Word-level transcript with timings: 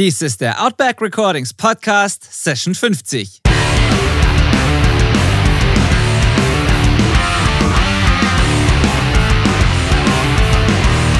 Dies 0.00 0.22
ist 0.22 0.40
der 0.40 0.64
Outback 0.64 1.02
Recordings 1.02 1.52
Podcast 1.52 2.26
Session 2.32 2.74
50. 2.74 3.42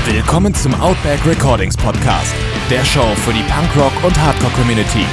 Willkommen 0.07 0.55
zum 0.55 0.73
Outback 0.81 1.27
Recordings 1.27 1.77
Podcast, 1.77 2.33
der 2.71 2.83
Show 2.87 3.15
für 3.17 3.35
die 3.35 3.43
Punkrock- 3.43 4.03
und 4.03 4.19
Hardcore-Community. 4.19 5.05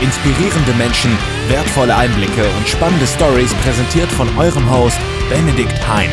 Inspirierende 0.00 0.72
Menschen, 0.72 1.16
wertvolle 1.46 1.94
Einblicke 1.94 2.50
und 2.56 2.66
spannende 2.66 3.06
Stories 3.06 3.54
präsentiert 3.62 4.10
von 4.10 4.28
eurem 4.36 4.68
Host 4.68 4.98
Benedikt 5.30 5.86
Hein. 5.86 6.10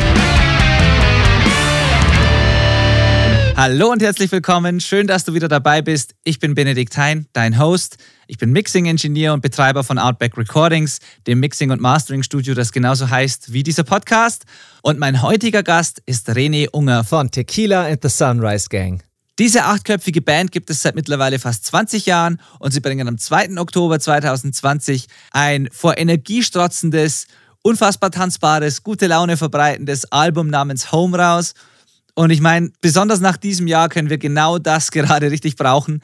Hallo 3.56 3.90
und 3.90 4.02
herzlich 4.02 4.30
willkommen. 4.32 4.80
Schön, 4.80 5.06
dass 5.06 5.24
du 5.24 5.32
wieder 5.32 5.48
dabei 5.48 5.80
bist. 5.80 6.14
Ich 6.24 6.40
bin 6.40 6.54
Benedikt 6.54 6.94
Hein, 6.98 7.26
dein 7.32 7.58
Host. 7.58 7.96
Ich 8.26 8.36
bin 8.36 8.52
Mixing-Ingenieur 8.52 9.32
und 9.32 9.40
Betreiber 9.40 9.82
von 9.82 9.98
Outback 9.98 10.36
Recordings, 10.36 10.98
dem 11.26 11.40
Mixing- 11.40 11.70
und 11.70 11.80
Mastering-Studio, 11.80 12.52
das 12.52 12.70
genauso 12.70 13.08
heißt 13.08 13.54
wie 13.54 13.62
dieser 13.62 13.84
Podcast. 13.84 14.44
Und 14.82 14.98
mein 14.98 15.22
heutiger 15.22 15.62
Gast 15.62 16.02
ist 16.04 16.28
René 16.28 16.68
Unger 16.70 17.02
von 17.02 17.30
Tequila 17.30 17.86
and 17.86 18.02
the 18.02 18.10
Sunrise 18.10 18.68
Gang. 18.68 19.02
Diese 19.38 19.64
achtköpfige 19.64 20.20
Band 20.20 20.52
gibt 20.52 20.68
es 20.68 20.82
seit 20.82 20.94
mittlerweile 20.94 21.38
fast 21.38 21.64
20 21.64 22.04
Jahren 22.04 22.38
und 22.58 22.72
sie 22.72 22.80
bringen 22.80 23.08
am 23.08 23.16
2. 23.16 23.56
Oktober 23.56 23.98
2020 23.98 25.06
ein 25.30 25.70
vor 25.72 25.96
Energie 25.96 26.42
strotzendes, 26.42 27.26
unfassbar 27.62 28.10
tanzbares, 28.10 28.82
gute 28.82 29.06
Laune 29.06 29.38
verbreitendes 29.38 30.12
Album 30.12 30.48
namens 30.48 30.92
Home 30.92 31.16
raus. 31.16 31.54
Und 32.16 32.30
ich 32.30 32.40
meine, 32.40 32.70
besonders 32.80 33.20
nach 33.20 33.36
diesem 33.36 33.66
Jahr 33.66 33.90
können 33.90 34.08
wir 34.08 34.16
genau 34.16 34.58
das 34.58 34.90
gerade 34.90 35.30
richtig 35.30 35.54
brauchen. 35.54 36.02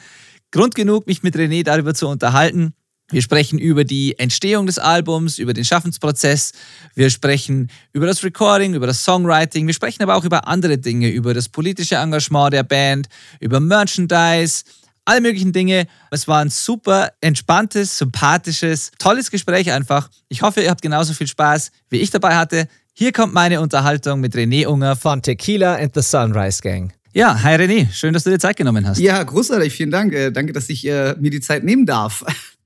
Grund 0.50 0.74
genug, 0.74 1.06
mich 1.06 1.22
mit 1.22 1.34
René 1.34 1.64
darüber 1.64 1.94
zu 1.94 2.06
unterhalten. 2.06 2.74
Wir 3.10 3.22
sprechen 3.22 3.58
über 3.58 3.84
die 3.84 4.18
Entstehung 4.18 4.66
des 4.66 4.78
Albums, 4.78 5.38
über 5.38 5.54
den 5.54 5.64
Schaffensprozess. 5.64 6.52
Wir 6.94 7.08
sprechen 7.08 7.70
über 7.94 8.06
das 8.06 8.22
Recording, 8.22 8.74
über 8.74 8.86
das 8.86 9.04
Songwriting. 9.04 9.66
Wir 9.66 9.74
sprechen 9.74 10.02
aber 10.02 10.14
auch 10.14 10.24
über 10.24 10.46
andere 10.46 10.77
Dinge, 10.77 11.08
über 11.08 11.32
das 11.32 11.48
politische 11.48 11.96
Engagement 11.96 12.52
der 12.52 12.62
Band, 12.62 13.08
über 13.41 13.58
Merchandise, 13.58 14.64
alle 15.06 15.22
möglichen 15.22 15.52
Dinge. 15.52 15.86
Es 16.10 16.28
war 16.28 16.41
ein 16.41 16.50
super 16.50 17.12
entspanntes, 17.22 17.97
sympathisches, 17.97 18.92
tolles 18.98 19.30
Gespräch 19.30 19.72
einfach. 19.72 20.10
Ich 20.28 20.42
hoffe, 20.42 20.60
ihr 20.60 20.70
habt 20.70 20.82
genauso 20.82 21.14
viel 21.14 21.26
Spaß, 21.26 21.70
wie 21.88 21.98
ich 21.98 22.10
dabei 22.10 22.36
hatte. 22.36 22.69
Hier 22.94 23.10
kommt 23.10 23.32
meine 23.32 23.62
Unterhaltung 23.62 24.20
mit 24.20 24.34
René 24.34 24.66
Unger 24.66 24.96
von 24.96 25.22
Tequila 25.22 25.76
and 25.76 25.94
the 25.94 26.02
Sunrise 26.02 26.60
Gang. 26.60 26.92
Ja, 27.14 27.42
hi 27.42 27.54
René, 27.54 27.90
schön, 27.90 28.12
dass 28.12 28.24
du 28.24 28.30
dir 28.30 28.38
Zeit 28.38 28.56
genommen 28.56 28.86
hast. 28.86 28.98
Ja, 28.98 29.22
großartig, 29.22 29.72
vielen 29.72 29.90
Dank. 29.90 30.12
Äh, 30.12 30.30
danke, 30.30 30.52
dass 30.52 30.68
ich 30.68 30.86
äh, 30.86 31.14
mir 31.18 31.30
die 31.30 31.40
Zeit 31.40 31.64
nehmen 31.64 31.86
darf. 31.86 32.22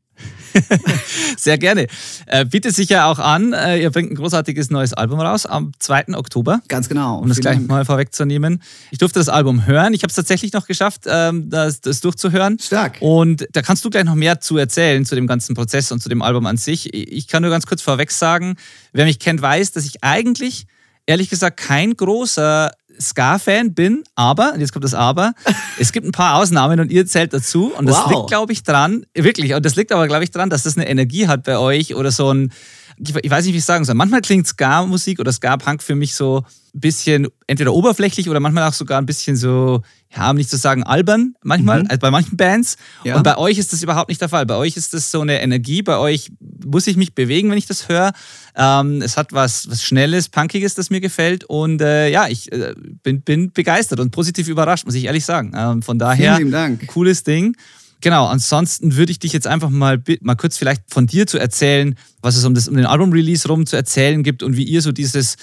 Sehr 1.37 1.59
gerne. 1.59 1.87
Äh, 2.27 2.45
bietet 2.45 2.75
sich 2.75 2.89
ja 2.89 3.11
auch 3.11 3.19
an, 3.19 3.53
äh, 3.53 3.81
ihr 3.81 3.91
bringt 3.91 4.11
ein 4.11 4.15
großartiges 4.15 4.71
neues 4.71 4.93
Album 4.93 5.21
raus 5.21 5.47
am 5.47 5.73
2. 5.79 6.15
Oktober. 6.15 6.61
Ganz 6.69 6.89
genau. 6.89 7.19
Um 7.19 7.29
das 7.29 7.41
gleich 7.41 7.57
Dank. 7.57 7.69
mal 7.69 7.85
vorwegzunehmen. 7.85 8.63
Ich 8.91 8.99
durfte 8.99 9.19
das 9.19 9.29
Album 9.29 9.67
hören. 9.67 9.95
Ich 9.95 10.03
habe 10.03 10.11
es 10.11 10.17
tatsächlich 10.17 10.53
noch 10.53 10.67
geschafft, 10.67 11.03
ähm, 11.07 11.51
das, 11.51 11.81
das, 11.81 12.01
durchzuhören. 12.01 12.59
Stark. 12.59 12.99
Und 13.01 13.47
da 13.53 13.63
kannst 13.63 13.85
du 13.85 13.91
gleich 13.91 14.05
noch 14.05 14.15
mehr 14.15 14.41
zu 14.41 14.57
erzählen, 14.57 15.05
zu 15.05 15.15
dem 15.15 15.27
ganzen 15.27 15.55
Prozess 15.55 15.93
und 15.93 16.01
zu 16.01 16.09
dem 16.09 16.23
Album 16.23 16.47
an 16.47 16.57
sich. 16.57 16.93
Ich 16.95 17.29
kann 17.29 17.43
nur 17.43 17.51
ganz 17.51 17.67
kurz 17.67 17.83
vorweg 17.83 18.11
sagen, 18.11 18.57
wer 18.93 19.05
mich 19.05 19.19
kennt, 19.19 19.43
weiß, 19.43 19.73
dass 19.73 19.85
ich 19.85 20.03
eigentlich, 20.03 20.67
ehrlich 21.07 21.31
gesagt, 21.31 21.59
kein 21.59 21.97
großer 21.97 22.73
Ska-Fan 23.01 23.75
bin, 23.75 24.05
aber, 24.15 24.59
jetzt 24.59 24.73
kommt 24.73 24.85
das 24.85 24.95
Aber, 24.95 25.35
es 25.79 25.93
gibt 25.93 26.07
ein 26.07 26.13
paar 26.13 26.37
Ausnahmen 26.37 26.81
und 26.81 26.91
ihr 26.91 27.07
zählt 27.07 27.33
dazu. 27.33 27.73
Und 27.77 27.87
das 27.87 27.97
wow. 27.97 28.11
liegt, 28.11 28.27
glaube 28.29 28.53
ich, 28.53 28.63
dran, 28.63 29.07
wirklich, 29.15 29.55
und 29.55 29.65
das 29.65 29.77
liegt 29.77 29.93
aber, 29.93 30.07
glaube 30.07 30.25
ich, 30.25 30.31
dran, 30.31 30.51
dass 30.51 30.63
das 30.63 30.77
eine 30.77 30.89
Energie 30.89 31.29
hat 31.29 31.45
bei 31.45 31.59
euch 31.59 31.95
oder 31.95 32.11
so 32.11 32.33
ein, 32.33 32.53
ich 32.99 33.31
weiß 33.31 33.45
nicht, 33.45 33.55
wie 33.55 33.59
ich 33.59 33.65
sagen 33.65 33.85
soll. 33.85 33.95
Manchmal 33.95 34.23
klingt 34.23 34.47
Ska-Musik 34.47 35.21
oder 35.21 35.33
Ska-Punk 35.33 35.83
für 35.83 35.95
mich 35.95 36.15
so 36.15 36.45
ein 36.75 36.81
bisschen 36.81 37.29
entweder 37.47 37.75
oberflächlich 37.75 38.29
oder 38.31 38.41
manchmal 38.41 38.69
auch 38.69 38.73
sogar 38.73 38.99
ein 38.99 39.07
bisschen 39.07 39.37
so, 39.37 39.83
ja, 40.15 40.31
um 40.31 40.37
nicht 40.37 40.49
zu 40.49 40.57
sagen 40.57 40.83
albern, 40.83 41.35
manchmal, 41.43 41.83
mhm. 41.83 41.89
also 41.89 41.99
bei 41.99 42.11
manchen 42.11 42.37
Bands. 42.37 42.77
Ja. 43.05 43.17
Und 43.17 43.23
bei 43.23 43.37
euch 43.37 43.59
ist 43.59 43.73
das 43.73 43.83
überhaupt 43.83 44.09
nicht 44.09 44.21
der 44.21 44.29
Fall. 44.29 44.47
Bei 44.47 44.57
euch 44.57 44.77
ist 44.77 44.95
das 44.95 45.11
so 45.11 45.21
eine 45.21 45.41
Energie, 45.41 45.83
bei 45.83 45.99
euch 45.99 46.31
muss 46.65 46.87
ich 46.87 46.97
mich 46.97 47.15
bewegen, 47.15 47.51
wenn 47.51 47.59
ich 47.59 47.67
das 47.67 47.89
höre. 47.89 48.13
Ähm, 48.57 49.03
es 49.03 49.17
hat 49.17 49.33
was, 49.33 49.69
was 49.69 49.83
Schnelles, 49.83 50.29
Punkiges, 50.29 50.75
das 50.75 50.91
mir 50.91 51.01
gefällt. 51.01 51.45
Und 51.45 51.83
äh, 51.83 52.09
ja, 52.09 52.29
ich 52.29 52.51
äh, 52.53 52.75
bin, 53.03 53.23
bin 53.23 53.53
begeistert 53.53 54.01
und 54.01 54.11
positiv 54.11 54.49
überrascht, 54.49 54.87
muss 54.87 54.95
ich 54.95 55.05
ehrlich 55.05 55.25
sagen. 55.25 55.53
Ähm, 55.55 55.83
von 55.83 55.99
daher, 55.99 56.39
cooles 56.87 57.23
Ding. 57.23 57.57
Genau, 58.01 58.27
ansonsten 58.27 58.97
würde 58.97 59.11
ich 59.11 59.19
dich 59.19 59.33
jetzt 59.33 59.47
einfach 59.47 59.71
mal, 59.71 60.03
mal 60.21 60.35
kurz 60.35 60.59
vielleicht 60.59 60.83
von 60.89 61.07
dir 61.07 61.27
zu 61.27 61.39
erzählen, 61.39 61.97
was 62.21 62.37
es 62.37 62.45
um, 62.45 62.55
das, 62.55 62.69
um 62.69 62.77
den 62.77 62.87
Album-Release 62.87 63.49
rum 63.49 63.67
zu 63.67 63.75
erzählen 63.75 64.23
gibt 64.23 64.43
und 64.43 64.57
wie 64.57 64.65
ihr 64.65 64.83
so 64.83 64.93
dieses 64.93 65.37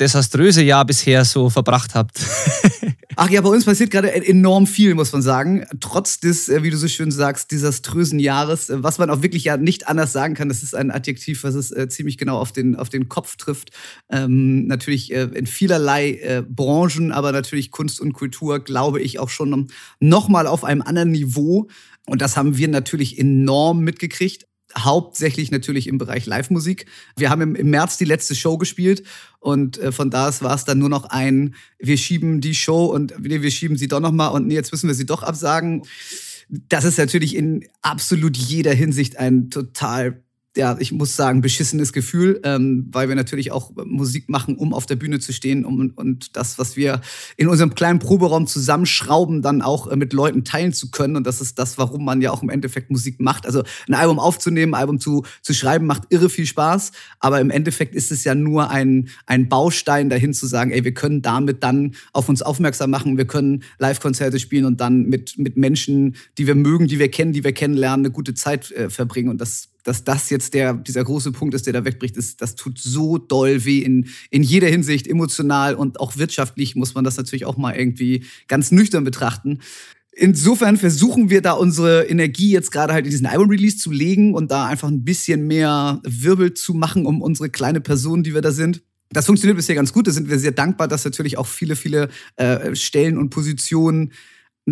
desaströse 0.00 0.62
Jahr 0.62 0.84
bisher 0.84 1.24
so 1.24 1.50
verbracht 1.50 1.94
habt. 1.94 2.20
Ach 3.20 3.28
ja, 3.30 3.40
bei 3.40 3.48
uns 3.48 3.64
passiert 3.64 3.90
gerade 3.90 4.14
enorm 4.14 4.68
viel, 4.68 4.94
muss 4.94 5.12
man 5.12 5.22
sagen. 5.22 5.66
Trotz 5.80 6.20
des, 6.20 6.48
äh, 6.48 6.62
wie 6.62 6.70
du 6.70 6.76
so 6.76 6.86
schön 6.86 7.10
sagst, 7.10 7.50
desaströsen 7.50 8.20
Jahres, 8.20 8.70
äh, 8.70 8.80
was 8.84 8.98
man 8.98 9.10
auch 9.10 9.22
wirklich 9.22 9.42
ja 9.42 9.56
nicht 9.56 9.88
anders 9.88 10.12
sagen 10.12 10.34
kann. 10.34 10.48
Das 10.48 10.62
ist 10.62 10.76
ein 10.76 10.92
Adjektiv, 10.92 11.42
was 11.42 11.56
es 11.56 11.72
äh, 11.72 11.88
ziemlich 11.88 12.16
genau 12.16 12.38
auf 12.38 12.52
den, 12.52 12.76
auf 12.76 12.90
den 12.90 13.08
Kopf 13.08 13.36
trifft. 13.36 13.70
Ähm, 14.08 14.68
natürlich 14.68 15.10
in 15.10 15.46
vielerlei 15.46 16.44
Branchen, 16.48 17.10
aber 17.10 17.32
natürlich 17.32 17.72
Kunst 17.72 18.00
und 18.00 18.12
Kultur, 18.12 18.60
glaube 18.60 19.00
ich, 19.00 19.18
auch 19.18 19.30
schon 19.30 19.68
noch 19.98 20.28
mal 20.28 20.46
auf 20.46 20.62
einem 20.62 20.82
anderen 20.82 21.10
Niveau. 21.10 21.66
Und 22.06 22.22
das 22.22 22.36
haben 22.36 22.56
wir 22.56 22.68
natürlich 22.68 23.18
enorm 23.18 23.80
mitgekriegt 23.80 24.46
hauptsächlich 24.76 25.50
natürlich 25.50 25.86
im 25.86 25.98
Bereich 25.98 26.26
Live-Musik. 26.26 26.86
Wir 27.16 27.30
haben 27.30 27.56
im, 27.56 27.70
März 27.70 27.96
die 27.96 28.04
letzte 28.04 28.34
Show 28.34 28.58
gespielt 28.58 29.02
und 29.40 29.78
äh, 29.78 29.92
von 29.92 30.10
da 30.10 30.30
war 30.40 30.54
es 30.54 30.64
dann 30.64 30.78
nur 30.78 30.88
noch 30.88 31.04
ein, 31.06 31.54
wir 31.78 31.96
schieben 31.96 32.40
die 32.40 32.54
Show 32.54 32.86
und 32.86 33.14
nee, 33.18 33.42
wir 33.42 33.50
schieben 33.50 33.76
sie 33.76 33.88
doch 33.88 34.00
nochmal 34.00 34.32
und 34.32 34.46
nee, 34.46 34.54
jetzt 34.54 34.72
müssen 34.72 34.88
wir 34.88 34.94
sie 34.94 35.06
doch 35.06 35.22
absagen. 35.22 35.82
Das 36.48 36.84
ist 36.84 36.98
natürlich 36.98 37.36
in 37.36 37.66
absolut 37.82 38.36
jeder 38.36 38.72
Hinsicht 38.72 39.18
ein 39.18 39.50
total 39.50 40.22
ja, 40.58 40.76
ich 40.80 40.92
muss 40.92 41.14
sagen, 41.14 41.40
beschissenes 41.40 41.92
Gefühl, 41.92 42.40
ähm, 42.42 42.88
weil 42.90 43.08
wir 43.08 43.14
natürlich 43.14 43.52
auch 43.52 43.70
Musik 43.84 44.28
machen, 44.28 44.56
um 44.56 44.74
auf 44.74 44.86
der 44.86 44.96
Bühne 44.96 45.20
zu 45.20 45.32
stehen 45.32 45.64
um, 45.64 45.92
und 45.94 46.36
das, 46.36 46.58
was 46.58 46.76
wir 46.76 47.00
in 47.36 47.48
unserem 47.48 47.76
kleinen 47.76 48.00
Proberaum 48.00 48.46
zusammenschrauben, 48.48 49.40
dann 49.40 49.62
auch 49.62 49.86
äh, 49.86 49.96
mit 49.96 50.12
Leuten 50.12 50.42
teilen 50.42 50.72
zu 50.72 50.90
können. 50.90 51.14
Und 51.14 51.26
das 51.26 51.40
ist 51.40 51.60
das, 51.60 51.78
warum 51.78 52.04
man 52.04 52.20
ja 52.20 52.32
auch 52.32 52.42
im 52.42 52.50
Endeffekt 52.50 52.90
Musik 52.90 53.20
macht. 53.20 53.46
Also 53.46 53.62
ein 53.86 53.94
Album 53.94 54.18
aufzunehmen, 54.18 54.74
ein 54.74 54.80
Album 54.80 54.98
zu, 54.98 55.24
zu 55.42 55.54
schreiben, 55.54 55.86
macht 55.86 56.02
irre 56.10 56.28
viel 56.28 56.46
Spaß. 56.46 56.90
Aber 57.20 57.40
im 57.40 57.50
Endeffekt 57.50 57.94
ist 57.94 58.10
es 58.10 58.24
ja 58.24 58.34
nur 58.34 58.68
ein, 58.68 59.08
ein 59.26 59.48
Baustein 59.48 60.10
dahin 60.10 60.34
zu 60.34 60.46
sagen, 60.46 60.72
ey, 60.72 60.82
wir 60.82 60.92
können 60.92 61.22
damit 61.22 61.62
dann 61.62 61.94
auf 62.12 62.28
uns 62.28 62.42
aufmerksam 62.42 62.90
machen, 62.90 63.16
wir 63.16 63.26
können 63.26 63.62
Live-Konzerte 63.78 64.40
spielen 64.40 64.64
und 64.64 64.80
dann 64.80 65.04
mit, 65.04 65.38
mit 65.38 65.56
Menschen, 65.56 66.16
die 66.36 66.48
wir 66.48 66.56
mögen, 66.56 66.88
die 66.88 66.98
wir 66.98 67.10
kennen, 67.10 67.32
die 67.32 67.44
wir 67.44 67.52
kennenlernen, 67.52 68.06
eine 68.06 68.12
gute 68.12 68.34
Zeit 68.34 68.72
äh, 68.72 68.90
verbringen. 68.90 69.28
Und 69.28 69.40
das 69.40 69.68
dass 69.88 70.04
das 70.04 70.28
jetzt 70.28 70.54
der, 70.54 70.74
dieser 70.74 71.02
große 71.02 71.32
Punkt 71.32 71.54
ist, 71.54 71.66
der 71.66 71.72
da 71.72 71.84
wegbricht, 71.84 72.16
ist, 72.16 72.42
das 72.42 72.54
tut 72.54 72.78
so 72.78 73.16
doll 73.16 73.64
weh 73.64 73.78
in, 73.78 74.08
in 74.30 74.42
jeder 74.42 74.68
Hinsicht, 74.68 75.06
emotional 75.06 75.74
und 75.74 75.98
auch 75.98 76.18
wirtschaftlich 76.18 76.76
muss 76.76 76.94
man 76.94 77.04
das 77.04 77.16
natürlich 77.16 77.46
auch 77.46 77.56
mal 77.56 77.74
irgendwie 77.74 78.24
ganz 78.48 78.70
nüchtern 78.70 79.04
betrachten. 79.04 79.60
Insofern 80.12 80.76
versuchen 80.76 81.30
wir 81.30 81.42
da 81.42 81.52
unsere 81.52 82.04
Energie 82.04 82.50
jetzt 82.50 82.70
gerade 82.70 82.92
halt 82.92 83.06
in 83.06 83.10
diesen 83.10 83.26
Album-Release 83.26 83.78
zu 83.78 83.90
legen 83.90 84.34
und 84.34 84.50
da 84.50 84.66
einfach 84.66 84.88
ein 84.88 85.04
bisschen 85.04 85.46
mehr 85.46 86.00
Wirbel 86.04 86.54
zu 86.54 86.74
machen 86.74 87.06
um 87.06 87.22
unsere 87.22 87.48
kleine 87.48 87.80
Person, 87.80 88.22
die 88.22 88.34
wir 88.34 88.42
da 88.42 88.50
sind. 88.50 88.82
Das 89.10 89.26
funktioniert 89.26 89.56
bisher 89.56 89.74
ganz 89.74 89.92
gut. 89.92 90.06
Da 90.06 90.10
sind 90.10 90.28
wir 90.28 90.38
sehr 90.38 90.52
dankbar, 90.52 90.88
dass 90.88 91.04
natürlich 91.04 91.38
auch 91.38 91.46
viele, 91.46 91.76
viele 91.76 92.08
äh, 92.36 92.74
Stellen 92.74 93.16
und 93.16 93.30
Positionen 93.30 94.12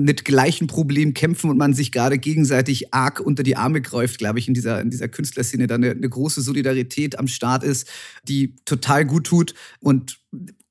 mit 0.03 0.25
gleichen 0.25 0.67
Problemen 0.67 1.15
kämpfen 1.15 1.51
und 1.51 1.57
man 1.57 1.75
sich 1.75 1.93
gerade 1.93 2.19
gegenseitig 2.19 2.93
arg 2.93 3.20
unter 3.20 3.43
die 3.43 3.56
Arme 3.56 3.81
greift, 3.81 4.19
glaube 4.19 4.38
ich, 4.38 4.49
in 4.49 4.55
dieser, 4.55 4.81
in 4.81 4.91
dieser 4.91 5.09
Künstlerszene 5.09 5.67
da 5.67 5.76
eine, 5.76 5.91
eine 5.91 6.09
große 6.09 6.43
Solidarität 6.43 7.19
am 7.19 7.29
Start 7.29 7.62
ist, 7.62 7.88
die 8.29 8.56
total 8.65 9.05
gut 9.05 9.25
tut 9.25 9.55
und 9.81 10.19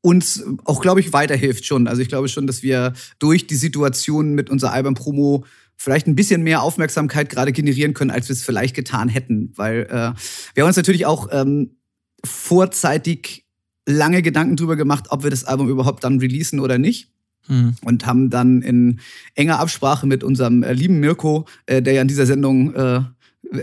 uns 0.01 0.43
auch, 0.65 0.81
glaube 0.81 0.99
ich, 0.99 1.13
weiterhilft 1.13 1.65
schon. 1.65 1.87
Also 1.87 2.01
ich 2.01 2.07
glaube 2.07 2.27
schon, 2.27 2.45
dass 2.45 2.61
wir 2.61 2.93
durch 3.17 3.47
die 3.47 3.55
Situation 3.55 4.35
mit 4.35 4.51
unserer 4.51 4.73
Album-Promo 4.73 5.45
vielleicht 5.75 6.05
ein 6.07 6.15
bisschen 6.15 6.43
mehr 6.43 6.61
Aufmerksamkeit 6.61 7.29
gerade 7.29 7.51
generieren 7.51 7.95
können, 7.95 8.11
als 8.11 8.29
wir 8.29 8.33
es 8.33 8.43
vielleicht 8.43 8.75
getan 8.75 9.09
hätten. 9.09 9.51
Weil 9.55 9.87
äh, 9.89 10.13
wir 10.53 10.63
haben 10.63 10.67
uns 10.67 10.77
natürlich 10.77 11.07
auch 11.07 11.29
ähm, 11.31 11.77
vorzeitig 12.23 13.45
lange 13.87 14.21
Gedanken 14.21 14.55
drüber 14.55 14.75
gemacht, 14.75 15.07
ob 15.09 15.23
wir 15.23 15.31
das 15.31 15.45
Album 15.45 15.69
überhaupt 15.69 16.03
dann 16.03 16.19
releasen 16.19 16.59
oder 16.59 16.77
nicht. 16.77 17.14
Mhm. 17.47 17.75
Und 17.81 18.05
haben 18.05 18.29
dann 18.29 18.61
in 18.61 18.99
enger 19.35 19.59
Absprache 19.59 20.07
mit 20.07 20.23
unserem 20.23 20.63
äh, 20.63 20.73
lieben 20.73 20.99
Mirko, 20.99 21.45
äh, 21.65 21.81
der 21.81 21.93
ja 21.93 22.01
in 22.01 22.07
dieser 22.07 22.25
Sendung 22.25 22.73
äh, 22.73 23.01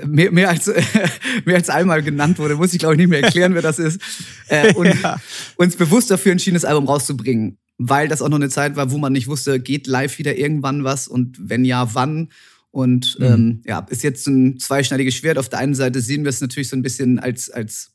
mehr, 0.06 0.32
mehr, 0.32 0.50
als, 0.50 0.66
mehr 1.44 1.56
als 1.56 1.70
einmal 1.70 2.02
genannt 2.02 2.38
wurde, 2.38 2.56
muss 2.56 2.72
ich 2.72 2.78
glaube 2.78 2.94
ich 2.94 2.98
nicht 2.98 3.08
mehr 3.08 3.22
erklären, 3.22 3.54
wer 3.54 3.62
das 3.62 3.78
ist, 3.78 4.00
äh, 4.48 4.72
und 4.74 5.02
ja. 5.02 5.20
uns 5.56 5.76
bewusst 5.76 6.10
dafür 6.10 6.32
entschieden, 6.32 6.54
das 6.54 6.64
Album 6.64 6.86
rauszubringen. 6.86 7.58
Weil 7.78 8.06
das 8.06 8.22
auch 8.22 8.28
noch 8.28 8.36
eine 8.36 8.50
Zeit 8.50 8.76
war, 8.76 8.92
wo 8.92 8.98
man 8.98 9.12
nicht 9.12 9.26
wusste, 9.26 9.58
geht 9.58 9.86
live 9.86 10.18
wieder 10.18 10.36
irgendwann 10.36 10.84
was 10.84 11.08
und 11.08 11.36
wenn 11.40 11.64
ja, 11.64 11.94
wann. 11.94 12.28
Und 12.70 13.18
mhm. 13.18 13.24
ähm, 13.24 13.62
ja, 13.66 13.84
ist 13.90 14.02
jetzt 14.02 14.26
ein 14.28 14.58
zweischneidiges 14.58 15.14
Schwert. 15.14 15.36
Auf 15.36 15.48
der 15.48 15.58
einen 15.58 15.74
Seite 15.74 16.00
sehen 16.00 16.22
wir 16.22 16.28
es 16.28 16.40
natürlich 16.40 16.68
so 16.68 16.76
ein 16.76 16.82
bisschen 16.82 17.18
als, 17.18 17.50
als 17.50 17.91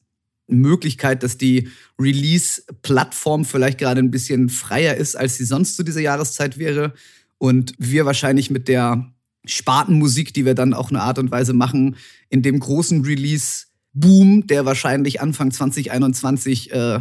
Möglichkeit, 0.48 1.24
dass 1.24 1.38
die 1.38 1.70
Release-Plattform 2.00 3.46
vielleicht 3.46 3.78
gerade 3.78 4.00
ein 4.00 4.12
bisschen 4.12 4.50
freier 4.50 4.96
ist, 4.96 5.16
als 5.16 5.36
sie 5.36 5.46
sonst 5.46 5.76
zu 5.76 5.84
dieser 5.84 6.02
Jahreszeit 6.02 6.58
wäre. 6.58 6.94
Und 7.38 7.74
wir 7.78 8.06
wahrscheinlich 8.06 8.50
mit 8.50 8.68
der 8.68 9.12
Spartenmusik, 9.46 10.34
die 10.34 10.46
wir 10.46 10.56
dann 10.56 10.74
auch 10.74 10.90
eine 10.90 11.02
Art 11.02 11.20
und 11.20 11.32
Weise 11.32 11.54
machen, 11.54 11.96
in 12.30 12.42
dem 12.42 12.60
großen 12.60 13.04
Release-Boom, 13.04 14.48
der 14.48 14.66
wahrscheinlich 14.66 15.22
Anfang 15.22 15.52
2021 15.52 16.72
äh, 16.72 17.00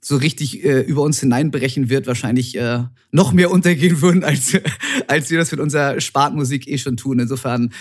so 0.00 0.16
richtig 0.16 0.64
äh, 0.64 0.80
über 0.80 1.02
uns 1.02 1.20
hineinbrechen 1.20 1.88
wird, 1.88 2.06
wahrscheinlich 2.06 2.56
äh, 2.56 2.84
noch 3.10 3.32
mehr 3.32 3.50
untergehen 3.50 4.02
würden, 4.02 4.22
als, 4.22 4.52
als 5.08 5.30
wir 5.30 5.38
das 5.38 5.50
mit 5.50 5.60
unserer 5.60 6.00
Spartmusik 6.00 6.68
eh 6.68 6.78
schon 6.78 6.96
tun. 6.96 7.18
Insofern, 7.18 7.72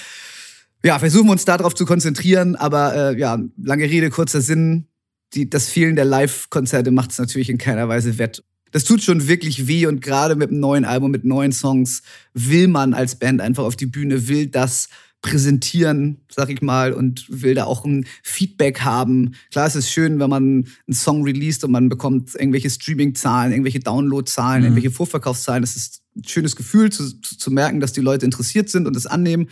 ja, 0.84 1.00
versuchen 1.00 1.28
wir 1.28 1.34
uns 1.34 1.46
darauf 1.46 1.76
zu 1.76 1.86
konzentrieren, 1.86 2.56
aber 2.56 3.12
äh, 3.12 3.20
ja, 3.20 3.40
lange 3.62 3.84
Rede, 3.84 4.10
kurzer 4.10 4.42
Sinn. 4.42 4.88
Die, 5.34 5.50
das 5.50 5.70
Fehlen 5.70 5.96
der 5.96 6.06
Live-Konzerte 6.06 6.92
macht 6.92 7.12
es 7.12 7.18
natürlich 7.18 7.50
in 7.50 7.58
keiner 7.58 7.88
Weise 7.90 8.18
wett. 8.18 8.44
Das 8.72 8.84
tut 8.84 9.04
schon 9.04 9.28
wirklich 9.28 9.68
weh 9.68 9.86
und 9.86 10.02
gerade 10.02 10.36
mit 10.36 10.50
einem 10.50 10.60
neuen 10.60 10.86
Album, 10.86 11.12
mit 11.12 11.26
neuen 11.26 11.52
Songs 11.52 12.02
will 12.34 12.68
man 12.68 12.94
als 12.94 13.16
Band 13.16 13.40
einfach 13.40 13.64
auf 13.64 13.76
die 13.76 13.86
Bühne, 13.86 14.28
will 14.28 14.48
das 14.48 14.90
präsentieren, 15.24 16.18
sag 16.30 16.50
ich 16.50 16.62
mal, 16.62 16.92
und 16.92 17.26
will 17.30 17.56
da 17.56 17.64
auch 17.64 17.86
ein 17.86 18.06
Feedback 18.24 18.82
haben. 18.82 19.36
Klar, 19.52 19.68
es 19.68 19.76
ist 19.76 19.90
schön, 19.90 20.20
wenn 20.20 20.30
man 20.30 20.44
einen 20.44 20.94
Song 20.94 21.24
released 21.24 21.64
und 21.64 21.72
man 21.72 21.88
bekommt 21.88 22.36
irgendwelche 22.36 22.70
Streaming-Zahlen, 22.70 23.54
irgendwelche 23.54 23.80
Download-Zahlen, 23.80 24.60
mhm. 24.60 24.66
irgendwelche 24.66 24.92
Vorverkaufszahlen. 24.92 25.64
Das 25.64 25.76
ist 25.76 26.02
ein 26.16 26.28
schönes 26.28 26.56
Gefühl 26.56 26.92
zu, 26.92 27.10
zu, 27.22 27.38
zu 27.38 27.52
merken, 27.52 27.80
dass 27.80 27.94
die 27.94 28.02
Leute 28.02 28.26
interessiert 28.26 28.70
sind 28.70 28.86
und 28.86 28.96
es 28.98 29.08
annehmen. 29.08 29.50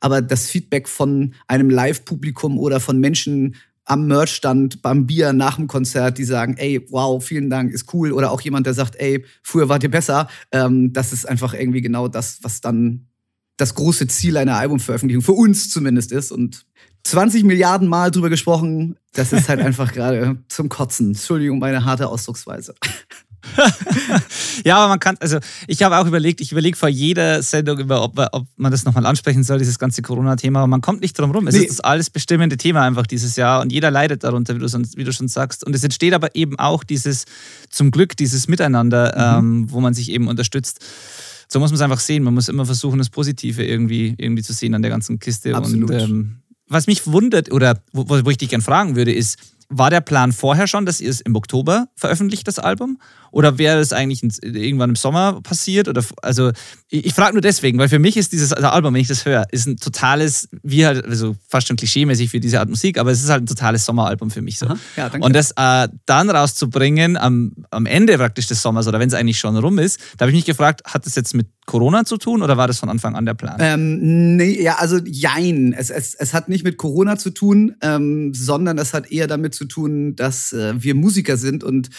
Aber 0.00 0.22
das 0.22 0.48
Feedback 0.48 0.88
von 0.88 1.34
einem 1.48 1.68
Live-Publikum 1.68 2.56
oder 2.56 2.78
von 2.78 3.00
Menschen 3.00 3.56
am 3.88 4.06
Merchstand, 4.06 4.82
beim 4.82 5.06
Bier, 5.06 5.32
nach 5.32 5.56
dem 5.56 5.66
Konzert, 5.66 6.18
die 6.18 6.24
sagen, 6.24 6.56
ey, 6.58 6.86
wow, 6.90 7.24
vielen 7.24 7.48
Dank, 7.48 7.72
ist 7.72 7.92
cool. 7.94 8.12
Oder 8.12 8.30
auch 8.30 8.40
jemand, 8.42 8.66
der 8.66 8.74
sagt, 8.74 8.96
ey, 8.96 9.24
früher 9.42 9.68
wart 9.68 9.82
ihr 9.82 9.90
besser. 9.90 10.28
Ähm, 10.52 10.92
das 10.92 11.12
ist 11.12 11.26
einfach 11.26 11.54
irgendwie 11.54 11.80
genau 11.80 12.06
das, 12.06 12.38
was 12.42 12.60
dann 12.60 13.06
das 13.56 13.74
große 13.74 14.06
Ziel 14.06 14.36
einer 14.36 14.56
Albumveröffentlichung, 14.56 15.22
für 15.22 15.32
uns 15.32 15.70
zumindest 15.70 16.12
ist. 16.12 16.30
Und 16.32 16.66
20 17.04 17.44
Milliarden 17.44 17.88
Mal 17.88 18.10
drüber 18.10 18.28
gesprochen, 18.28 18.96
das 19.14 19.32
ist 19.32 19.48
halt 19.48 19.60
einfach 19.64 19.92
gerade 19.92 20.36
zum 20.48 20.68
Kotzen. 20.68 21.08
Entschuldigung, 21.08 21.58
meine 21.58 21.84
harte 21.84 22.08
Ausdrucksweise. 22.08 22.74
ja, 24.64 24.76
aber 24.76 24.88
man 24.88 25.00
kann, 25.00 25.16
also 25.20 25.38
ich 25.66 25.82
habe 25.82 25.96
auch 25.98 26.06
überlegt, 26.06 26.40
ich 26.40 26.52
überlege 26.52 26.76
vor 26.76 26.88
jeder 26.88 27.42
Sendung 27.42 27.78
über, 27.78 28.02
ob, 28.02 28.18
ob 28.32 28.46
man 28.56 28.72
das 28.72 28.84
nochmal 28.84 29.06
ansprechen 29.06 29.42
soll, 29.42 29.58
dieses 29.58 29.78
ganze 29.78 30.02
Corona-Thema, 30.02 30.60
aber 30.60 30.66
man 30.66 30.80
kommt 30.80 31.00
nicht 31.00 31.18
drum 31.18 31.30
rum. 31.30 31.46
Es 31.46 31.54
nee. 31.54 31.62
ist 31.62 31.70
das 31.70 31.80
alles 31.80 32.10
bestimmende 32.10 32.56
Thema 32.56 32.82
einfach 32.82 33.06
dieses 33.06 33.36
Jahr 33.36 33.60
und 33.60 33.72
jeder 33.72 33.90
leidet 33.90 34.24
darunter, 34.24 34.54
wie 34.54 34.60
du, 34.60 34.66
wie 34.66 35.04
du 35.04 35.12
schon 35.12 35.28
sagst. 35.28 35.64
Und 35.64 35.74
es 35.74 35.84
entsteht 35.84 36.14
aber 36.14 36.34
eben 36.34 36.58
auch 36.58 36.84
dieses, 36.84 37.24
zum 37.70 37.90
Glück, 37.90 38.16
dieses 38.16 38.48
Miteinander, 38.48 39.40
mhm. 39.40 39.62
ähm, 39.62 39.72
wo 39.72 39.80
man 39.80 39.94
sich 39.94 40.10
eben 40.10 40.28
unterstützt 40.28 40.80
so 41.50 41.60
muss 41.60 41.70
man 41.70 41.76
es 41.76 41.80
einfach 41.80 42.00
sehen. 42.00 42.24
Man 42.24 42.34
muss 42.34 42.50
immer 42.50 42.66
versuchen, 42.66 42.98
das 42.98 43.08
Positive 43.08 43.64
irgendwie, 43.64 44.14
irgendwie 44.18 44.42
zu 44.42 44.52
sehen 44.52 44.74
an 44.74 44.82
der 44.82 44.90
ganzen 44.90 45.18
Kiste. 45.18 45.54
Absolut. 45.54 45.90
Und 45.90 45.98
ähm, 45.98 46.36
was 46.68 46.86
mich 46.86 47.06
wundert 47.06 47.50
oder 47.50 47.82
wo, 47.92 48.06
wo 48.08 48.30
ich 48.30 48.36
dich 48.36 48.50
gerne 48.50 48.62
fragen 48.62 48.96
würde, 48.96 49.12
ist, 49.12 49.38
war 49.70 49.90
der 49.90 50.00
Plan 50.00 50.32
vorher 50.32 50.66
schon, 50.66 50.86
dass 50.86 51.00
ihr 51.00 51.10
es 51.10 51.20
im 51.20 51.36
Oktober 51.36 51.88
veröffentlicht, 51.94 52.48
das 52.48 52.58
Album? 52.58 52.98
Oder 53.30 53.58
wäre 53.58 53.78
das 53.78 53.92
eigentlich 53.92 54.22
irgendwann 54.42 54.90
im 54.90 54.96
Sommer 54.96 55.40
passiert? 55.42 55.88
Oder, 55.88 56.02
also, 56.22 56.52
ich, 56.88 57.06
ich 57.06 57.14
frage 57.14 57.34
nur 57.34 57.42
deswegen, 57.42 57.78
weil 57.78 57.90
für 57.90 57.98
mich 57.98 58.16
ist 58.16 58.32
dieses 58.32 58.54
also 58.54 58.68
Album, 58.68 58.94
wenn 58.94 59.02
ich 59.02 59.08
das 59.08 59.26
höre, 59.26 59.46
ist 59.52 59.66
ein 59.66 59.76
totales, 59.76 60.48
wie 60.62 60.86
halt, 60.86 61.04
also 61.04 61.36
fast 61.48 61.68
schon 61.68 61.76
klischeemäßig 61.76 62.30
für 62.30 62.40
diese 62.40 62.60
Art 62.60 62.70
Musik, 62.70 62.98
aber 62.98 63.10
es 63.10 63.22
ist 63.22 63.28
halt 63.28 63.42
ein 63.42 63.46
totales 63.46 63.84
Sommeralbum 63.84 64.30
für 64.30 64.40
mich 64.40 64.58
so. 64.58 64.66
Ja, 64.96 65.10
Und 65.20 65.34
das 65.34 65.52
äh, 65.56 65.88
dann 66.06 66.30
rauszubringen 66.30 67.18
am, 67.18 67.52
am 67.70 67.84
Ende 67.84 68.16
praktisch 68.16 68.46
des 68.46 68.62
Sommers 68.62 68.86
oder 68.86 68.98
wenn 68.98 69.08
es 69.08 69.14
eigentlich 69.14 69.38
schon 69.38 69.56
rum 69.56 69.78
ist, 69.78 70.00
da 70.16 70.22
habe 70.22 70.30
ich 70.30 70.36
mich 70.36 70.46
gefragt, 70.46 70.82
hat 70.86 71.04
das 71.04 71.14
jetzt 71.14 71.34
mit 71.34 71.48
Corona 71.68 72.04
zu 72.04 72.16
tun 72.16 72.42
oder 72.42 72.56
war 72.56 72.66
das 72.66 72.78
von 72.78 72.88
Anfang 72.88 73.14
an 73.14 73.26
der 73.26 73.34
Plan? 73.34 73.56
Ähm, 73.60 74.36
nee, 74.36 74.60
ja, 74.60 74.76
also 74.76 74.98
jein. 75.04 75.74
Es, 75.76 75.90
es, 75.90 76.14
es 76.14 76.32
hat 76.32 76.48
nicht 76.48 76.64
mit 76.64 76.78
Corona 76.78 77.18
zu 77.18 77.30
tun, 77.30 77.76
ähm, 77.82 78.32
sondern 78.34 78.78
es 78.78 78.94
hat 78.94 79.12
eher 79.12 79.26
damit 79.26 79.54
zu 79.54 79.66
tun, 79.66 80.16
dass 80.16 80.54
äh, 80.54 80.72
wir 80.82 80.94
Musiker 80.94 81.36
sind 81.36 81.62
und 81.62 81.90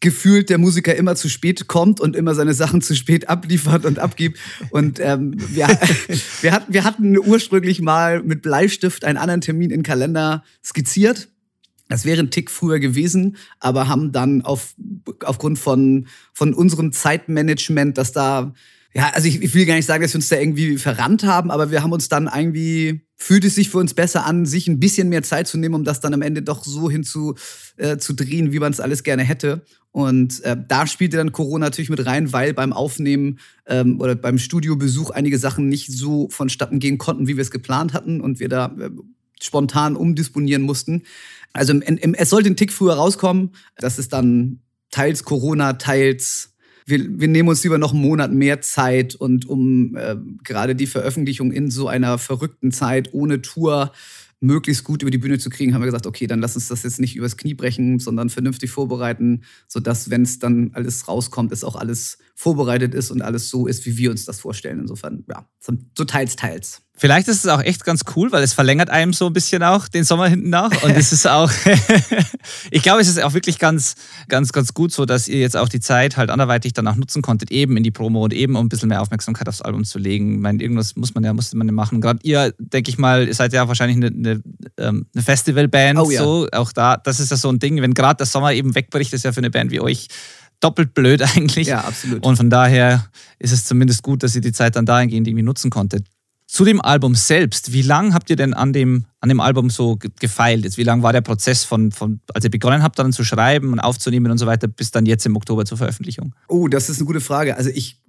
gefühlt 0.00 0.50
der 0.50 0.58
Musiker 0.58 0.96
immer 0.96 1.14
zu 1.14 1.28
spät 1.28 1.68
kommt 1.68 2.00
und 2.00 2.16
immer 2.16 2.34
seine 2.34 2.52
Sachen 2.54 2.82
zu 2.82 2.96
spät 2.96 3.28
abliefert 3.28 3.84
und 3.84 4.00
abgibt. 4.00 4.38
Und 4.70 4.98
ähm, 4.98 5.34
wir, 5.36 5.68
wir, 6.40 6.52
hatten, 6.52 6.72
wir 6.72 6.84
hatten 6.84 7.18
ursprünglich 7.18 7.80
mal 7.80 8.22
mit 8.22 8.42
Bleistift 8.42 9.04
einen 9.04 9.18
anderen 9.18 9.42
Termin 9.42 9.70
in 9.70 9.84
Kalender 9.84 10.42
skizziert. 10.64 11.28
Das 11.90 12.04
wäre 12.04 12.20
ein 12.20 12.30
Tick 12.30 12.50
früher 12.50 12.78
gewesen, 12.78 13.36
aber 13.58 13.88
haben 13.88 14.12
dann 14.12 14.42
auf, 14.42 14.74
aufgrund 15.24 15.58
von, 15.58 16.06
von 16.32 16.54
unserem 16.54 16.92
Zeitmanagement, 16.92 17.98
dass 17.98 18.12
da 18.12 18.54
ja, 18.92 19.10
also 19.14 19.28
ich, 19.28 19.40
ich, 19.40 19.54
will 19.54 19.66
gar 19.66 19.74
nicht 19.74 19.86
sagen, 19.86 20.02
dass 20.02 20.12
wir 20.12 20.18
uns 20.18 20.28
da 20.28 20.36
irgendwie 20.36 20.76
verrannt 20.76 21.22
haben, 21.22 21.52
aber 21.52 21.70
wir 21.70 21.82
haben 21.82 21.92
uns 21.92 22.08
dann 22.08 22.28
irgendwie, 22.34 23.02
fühlt 23.16 23.44
es 23.44 23.54
sich 23.54 23.70
für 23.70 23.78
uns 23.78 23.94
besser 23.94 24.26
an, 24.26 24.46
sich 24.46 24.66
ein 24.66 24.80
bisschen 24.80 25.08
mehr 25.08 25.22
Zeit 25.22 25.46
zu 25.46 25.58
nehmen, 25.58 25.76
um 25.76 25.84
das 25.84 26.00
dann 26.00 26.12
am 26.12 26.22
Ende 26.22 26.42
doch 26.42 26.64
so 26.64 26.90
hinzu 26.90 27.36
äh, 27.76 27.98
zu 27.98 28.14
drehen, 28.14 28.52
wie 28.52 28.58
man 28.58 28.72
es 28.72 28.80
alles 28.80 29.04
gerne 29.04 29.22
hätte. 29.22 29.64
Und 29.92 30.42
äh, 30.42 30.56
da 30.68 30.88
spielte 30.88 31.18
dann 31.18 31.30
Corona 31.30 31.66
natürlich 31.66 31.90
mit 31.90 32.04
rein, 32.04 32.32
weil 32.32 32.52
beim 32.52 32.72
Aufnehmen 32.72 33.38
ähm, 33.66 34.00
oder 34.00 34.16
beim 34.16 34.38
Studiobesuch 34.38 35.10
einige 35.10 35.38
Sachen 35.38 35.68
nicht 35.68 35.92
so 35.92 36.28
vonstatten 36.28 36.80
gehen 36.80 36.98
konnten, 36.98 37.28
wie 37.28 37.36
wir 37.36 37.42
es 37.42 37.50
geplant 37.52 37.92
hatten 37.92 38.20
und 38.20 38.40
wir 38.40 38.48
da 38.48 38.74
äh, 38.80 38.90
spontan 39.40 39.96
umdisponieren 39.96 40.62
mussten. 40.62 41.02
Also 41.52 41.72
im, 41.72 41.82
im, 41.82 42.14
es 42.14 42.30
sollte 42.30 42.48
ein 42.48 42.56
Tick 42.56 42.72
früher 42.72 42.94
rauskommen. 42.94 43.50
Das 43.76 43.98
ist 43.98 44.12
dann 44.12 44.60
teils 44.90 45.24
Corona, 45.24 45.74
teils 45.74 46.50
wir, 46.90 47.20
wir 47.20 47.28
nehmen 47.28 47.48
uns 47.48 47.62
lieber 47.62 47.78
noch 47.78 47.92
einen 47.92 48.02
Monat 48.02 48.32
mehr 48.32 48.60
Zeit 48.60 49.14
und 49.14 49.48
um 49.48 49.96
äh, 49.96 50.16
gerade 50.44 50.74
die 50.74 50.86
Veröffentlichung 50.86 51.52
in 51.52 51.70
so 51.70 51.88
einer 51.88 52.18
verrückten 52.18 52.72
Zeit 52.72 53.14
ohne 53.14 53.40
Tour 53.40 53.92
möglichst 54.40 54.84
gut 54.84 55.02
über 55.02 55.10
die 55.10 55.18
Bühne 55.18 55.38
zu 55.38 55.50
kriegen, 55.50 55.74
haben 55.74 55.82
wir 55.82 55.86
gesagt, 55.86 56.06
okay, 56.06 56.26
dann 56.26 56.40
lass 56.40 56.54
uns 56.54 56.68
das 56.68 56.82
jetzt 56.82 56.98
nicht 56.98 57.14
übers 57.14 57.36
Knie 57.36 57.54
brechen, 57.54 57.98
sondern 57.98 58.30
vernünftig 58.30 58.70
vorbereiten, 58.70 59.42
sodass, 59.68 60.08
wenn 60.08 60.22
es 60.22 60.38
dann 60.38 60.70
alles 60.72 61.08
rauskommt, 61.08 61.52
es 61.52 61.62
auch 61.62 61.76
alles 61.76 62.18
vorbereitet 62.34 62.94
ist 62.94 63.10
und 63.10 63.20
alles 63.20 63.50
so 63.50 63.66
ist, 63.66 63.84
wie 63.84 63.98
wir 63.98 64.10
uns 64.10 64.24
das 64.24 64.40
vorstellen. 64.40 64.80
Insofern, 64.80 65.24
ja, 65.28 65.46
so 65.60 66.04
teils, 66.04 66.36
teils. 66.36 66.80
Vielleicht 67.00 67.28
ist 67.28 67.46
es 67.46 67.46
auch 67.46 67.62
echt 67.62 67.86
ganz 67.86 68.02
cool, 68.14 68.30
weil 68.30 68.42
es 68.42 68.52
verlängert 68.52 68.90
einem 68.90 69.14
so 69.14 69.28
ein 69.28 69.32
bisschen 69.32 69.62
auch 69.62 69.88
den 69.88 70.04
Sommer 70.04 70.28
hinten 70.28 70.50
nach. 70.50 70.82
Und 70.82 70.90
es 70.90 71.12
ist 71.12 71.26
auch, 71.26 71.50
ich 72.70 72.82
glaube, 72.82 73.00
es 73.00 73.08
ist 73.08 73.22
auch 73.22 73.32
wirklich 73.32 73.58
ganz, 73.58 73.94
ganz, 74.28 74.52
ganz 74.52 74.74
gut 74.74 74.92
so, 74.92 75.06
dass 75.06 75.26
ihr 75.26 75.38
jetzt 75.38 75.56
auch 75.56 75.70
die 75.70 75.80
Zeit 75.80 76.18
halt 76.18 76.28
anderweitig 76.28 76.74
danach 76.74 76.96
nutzen 76.96 77.22
konntet, 77.22 77.50
eben 77.52 77.78
in 77.78 77.84
die 77.84 77.90
Promo 77.90 78.22
und 78.22 78.34
eben 78.34 78.54
um 78.54 78.66
ein 78.66 78.68
bisschen 78.68 78.90
mehr 78.90 79.00
Aufmerksamkeit 79.00 79.48
aufs 79.48 79.62
Album 79.62 79.84
zu 79.84 79.98
legen. 79.98 80.34
Ich 80.34 80.40
meine, 80.40 80.62
irgendwas 80.62 80.94
muss 80.94 81.14
man 81.14 81.24
ja, 81.24 81.32
musste 81.32 81.56
man 81.56 81.66
ja 81.68 81.72
machen. 81.72 82.02
Gerade 82.02 82.18
ihr, 82.22 82.52
denke 82.58 82.90
ich 82.90 82.98
mal, 82.98 83.26
ihr 83.26 83.34
seid 83.34 83.54
ja 83.54 83.66
wahrscheinlich 83.66 83.96
eine, 83.96 84.08
eine, 84.08 84.42
ähm, 84.76 85.06
eine 85.14 85.24
Festivalband. 85.24 85.98
Oh, 86.00 86.10
ja. 86.10 86.22
so. 86.22 86.48
Auch 86.52 86.70
da, 86.70 86.98
das 86.98 87.18
ist 87.18 87.30
ja 87.30 87.38
so 87.38 87.48
ein 87.48 87.58
Ding, 87.58 87.80
wenn 87.80 87.94
gerade 87.94 88.18
der 88.18 88.26
Sommer 88.26 88.52
eben 88.52 88.74
wegbricht, 88.74 89.14
ist 89.14 89.24
ja 89.24 89.32
für 89.32 89.40
eine 89.40 89.50
Band 89.50 89.70
wie 89.70 89.80
euch 89.80 90.08
doppelt 90.60 90.92
blöd 90.92 91.22
eigentlich. 91.34 91.68
Ja, 91.68 91.80
absolut. 91.80 92.26
Und 92.26 92.36
von 92.36 92.50
daher 92.50 93.06
ist 93.38 93.52
es 93.52 93.64
zumindest 93.64 94.02
gut, 94.02 94.22
dass 94.22 94.34
ihr 94.34 94.42
die 94.42 94.52
Zeit 94.52 94.76
dann 94.76 94.84
dahingehend 94.84 95.26
irgendwie 95.26 95.44
nutzen 95.44 95.70
konntet. 95.70 96.04
Zu 96.50 96.64
dem 96.64 96.80
Album 96.80 97.14
selbst, 97.14 97.72
wie 97.72 97.82
lange 97.82 98.12
habt 98.12 98.28
ihr 98.28 98.34
denn 98.34 98.54
an 98.54 98.72
dem, 98.72 99.04
an 99.20 99.28
dem 99.28 99.38
Album 99.38 99.70
so 99.70 99.96
gefeilt? 100.18 100.64
Jetzt, 100.64 100.78
wie 100.78 100.82
lange 100.82 101.04
war 101.04 101.12
der 101.12 101.20
Prozess 101.20 101.62
von, 101.62 101.92
von, 101.92 102.18
als 102.34 102.44
ihr 102.44 102.50
begonnen 102.50 102.82
habt, 102.82 102.98
dann 102.98 103.12
zu 103.12 103.22
schreiben 103.22 103.72
und 103.72 103.78
aufzunehmen 103.78 104.32
und 104.32 104.38
so 104.38 104.46
weiter, 104.46 104.66
bis 104.66 104.90
dann 104.90 105.06
jetzt 105.06 105.24
im 105.26 105.36
Oktober 105.36 105.64
zur 105.64 105.78
Veröffentlichung? 105.78 106.34
Oh, 106.48 106.66
das 106.66 106.90
ist 106.90 106.98
eine 106.98 107.06
gute 107.06 107.20
Frage. 107.20 107.56
Also 107.56 107.70
ich, 107.70 108.02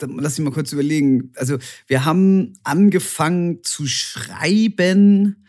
lass 0.00 0.36
mich 0.36 0.44
mal 0.44 0.52
kurz 0.52 0.72
überlegen. 0.72 1.30
Also 1.36 1.58
wir 1.86 2.04
haben 2.04 2.54
angefangen 2.64 3.62
zu 3.62 3.86
schreiben. 3.86 5.46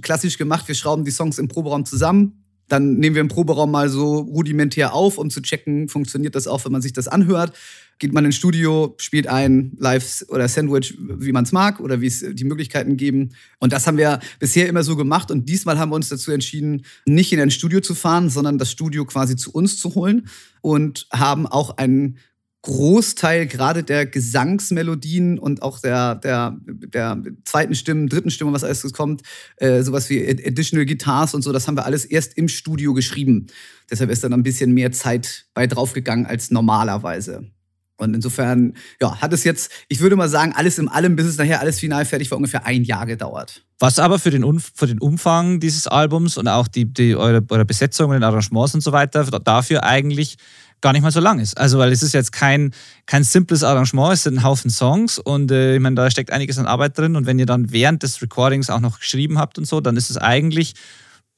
klassisch 0.01 0.37
gemacht, 0.37 0.67
wir 0.67 0.75
schrauben 0.75 1.05
die 1.05 1.11
Songs 1.11 1.37
im 1.37 1.47
Proberaum 1.47 1.85
zusammen. 1.85 2.42
Dann 2.73 2.95
nehmen 2.95 3.15
wir 3.15 3.21
im 3.21 3.27
Proberaum 3.27 3.69
mal 3.69 3.87
so 3.87 4.17
rudimentär 4.17 4.95
auf, 4.95 5.19
um 5.19 5.29
zu 5.29 5.43
checken, 5.43 5.89
funktioniert 5.89 6.33
das 6.33 6.47
auch, 6.47 6.65
wenn 6.65 6.71
man 6.71 6.81
sich 6.81 6.91
das 6.91 7.07
anhört. 7.07 7.55
Geht 7.99 8.13
man 8.13 8.25
ins 8.25 8.35
Studio, 8.35 8.95
spielt 8.97 9.27
ein 9.27 9.73
Live 9.77 10.25
oder 10.29 10.47
Sandwich, 10.47 10.97
wie 10.97 11.31
man 11.33 11.43
es 11.43 11.51
mag 11.51 11.79
oder 11.79 12.01
wie 12.01 12.07
es 12.07 12.25
die 12.27 12.43
Möglichkeiten 12.45 12.97
geben. 12.97 13.35
Und 13.59 13.73
das 13.73 13.85
haben 13.85 13.97
wir 13.97 14.19
bisher 14.39 14.67
immer 14.67 14.81
so 14.81 14.95
gemacht. 14.95 15.29
Und 15.29 15.49
diesmal 15.49 15.77
haben 15.77 15.91
wir 15.91 15.95
uns 15.95 16.09
dazu 16.09 16.31
entschieden, 16.31 16.83
nicht 17.05 17.31
in 17.31 17.39
ein 17.39 17.51
Studio 17.51 17.79
zu 17.79 17.93
fahren, 17.93 18.31
sondern 18.31 18.57
das 18.57 18.71
Studio 18.71 19.05
quasi 19.05 19.35
zu 19.35 19.51
uns 19.51 19.77
zu 19.77 19.93
holen 19.93 20.27
und 20.61 21.05
haben 21.13 21.45
auch 21.45 21.77
einen 21.77 22.17
Großteil 22.63 23.45
gerade 23.45 23.83
der 23.83 24.05
Gesangsmelodien 24.05 25.37
und 25.37 25.61
auch 25.61 25.79
der, 25.79 26.15
der, 26.15 26.57
der 26.65 27.21
zweiten 27.43 27.75
Stimmen, 27.75 28.07
dritten 28.07 28.31
Stimme, 28.31 28.53
was 28.53 28.63
alles 28.63 28.91
kommt, 28.93 29.21
äh, 29.57 29.83
sowas 29.83 30.09
wie 30.09 30.25
Ad- 30.25 30.43
Additional 30.47 30.85
Guitars 30.85 31.33
und 31.33 31.41
so, 31.41 31.51
das 31.51 31.67
haben 31.67 31.75
wir 31.75 31.85
alles 31.85 32.05
erst 32.05 32.37
im 32.37 32.47
Studio 32.47 32.93
geschrieben. 32.93 33.47
Deshalb 33.91 34.09
ist 34.09 34.23
dann 34.23 34.33
ein 34.33 34.43
bisschen 34.43 34.73
mehr 34.73 34.93
Zeit 34.93 35.45
bei 35.53 35.67
draufgegangen 35.67 36.25
als 36.25 36.51
normalerweise. 36.51 37.51
Und 37.97 38.13
insofern, 38.15 38.73
ja, 39.01 39.21
hat 39.21 39.33
es 39.33 39.43
jetzt, 39.43 39.71
ich 39.87 39.99
würde 39.99 40.15
mal 40.15 40.29
sagen, 40.29 40.53
alles 40.55 40.79
in 40.79 40.87
allem, 40.87 41.15
bis 41.15 41.25
es 41.25 41.37
nachher 41.37 41.59
alles 41.59 41.79
final 41.79 42.05
fertig 42.05 42.31
war, 42.31 42.37
ungefähr 42.37 42.65
ein 42.65 42.83
Jahr 42.83 43.05
gedauert. 43.05 43.63
Was 43.79 43.99
aber 43.99 44.19
für 44.19 44.31
den, 44.31 44.59
für 44.59 44.87
den 44.87 44.99
Umfang 44.99 45.59
dieses 45.59 45.87
Albums 45.87 46.37
und 46.37 46.47
auch 46.47 46.67
die, 46.67 46.85
die, 46.85 47.15
eure, 47.15 47.45
eure 47.49 47.65
Besetzung 47.65 48.09
und 48.09 48.13
den 48.13 48.23
Arrangements 48.23 48.73
und 48.73 48.81
so 48.81 48.93
weiter 48.93 49.23
dafür 49.25 49.83
eigentlich 49.83 50.37
gar 50.83 50.91
nicht 50.91 51.01
mal 51.01 51.11
so 51.11 51.21
lang 51.21 51.39
ist. 51.39 51.57
Also, 51.57 51.79
weil 51.79 51.91
es 51.91 52.03
ist 52.03 52.13
jetzt 52.13 52.31
kein, 52.33 52.73
kein 53.05 53.23
simples 53.23 53.63
Arrangement, 53.63 54.13
es 54.13 54.23
sind 54.23 54.35
ein 54.35 54.43
Haufen 54.43 54.69
Songs 54.69 55.17
und 55.17 55.49
äh, 55.49 55.75
ich 55.75 55.81
meine, 55.81 55.95
da 55.95 56.11
steckt 56.11 56.29
einiges 56.29 56.59
an 56.59 56.67
Arbeit 56.67 56.97
drin 56.97 57.15
und 57.15 57.25
wenn 57.25 57.39
ihr 57.39 57.45
dann 57.45 57.71
während 57.71 58.03
des 58.03 58.21
Recordings 58.21 58.69
auch 58.69 58.81
noch 58.81 58.99
geschrieben 58.99 59.39
habt 59.39 59.57
und 59.57 59.65
so, 59.65 59.79
dann 59.79 59.95
ist 59.95 60.09
es 60.09 60.17
eigentlich, 60.17 60.75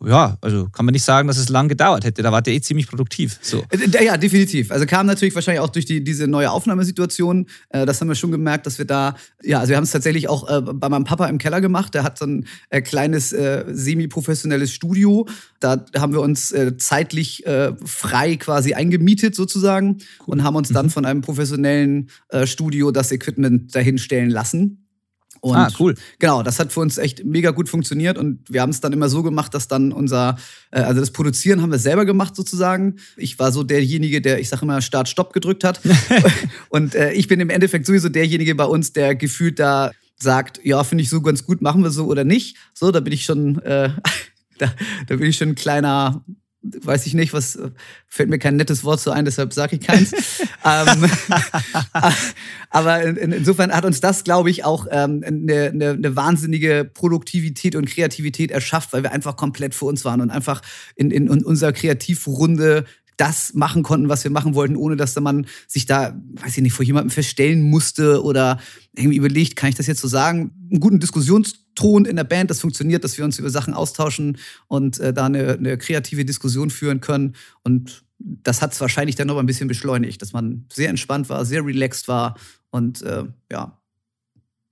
ja, 0.04 0.38
also 0.42 0.68
kann 0.70 0.86
man 0.86 0.92
nicht 0.92 1.06
sagen, 1.06 1.28
dass 1.28 1.38
es 1.38 1.48
lang 1.48 1.70
gedauert 1.70 2.04
hätte. 2.04 2.22
Da 2.22 2.32
wart 2.32 2.48
ihr 2.48 2.54
eh 2.54 2.62
ziemlich 2.62 2.88
produktiv. 2.88 3.40
So. 3.42 3.64
Äh, 3.70 4.04
Ja, 4.04 4.18
definitiv. 4.18 4.72
Also 4.72 4.86
kam 4.86 5.06
natürlich 5.06 5.34
wahrscheinlich 5.36 5.62
auch 5.62 5.70
durch 5.70 5.86
die, 5.86 6.04
diese 6.04 6.28
neue 6.28 6.52
Aufnahmesituation. 6.52 7.48
Äh, 7.70 7.86
das 7.86 8.02
haben 8.02 8.10
wir 8.10 8.16
schon 8.16 8.32
gemerkt, 8.32 8.66
dass 8.66 8.78
wir 8.78 8.86
da, 8.86 9.16
ja, 9.42 9.60
also 9.60 9.70
wir 9.70 9.78
haben 9.78 9.86
es 9.86 9.92
tatsächlich 9.92 10.28
auch 10.28 10.50
äh, 10.50 10.62
bei 10.62 10.90
meinem 10.90 11.06
Papa 11.06 11.28
im 11.28 11.38
Keller 11.38 11.62
gemacht. 11.62 11.94
Der 11.94 12.04
hat 12.04 12.18
so 12.18 12.26
ein 12.26 12.46
kleines 12.84 13.30
semi-professionelles 13.30 14.72
Studio. 14.72 15.28
Da 15.60 15.86
haben 15.98 16.14
wir 16.14 16.22
uns 16.22 16.54
zeitlich 16.78 17.44
frei 17.86 18.36
quasi 18.38 18.74
eingemietet 18.74 19.36
sozusagen 19.36 19.98
und 20.26 20.44
haben 20.44 20.56
uns 20.56 20.70
dann 20.70 20.90
von 20.90 21.06
einem 21.06 21.22
professionellen 21.22 22.10
Studio 22.44 22.92
das 22.92 23.12
Equipment 23.12 23.76
dahinstellen 23.76 24.30
lassen. 24.30 24.85
Und 25.46 25.58
Ah, 25.58 25.70
cool. 25.80 25.94
Genau, 26.18 26.42
das 26.42 26.58
hat 26.58 26.74
für 26.74 26.80
uns 26.80 26.98
echt 26.98 27.24
mega 27.24 27.52
gut 27.52 27.70
funktioniert 27.70 28.18
und 28.18 28.40
wir 28.50 28.64
haben 28.64 28.72
es 28.72 28.82
dann 28.82 28.94
immer 28.94 29.10
so 29.10 29.22
gemacht, 29.22 29.54
dass 29.54 29.68
dann 29.68 29.92
unser, 29.92 30.38
äh, 30.72 30.80
also 30.80 31.00
das 31.00 31.12
Produzieren 31.12 31.62
haben 31.62 31.72
wir 31.72 31.78
selber 31.78 32.04
gemacht 32.04 32.36
sozusagen. 32.36 32.96
Ich 33.16 33.38
war 33.38 33.52
so 33.52 33.62
derjenige, 33.62 34.22
der, 34.22 34.40
ich 34.40 34.50
sage 34.50 34.64
immer, 34.64 34.82
Start-Stopp 34.82 35.34
gedrückt 35.34 35.64
hat. 35.64 35.82
und 36.70 36.96
äh, 36.96 37.12
ich 37.12 37.28
bin 37.28 37.40
im 37.40 37.52
Endeffekt 37.52 37.86
sowieso 37.86 38.10
derjenige 38.10 38.56
bei 38.56 38.66
uns, 38.66 38.92
der 38.94 39.14
gefühlt 39.14 39.60
da 39.60 39.92
sagt, 40.18 40.62
ja, 40.64 40.84
finde 40.84 41.04
ich 41.04 41.12
so 41.12 41.22
ganz 41.22 41.46
gut, 41.46 41.62
machen 41.62 41.84
wir 41.84 41.92
so 41.92 42.08
oder 42.08 42.24
nicht. 42.24 42.58
So, 42.74 42.90
da 42.90 43.00
bin 43.00 43.14
ich 43.14 43.24
schon, 43.24 43.60
äh, 43.60 43.92
da, 44.58 44.74
da 45.06 45.16
bin 45.16 45.30
ich 45.30 45.38
schon 45.38 45.50
ein 45.50 45.56
kleiner, 45.56 46.26
weiß 46.82 47.06
ich 47.06 47.14
nicht, 47.14 47.34
was 47.34 47.60
fällt 48.08 48.30
mir 48.30 48.40
kein 48.40 48.56
nettes 48.56 48.84
Wort 48.84 49.00
so 49.00 49.12
ein, 49.12 49.26
deshalb 49.26 49.54
sage 49.54 49.76
ich 49.76 49.82
keins. 49.82 50.14
ähm, 50.66 51.10
aber 52.70 53.04
in, 53.04 53.18
in, 53.18 53.32
insofern 53.32 53.72
hat 53.72 53.86
uns 53.86 54.02
das, 54.02 54.24
glaube 54.24 54.50
ich, 54.50 54.64
auch 54.64 54.88
ähm, 54.90 55.24
eine, 55.26 55.70
eine, 55.70 55.90
eine 55.92 56.16
wahnsinnige 56.16 56.90
Produktivität 56.92 57.76
und 57.76 57.86
Kreativität 57.86 58.52
erschafft, 58.52 58.94
weil 58.94 59.04
wir 59.04 59.12
einfach 59.12 59.36
komplett 59.36 59.76
für 59.76 59.86
uns 59.86 60.06
waren 60.06 60.22
und 60.22 60.32
einfach 60.32 60.62
in, 60.96 61.12
in, 61.12 61.28
in 61.28 61.44
unserer 61.44 61.74
Kreativrunde 61.74 62.86
das 63.18 63.54
machen 63.54 63.84
konnten, 63.84 64.10
was 64.10 64.24
wir 64.24 64.32
machen 64.32 64.56
wollten, 64.56 64.76
ohne 64.76 64.96
dass 64.96 65.14
da 65.14 65.22
man 65.22 65.48
sich 65.68 65.86
da, 65.86 66.20
weiß 66.42 66.58
ich 66.58 66.64
nicht, 66.64 66.74
vor 66.74 66.86
jemandem 66.86 67.12
verstellen 67.12 67.62
musste 67.62 68.24
oder 68.24 68.60
irgendwie 68.96 69.18
überlegt, 69.18 69.56
kann 69.56 69.70
ich 69.70 69.76
das 69.76 69.88
jetzt 69.88 70.02
so 70.02 70.08
sagen? 70.08 70.52
Einen 70.70 70.80
guten 70.80 71.00
Diskussionston 71.00 72.06
in 72.06 72.16
der 72.16 72.24
Band, 72.24 72.50
das 72.50 72.62
funktioniert, 72.62 73.04
dass 73.04 73.18
wir 73.18 73.26
uns 73.26 73.40
über 73.40 73.50
Sachen 73.50 73.74
austauschen 73.74 74.38
und 74.68 75.00
äh, 75.00 75.14
da 75.14 75.26
eine, 75.26 75.54
eine 75.54 75.78
kreative 75.78 76.26
Diskussion 76.26 76.70
führen 76.70 77.02
können. 77.02 77.36
Und 77.64 78.04
das 78.20 78.62
hat 78.62 78.74
es 78.74 78.82
wahrscheinlich 78.82 79.16
dann 79.16 79.28
noch 79.28 79.38
ein 79.38 79.46
bisschen 79.46 79.68
beschleunigt, 79.68 80.22
dass 80.22 80.34
man 80.34 80.66
sehr 80.72 80.90
entspannt 80.90 81.30
war, 81.30 81.46
sehr 81.46 81.66
relaxed 81.66 82.08
war 82.08 82.38
und 82.70 83.02
äh, 83.02 83.24
ja, 83.52 83.78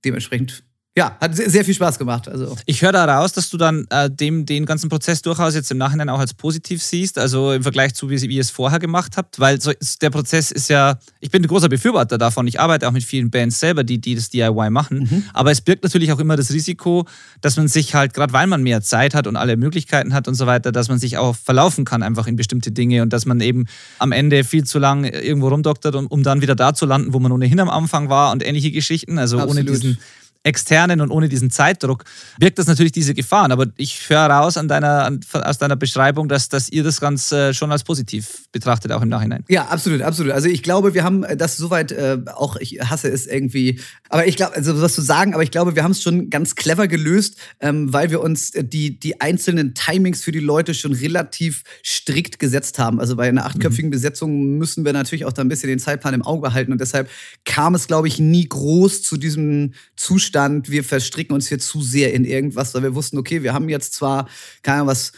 dementsprechend, 0.04 0.64
ja, 0.96 1.16
hat 1.20 1.34
sehr, 1.34 1.64
viel 1.64 1.74
Spaß 1.74 1.98
gemacht. 1.98 2.28
Also. 2.28 2.56
Ich 2.66 2.80
höre 2.80 2.92
da 2.92 3.04
raus, 3.04 3.32
dass 3.32 3.50
du 3.50 3.56
dann 3.56 3.84
äh, 3.90 4.08
dem, 4.08 4.46
den 4.46 4.64
ganzen 4.64 4.88
Prozess 4.88 5.22
durchaus 5.22 5.56
jetzt 5.56 5.72
im 5.72 5.78
Nachhinein 5.78 6.08
auch 6.08 6.20
als 6.20 6.34
positiv 6.34 6.84
siehst, 6.84 7.18
also 7.18 7.52
im 7.52 7.64
Vergleich 7.64 7.94
zu, 7.94 8.10
wie, 8.10 8.22
wie 8.22 8.36
ihr 8.36 8.40
es 8.40 8.50
vorher 8.50 8.78
gemacht 8.78 9.16
habt, 9.16 9.40
weil 9.40 9.60
so, 9.60 9.72
der 10.00 10.10
Prozess 10.10 10.52
ist 10.52 10.68
ja, 10.68 11.00
ich 11.18 11.32
bin 11.32 11.42
ein 11.42 11.48
großer 11.48 11.68
Befürworter 11.68 12.16
davon, 12.16 12.46
ich 12.46 12.60
arbeite 12.60 12.86
auch 12.86 12.92
mit 12.92 13.02
vielen 13.02 13.28
Bands 13.30 13.58
selber, 13.58 13.82
die, 13.82 14.00
die 14.00 14.14
das 14.14 14.30
DIY 14.30 14.70
machen, 14.70 15.24
aber 15.32 15.50
es 15.50 15.60
birgt 15.60 15.82
natürlich 15.82 16.12
auch 16.12 16.20
immer 16.20 16.36
das 16.36 16.52
Risiko, 16.52 17.06
dass 17.40 17.56
man 17.56 17.66
sich 17.66 17.96
halt, 17.96 18.14
gerade 18.14 18.32
weil 18.32 18.46
man 18.46 18.62
mehr 18.62 18.80
Zeit 18.80 19.16
hat 19.16 19.26
und 19.26 19.34
alle 19.34 19.56
Möglichkeiten 19.56 20.14
hat 20.14 20.28
und 20.28 20.36
so 20.36 20.46
weiter, 20.46 20.70
dass 20.70 20.88
man 20.88 21.00
sich 21.00 21.18
auch 21.18 21.34
verlaufen 21.34 21.84
kann 21.84 22.04
einfach 22.04 22.28
in 22.28 22.36
bestimmte 22.36 22.70
Dinge 22.70 23.02
und 23.02 23.12
dass 23.12 23.26
man 23.26 23.40
eben 23.40 23.66
am 23.98 24.12
Ende 24.12 24.44
viel 24.44 24.62
zu 24.62 24.78
lang 24.78 25.02
irgendwo 25.02 25.48
rumdoktert, 25.48 25.96
um, 25.96 26.06
um 26.06 26.22
dann 26.22 26.40
wieder 26.40 26.54
da 26.54 26.72
zu 26.72 26.86
landen, 26.86 27.12
wo 27.12 27.18
man 27.18 27.32
ohnehin 27.32 27.58
am 27.58 27.68
Anfang 27.68 28.08
war 28.10 28.30
und 28.30 28.46
ähnliche 28.46 28.70
Geschichten, 28.70 29.18
also 29.18 29.38
ohne 29.38 29.62
Absolut. 29.62 29.70
diesen 29.70 29.98
externen 30.44 31.00
und 31.00 31.10
ohne 31.10 31.28
diesen 31.28 31.50
Zeitdruck 31.50 32.04
birgt 32.38 32.58
das 32.58 32.66
natürlich 32.66 32.92
diese 32.92 33.14
Gefahren. 33.14 33.50
Aber 33.50 33.66
ich 33.76 34.08
höre 34.08 34.26
raus 34.26 34.56
an 34.58 34.68
deiner, 34.68 35.04
an, 35.04 35.20
aus 35.32 35.58
deiner 35.58 35.76
Beschreibung, 35.76 36.28
dass, 36.28 36.50
dass 36.50 36.68
ihr 36.68 36.84
das 36.84 37.00
Ganze 37.00 37.54
schon 37.54 37.72
als 37.72 37.82
positiv 37.82 38.44
betrachtet, 38.52 38.92
auch 38.92 39.00
im 39.00 39.08
Nachhinein. 39.08 39.44
Ja, 39.48 39.66
absolut, 39.66 40.02
absolut. 40.02 40.32
Also 40.32 40.48
ich 40.48 40.62
glaube, 40.62 40.92
wir 40.92 41.02
haben 41.02 41.24
das 41.36 41.56
soweit 41.56 41.92
äh, 41.92 42.18
auch, 42.34 42.56
ich 42.56 42.78
hasse 42.80 43.08
es 43.08 43.26
irgendwie, 43.26 43.80
aber 44.10 44.26
ich 44.26 44.36
glaube, 44.36 44.54
also 44.54 44.80
was 44.80 44.94
zu 44.94 45.00
sagen, 45.00 45.32
aber 45.32 45.42
ich 45.42 45.50
glaube, 45.50 45.76
wir 45.76 45.82
haben 45.82 45.92
es 45.92 46.02
schon 46.02 46.28
ganz 46.28 46.54
clever 46.54 46.88
gelöst, 46.88 47.38
ähm, 47.60 47.92
weil 47.92 48.10
wir 48.10 48.20
uns 48.20 48.50
äh, 48.50 48.62
die, 48.64 49.00
die 49.00 49.22
einzelnen 49.22 49.74
Timings 49.74 50.22
für 50.22 50.32
die 50.32 50.40
Leute 50.40 50.74
schon 50.74 50.92
relativ 50.92 51.62
strikt 51.82 52.38
gesetzt 52.38 52.78
haben. 52.78 53.00
Also 53.00 53.16
bei 53.16 53.28
einer 53.28 53.46
achtköpfigen 53.46 53.90
Besetzung 53.90 54.58
müssen 54.58 54.84
wir 54.84 54.92
natürlich 54.92 55.24
auch 55.24 55.32
da 55.32 55.40
ein 55.40 55.48
bisschen 55.48 55.70
den 55.70 55.78
Zeitplan 55.78 56.12
im 56.12 56.22
Auge 56.22 56.42
behalten 56.42 56.70
und 56.72 56.82
deshalb 56.82 57.08
kam 57.46 57.74
es, 57.74 57.86
glaube 57.86 58.08
ich, 58.08 58.18
nie 58.18 58.46
groß 58.46 59.02
zu 59.02 59.16
diesem 59.16 59.72
Zustand, 59.96 60.33
wir 60.68 60.84
verstricken 60.84 61.34
uns 61.34 61.48
hier 61.48 61.58
zu 61.58 61.82
sehr 61.82 62.12
in 62.12 62.24
irgendwas, 62.24 62.74
weil 62.74 62.82
wir 62.82 62.94
wussten, 62.94 63.18
okay, 63.18 63.42
wir 63.42 63.54
haben 63.54 63.68
jetzt 63.68 63.94
zwar, 63.94 64.28
keine 64.62 64.78
Ahnung, 64.78 64.88
was, 64.88 65.12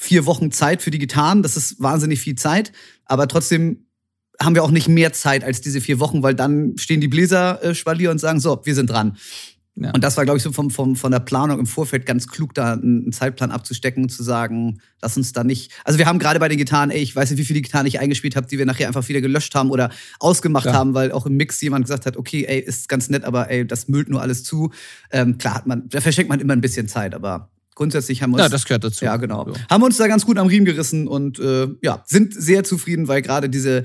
vier 0.00 0.24
Wochen 0.24 0.50
Zeit 0.50 0.80
für 0.80 0.90
die 0.90 0.98
Gitarren, 0.98 1.42
das 1.42 1.58
ist 1.58 1.78
wahnsinnig 1.78 2.20
viel 2.20 2.34
Zeit, 2.34 2.72
aber 3.04 3.28
trotzdem 3.28 3.84
haben 4.40 4.54
wir 4.54 4.64
auch 4.64 4.70
nicht 4.70 4.88
mehr 4.88 5.12
Zeit 5.12 5.44
als 5.44 5.60
diese 5.60 5.82
vier 5.82 6.00
Wochen, 6.00 6.22
weil 6.22 6.34
dann 6.34 6.78
stehen 6.78 7.02
die 7.02 7.08
Bläser 7.08 7.62
äh, 7.62 7.74
und 8.08 8.18
sagen, 8.18 8.40
so, 8.40 8.62
wir 8.64 8.74
sind 8.74 8.88
dran. 8.88 9.18
Ja. 9.82 9.90
Und 9.92 10.04
das 10.04 10.16
war, 10.16 10.24
glaube 10.24 10.36
ich, 10.36 10.42
so 10.42 10.52
vom, 10.52 10.70
vom, 10.70 10.96
von 10.96 11.10
der 11.10 11.20
Planung 11.20 11.58
im 11.58 11.66
Vorfeld 11.66 12.06
ganz 12.06 12.28
klug, 12.28 12.54
da 12.54 12.74
einen 12.74 13.12
Zeitplan 13.12 13.50
abzustecken 13.50 14.04
und 14.04 14.08
zu 14.10 14.22
sagen, 14.22 14.80
lass 15.00 15.16
uns 15.16 15.32
da 15.32 15.42
nicht. 15.44 15.72
Also 15.84 15.98
wir 15.98 16.06
haben 16.06 16.18
gerade 16.18 16.38
bei 16.38 16.48
den 16.48 16.58
Gitarren, 16.58 16.90
ey, 16.90 17.00
ich 17.00 17.14
weiß 17.16 17.30
nicht, 17.30 17.38
wie 17.40 17.44
viele 17.44 17.60
Gitarren 17.60 17.86
ich 17.86 17.98
eingespielt 18.00 18.36
habe, 18.36 18.46
die 18.46 18.58
wir 18.58 18.66
nachher 18.66 18.86
einfach 18.88 19.08
wieder 19.08 19.20
gelöscht 19.20 19.54
haben 19.54 19.70
oder 19.70 19.90
ausgemacht 20.18 20.66
Ja. 20.66 20.74
haben, 20.74 20.94
weil 20.94 21.12
auch 21.12 21.26
im 21.26 21.36
Mix 21.36 21.60
jemand 21.60 21.86
gesagt 21.86 22.06
hat, 22.06 22.16
okay, 22.16 22.44
ey, 22.46 22.60
ist 22.60 22.88
ganz 22.88 23.08
nett, 23.08 23.24
aber 23.24 23.50
ey, 23.50 23.66
das 23.66 23.88
müllt 23.88 24.08
nur 24.08 24.20
alles 24.20 24.44
zu. 24.44 24.70
Ähm, 25.10 25.38
klar 25.38 25.54
hat 25.54 25.66
man, 25.66 25.88
da 25.88 26.00
verschenkt 26.00 26.28
man 26.28 26.40
immer 26.40 26.52
ein 26.52 26.60
bisschen 26.60 26.86
Zeit, 26.88 27.14
aber 27.14 27.50
grundsätzlich 27.74 28.22
haben 28.22 28.30
wir 28.32 28.34
uns. 28.36 28.42
Ja, 28.42 28.48
das 28.50 28.64
gehört 28.66 28.84
dazu. 28.84 29.04
Ja, 29.04 29.16
genau. 29.16 29.48
Ja. 29.48 29.54
Haben 29.70 29.80
wir 29.82 29.86
uns 29.86 29.96
da 29.96 30.06
ganz 30.06 30.26
gut 30.26 30.36
am 30.38 30.46
Riemen 30.48 30.66
gerissen 30.66 31.08
und 31.08 31.38
äh, 31.38 31.68
ja, 31.82 32.02
sind 32.06 32.34
sehr 32.34 32.64
zufrieden, 32.64 33.08
weil 33.08 33.22
gerade 33.22 33.48
diese 33.48 33.84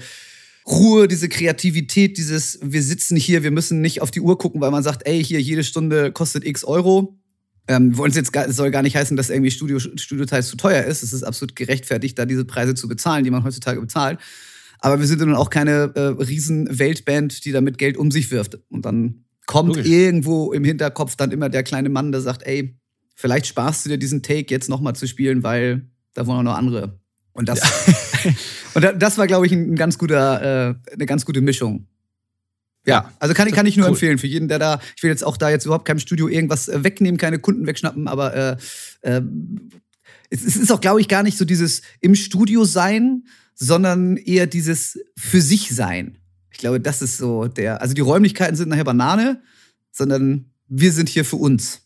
Ruhe, 0.68 1.08
diese 1.08 1.30
Kreativität, 1.30 2.18
dieses, 2.18 2.60
wir 2.62 2.82
sitzen 2.82 3.16
hier, 3.16 3.44
wir 3.44 3.52
müssen 3.52 3.82
nicht 3.82 4.02
auf 4.02 4.10
die 4.10 4.22
Uhr 4.22 4.38
gucken, 4.38 4.62
weil 4.62 4.72
man 4.72 4.84
sagt, 4.84 5.06
ey, 5.06 5.24
hier 5.24 5.40
jede 5.40 5.64
Stunde 5.64 6.12
kostet 6.12 6.46
x 6.46 6.64
Euro. 6.64 7.20
Ähm, 7.68 7.98
wollen 7.98 8.12
es 8.12 8.18
jetzt 8.18 8.32
gar, 8.32 8.52
soll 8.52 8.72
gar 8.72 8.84
nicht 8.84 8.96
heißen, 8.96 9.18
dass 9.18 9.30
irgendwie 9.30 9.52
Studio, 9.52 9.80
Studioteils 9.80 10.48
zu 10.50 10.58
teuer 10.58 10.84
ist. 10.84 11.02
Es 11.02 11.14
ist 11.14 11.24
absolut 11.24 11.56
gerechtfertigt, 11.56 12.18
da 12.18 12.26
diese 12.26 12.46
Preise 12.46 12.76
zu 12.76 12.88
bezahlen, 12.88 13.24
die 13.24 13.32
man 13.32 13.44
heutzutage 13.44 13.82
bezahlt. 13.82 14.20
Aber 14.80 15.00
wir 15.00 15.08
sind 15.08 15.20
ja 15.20 15.26
nun 15.26 15.36
auch 15.36 15.50
keine 15.50 15.92
äh, 15.96 16.00
riesen 16.00 16.68
Weltband, 16.78 17.46
die 17.46 17.52
damit 17.52 17.78
Geld 17.78 17.98
um 17.98 18.12
sich 18.12 18.30
wirft. 18.30 18.60
Und 18.70 18.86
dann 18.86 19.26
kommt 19.48 19.70
Logisch. 19.70 19.88
irgendwo 19.88 20.54
im 20.54 20.64
Hinterkopf 20.64 21.16
dann 21.16 21.32
immer 21.32 21.50
der 21.50 21.64
kleine 21.64 21.90
Mann, 21.90 22.12
der 22.12 22.22
sagt, 22.22 22.44
ey, 22.44 22.78
vielleicht 23.16 23.48
sparst 23.48 23.86
du 23.86 23.90
dir 23.90 23.98
diesen 23.98 24.22
Take 24.22 24.48
jetzt 24.50 24.70
nochmal 24.70 24.96
zu 24.96 25.08
spielen, 25.08 25.44
weil 25.44 25.90
da 26.14 26.28
wollen 26.28 26.40
auch 26.40 26.44
noch 26.44 26.58
andere 26.58 27.00
Und 27.36 27.50
das, 27.50 27.60
und 28.74 28.84
das 28.98 29.18
war, 29.18 29.28
glaube 29.28 29.46
ich, 29.46 29.52
ein 29.52 29.76
ganz 29.76 29.98
guter, 29.98 30.70
äh, 30.70 30.94
eine 30.94 31.06
ganz 31.06 31.26
gute 31.26 31.42
Mischung. 31.42 31.86
Ja, 32.88 33.12
also 33.20 33.34
kann, 33.34 33.52
kann 33.52 33.66
ich 33.66 33.78
nur 33.78 33.88
cool. 33.88 33.94
empfehlen 33.94 34.18
für 34.18 34.28
jeden, 34.28 34.48
der 34.48 34.58
da, 34.58 34.80
ich 34.96 35.04
will 35.04 35.10
jetzt 35.10 35.24
auch 35.24 35.38
da 35.38 35.50
jetzt 35.50 35.66
überhaupt 35.66 35.86
keinem 35.86 36.00
Studio 36.00 36.28
irgendwas 36.28 36.70
äh, 36.70 36.84
wegnehmen, 36.84 37.18
keine 37.18 37.40
Kunden 37.40 37.68
wegschnappen, 37.68 38.08
aber 38.08 38.36
äh, 38.36 38.58
äh, 39.02 39.22
es, 40.30 40.46
es 40.46 40.56
ist 40.56 40.72
auch, 40.72 40.82
glaube 40.82 41.02
ich, 41.02 41.08
gar 41.08 41.24
nicht 41.24 41.38
so 41.38 41.46
dieses 41.46 41.82
im 42.00 42.16
Studio 42.16 42.64
sein, 42.64 43.24
sondern 43.54 44.18
eher 44.18 44.48
dieses 44.48 45.00
für 45.18 45.42
sich 45.42 45.76
sein. 45.76 46.18
Ich 46.52 46.60
glaube, 46.60 46.80
das 46.80 47.02
ist 47.02 47.18
so 47.18 47.48
der, 47.48 47.82
also 47.82 47.94
die 47.94 48.02
Räumlichkeiten 48.02 48.56
sind 48.56 48.70
nachher 48.70 48.86
Banane, 48.86 49.42
sondern 49.92 50.52
wir 50.68 50.94
sind 50.94 51.10
hier 51.10 51.26
für 51.26 51.36
uns. 51.36 51.82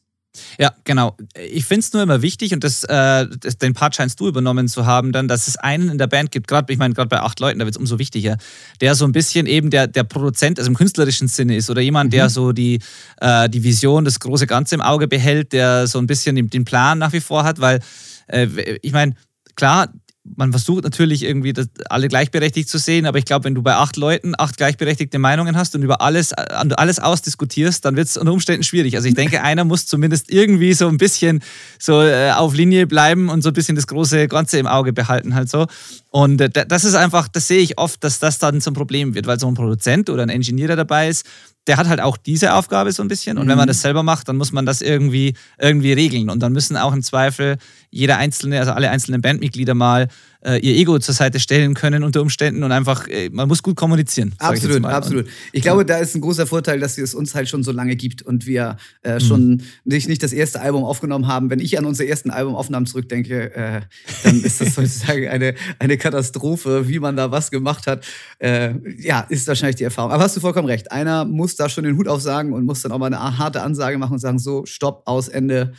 Ja, 0.57 0.73
genau. 0.83 1.15
Ich 1.51 1.65
finde 1.65 1.81
es 1.81 1.93
nur 1.93 2.03
immer 2.03 2.21
wichtig 2.21 2.53
und 2.53 2.63
das, 2.63 2.83
äh, 2.83 3.27
das, 3.39 3.57
den 3.57 3.73
Part 3.73 3.95
scheinst 3.95 4.19
du 4.19 4.27
übernommen 4.27 4.67
zu 4.67 4.85
haben, 4.85 5.11
dann, 5.11 5.27
dass 5.27 5.47
es 5.47 5.57
einen 5.57 5.89
in 5.89 5.97
der 5.97 6.07
Band 6.07 6.31
gibt, 6.31 6.47
gerade, 6.47 6.71
ich 6.71 6.79
meine, 6.79 6.93
gerade 6.93 7.09
bei 7.09 7.19
acht 7.21 7.39
Leuten, 7.39 7.59
da 7.59 7.65
wird 7.65 7.75
es 7.75 7.79
umso 7.79 7.99
wichtiger, 7.99 8.37
der 8.81 8.95
so 8.95 9.05
ein 9.05 9.11
bisschen 9.11 9.45
eben 9.45 9.69
der, 9.69 9.87
der 9.87 10.03
Produzent, 10.03 10.59
also 10.59 10.69
im 10.69 10.77
künstlerischen 10.77 11.27
Sinne 11.27 11.55
ist 11.55 11.69
oder 11.69 11.81
jemand, 11.81 12.09
mhm. 12.09 12.11
der 12.11 12.29
so 12.29 12.51
die, 12.51 12.79
äh, 13.21 13.49
die 13.49 13.63
Vision, 13.63 14.05
das 14.05 14.19
große 14.19 14.47
Ganze 14.47 14.75
im 14.75 14.81
Auge 14.81 15.07
behält, 15.07 15.53
der 15.53 15.87
so 15.87 15.99
ein 15.99 16.07
bisschen 16.07 16.35
den, 16.35 16.49
den 16.49 16.65
Plan 16.65 16.97
nach 16.97 17.13
wie 17.13 17.21
vor 17.21 17.43
hat, 17.43 17.59
weil 17.59 17.79
äh, 18.27 18.47
ich 18.81 18.91
meine, 18.91 19.15
klar, 19.55 19.89
man 20.35 20.51
versucht 20.51 20.83
natürlich 20.83 21.23
irgendwie 21.23 21.53
das, 21.53 21.67
alle 21.89 22.07
gleichberechtigt 22.07 22.69
zu 22.69 22.77
sehen, 22.77 23.05
aber 23.05 23.17
ich 23.17 23.25
glaube, 23.25 23.45
wenn 23.45 23.55
du 23.55 23.61
bei 23.61 23.75
acht 23.75 23.97
Leuten 23.97 24.33
acht 24.37 24.57
gleichberechtigte 24.57 25.19
Meinungen 25.19 25.55
hast 25.55 25.75
und 25.75 25.83
über 25.83 26.01
alles, 26.01 26.33
alles 26.33 26.99
ausdiskutierst, 26.99 27.83
dann 27.85 27.95
wird 27.95 28.07
es 28.07 28.17
unter 28.17 28.33
Umständen 28.33 28.63
schwierig. 28.63 28.95
Also 28.95 29.07
ich 29.07 29.15
denke, 29.15 29.41
einer 29.43 29.65
muss 29.65 29.85
zumindest 29.85 30.31
irgendwie 30.31 30.73
so 30.73 30.87
ein 30.87 30.97
bisschen 30.97 31.41
so 31.79 32.01
äh, 32.01 32.31
auf 32.31 32.53
Linie 32.53 32.87
bleiben 32.87 33.29
und 33.29 33.41
so 33.41 33.49
ein 33.49 33.53
bisschen 33.53 33.75
das 33.75 33.87
große 33.87 34.27
Ganze 34.27 34.59
im 34.59 34.67
Auge 34.67 34.93
behalten 34.93 35.35
halt 35.35 35.49
so. 35.49 35.67
Und 36.09 36.41
äh, 36.41 36.49
das 36.49 36.85
ist 36.85 36.95
einfach, 36.95 37.27
das 37.27 37.47
sehe 37.47 37.59
ich 37.59 37.77
oft, 37.77 38.03
dass 38.03 38.19
das 38.19 38.39
dann 38.39 38.61
zum 38.61 38.73
Problem 38.73 39.15
wird, 39.15 39.27
weil 39.27 39.39
so 39.39 39.47
ein 39.47 39.53
Produzent 39.53 40.09
oder 40.09 40.23
ein 40.23 40.29
Ingenieur 40.29 40.75
dabei 40.75 41.09
ist, 41.09 41.25
der 41.69 41.77
hat 41.77 41.87
halt 41.87 42.01
auch 42.01 42.17
diese 42.17 42.55
Aufgabe 42.55 42.91
so 42.91 43.03
ein 43.03 43.07
bisschen. 43.07 43.37
Und 43.37 43.45
mhm. 43.45 43.51
wenn 43.51 43.57
man 43.57 43.67
mhm. 43.67 43.69
das 43.69 43.81
selber 43.81 44.01
macht, 44.01 44.27
dann 44.27 44.37
muss 44.37 44.51
man 44.51 44.65
das 44.65 44.81
irgendwie, 44.81 45.35
irgendwie 45.59 45.93
regeln. 45.93 46.31
Und 46.31 46.39
dann 46.39 46.51
müssen 46.51 46.75
auch 46.75 46.93
im 46.93 47.03
Zweifel 47.03 47.57
jeder 47.91 48.17
einzelne, 48.17 48.59
also 48.59 48.71
alle 48.71 48.89
einzelnen 48.89 49.21
Bandmitglieder 49.21 49.75
mal 49.75 50.07
äh, 50.41 50.59
ihr 50.59 50.75
Ego 50.75 50.97
zur 50.99 51.13
Seite 51.13 51.39
stellen 51.39 51.73
können 51.73 52.03
unter 52.03 52.21
Umständen 52.21 52.63
und 52.63 52.71
einfach, 52.71 53.07
äh, 53.07 53.29
man 53.29 53.47
muss 53.47 53.61
gut 53.61 53.75
kommunizieren. 53.75 54.33
Absolut, 54.37 54.79
ich 54.79 54.85
absolut. 54.85 55.27
Ich 55.51 55.61
glaube, 55.61 55.85
da 55.85 55.97
ist 55.97 56.15
ein 56.15 56.21
großer 56.21 56.47
Vorteil, 56.47 56.79
dass 56.79 56.97
es 56.97 57.13
uns 57.13 57.35
halt 57.35 57.49
schon 57.49 57.63
so 57.63 57.71
lange 57.71 57.95
gibt 57.95 58.21
und 58.21 58.45
wir 58.45 58.77
äh, 59.01 59.19
schon 59.19 59.49
mhm. 59.49 59.61
nicht, 59.83 60.07
nicht 60.07 60.23
das 60.23 60.31
erste 60.31 60.61
Album 60.61 60.83
aufgenommen 60.83 61.27
haben. 61.27 61.49
Wenn 61.49 61.59
ich 61.59 61.77
an 61.77 61.85
unsere 61.85 62.09
ersten 62.09 62.29
Albumaufnahmen 62.29 62.85
zurückdenke, 62.85 63.53
äh, 63.53 63.81
dann 64.23 64.41
ist 64.41 64.61
das 64.61 64.77
heutzutage 64.77 65.29
eine, 65.29 65.55
eine 65.79 65.97
Katastrophe, 65.97 66.87
wie 66.87 66.99
man 66.99 67.17
da 67.17 67.31
was 67.31 67.51
gemacht 67.51 67.87
hat. 67.87 68.05
Äh, 68.39 68.75
ja, 68.97 69.21
ist 69.21 69.47
wahrscheinlich 69.47 69.75
die 69.75 69.83
Erfahrung. 69.83 70.11
Aber 70.11 70.23
hast 70.23 70.37
du 70.37 70.41
vollkommen 70.41 70.67
recht. 70.67 70.91
Einer 70.91 71.25
muss 71.25 71.55
da 71.55 71.67
schon 71.67 71.83
den 71.83 71.97
Hut 71.97 72.07
aufsagen 72.07 72.53
und 72.53 72.65
muss 72.65 72.81
dann 72.81 72.91
auch 72.91 72.99
mal 72.99 73.07
eine 73.07 73.37
harte 73.37 73.61
Ansage 73.61 73.97
machen 73.97 74.13
und 74.13 74.19
sagen, 74.19 74.39
so, 74.39 74.65
stopp, 74.65 75.03
aus, 75.05 75.27
Ende 75.27 75.73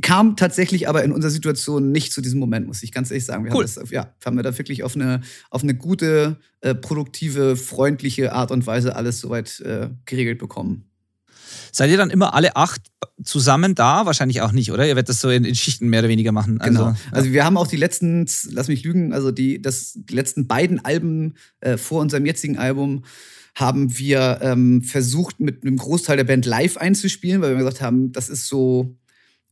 kam 0.00 0.36
tatsächlich 0.36 0.88
aber 0.88 1.04
in 1.04 1.12
unserer 1.12 1.30
Situation 1.30 1.92
nicht 1.92 2.12
zu 2.12 2.20
diesem 2.20 2.40
Moment, 2.40 2.66
muss 2.66 2.82
ich 2.82 2.92
ganz 2.92 3.10
ehrlich 3.10 3.24
sagen. 3.24 3.44
Wir 3.44 3.52
cool. 3.52 3.66
haben 3.66 3.74
das, 3.74 3.90
ja, 3.90 4.14
haben 4.24 4.36
wir 4.36 4.42
da 4.42 4.56
wirklich 4.56 4.82
auf 4.82 4.94
eine, 4.94 5.20
auf 5.50 5.62
eine 5.62 5.74
gute, 5.74 6.38
äh, 6.60 6.74
produktive, 6.74 7.56
freundliche 7.56 8.32
Art 8.32 8.50
und 8.50 8.66
Weise 8.66 8.96
alles 8.96 9.20
soweit 9.20 9.60
äh, 9.60 9.90
geregelt 10.06 10.38
bekommen. 10.38 10.90
Seid 11.70 11.90
ihr 11.90 11.96
dann 11.96 12.10
immer 12.10 12.34
alle 12.34 12.56
acht 12.56 12.82
zusammen 13.22 13.74
da? 13.74 14.06
Wahrscheinlich 14.06 14.42
auch 14.42 14.52
nicht, 14.52 14.70
oder? 14.70 14.86
Ihr 14.86 14.94
werdet 14.94 15.08
das 15.08 15.20
so 15.20 15.28
in, 15.28 15.44
in 15.44 15.54
Schichten 15.54 15.88
mehr 15.88 16.00
oder 16.00 16.08
weniger 16.08 16.32
machen. 16.32 16.60
Also, 16.60 16.78
genau. 16.78 16.96
Also 17.10 17.32
wir 17.32 17.44
haben 17.44 17.56
auch 17.56 17.66
die 17.66 17.76
letzten, 17.76 18.26
lass 18.50 18.68
mich 18.68 18.84
lügen, 18.84 19.12
also 19.12 19.30
die, 19.30 19.60
das, 19.60 19.92
die 19.96 20.14
letzten 20.14 20.46
beiden 20.46 20.84
Alben 20.84 21.34
äh, 21.60 21.76
vor 21.76 22.00
unserem 22.00 22.26
jetzigen 22.26 22.58
Album 22.58 23.04
haben 23.54 23.98
wir 23.98 24.40
ähm, 24.42 24.82
versucht, 24.82 25.40
mit 25.40 25.62
einem 25.62 25.76
Großteil 25.76 26.16
der 26.16 26.24
Band 26.24 26.46
live 26.46 26.76
einzuspielen, 26.76 27.40
weil 27.40 27.50
wir 27.50 27.58
gesagt 27.58 27.80
haben, 27.80 28.12
das 28.12 28.28
ist 28.28 28.48
so, 28.48 28.96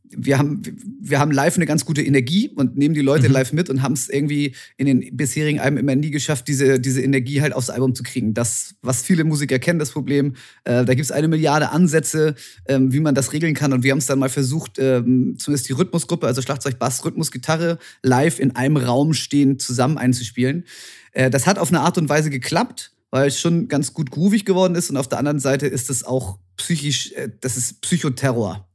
wir 0.04 0.38
haben, 0.38 0.62
wir 1.00 1.18
haben 1.18 1.30
live 1.30 1.56
eine 1.56 1.66
ganz 1.66 1.84
gute 1.84 2.02
Energie 2.02 2.50
und 2.54 2.76
nehmen 2.76 2.94
die 2.94 3.00
Leute 3.00 3.28
mhm. 3.28 3.34
live 3.34 3.52
mit 3.52 3.70
und 3.70 3.82
haben 3.82 3.94
es 3.94 4.08
irgendwie 4.08 4.54
in 4.76 4.86
den 4.86 5.16
bisherigen 5.16 5.60
Alben 5.60 5.76
immer 5.76 5.94
nie 5.94 6.10
geschafft, 6.10 6.48
diese, 6.48 6.80
diese 6.80 7.02
Energie 7.02 7.40
halt 7.40 7.54
aufs 7.54 7.70
Album 7.70 7.94
zu 7.94 8.02
kriegen. 8.02 8.34
Das, 8.34 8.74
was 8.82 9.02
viele 9.02 9.24
Musiker 9.24 9.58
kennen, 9.58 9.78
das 9.78 9.90
Problem. 9.90 10.34
Äh, 10.64 10.84
da 10.84 10.94
gibt 10.94 11.00
es 11.04 11.12
eine 11.12 11.28
Milliarde 11.28 11.70
Ansätze, 11.70 12.34
ähm, 12.66 12.92
wie 12.92 13.00
man 13.00 13.14
das 13.14 13.32
regeln 13.32 13.54
kann. 13.54 13.72
Und 13.72 13.82
wir 13.82 13.92
haben 13.92 13.98
es 13.98 14.06
dann 14.06 14.18
mal 14.18 14.28
versucht, 14.28 14.78
ähm, 14.78 15.36
zumindest 15.38 15.68
die 15.68 15.72
Rhythmusgruppe, 15.72 16.26
also 16.26 16.42
Schlagzeug, 16.42 16.78
Bass, 16.78 17.04
Rhythmus, 17.04 17.30
Gitarre, 17.30 17.78
live 18.02 18.38
in 18.38 18.54
einem 18.56 18.76
Raum 18.76 19.14
stehen, 19.14 19.58
zusammen 19.58 19.98
einzuspielen. 19.98 20.64
Äh, 21.12 21.30
das 21.30 21.46
hat 21.46 21.58
auf 21.58 21.68
eine 21.68 21.80
Art 21.80 21.98
und 21.98 22.08
Weise 22.08 22.30
geklappt, 22.30 22.92
weil 23.10 23.28
es 23.28 23.40
schon 23.40 23.68
ganz 23.68 23.92
gut 23.92 24.10
groovig 24.10 24.44
geworden 24.44 24.74
ist. 24.74 24.90
Und 24.90 24.96
auf 24.96 25.08
der 25.08 25.18
anderen 25.18 25.38
Seite 25.38 25.66
ist 25.66 25.90
es 25.90 26.04
auch 26.04 26.38
psychisch, 26.56 27.12
äh, 27.12 27.30
das 27.40 27.56
ist 27.56 27.80
Psychoterror. 27.80 28.68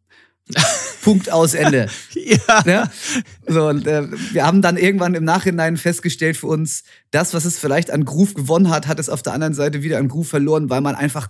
Punkt 1.01 1.31
aus 1.31 1.53
Ende. 1.53 1.87
ja. 2.13 2.63
ja. 2.65 2.91
So, 3.47 3.67
und 3.67 3.87
äh, 3.87 4.07
wir 4.33 4.45
haben 4.45 4.61
dann 4.61 4.77
irgendwann 4.77 5.15
im 5.15 5.23
Nachhinein 5.23 5.77
festgestellt 5.77 6.37
für 6.37 6.47
uns, 6.47 6.83
das, 7.11 7.33
was 7.33 7.45
es 7.45 7.57
vielleicht 7.57 7.91
an 7.91 8.05
Groove 8.05 8.33
gewonnen 8.33 8.69
hat, 8.69 8.87
hat 8.87 8.99
es 8.99 9.09
auf 9.09 9.21
der 9.21 9.33
anderen 9.33 9.53
Seite 9.53 9.83
wieder 9.83 9.97
an 9.97 10.07
Groove 10.07 10.27
verloren, 10.27 10.69
weil 10.69 10.81
man 10.81 10.95
einfach 10.95 11.29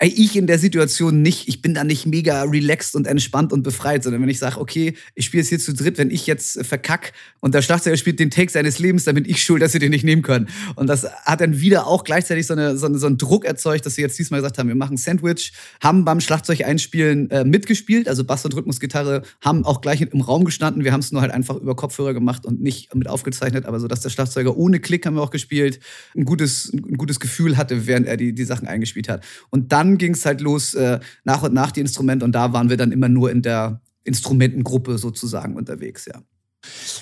ich 0.00 0.36
in 0.36 0.46
der 0.46 0.58
Situation 0.58 1.22
nicht, 1.22 1.48
ich 1.48 1.62
bin 1.62 1.74
da 1.74 1.84
nicht 1.84 2.06
mega 2.06 2.42
relaxed 2.42 2.96
und 2.96 3.06
entspannt 3.06 3.52
und 3.52 3.62
befreit, 3.62 4.02
sondern 4.02 4.22
wenn 4.22 4.28
ich 4.28 4.38
sage, 4.38 4.60
okay, 4.60 4.94
ich 5.14 5.26
spiele 5.26 5.42
es 5.42 5.48
hier 5.48 5.58
zu 5.58 5.72
dritt, 5.72 5.98
wenn 5.98 6.10
ich 6.10 6.26
jetzt 6.26 6.64
verkack 6.64 7.12
und 7.40 7.54
der 7.54 7.62
Schlagzeuger 7.62 7.96
spielt 7.96 8.18
den 8.18 8.30
Take 8.30 8.50
seines 8.50 8.78
Lebens, 8.78 9.04
dann 9.04 9.14
bin 9.14 9.24
ich 9.24 9.42
schuld, 9.42 9.62
dass 9.62 9.72
sie 9.72 9.78
den 9.78 9.90
nicht 9.90 10.04
nehmen 10.04 10.22
können. 10.22 10.48
Und 10.74 10.88
das 10.88 11.06
hat 11.24 11.40
dann 11.40 11.60
wieder 11.60 11.86
auch 11.86 12.04
gleichzeitig 12.04 12.46
so, 12.46 12.54
eine, 12.54 12.76
so, 12.76 12.86
eine, 12.86 12.98
so 12.98 13.06
einen 13.06 13.18
Druck 13.18 13.44
erzeugt, 13.44 13.86
dass 13.86 13.96
wir 13.96 14.02
jetzt 14.02 14.18
diesmal 14.18 14.40
gesagt 14.40 14.58
haben, 14.58 14.68
wir 14.68 14.74
machen 14.74 14.96
Sandwich, 14.96 15.52
haben 15.82 16.04
beim 16.04 16.20
Schlagzeug 16.20 16.64
einspielen 16.64 17.30
äh, 17.30 17.44
mitgespielt, 17.44 18.08
also 18.08 18.24
Bass 18.24 18.44
und 18.44 18.54
Rhythmusgitarre 18.54 19.22
haben 19.40 19.64
auch 19.64 19.80
gleich 19.80 20.00
im 20.00 20.20
Raum 20.20 20.44
gestanden. 20.44 20.84
Wir 20.84 20.92
haben 20.92 21.00
es 21.00 21.12
nur 21.12 21.22
halt 21.22 21.32
einfach 21.32 21.56
über 21.56 21.76
Kopfhörer 21.76 22.14
gemacht 22.14 22.46
und 22.46 22.60
nicht 22.60 22.94
mit 22.94 23.08
aufgezeichnet, 23.08 23.66
aber 23.66 23.80
so, 23.80 23.88
dass 23.88 24.00
der 24.00 24.10
Schlagzeuger 24.10 24.56
ohne 24.56 24.80
Klick 24.80 25.06
haben 25.06 25.14
wir 25.14 25.22
auch 25.22 25.30
gespielt, 25.30 25.80
ein 26.16 26.24
gutes, 26.24 26.72
ein 26.72 26.96
gutes 26.96 27.20
Gefühl 27.20 27.56
hatte, 27.56 27.86
während 27.86 28.06
er 28.06 28.16
die, 28.16 28.34
die 28.34 28.44
Sachen 28.44 28.68
eingespielt 28.68 29.08
hat. 29.08 29.24
Und 29.50 29.72
dann 29.72 29.83
dann 29.84 29.98
ging 29.98 30.14
es 30.14 30.24
halt 30.24 30.40
los, 30.40 30.74
äh, 30.74 31.00
nach 31.24 31.42
und 31.42 31.54
nach 31.54 31.70
die 31.70 31.80
Instrumente. 31.80 32.24
Und 32.24 32.32
da 32.32 32.52
waren 32.52 32.70
wir 32.70 32.76
dann 32.76 32.92
immer 32.92 33.08
nur 33.08 33.30
in 33.30 33.42
der 33.42 33.80
Instrumentengruppe 34.04 34.98
sozusagen 34.98 35.56
unterwegs, 35.56 36.06
ja. 36.06 36.22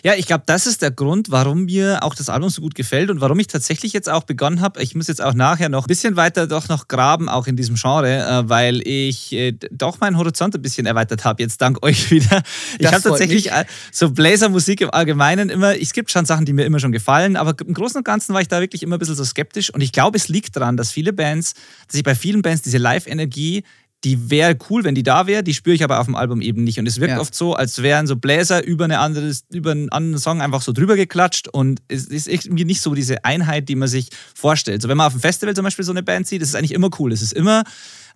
Ja, 0.05 0.15
ich 0.15 0.27
glaube, 0.27 0.45
das 0.47 0.67
ist 0.67 0.83
der 0.83 0.91
Grund, 0.91 1.31
warum 1.31 1.65
mir 1.65 2.03
auch 2.03 2.15
das 2.15 2.29
Album 2.29 2.51
so 2.51 2.61
gut 2.61 2.75
gefällt 2.75 3.11
und 3.11 3.21
warum 3.21 3.39
ich 3.39 3.47
tatsächlich 3.47 3.93
jetzt 3.93 4.09
auch 4.09 4.25
begonnen 4.25 4.61
habe. 4.61 4.83
Ich 4.83 4.95
muss 4.95 5.09
jetzt 5.09 5.23
auch 5.23 5.35
nachher 5.35 5.69
noch 5.69 5.85
ein 5.85 5.89
bisschen 5.89 6.17
weiter 6.17 6.47
doch 6.47 6.69
noch 6.69 6.89
graben, 6.89 7.29
auch 7.29 7.47
in 7.47 7.57
diesem 7.57 7.77
Genre, 7.77 8.17
äh, 8.17 8.49
weil 8.49 8.87
ich 8.87 9.33
äh, 9.33 9.53
doch 9.71 10.01
meinen 10.01 10.19
Horizont 10.19 10.55
ein 10.55 10.63
bisschen 10.63 10.87
erweitert 10.87 11.25
habe, 11.25 11.43
jetzt 11.43 11.61
dank 11.61 11.83
euch 11.85 12.11
wieder. 12.11 12.43
Ich 12.79 12.87
habe 12.87 13.03
tatsächlich 13.03 13.47
mich. 13.47 13.53
Äh, 13.53 13.65
so 13.91 14.11
Bläsermusik 14.11 14.81
im 14.81 14.91
Allgemeinen 14.91 15.51
immer, 15.51 15.79
es 15.81 15.93
gibt 15.93 16.11
schon 16.11 16.25
Sachen, 16.25 16.45
die 16.45 16.53
mir 16.53 16.65
immer 16.65 16.81
schon 16.81 16.93
gefallen, 16.93 17.37
aber 17.37 17.55
im 17.67 17.75
Großen 17.75 17.99
und 17.99 18.05
Ganzen 18.05 18.35
war 18.35 18.41
ich 18.41 18.49
da 18.49 18.61
wirklich 18.61 18.83
immer 18.83 18.97
ein 18.97 18.99
bisschen 18.99 19.17
so 19.17 19.25
skeptisch 19.25 19.71
und 19.71 19.81
ich 19.81 19.93
glaube, 19.93 20.17
es 20.17 20.29
liegt 20.29 20.57
daran, 20.57 20.77
dass 20.77 20.91
viele 20.91 21.13
Bands, 21.13 21.55
dass 21.87 21.97
ich 21.97 22.03
bei 22.03 22.15
vielen 22.15 22.43
Bands 22.43 22.63
diese 22.63 22.79
Live-Energie 22.79 23.65
die 24.05 24.31
wäre 24.31 24.57
cool, 24.69 24.83
wenn 24.83 24.95
die 24.95 25.05
da 25.05 25.27
wäre, 25.27 25.45
die 25.45 25.55
spüre 25.55 25.75
ich 25.75 25.85
aber 25.85 26.01
auf 26.01 26.07
dem 26.07 26.17
Album 26.17 26.41
eben 26.41 26.65
nicht. 26.65 26.79
Und 26.79 26.87
es 26.87 26.99
wirkt 26.99 27.15
ja. 27.15 27.21
oft 27.21 27.35
so, 27.35 27.55
als 27.55 27.83
wären 27.83 28.07
so 28.07 28.17
Bläser 28.17 28.65
über, 28.65 28.85
eine 28.85 28.99
andere, 28.99 29.33
über 29.51 29.71
einen 29.71 29.91
anderen 29.91 30.21
Song 30.21 30.41
einfach 30.41 30.63
so 30.63 30.73
drüber 30.73 30.97
geklatscht 30.97 31.49
und 31.49 31.81
es 31.89 32.07
ist 32.07 32.27
irgendwie 32.27 32.65
nicht 32.65 32.81
so 32.81 32.95
diese 32.95 33.25
Einheit, 33.25 33.69
die 33.69 33.77
man 33.77 33.89
sich 33.89 34.09
vorstellt. 34.35 34.83
So, 34.83 34.89
wenn 34.89 34.97
man 34.97 35.07
auf 35.07 35.13
dem 35.13 35.21
Festival 35.21 35.55
zum 35.55 35.65
Beispiel 35.65 35.85
so 35.85 35.93
eine 35.93 36.03
Band 36.03 36.27
sieht, 36.27 36.43
das 36.43 36.49
ist 36.49 36.57
eigentlich 36.57 36.73
immer 36.73 36.91
cool. 36.99 37.13
Es 37.13 37.23
ist 37.23 37.33
immer 37.33 37.63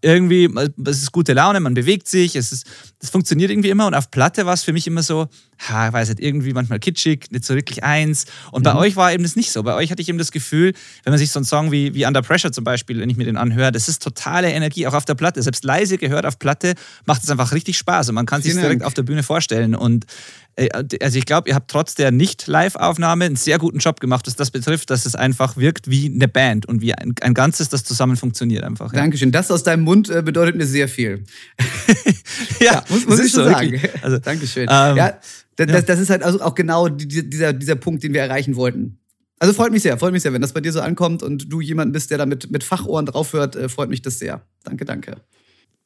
irgendwie, 0.03 0.49
es 0.85 1.03
ist 1.03 1.13
gute 1.13 1.33
Laune, 1.33 1.61
man 1.61 1.75
bewegt 1.75 2.09
sich, 2.09 2.37
es, 2.37 2.53
ist, 2.53 2.67
es 3.01 3.11
funktioniert 3.11 3.51
irgendwie 3.51 3.71
immer. 3.71 3.87
Und 3.87 3.95
auf 3.95 4.11
Platte 4.11 4.47
war 4.47 4.55
es 4.55 4.63
für 4.63 4.73
mich 4.73 4.87
immer 4.87 5.03
so, 5.03 5.29
ha, 5.69 5.89
ich 5.89 5.93
weiß 5.93 6.09
nicht, 6.11 6.21
irgendwie 6.21 6.53
manchmal 6.53 6.79
kitschig, 6.79 7.31
nicht 7.31 7.45
so 7.45 7.55
wirklich 7.55 7.83
eins. 7.85 8.27
Und 8.53 8.63
bei 8.63 8.73
mhm. 8.73 8.81
euch 8.81 8.97
war 8.97 9.13
eben 9.13 9.23
das 9.23 9.37
nicht 9.37 9.51
so. 9.51 9.63
Bei 9.63 9.75
euch 9.75 9.91
hatte 9.91 10.03
ich 10.03 10.09
eben 10.09 10.19
das 10.19 10.33
Gefühl, 10.33 10.73
wenn 11.05 11.13
man 11.13 11.19
sich 11.19 11.31
so 11.31 11.39
einen 11.39 11.47
Song 11.47 11.73
wie, 11.73 11.95
wie 11.95 12.07
Under 12.07 12.23
Pressure 12.23 12.53
zum 12.53 12.65
Beispiel, 12.65 13.01
wenn 13.01 13.11
ich 13.11 13.17
mir 13.17 13.25
den 13.25 13.37
anhöre, 13.37 13.73
das 13.73 13.89
ist 13.89 14.03
totale 14.03 14.51
Energie, 14.51 14.87
auch 14.87 14.95
auf 14.95 15.05
der 15.05 15.15
Platte. 15.15 15.43
Selbst 15.43 15.65
leise 15.65 15.99
gehört 15.99 16.27
auf 16.27 16.39
Platte 16.39 16.75
macht 17.05 17.23
es 17.23 17.31
einfach 17.31 17.53
richtig 17.53 17.79
Spaß 17.79 18.09
und 18.11 18.15
man 18.15 18.27
kann 18.27 18.43
sich 18.43 18.55
direkt 18.55 18.85
auf 18.85 18.95
der 18.95 19.03
Bühne 19.03 19.23
vorstellen. 19.23 19.75
Und 19.75 20.05
äh, 20.05 20.09
also 20.57 21.19
ich 21.19 21.27
glaube, 21.27 21.49
ihr 21.51 21.55
habt 21.55 21.71
trotz 21.71 21.95
der 21.95 22.11
Nicht-Live-Aufnahme 22.11 23.27
einen 23.27 23.37
sehr 23.37 23.59
guten 23.59 23.79
Job 23.79 24.01
gemacht, 24.01 24.27
was 24.27 24.37
das 24.37 24.51
betrifft, 24.51 24.91
dass 24.91 25.05
es 25.05 25.15
einfach 25.15 25.57
wirkt 25.57 25.91
wie 25.91 26.07
eine 26.07 26.29
Band 26.29 26.67
und 26.67 26.81
wie 26.81 26.95
ein, 26.95 27.15
ein 27.21 27.35
Ganzes, 27.35 27.69
das 27.69 27.85
zusammen 27.85 28.17
funktioniert 28.17 28.65
einfach. 28.65 28.93
Ja. 28.93 29.01
Dankeschön. 29.01 29.33
Das 29.33 29.51
aus 29.51 29.63
deinem 29.63 29.85
Mund 29.85 30.09
äh, 30.09 30.23
bedeutet 30.23 30.57
mir 30.57 30.67
sehr 30.67 30.89
viel. 30.89 31.25
ja, 32.61 32.73
ja, 32.73 32.85
muss, 32.89 33.07
muss 33.07 33.21
ich 33.21 33.33
schon 33.33 33.45
so, 33.45 33.51
sagen. 33.51 33.81
Also, 34.01 34.19
Dankeschön. 34.19 34.69
Ähm, 34.71 34.97
ja, 34.97 35.19
das, 35.57 35.69
ja. 35.69 35.83
das, 35.83 36.01
ist 36.01 36.11
halt 36.11 36.23
also 36.23 36.41
auch 36.41 36.55
genau 36.55 36.89
dieser, 36.89 37.53
dieser 37.53 37.77
Punkt, 37.77 38.03
den 38.03 38.15
wir 38.15 38.23
erreichen 38.23 38.57
wollten. 38.57 38.99
Also 39.39 39.53
freut 39.53 39.73
mich 39.73 39.83
sehr, 39.83 39.99
freut 39.99 40.13
mich 40.13 40.23
sehr, 40.23 40.33
wenn 40.33 40.41
das 40.41 40.55
bei 40.55 40.63
dir 40.63 40.73
so 40.73 40.81
ankommt 40.81 41.23
und 41.23 41.53
du 41.53 41.61
jemand 41.61 41.93
bist, 41.93 42.11
der 42.11 42.17
da 42.17 42.25
mit, 42.25 42.51
mit 42.51 42.65
Fachohren 42.65 43.05
draufhört, 43.05 43.57
äh, 43.57 43.69
freut 43.69 43.91
mich 43.91 44.01
das 44.01 44.19
sehr. 44.19 44.41
Danke, 44.65 44.87
danke. 44.87 45.17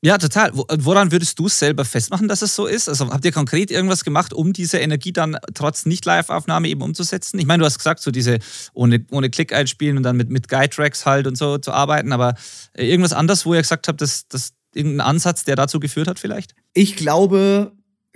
Ja, 0.02 0.16
total. 0.16 0.50
Woran 0.54 1.12
würdest 1.12 1.38
du 1.38 1.46
es 1.46 1.58
selber 1.58 1.84
festmachen, 1.84 2.26
dass 2.26 2.40
es 2.40 2.54
so 2.54 2.66
ist? 2.66 2.88
Also 2.88 3.10
habt 3.10 3.24
ihr 3.24 3.32
konkret 3.32 3.70
irgendwas 3.70 4.02
gemacht, 4.02 4.32
um 4.32 4.54
diese 4.54 4.78
Energie 4.78 5.12
dann 5.12 5.36
trotz 5.52 5.84
Nicht-Live-Aufnahme 5.84 6.68
eben 6.68 6.80
umzusetzen? 6.80 7.38
Ich 7.38 7.44
meine, 7.44 7.60
du 7.60 7.66
hast 7.66 7.76
gesagt, 7.76 8.00
so 8.00 8.10
diese 8.10 8.38
ohne, 8.72 9.04
ohne 9.10 9.28
Klick 9.28 9.52
einspielen 9.52 9.98
und 9.98 10.02
dann 10.02 10.16
mit, 10.16 10.30
mit 10.30 10.48
Guide-Tracks 10.48 11.04
halt 11.04 11.26
und 11.26 11.36
so 11.36 11.58
zu 11.58 11.72
arbeiten, 11.72 12.12
aber 12.12 12.34
äh, 12.72 12.88
irgendwas 12.88 13.12
anderes, 13.12 13.44
wo 13.44 13.52
ihr 13.52 13.60
gesagt 13.60 13.88
habt, 13.88 14.00
dass 14.00 14.26
das 14.28 14.54
irgendein 14.74 15.06
Ansatz, 15.06 15.44
der 15.44 15.56
dazu 15.56 15.80
geführt 15.80 16.08
hat 16.08 16.18
vielleicht? 16.18 16.54
Ich 16.72 16.96
glaube, 16.96 17.72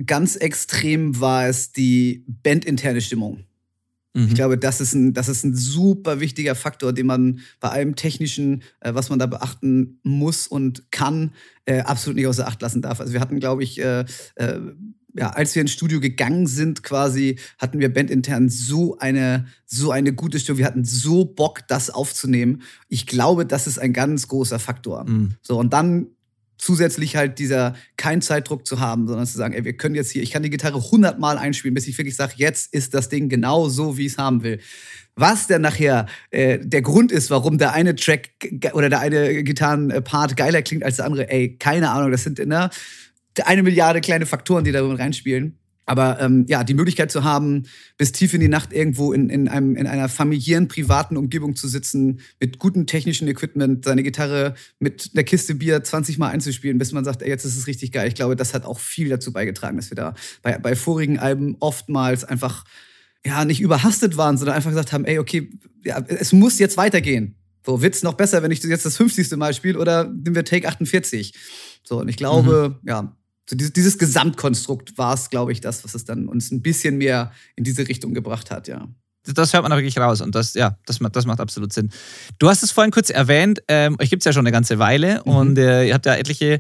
ganz 0.06 0.36
extrem 0.36 1.20
war 1.20 1.48
es 1.48 1.72
die 1.72 2.24
bandinterne 2.26 3.02
Stimmung. 3.02 3.44
Mhm. 4.14 4.28
Ich 4.28 4.34
glaube, 4.34 4.56
das 4.56 4.80
ist, 4.80 4.94
ein, 4.94 5.12
das 5.12 5.28
ist 5.28 5.44
ein 5.44 5.54
super 5.54 6.20
wichtiger 6.20 6.54
Faktor, 6.54 6.92
den 6.92 7.06
man 7.06 7.40
bei 7.60 7.68
allem 7.68 7.96
Technischen, 7.96 8.62
äh, 8.80 8.94
was 8.94 9.10
man 9.10 9.18
da 9.18 9.26
beachten 9.26 9.98
muss 10.02 10.46
und 10.46 10.90
kann, 10.90 11.32
äh, 11.66 11.80
absolut 11.80 12.16
nicht 12.16 12.26
außer 12.26 12.46
Acht 12.46 12.62
lassen 12.62 12.80
darf. 12.80 13.00
Also 13.00 13.12
wir 13.12 13.20
hatten, 13.20 13.40
glaube 13.40 13.64
ich, 13.64 13.80
äh, 13.80 14.04
äh, 14.36 14.60
ja, 15.16 15.30
als 15.30 15.54
wir 15.54 15.62
ins 15.62 15.72
Studio 15.72 16.00
gegangen 16.00 16.46
sind, 16.46 16.82
quasi, 16.82 17.38
hatten 17.58 17.78
wir 17.78 17.92
bandintern 17.92 18.48
so 18.48 18.98
eine, 18.98 19.46
so 19.64 19.92
eine 19.92 20.12
gute 20.12 20.40
Stimmung. 20.40 20.58
Wir 20.58 20.66
hatten 20.66 20.84
so 20.84 21.24
Bock, 21.24 21.60
das 21.68 21.90
aufzunehmen. 21.90 22.62
Ich 22.88 23.06
glaube, 23.06 23.46
das 23.46 23.66
ist 23.66 23.78
ein 23.78 23.92
ganz 23.92 24.26
großer 24.26 24.58
Faktor. 24.58 25.04
Mhm. 25.04 25.34
So, 25.40 25.58
und 25.58 25.72
dann 25.72 26.08
zusätzlich 26.56 27.16
halt 27.16 27.38
dieser 27.38 27.74
kein 27.96 28.22
Zeitdruck 28.22 28.66
zu 28.66 28.80
haben, 28.80 29.06
sondern 29.06 29.26
zu 29.26 29.36
sagen, 29.36 29.54
ey, 29.54 29.64
wir 29.64 29.76
können 29.76 29.94
jetzt 29.94 30.10
hier, 30.10 30.22
ich 30.22 30.30
kann 30.30 30.42
die 30.42 30.50
Gitarre 30.50 30.80
hundertmal 30.90 31.38
einspielen, 31.38 31.74
bis 31.74 31.86
ich 31.86 31.98
wirklich 31.98 32.16
sage, 32.16 32.34
jetzt 32.36 32.72
ist 32.72 32.94
das 32.94 33.08
Ding 33.08 33.28
genau 33.28 33.68
so, 33.68 33.96
wie 33.96 34.06
ich 34.06 34.12
es 34.12 34.18
haben 34.18 34.42
will. 34.42 34.60
Was 35.16 35.46
denn 35.46 35.62
nachher 35.62 36.06
äh, 36.30 36.58
der 36.60 36.82
Grund 36.82 37.12
ist, 37.12 37.30
warum 37.30 37.58
der 37.58 37.72
eine 37.72 37.94
Track 37.94 38.30
oder 38.72 38.88
der 38.88 39.00
eine 39.00 39.44
Gitarrenpart 39.44 40.36
geiler 40.36 40.62
klingt 40.62 40.82
als 40.82 40.96
der 40.96 41.06
andere, 41.06 41.30
ey, 41.30 41.56
keine 41.56 41.90
Ahnung, 41.90 42.10
das 42.10 42.24
sind 42.24 42.38
ne, 42.38 42.70
eine 43.44 43.62
Milliarde 43.62 44.00
kleine 44.00 44.26
Faktoren, 44.26 44.64
die 44.64 44.72
da 44.72 44.84
reinspielen. 44.84 45.58
Aber 45.86 46.18
ähm, 46.20 46.46
ja, 46.48 46.64
die 46.64 46.74
Möglichkeit 46.74 47.12
zu 47.12 47.24
haben, 47.24 47.64
bis 47.98 48.12
tief 48.12 48.32
in 48.32 48.40
die 48.40 48.48
Nacht 48.48 48.72
irgendwo 48.72 49.12
in, 49.12 49.28
in, 49.28 49.48
einem, 49.48 49.76
in 49.76 49.86
einer 49.86 50.08
familiären, 50.08 50.68
privaten 50.68 51.16
Umgebung 51.16 51.56
zu 51.56 51.68
sitzen, 51.68 52.20
mit 52.40 52.58
gutem 52.58 52.86
technischen 52.86 53.28
Equipment, 53.28 53.84
seine 53.84 54.02
Gitarre 54.02 54.54
mit 54.78 55.10
einer 55.14 55.24
Kiste 55.24 55.54
Bier 55.54 55.84
20 55.84 56.18
Mal 56.18 56.28
einzuspielen, 56.28 56.78
bis 56.78 56.92
man 56.92 57.04
sagt, 57.04 57.22
ey, 57.22 57.28
jetzt 57.28 57.44
ist 57.44 57.56
es 57.56 57.66
richtig 57.66 57.92
geil. 57.92 58.08
Ich 58.08 58.14
glaube, 58.14 58.36
das 58.36 58.54
hat 58.54 58.64
auch 58.64 58.78
viel 58.78 59.08
dazu 59.10 59.32
beigetragen, 59.32 59.76
dass 59.76 59.90
wir 59.90 59.96
da 59.96 60.14
bei, 60.42 60.56
bei 60.58 60.74
vorigen 60.74 61.18
Alben 61.18 61.56
oftmals 61.60 62.24
einfach 62.24 62.64
ja 63.26 63.44
nicht 63.44 63.60
überhastet 63.60 64.16
waren, 64.16 64.36
sondern 64.36 64.56
einfach 64.56 64.70
gesagt 64.70 64.92
haben, 64.92 65.04
ey, 65.04 65.18
okay, 65.18 65.50
ja, 65.84 66.02
es 66.08 66.32
muss 66.32 66.58
jetzt 66.58 66.76
weitergehen. 66.76 67.36
So, 67.64 67.80
wird's 67.80 68.02
noch 68.02 68.14
besser, 68.14 68.42
wenn 68.42 68.50
ich 68.50 68.62
jetzt 68.62 68.84
das 68.84 68.96
50. 68.98 69.36
Mal 69.36 69.54
spiele 69.54 69.78
oder 69.78 70.04
nehmen 70.04 70.34
wir 70.34 70.44
Take 70.44 70.68
48? 70.68 71.32
So, 71.82 72.00
und 72.00 72.08
ich 72.08 72.16
glaube, 72.16 72.78
mhm. 72.82 72.88
ja, 72.88 73.16
so 73.48 73.56
dieses, 73.56 73.72
dieses 73.72 73.98
Gesamtkonstrukt 73.98 74.96
war 74.96 75.14
es, 75.14 75.30
glaube 75.30 75.52
ich, 75.52 75.60
das, 75.60 75.84
was 75.84 75.94
es 75.94 76.04
dann 76.04 76.28
uns 76.28 76.50
ein 76.50 76.62
bisschen 76.62 76.96
mehr 76.96 77.32
in 77.56 77.64
diese 77.64 77.86
Richtung 77.86 78.14
gebracht 78.14 78.50
hat, 78.50 78.68
ja. 78.68 78.88
Das 79.26 79.54
hört 79.54 79.62
man 79.62 79.72
wirklich 79.72 79.96
raus 79.96 80.20
und 80.20 80.34
das, 80.34 80.52
ja, 80.52 80.76
das, 80.84 80.98
das 81.12 81.24
macht 81.24 81.40
absolut 81.40 81.72
Sinn. 81.72 81.90
Du 82.38 82.48
hast 82.48 82.62
es 82.62 82.72
vorhin 82.72 82.90
kurz 82.90 83.08
erwähnt, 83.08 83.62
ähm, 83.68 83.96
euch 83.98 84.10
gibt 84.10 84.20
es 84.20 84.26
ja 84.26 84.34
schon 84.34 84.42
eine 84.46 84.52
ganze 84.52 84.78
Weile 84.78 85.22
mhm. 85.24 85.32
und 85.32 85.58
äh, 85.58 85.86
ihr 85.86 85.94
habt 85.94 86.04
ja 86.04 86.14
etliche 86.14 86.58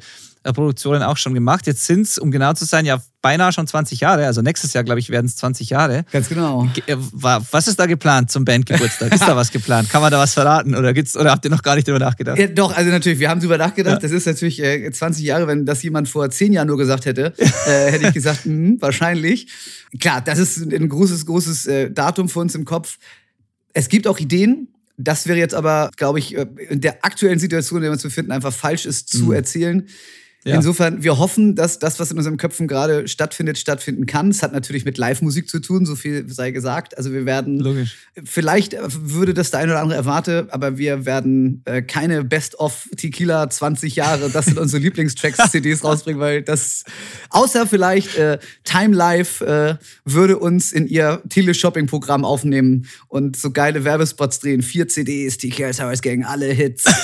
Produktionen 0.52 1.02
auch 1.02 1.16
schon 1.16 1.34
gemacht. 1.34 1.66
Jetzt 1.66 1.86
sind 1.86 2.02
es, 2.02 2.18
um 2.18 2.30
genau 2.30 2.52
zu 2.52 2.64
sein, 2.64 2.84
ja 2.84 3.00
beinahe 3.24 3.52
schon 3.52 3.66
20 3.66 4.00
Jahre. 4.00 4.26
Also 4.26 4.42
nächstes 4.42 4.74
Jahr, 4.74 4.84
glaube 4.84 5.00
ich, 5.00 5.08
werden 5.08 5.24
es 5.24 5.36
20 5.36 5.70
Jahre. 5.70 6.04
Ganz 6.12 6.28
genau. 6.28 6.68
Äh, 6.86 6.96
was 6.98 7.66
ist 7.68 7.78
da 7.78 7.86
geplant 7.86 8.30
zum 8.30 8.44
Bandgeburtstag? 8.44 9.14
ist 9.14 9.22
da 9.22 9.34
was 9.36 9.50
geplant? 9.50 9.88
Kann 9.88 10.02
man 10.02 10.12
da 10.12 10.18
was 10.18 10.34
verraten 10.34 10.74
oder, 10.74 10.92
gibt's, 10.92 11.16
oder 11.16 11.30
habt 11.30 11.42
ihr 11.46 11.50
noch 11.50 11.62
gar 11.62 11.74
nicht 11.74 11.88
drüber 11.88 11.98
nachgedacht? 11.98 12.38
Ja, 12.38 12.48
doch, 12.48 12.76
also 12.76 12.90
natürlich, 12.90 13.18
wir 13.18 13.30
haben 13.30 13.40
drüber 13.40 13.56
nachgedacht. 13.56 13.94
Ja. 13.94 13.98
Das 14.00 14.12
ist 14.12 14.26
natürlich 14.26 14.62
äh, 14.62 14.90
20 14.90 15.24
Jahre, 15.24 15.46
wenn 15.46 15.64
das 15.64 15.82
jemand 15.82 16.10
vor 16.10 16.28
10 16.28 16.52
Jahren 16.52 16.66
nur 16.66 16.76
gesagt 16.76 17.06
hätte, 17.06 17.32
äh, 17.38 17.92
hätte 17.92 18.08
ich 18.08 18.12
gesagt, 18.12 18.44
mh, 18.44 18.76
wahrscheinlich. 18.80 19.48
Klar, 19.98 20.20
das 20.20 20.38
ist 20.38 20.58
ein 20.58 20.88
großes, 20.88 21.24
großes 21.24 21.66
äh, 21.66 21.90
Datum 21.90 22.28
für 22.28 22.40
uns 22.40 22.54
im 22.54 22.66
Kopf. 22.66 22.98
Es 23.72 23.88
gibt 23.88 24.06
auch 24.06 24.18
Ideen, 24.18 24.68
das 24.98 25.26
wäre 25.26 25.38
jetzt 25.38 25.54
aber, 25.54 25.90
glaube 25.96 26.18
ich, 26.18 26.36
äh, 26.36 26.46
in 26.68 26.82
der 26.82 27.04
aktuellen 27.04 27.38
Situation, 27.38 27.78
in 27.78 27.82
der 27.84 27.90
wir 27.90 27.94
uns 27.94 28.02
befinden, 28.02 28.32
einfach 28.32 28.52
falsch 28.52 28.84
ist 28.84 29.08
zu 29.08 29.24
mhm. 29.24 29.32
erzählen. 29.32 29.88
Ja. 30.46 30.56
Insofern, 30.56 31.02
wir 31.02 31.18
hoffen, 31.18 31.54
dass 31.54 31.78
das, 31.78 31.98
was 31.98 32.10
in 32.10 32.18
unseren 32.18 32.36
Köpfen 32.36 32.68
gerade 32.68 33.08
stattfindet, 33.08 33.56
stattfinden 33.56 34.04
kann. 34.04 34.28
Es 34.28 34.42
hat 34.42 34.52
natürlich 34.52 34.84
mit 34.84 34.98
Live-Musik 34.98 35.48
zu 35.48 35.58
tun, 35.58 35.86
so 35.86 35.96
viel 35.96 36.28
sei 36.28 36.50
gesagt. 36.50 36.98
Also 36.98 37.12
wir 37.12 37.24
werden, 37.24 37.60
Logisch. 37.60 37.96
vielleicht 38.22 38.76
würde 38.78 39.32
das 39.32 39.50
der 39.50 39.60
eine 39.60 39.72
oder 39.72 39.80
andere 39.80 39.98
erwarte, 39.98 40.48
aber 40.50 40.76
wir 40.76 41.06
werden 41.06 41.62
äh, 41.64 41.80
keine 41.80 42.24
Best-of 42.24 42.90
Tequila 42.94 43.48
20 43.48 43.96
Jahre, 43.96 44.28
das 44.28 44.44
sind 44.44 44.58
unsere 44.58 44.82
Lieblingstracks-CDs 44.84 45.82
rausbringen, 45.82 46.20
weil 46.20 46.42
das, 46.42 46.84
außer 47.30 47.66
vielleicht 47.66 48.16
äh, 48.18 48.38
Time 48.64 48.94
Life 48.94 49.44
äh, 49.46 49.76
würde 50.04 50.36
uns 50.36 50.72
in 50.72 50.86
ihr 50.86 51.22
Teleshopping-Programm 51.26 52.26
aufnehmen 52.26 52.86
und 53.08 53.36
so 53.36 53.50
geile 53.50 53.84
Werbespots 53.84 54.40
drehen. 54.40 54.60
Vier 54.60 54.88
CDs, 54.88 55.38
Tequila 55.38 55.70
Towers 55.70 56.02
Gang, 56.02 56.26
alle 56.26 56.46
Hits. 56.48 56.84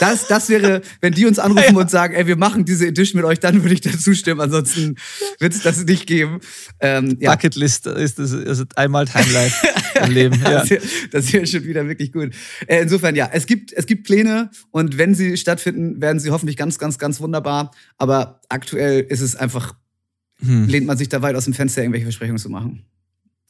Das, 0.00 0.26
das 0.28 0.48
wäre, 0.48 0.80
wenn 1.02 1.12
die 1.12 1.26
uns 1.26 1.38
anrufen 1.38 1.74
ja. 1.74 1.78
und 1.78 1.90
sagen, 1.90 2.14
ey, 2.14 2.26
wir 2.26 2.36
machen 2.36 2.64
diese 2.64 2.89
Edition 2.90 3.20
mit 3.20 3.28
euch, 3.28 3.40
dann 3.40 3.62
würde 3.62 3.74
ich 3.74 3.80
dazu 3.80 4.14
stimmen. 4.14 4.40
Ansonsten 4.40 4.96
wird 5.38 5.54
es 5.54 5.62
das 5.62 5.84
nicht 5.84 6.06
geben. 6.06 6.40
Ähm, 6.80 7.16
ja. 7.20 7.32
Bucketlist 7.32 7.86
ist 7.86 8.18
das 8.18 8.32
also 8.32 8.64
einmal 8.76 9.06
Timelife 9.06 9.68
im 10.04 10.10
Leben. 10.12 10.40
Ja. 10.50 10.64
Das 11.12 11.32
wäre 11.32 11.46
schon 11.46 11.64
wieder 11.64 11.86
wirklich 11.86 12.12
gut. 12.12 12.34
Äh, 12.66 12.82
insofern, 12.82 13.14
ja, 13.14 13.28
es 13.32 13.46
gibt, 13.46 13.72
es 13.72 13.86
gibt 13.86 14.04
Pläne 14.04 14.50
und 14.70 14.98
wenn 14.98 15.14
sie 15.14 15.36
stattfinden, 15.36 16.00
werden 16.00 16.18
sie 16.18 16.30
hoffentlich 16.30 16.56
ganz, 16.56 16.78
ganz, 16.78 16.98
ganz 16.98 17.20
wunderbar. 17.20 17.70
Aber 17.98 18.40
aktuell 18.48 19.00
ist 19.00 19.20
es 19.20 19.36
einfach, 19.36 19.74
hm. 20.40 20.66
lehnt 20.66 20.86
man 20.86 20.96
sich 20.96 21.08
da 21.08 21.22
weit 21.22 21.36
aus 21.36 21.44
dem 21.44 21.54
Fenster, 21.54 21.82
irgendwelche 21.82 22.06
Versprechungen 22.06 22.38
zu 22.38 22.48
machen. 22.48 22.84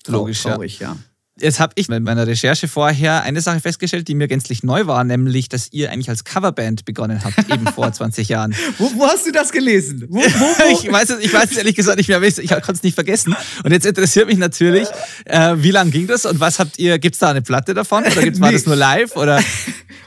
Logisch, 0.09 0.43
traurig, 0.43 0.81
ja. 0.81 0.93
ja. 0.93 0.99
Jetzt 1.39 1.59
habe 1.59 1.73
ich 1.77 1.89
mit 1.89 2.03
meiner 2.03 2.27
Recherche 2.27 2.69
vorher 2.69 3.23
eine 3.23 3.41
Sache 3.41 3.61
festgestellt, 3.61 4.09
die 4.09 4.15
mir 4.15 4.29
gänzlich 4.29 4.63
neu 4.63 4.87
war, 4.87 5.05
nämlich, 5.05 5.49
dass 5.49 5.73
ihr 5.73 5.91
eigentlich 5.91 6.11
als 6.11 6.25
Coverband 6.25 6.85
begonnen 6.85 7.23
habt, 7.25 7.51
eben 7.51 7.67
vor 7.69 7.91
20 7.93 8.29
Jahren. 8.29 8.55
Wo, 8.79 8.91
wo 8.97 9.07
hast 9.07 9.27
du 9.27 9.33
das 9.33 9.51
gelesen? 9.51 10.05
Wo, 10.09 10.19
wo, 10.19 10.73
ich, 10.73 10.93
weiß 10.93 11.11
es, 11.11 11.25
ich 11.25 11.33
weiß 11.33 11.51
es 11.53 11.57
ehrlich 11.57 11.77
gesagt 11.77 11.97
nicht 11.97 12.09
mehr, 12.09 12.21
ich, 12.23 12.39
ich 12.39 12.51
konnte 12.51 12.73
es 12.73 12.83
nicht 12.83 12.95
vergessen. 12.95 13.35
Und 13.65 13.73
jetzt 13.73 13.87
interessiert 13.87 14.27
mich 14.27 14.39
natürlich, 14.39 14.89
äh, 15.25 15.55
wie 15.59 15.71
lange 15.71 15.91
ging 15.91 16.07
das 16.07 16.27
und 16.27 16.41
was 16.41 16.59
habt 16.59 16.79
ihr, 16.79 16.99
gibt 16.99 17.15
es 17.15 17.21
da 17.21 17.31
eine 17.31 17.43
Platte 17.43 17.73
davon 17.73 18.05
oder 18.05 18.23
gibt's, 18.23 18.39
nee. 18.39 18.45
war 18.45 18.53
das 18.53 18.67
nur 18.67 18.77
live? 18.77 19.17
Oder? 19.17 19.43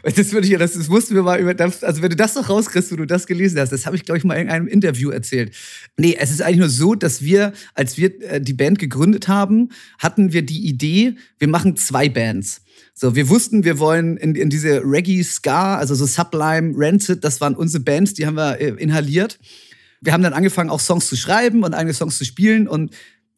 Das 0.04 0.34
würde 0.34 0.46
ich 0.46 0.52
ja, 0.52 0.58
das, 0.58 0.74
das 0.74 0.90
mussten 0.90 1.16
wir 1.16 1.24
mal 1.24 1.40
über, 1.40 1.56
also 1.58 2.02
wenn 2.02 2.10
du 2.10 2.18
das 2.18 2.36
noch 2.36 2.50
rauskriegst, 2.50 2.92
wo 2.92 2.98
du 2.98 3.06
das 3.06 3.26
gelesen 3.26 3.58
hast, 3.58 3.72
das 3.72 3.86
habe 3.86 3.96
ich, 3.96 4.04
glaube 4.04 4.18
ich, 4.18 4.26
mal 4.26 4.34
in 4.34 4.50
einem 4.50 4.68
Interview 4.68 5.12
erzählt. 5.12 5.56
Nee, 5.96 6.18
es 6.20 6.30
ist 6.30 6.42
eigentlich 6.42 6.60
nur 6.60 6.70
so, 6.70 6.94
dass 6.94 7.22
wir, 7.22 7.54
als 7.74 7.96
wir 7.96 8.22
äh, 8.22 8.42
die 8.42 8.52
Band 8.52 8.80
gegründet 8.80 9.30
haben, 9.30 9.70
hatten 10.00 10.34
wir 10.34 10.42
die 10.42 10.68
Idee, 10.68 11.16
wir 11.40 11.48
machen 11.48 11.76
zwei 11.76 12.10
Bands. 12.10 12.62
So, 12.94 13.16
wir 13.16 13.30
wussten, 13.30 13.64
wir 13.64 13.80
wollen 13.80 14.18
in, 14.18 14.36
in 14.36 14.50
diese 14.50 14.82
Reggae, 14.84 15.24
Ska, 15.24 15.78
also 15.78 15.96
so 15.96 16.06
Sublime, 16.06 16.74
Rancid, 16.76 17.24
das 17.24 17.42
waren 17.42 17.56
unsere 17.56 17.84
Bands, 17.84 18.14
die 18.14 18.26
haben 18.26 18.36
wir 18.36 18.60
äh, 18.60 18.70
inhaliert. 18.82 19.40
Wir 20.02 20.14
haben 20.14 20.22
dann 20.22 20.34
angefangen, 20.34 20.70
auch 20.70 20.80
Songs 20.80 21.08
zu 21.08 21.16
schreiben 21.16 21.64
und 21.64 21.74
eigene 21.74 21.94
Songs 21.94 22.18
zu 22.18 22.26
spielen 22.26 22.68
und 22.68 22.94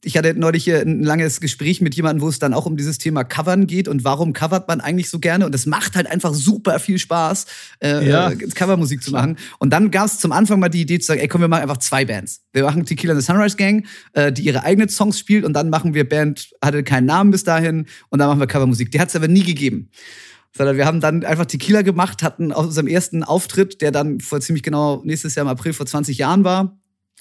ich 0.06 0.18
hatte 0.18 0.36
neulich 0.36 0.64
hier 0.64 0.82
ein 0.82 1.02
langes 1.02 1.42
Gespräch 1.42 1.82
mit 1.82 1.96
jemandem, 1.96 2.22
wo 2.22 2.30
es 2.30 2.38
dann 2.38 2.54
auch 2.54 2.68
um 2.68 2.78
dieses 2.78 3.00
Thema 3.00 3.24
Covern 3.24 3.66
geht 3.66 3.88
und 3.88 4.04
warum 4.04 4.34
covert 4.34 4.68
man 4.68 4.80
eigentlich 4.80 5.10
so 5.10 5.20
gerne. 5.20 5.48
Und 5.48 5.56
es 5.56 5.66
macht 5.66 5.96
halt 5.96 6.06
einfach 6.06 6.34
super 6.34 6.80
viel 6.80 7.00
Spaß, 7.00 7.46
äh, 7.82 8.08
ja. 8.08 8.30
äh, 8.30 8.36
Covermusik 8.36 9.02
zu 9.02 9.12
machen. 9.12 9.38
Und 9.58 9.72
dann 9.72 9.90
gab 9.90 10.06
es 10.06 10.20
zum 10.20 10.32
Anfang 10.32 10.60
mal 10.60 10.70
die 10.70 10.82
Idee 10.82 11.00
zu 11.00 11.08
sagen, 11.08 11.22
ey 11.22 11.28
komm, 11.28 11.42
wir 11.42 11.48
machen 11.48 11.64
einfach 11.64 11.78
zwei 11.78 12.06
Bands. 12.06 12.44
Wir 12.54 12.64
machen 12.64 12.86
Tequila 12.86 13.14
and 13.14 13.22
the 13.22 13.26
Sunrise 13.26 13.58
Gang, 13.58 13.86
äh, 14.14 14.32
die 14.32 14.44
ihre 14.44 14.64
eigenen 14.64 14.90
Songs 14.90 15.18
spielt 15.18 15.44
und 15.44 15.54
dann 15.54 15.70
machen 15.70 15.96
wir 15.96 16.08
Band, 16.08 16.52
hatte 16.62 16.84
keinen 16.84 17.06
Namen 17.06 17.32
bis 17.32 17.44
dahin 17.44 17.88
und 18.10 18.20
dann 18.20 18.28
machen 18.28 18.40
wir 18.40 18.48
Covermusik. 18.48 18.92
Die 18.92 19.00
hat 19.00 19.10
es 19.10 19.16
aber 19.16 19.28
nie 19.28 19.44
gegeben 19.44 19.90
sondern 20.58 20.78
wir 20.78 20.86
haben 20.86 21.02
dann 21.02 21.26
einfach 21.26 21.46
Tequila 21.46 21.82
gemacht, 21.82 22.24
hatten 22.24 22.54
aus 22.54 22.68
unserem 22.68 22.88
ersten 22.88 23.24
Auftritt, 23.24 23.82
der 23.82 23.92
dann 23.92 24.22
vor 24.22 24.40
ziemlich 24.40 24.64
genau 24.64 25.02
nächstes 25.04 25.36
Jahr 25.36 25.46
im 25.46 25.50
April 25.50 25.74
vor 25.74 25.86
20 25.86 26.18
Jahren 26.18 26.46
war, 26.46 26.80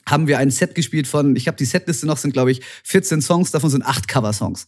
haben 0.09 0.27
wir 0.27 0.39
ein 0.39 0.51
Set 0.51 0.75
gespielt 0.75 1.07
von, 1.07 1.37
ich 1.37 1.47
habe 1.47 1.57
die 1.57 1.65
Setliste 1.65 2.07
noch, 2.07 2.19
sind 2.19 2.33
glaube 2.33 2.51
ich 2.51 2.61
14 2.85 3.23
Songs, 3.23 3.51
davon 3.51 3.71
sind 3.71 3.85
acht 3.85 4.09
Cover-Songs. 4.09 4.67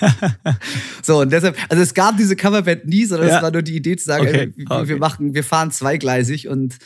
so, 1.02 1.20
und 1.20 1.32
deshalb, 1.32 1.56
also 1.68 1.82
es 1.82 1.94
gab 1.94 2.16
diese 2.16 2.36
Coverband 2.36 2.86
nie, 2.86 3.04
sondern 3.04 3.28
ja. 3.28 3.36
es 3.36 3.42
war 3.42 3.50
nur 3.50 3.62
die 3.62 3.76
Idee 3.76 3.96
zu 3.96 4.04
sagen, 4.04 4.26
okay. 4.26 4.52
ey, 4.56 4.66
okay. 4.68 4.88
wir 4.88 4.98
machen, 4.98 5.34
wir 5.34 5.44
fahren 5.44 5.70
zweigleisig 5.70 6.48
und 6.48 6.78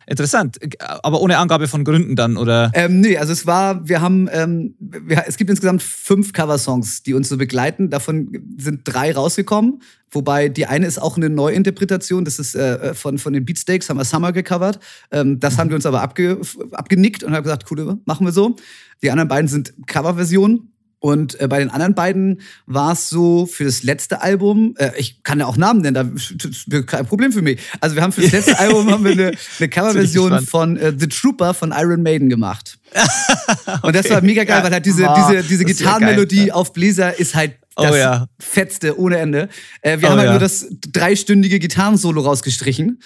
Interessant. 0.07 0.59
Aber 1.03 1.21
ohne 1.21 1.39
Angabe 1.39 1.69
von 1.69 1.85
Gründen 1.85 2.17
dann, 2.17 2.37
oder? 2.37 2.71
Ähm, 2.75 3.01
nee, 3.01 3.17
also 3.19 3.33
es 3.33 3.47
war, 3.47 3.87
wir 3.87 4.01
haben, 4.01 4.29
ähm, 4.33 4.75
wir, 4.81 5.25
es 5.27 5.37
gibt 5.37 5.51
insgesamt 5.51 5.83
fünf 5.83 6.33
Coversongs, 6.33 7.03
die 7.03 7.15
uns 7.15 7.29
so 7.29 7.37
begleiten. 7.37 7.91
Davon 7.91 8.33
sind 8.59 8.81
drei 8.85 9.13
rausgekommen. 9.15 9.83
Wobei 10.13 10.49
die 10.49 10.67
eine 10.67 10.87
ist 10.87 11.01
auch 11.01 11.17
eine 11.17 11.31
Neuinterpretation. 11.31 12.25
Das 12.25 12.39
ist 12.39 12.55
äh, 12.55 12.95
von, 12.95 13.19
von 13.19 13.33
den 13.33 13.45
Beatsteaks, 13.45 13.89
haben 13.89 13.97
wir 13.97 14.05
Summer 14.05 14.33
gecovert. 14.33 14.79
Ähm, 15.11 15.41
das 15.41 15.59
haben 15.59 15.71
wir 15.71 15.77
uns 15.77 15.87
aber 15.87 16.03
abge, 16.03 16.41
abgenickt 16.73 17.25
und 17.25 17.35
haben 17.35 17.43
gesagt, 17.43 17.65
cool, 17.71 17.99
machen 18.05 18.27
wir 18.27 18.33
so. 18.33 18.57
Die 19.03 19.11
anderen 19.11 19.29
beiden 19.29 19.49
sind 19.49 19.73
Coverversionen. 19.87 20.69
Und 21.03 21.41
äh, 21.41 21.49
bei 21.49 21.59
den 21.59 21.69
anderen 21.69 21.97
beiden 21.97 22.43
war 22.67 22.93
es 22.93 23.09
so 23.09 23.47
für 23.47 23.65
das 23.65 23.83
letzte 23.83 24.23
Album, 24.23 24.75
äh, 24.79 24.93
ich 24.97 25.25
kann 25.25 25.41
ja 25.41 25.47
auch 25.47 25.57
Namen 25.57 25.81
nennen, 25.81 25.95
da 25.95 26.03
ist 26.15 26.69
kein 26.87 27.07
Problem 27.07 27.33
für 27.33 27.43
mich. 27.43 27.61
Also 27.81 27.97
wir 27.97 28.05
haben 28.05 28.13
für 28.13 28.21
das 28.21 28.31
letzte 28.31 28.57
Album 28.61 28.89
haben 28.89 29.03
wir 29.03 29.11
eine, 29.11 29.33
eine 29.59 29.69
Coverversion 29.69 30.47
von 30.47 30.77
äh, 30.77 30.93
The 30.97 31.09
Trooper 31.09 31.55
von 31.55 31.75
Iron 31.77 32.05
Maiden 32.05 32.29
gemacht. 32.29 32.79
Und 33.83 33.97
das 33.97 34.09
war 34.11 34.21
mega 34.21 34.45
geil, 34.45 34.59
Ja. 34.59 34.65
weil 34.65 34.73
halt 34.73 34.87
diese, 34.87 35.03
Boah, 35.03 35.29
diese, 35.29 35.43
diese 35.49 35.65
Gitarrenmelodie 35.65 36.47
ja. 36.47 36.55
auf 36.55 36.73
Bläser 36.73 37.19
ist 37.19 37.35
halt 37.35 37.55
Oh 37.77 37.83
das 37.85 37.97
ja. 37.97 38.27
fetzte 38.39 38.99
ohne 38.99 39.19
Ende. 39.19 39.49
Äh, 39.81 40.01
wir 40.01 40.09
Oh 40.09 40.11
haben 40.13 40.19
halt 40.19 40.27
ja. 40.27 40.33
nur 40.33 40.41
das 40.41 40.67
dreistündige 40.93 41.59
Gitarrensolo 41.59 42.21
rausgestrichen. 42.23 43.01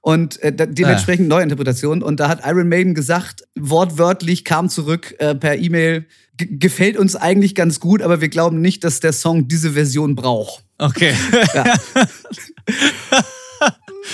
Und 0.00 0.40
äh, 0.42 0.52
dementsprechend 0.54 1.28
Neuinterpretation. 1.28 2.02
Und 2.02 2.20
da 2.20 2.28
hat 2.28 2.40
Iron 2.46 2.68
Maiden 2.68 2.94
gesagt, 2.94 3.42
wortwörtlich 3.58 4.44
kam 4.44 4.68
zurück 4.68 5.14
äh, 5.18 5.34
per 5.34 5.56
E-Mail, 5.58 6.06
"Ge- 6.36 6.48
gefällt 6.52 6.96
uns 6.96 7.16
eigentlich 7.16 7.54
ganz 7.56 7.80
gut, 7.80 8.00
aber 8.00 8.20
wir 8.20 8.28
glauben 8.28 8.60
nicht, 8.60 8.84
dass 8.84 9.00
der 9.00 9.12
Song 9.12 9.48
diese 9.48 9.72
Version 9.72 10.14
braucht. 10.14 10.64
Okay. 10.78 11.12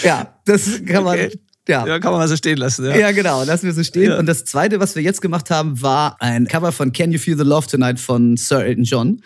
Ja, 0.03 0.35
das 0.45 0.85
kann 0.87 1.05
man. 1.05 1.15
Okay. 1.19 1.39
Ja. 1.69 1.87
ja, 1.87 1.99
kann 1.99 2.11
man 2.13 2.21
mal 2.21 2.29
so 2.29 2.37
stehen 2.37 2.59
lassen. 2.59 2.85
Ja. 2.85 2.97
Ja, 2.97 3.13
genau, 3.13 3.43
lassen 3.45 3.65
wir 3.67 3.73
so 3.73 3.83
stehen. 3.83 4.11
Ja. 4.11 4.19
Und 4.19 4.27
das 4.27 4.45
zweite, 4.45 4.81
was 4.81 4.97
wir 4.97 5.03
jetzt 5.03 5.23
gemacht 5.23 5.51
haben, 5.51 5.81
war 5.81 6.21
ein 6.21 6.47
Cover 6.47 6.73
von 6.73 6.93
Can 6.93 7.11
You 7.11 7.19
Feel 7.19 7.39
the 7.39 7.45
Love 7.45 7.67
Tonight 7.69 7.99
von 7.99 8.37
Sir 8.37 8.65
Elton 8.65 8.85
John. 8.85 9.23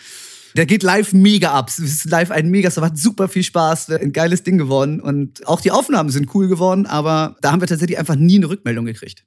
Der 0.58 0.66
geht 0.66 0.82
live 0.82 1.12
mega 1.12 1.52
ab. 1.52 1.68
Es 1.68 1.78
ist 1.78 2.04
live 2.06 2.32
ein 2.32 2.50
mega, 2.50 2.66
es 2.66 2.76
hat 2.76 2.98
super 2.98 3.28
viel 3.28 3.44
Spaß, 3.44 3.90
ein 3.90 4.12
geiles 4.12 4.42
Ding 4.42 4.58
geworden. 4.58 5.00
Und 5.00 5.46
auch 5.46 5.60
die 5.60 5.70
Aufnahmen 5.70 6.10
sind 6.10 6.34
cool 6.34 6.48
geworden, 6.48 6.84
aber 6.84 7.36
da 7.42 7.52
haben 7.52 7.60
wir 7.60 7.68
tatsächlich 7.68 7.96
einfach 7.96 8.16
nie 8.16 8.38
eine 8.38 8.48
Rückmeldung 8.48 8.84
gekriegt. 8.84 9.24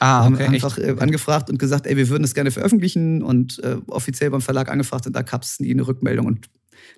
Ah, 0.00 0.24
haben 0.24 0.34
okay. 0.34 0.44
einfach 0.48 0.76
echt? 0.76 0.86
äh, 0.86 1.00
angefragt 1.00 1.48
und 1.48 1.58
gesagt, 1.58 1.86
ey, 1.86 1.96
wir 1.96 2.10
würden 2.10 2.24
das 2.24 2.34
gerne 2.34 2.50
veröffentlichen 2.50 3.22
und 3.22 3.58
äh, 3.64 3.76
offiziell 3.86 4.28
beim 4.28 4.42
Verlag 4.42 4.70
angefragt 4.70 5.06
und 5.06 5.16
da 5.16 5.22
gab 5.22 5.44
es 5.44 5.60
nie 5.60 5.70
eine 5.70 5.86
Rückmeldung. 5.86 6.26
Und 6.26 6.46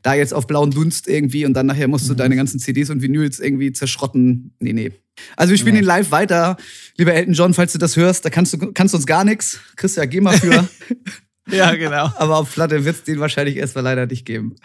da 0.02 0.14
jetzt 0.14 0.34
auf 0.34 0.48
blauen 0.48 0.72
Dunst 0.72 1.06
irgendwie 1.06 1.46
und 1.46 1.54
dann 1.54 1.66
nachher 1.66 1.86
musst 1.86 2.06
Mhm. 2.06 2.08
du 2.08 2.14
deine 2.16 2.34
ganzen 2.34 2.58
CDs 2.58 2.90
und 2.90 3.00
Vinyls 3.00 3.38
irgendwie 3.38 3.72
zerschrotten. 3.72 4.54
Nee, 4.58 4.72
nee. 4.72 4.90
Also 5.36 5.52
wir 5.52 5.58
spielen 5.58 5.74
Nee. 5.76 5.82
den 5.82 5.86
live 5.86 6.10
weiter. 6.10 6.56
Lieber 6.96 7.14
Elton 7.14 7.34
John, 7.34 7.54
falls 7.54 7.70
du 7.72 7.78
das 7.78 7.96
hörst, 7.96 8.24
da 8.24 8.30
kannst 8.30 8.52
du 8.54 8.58
kannst 8.72 8.92
uns 8.92 9.06
gar 9.06 9.24
nichts. 9.24 9.60
Kriegst 9.76 9.96
ja 9.96 10.04
GEMA 10.04 10.32
für. 10.32 10.68
Ja, 11.48 11.74
genau. 11.74 12.10
aber 12.16 12.36
auf 12.38 12.52
Platte 12.52 12.84
wird 12.84 12.96
es 12.96 13.02
den 13.04 13.20
wahrscheinlich 13.20 13.56
erstmal 13.56 13.84
leider 13.84 14.06
nicht 14.06 14.24
geben. 14.24 14.56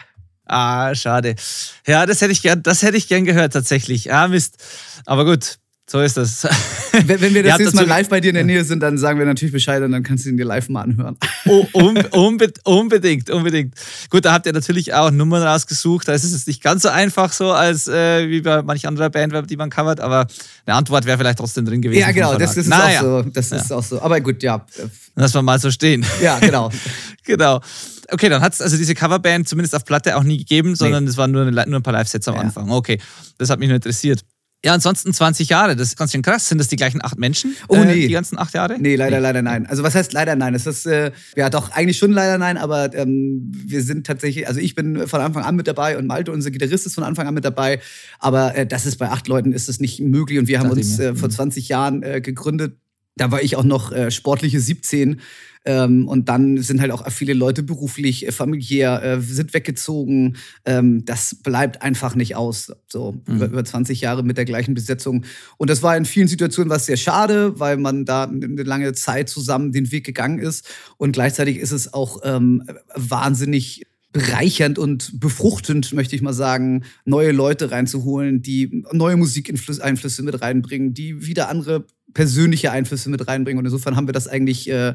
Ah, 0.44 0.94
schade. 0.94 1.34
Ja, 1.86 2.06
das 2.06 2.20
hätte 2.22 2.32
ich 2.32 2.40
gern, 2.40 2.62
das 2.62 2.82
hätte 2.82 2.96
ich 2.96 3.08
gern 3.08 3.24
gehört 3.24 3.52
tatsächlich. 3.52 4.12
Ah, 4.12 4.28
Mist. 4.28 4.56
Aber 5.04 5.24
gut, 5.24 5.58
so 5.90 6.02
ist 6.02 6.18
das. 6.18 6.46
Wenn, 6.92 7.20
wenn 7.22 7.32
wir 7.32 7.42
das 7.44 7.58
nächste 7.58 7.76
Mal 7.76 7.86
live 7.86 8.10
bei 8.10 8.20
dir 8.20 8.28
in 8.28 8.34
der 8.34 8.44
Nähe 8.44 8.62
sind, 8.62 8.80
dann 8.80 8.98
sagen 8.98 9.18
wir 9.18 9.24
natürlich 9.24 9.52
Bescheid 9.52 9.82
und 9.82 9.90
dann 9.92 10.02
kannst 10.02 10.26
du 10.26 10.28
ihn 10.28 10.36
dir 10.36 10.44
live 10.44 10.68
mal 10.68 10.82
anhören. 10.82 11.16
Oh, 11.46 11.66
un, 11.72 11.96
unbe 12.10 12.52
unbedingt, 12.64 13.30
unbedingt. 13.30 13.74
Gut, 14.10 14.26
da 14.26 14.34
habt 14.34 14.44
ihr 14.44 14.52
natürlich 14.52 14.92
auch 14.92 15.10
Nummern 15.10 15.42
rausgesucht. 15.42 16.06
Da 16.06 16.12
ist 16.12 16.24
es 16.24 16.46
nicht 16.46 16.62
ganz 16.62 16.82
so 16.82 16.90
einfach 16.90 17.32
so, 17.32 17.52
als 17.52 17.88
äh, 17.88 18.28
wie 18.28 18.42
bei 18.42 18.60
manch 18.62 18.86
anderer 18.86 19.08
Band, 19.08 19.32
die 19.48 19.56
man 19.56 19.70
covert, 19.70 20.00
aber 20.00 20.26
eine 20.66 20.76
Antwort 20.76 21.06
wäre 21.06 21.16
vielleicht 21.16 21.38
trotzdem 21.38 21.64
drin 21.64 21.80
gewesen. 21.80 22.00
Ja, 22.00 22.12
genau, 22.12 22.36
das, 22.36 22.58
ist 22.58 22.66
naja, 22.66 23.00
auch 23.00 23.04
so. 23.04 23.22
Das 23.22 23.50
ist 23.50 23.72
auch 23.72 23.82
so. 23.82 24.02
Aber 24.02 24.20
gut, 24.20 24.42
ja. 24.42 24.66
Lass 25.14 25.32
wir 25.32 25.40
mal 25.40 25.58
so 25.58 25.70
stehen. 25.70 26.04
Ja, 26.20 26.38
genau. 26.38 26.70
genau. 27.24 27.60
Okay, 28.10 28.28
dann 28.28 28.42
hat 28.42 28.52
es 28.52 28.60
also 28.60 28.76
diese 28.76 28.94
Coverband 28.94 29.48
zumindest 29.48 29.74
auf 29.74 29.86
Platte 29.86 30.16
auch 30.16 30.22
nie 30.22 30.36
gegeben, 30.36 30.74
sondern 30.74 31.06
es 31.06 31.16
waren 31.16 31.30
nur, 31.30 31.50
nur 31.50 31.80
ein 31.80 31.82
paar 31.82 31.94
Live-Sets 31.94 32.28
am 32.28 32.34
Ja. 32.34 32.40
Anfang. 32.42 32.70
Okay, 32.70 32.98
das 33.38 33.48
hat 33.48 33.58
mich 33.58 33.68
nur 33.68 33.76
interessiert. 33.76 34.22
Ja, 34.64 34.74
ansonsten 34.74 35.12
20 35.12 35.48
Jahre, 35.50 35.76
das 35.76 35.88
ist 35.88 35.96
ganz 35.96 36.10
schön 36.10 36.22
krass. 36.22 36.48
Sind 36.48 36.58
das 36.58 36.66
die 36.66 36.74
gleichen 36.74 37.00
acht 37.04 37.16
Menschen? 37.16 37.54
Oh, 37.68 37.76
äh, 37.76 37.84
nee. 37.84 38.06
Die 38.08 38.12
ganzen 38.12 38.36
acht 38.38 38.54
Jahre? 38.54 38.76
Nee, 38.76 38.96
leider, 38.96 39.20
leider 39.20 39.40
nein. 39.40 39.66
Also 39.66 39.84
was 39.84 39.94
heißt 39.94 40.12
leider 40.12 40.34
nein? 40.34 40.52
Es 40.54 40.66
ist, 40.66 40.84
äh, 40.84 41.12
ja 41.36 41.48
doch, 41.48 41.70
eigentlich 41.70 41.96
schon 41.96 42.10
leider 42.10 42.38
nein, 42.38 42.56
aber 42.56 42.92
ähm, 42.94 43.52
wir 43.52 43.82
sind 43.82 44.04
tatsächlich, 44.04 44.48
also 44.48 44.58
ich 44.58 44.74
bin 44.74 45.06
von 45.06 45.20
Anfang 45.20 45.44
an 45.44 45.54
mit 45.54 45.68
dabei 45.68 45.96
und 45.96 46.08
Malte, 46.08 46.32
unser 46.32 46.50
Gitarrist, 46.50 46.86
ist 46.86 46.96
von 46.96 47.04
Anfang 47.04 47.28
an 47.28 47.34
mit 47.34 47.44
dabei. 47.44 47.80
Aber 48.18 48.56
äh, 48.56 48.66
das 48.66 48.84
ist 48.84 48.96
bei 48.96 49.08
acht 49.10 49.28
Leuten 49.28 49.52
ist 49.52 49.68
es 49.68 49.78
nicht 49.78 50.00
möglich 50.00 50.40
und 50.40 50.48
wir 50.48 50.58
haben 50.58 50.70
uns 50.70 50.98
äh, 50.98 51.14
vor 51.14 51.28
Mhm. 51.28 51.32
20 51.32 51.68
Jahren 51.68 52.02
äh, 52.02 52.20
gegründet. 52.20 52.78
Da 53.14 53.30
war 53.30 53.42
ich 53.42 53.54
auch 53.54 53.64
noch 53.64 53.92
äh, 53.92 54.10
sportliche 54.10 54.60
17. 54.60 55.20
Ähm, 55.64 56.08
und 56.08 56.28
dann 56.28 56.58
sind 56.58 56.80
halt 56.80 56.92
auch 56.92 57.10
viele 57.10 57.34
Leute 57.34 57.62
beruflich, 57.62 58.26
äh, 58.26 58.32
familiär, 58.32 59.02
äh, 59.02 59.20
sind 59.20 59.54
weggezogen. 59.54 60.36
Ähm, 60.64 61.04
das 61.04 61.34
bleibt 61.34 61.82
einfach 61.82 62.14
nicht 62.14 62.36
aus. 62.36 62.72
So 62.86 63.20
Mhm. 63.26 63.36
über, 63.36 63.46
über 63.46 63.64
20 63.64 64.00
Jahre 64.00 64.22
mit 64.22 64.36
der 64.36 64.44
gleichen 64.44 64.74
Besetzung. 64.74 65.24
Und 65.56 65.70
das 65.70 65.82
war 65.82 65.96
in 65.96 66.04
vielen 66.04 66.28
Situationen 66.28 66.70
was 66.70 66.86
sehr 66.86 66.96
schade, 66.96 67.58
weil 67.58 67.76
man 67.76 68.04
da 68.04 68.24
eine 68.24 68.62
lange 68.62 68.92
Zeit 68.92 69.28
zusammen 69.28 69.72
den 69.72 69.90
Weg 69.92 70.04
gegangen 70.04 70.38
ist. 70.38 70.68
Und 70.96 71.12
gleichzeitig 71.12 71.58
ist 71.58 71.72
es 71.72 71.92
auch 71.92 72.20
ähm, 72.24 72.62
wahnsinnig 72.94 73.84
bereichernd 74.12 74.78
und 74.78 75.20
befruchtend, 75.20 75.92
möchte 75.92 76.16
ich 76.16 76.22
mal 76.22 76.32
sagen, 76.32 76.84
neue 77.04 77.32
Leute 77.32 77.70
reinzuholen, 77.70 78.40
die 78.40 78.84
neue 78.92 79.16
Musikeinflüsse 79.16 80.22
mit 80.22 80.40
reinbringen, 80.40 80.94
die 80.94 81.26
wieder 81.26 81.50
andere 81.50 81.84
persönliche 82.14 82.72
Einflüsse 82.72 83.10
mit 83.10 83.28
reinbringen. 83.28 83.58
Und 83.58 83.66
insofern 83.66 83.96
haben 83.96 84.08
wir 84.08 84.14
das 84.14 84.26
eigentlich, 84.26 84.70
äh, 84.70 84.94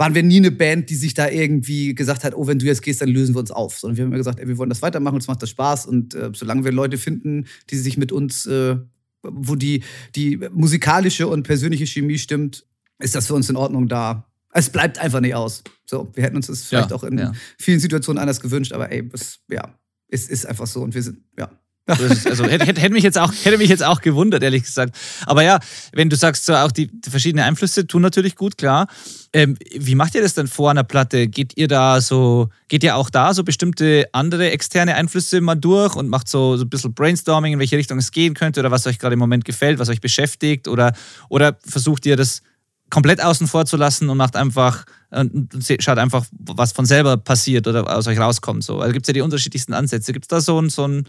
waren 0.00 0.14
wir 0.14 0.22
nie 0.22 0.38
eine 0.38 0.50
Band, 0.50 0.88
die 0.88 0.94
sich 0.94 1.12
da 1.12 1.28
irgendwie 1.28 1.94
gesagt 1.94 2.24
hat, 2.24 2.34
oh, 2.34 2.46
wenn 2.46 2.58
du 2.58 2.64
jetzt 2.64 2.80
gehst, 2.80 3.02
dann 3.02 3.10
lösen 3.10 3.34
wir 3.34 3.40
uns 3.40 3.50
auf. 3.50 3.78
Sondern 3.78 3.98
wir 3.98 4.04
haben 4.04 4.08
immer 4.08 4.16
gesagt, 4.16 4.40
ey, 4.40 4.48
wir 4.48 4.56
wollen 4.56 4.70
das 4.70 4.80
weitermachen, 4.80 5.16
uns 5.16 5.28
macht 5.28 5.42
das 5.42 5.50
Spaß. 5.50 5.84
Und 5.84 6.14
äh, 6.14 6.30
solange 6.34 6.64
wir 6.64 6.72
Leute 6.72 6.96
finden, 6.96 7.44
die 7.68 7.76
sich 7.76 7.98
mit 7.98 8.10
uns, 8.10 8.46
äh, 8.46 8.76
wo 9.22 9.56
die, 9.56 9.82
die 10.16 10.38
musikalische 10.52 11.28
und 11.28 11.42
persönliche 11.42 11.86
Chemie 11.86 12.16
stimmt, 12.16 12.64
ist 12.98 13.14
das 13.14 13.26
für 13.26 13.34
uns 13.34 13.50
in 13.50 13.56
Ordnung 13.56 13.88
da. 13.88 14.26
Es 14.54 14.70
bleibt 14.70 14.98
einfach 14.98 15.20
nicht 15.20 15.34
aus. 15.34 15.62
So, 15.84 16.10
wir 16.14 16.24
hätten 16.24 16.36
uns 16.36 16.46
das 16.46 16.64
vielleicht 16.64 16.92
Ja, 16.92 16.96
auch 16.96 17.04
in 17.04 17.18
ja. 17.18 17.32
vielen 17.58 17.78
Situationen 17.78 18.20
anders 18.20 18.40
gewünscht, 18.40 18.72
aber 18.72 18.90
ey, 18.90 19.06
es, 19.12 19.40
ja, 19.50 19.78
es 20.08 20.30
ist 20.30 20.46
einfach 20.46 20.66
so 20.66 20.80
und 20.80 20.94
wir 20.94 21.02
sind, 21.02 21.18
ja. 21.38 21.50
Also 21.86 22.44
hätte, 22.44 22.66
hätte, 22.66 22.90
mich 22.90 23.02
jetzt 23.02 23.18
auch, 23.18 23.32
hätte 23.42 23.58
mich 23.58 23.68
jetzt 23.68 23.82
auch 23.82 24.00
gewundert, 24.00 24.42
ehrlich 24.42 24.62
gesagt. 24.62 24.96
Aber 25.26 25.42
ja, 25.42 25.58
wenn 25.92 26.08
du 26.08 26.16
sagst, 26.16 26.46
so 26.46 26.54
auch 26.54 26.72
die, 26.72 26.88
die 26.88 27.10
verschiedenen 27.10 27.44
Einflüsse 27.44 27.86
tun 27.86 28.02
natürlich 28.02 28.36
gut, 28.36 28.58
klar. 28.58 28.86
Ähm, 29.32 29.56
wie 29.76 29.94
macht 29.94 30.14
ihr 30.14 30.22
das 30.22 30.34
denn 30.34 30.46
vor 30.46 30.70
einer 30.70 30.84
Platte? 30.84 31.28
Geht 31.28 31.56
ihr 31.56 31.68
da 31.68 32.00
so, 32.00 32.48
geht 32.68 32.84
ihr 32.84 32.96
auch 32.96 33.10
da 33.10 33.34
so 33.34 33.44
bestimmte 33.44 34.06
andere 34.12 34.50
externe 34.50 34.94
Einflüsse 34.94 35.40
mal 35.40 35.54
durch 35.54 35.96
und 35.96 36.08
macht 36.08 36.28
so, 36.28 36.56
so 36.56 36.64
ein 36.64 36.68
bisschen 36.68 36.94
Brainstorming, 36.94 37.54
in 37.54 37.58
welche 37.58 37.76
Richtung 37.76 37.98
es 37.98 38.10
gehen 38.10 38.34
könnte 38.34 38.60
oder 38.60 38.70
was 38.70 38.86
euch 38.86 38.98
gerade 38.98 39.14
im 39.14 39.20
Moment 39.20 39.44
gefällt, 39.44 39.78
was 39.78 39.88
euch 39.88 40.00
beschäftigt? 40.00 40.68
Oder, 40.68 40.92
oder 41.28 41.58
versucht 41.66 42.06
ihr 42.06 42.16
das 42.16 42.42
komplett 42.90 43.22
außen 43.22 43.46
vor 43.46 43.66
zu 43.66 43.76
lassen 43.76 44.10
und 44.10 44.16
macht 44.16 44.36
einfach 44.36 44.84
und 45.10 45.54
und 45.54 45.64
schaut 45.80 45.98
einfach, 45.98 46.24
was 46.38 46.72
von 46.72 46.86
selber 46.86 47.16
passiert 47.16 47.66
oder 47.66 47.96
aus 47.96 48.06
euch 48.06 48.18
rauskommt. 48.18 48.64
So. 48.64 48.80
Also 48.80 48.92
gibt 48.92 49.04
es 49.04 49.08
ja 49.08 49.14
die 49.14 49.20
unterschiedlichsten 49.22 49.72
Ansätze. 49.72 50.12
Gibt 50.12 50.26
es 50.26 50.28
da 50.28 50.40
so 50.40 50.60
ein, 50.60 50.70
so 50.70 50.86
ein 50.86 51.06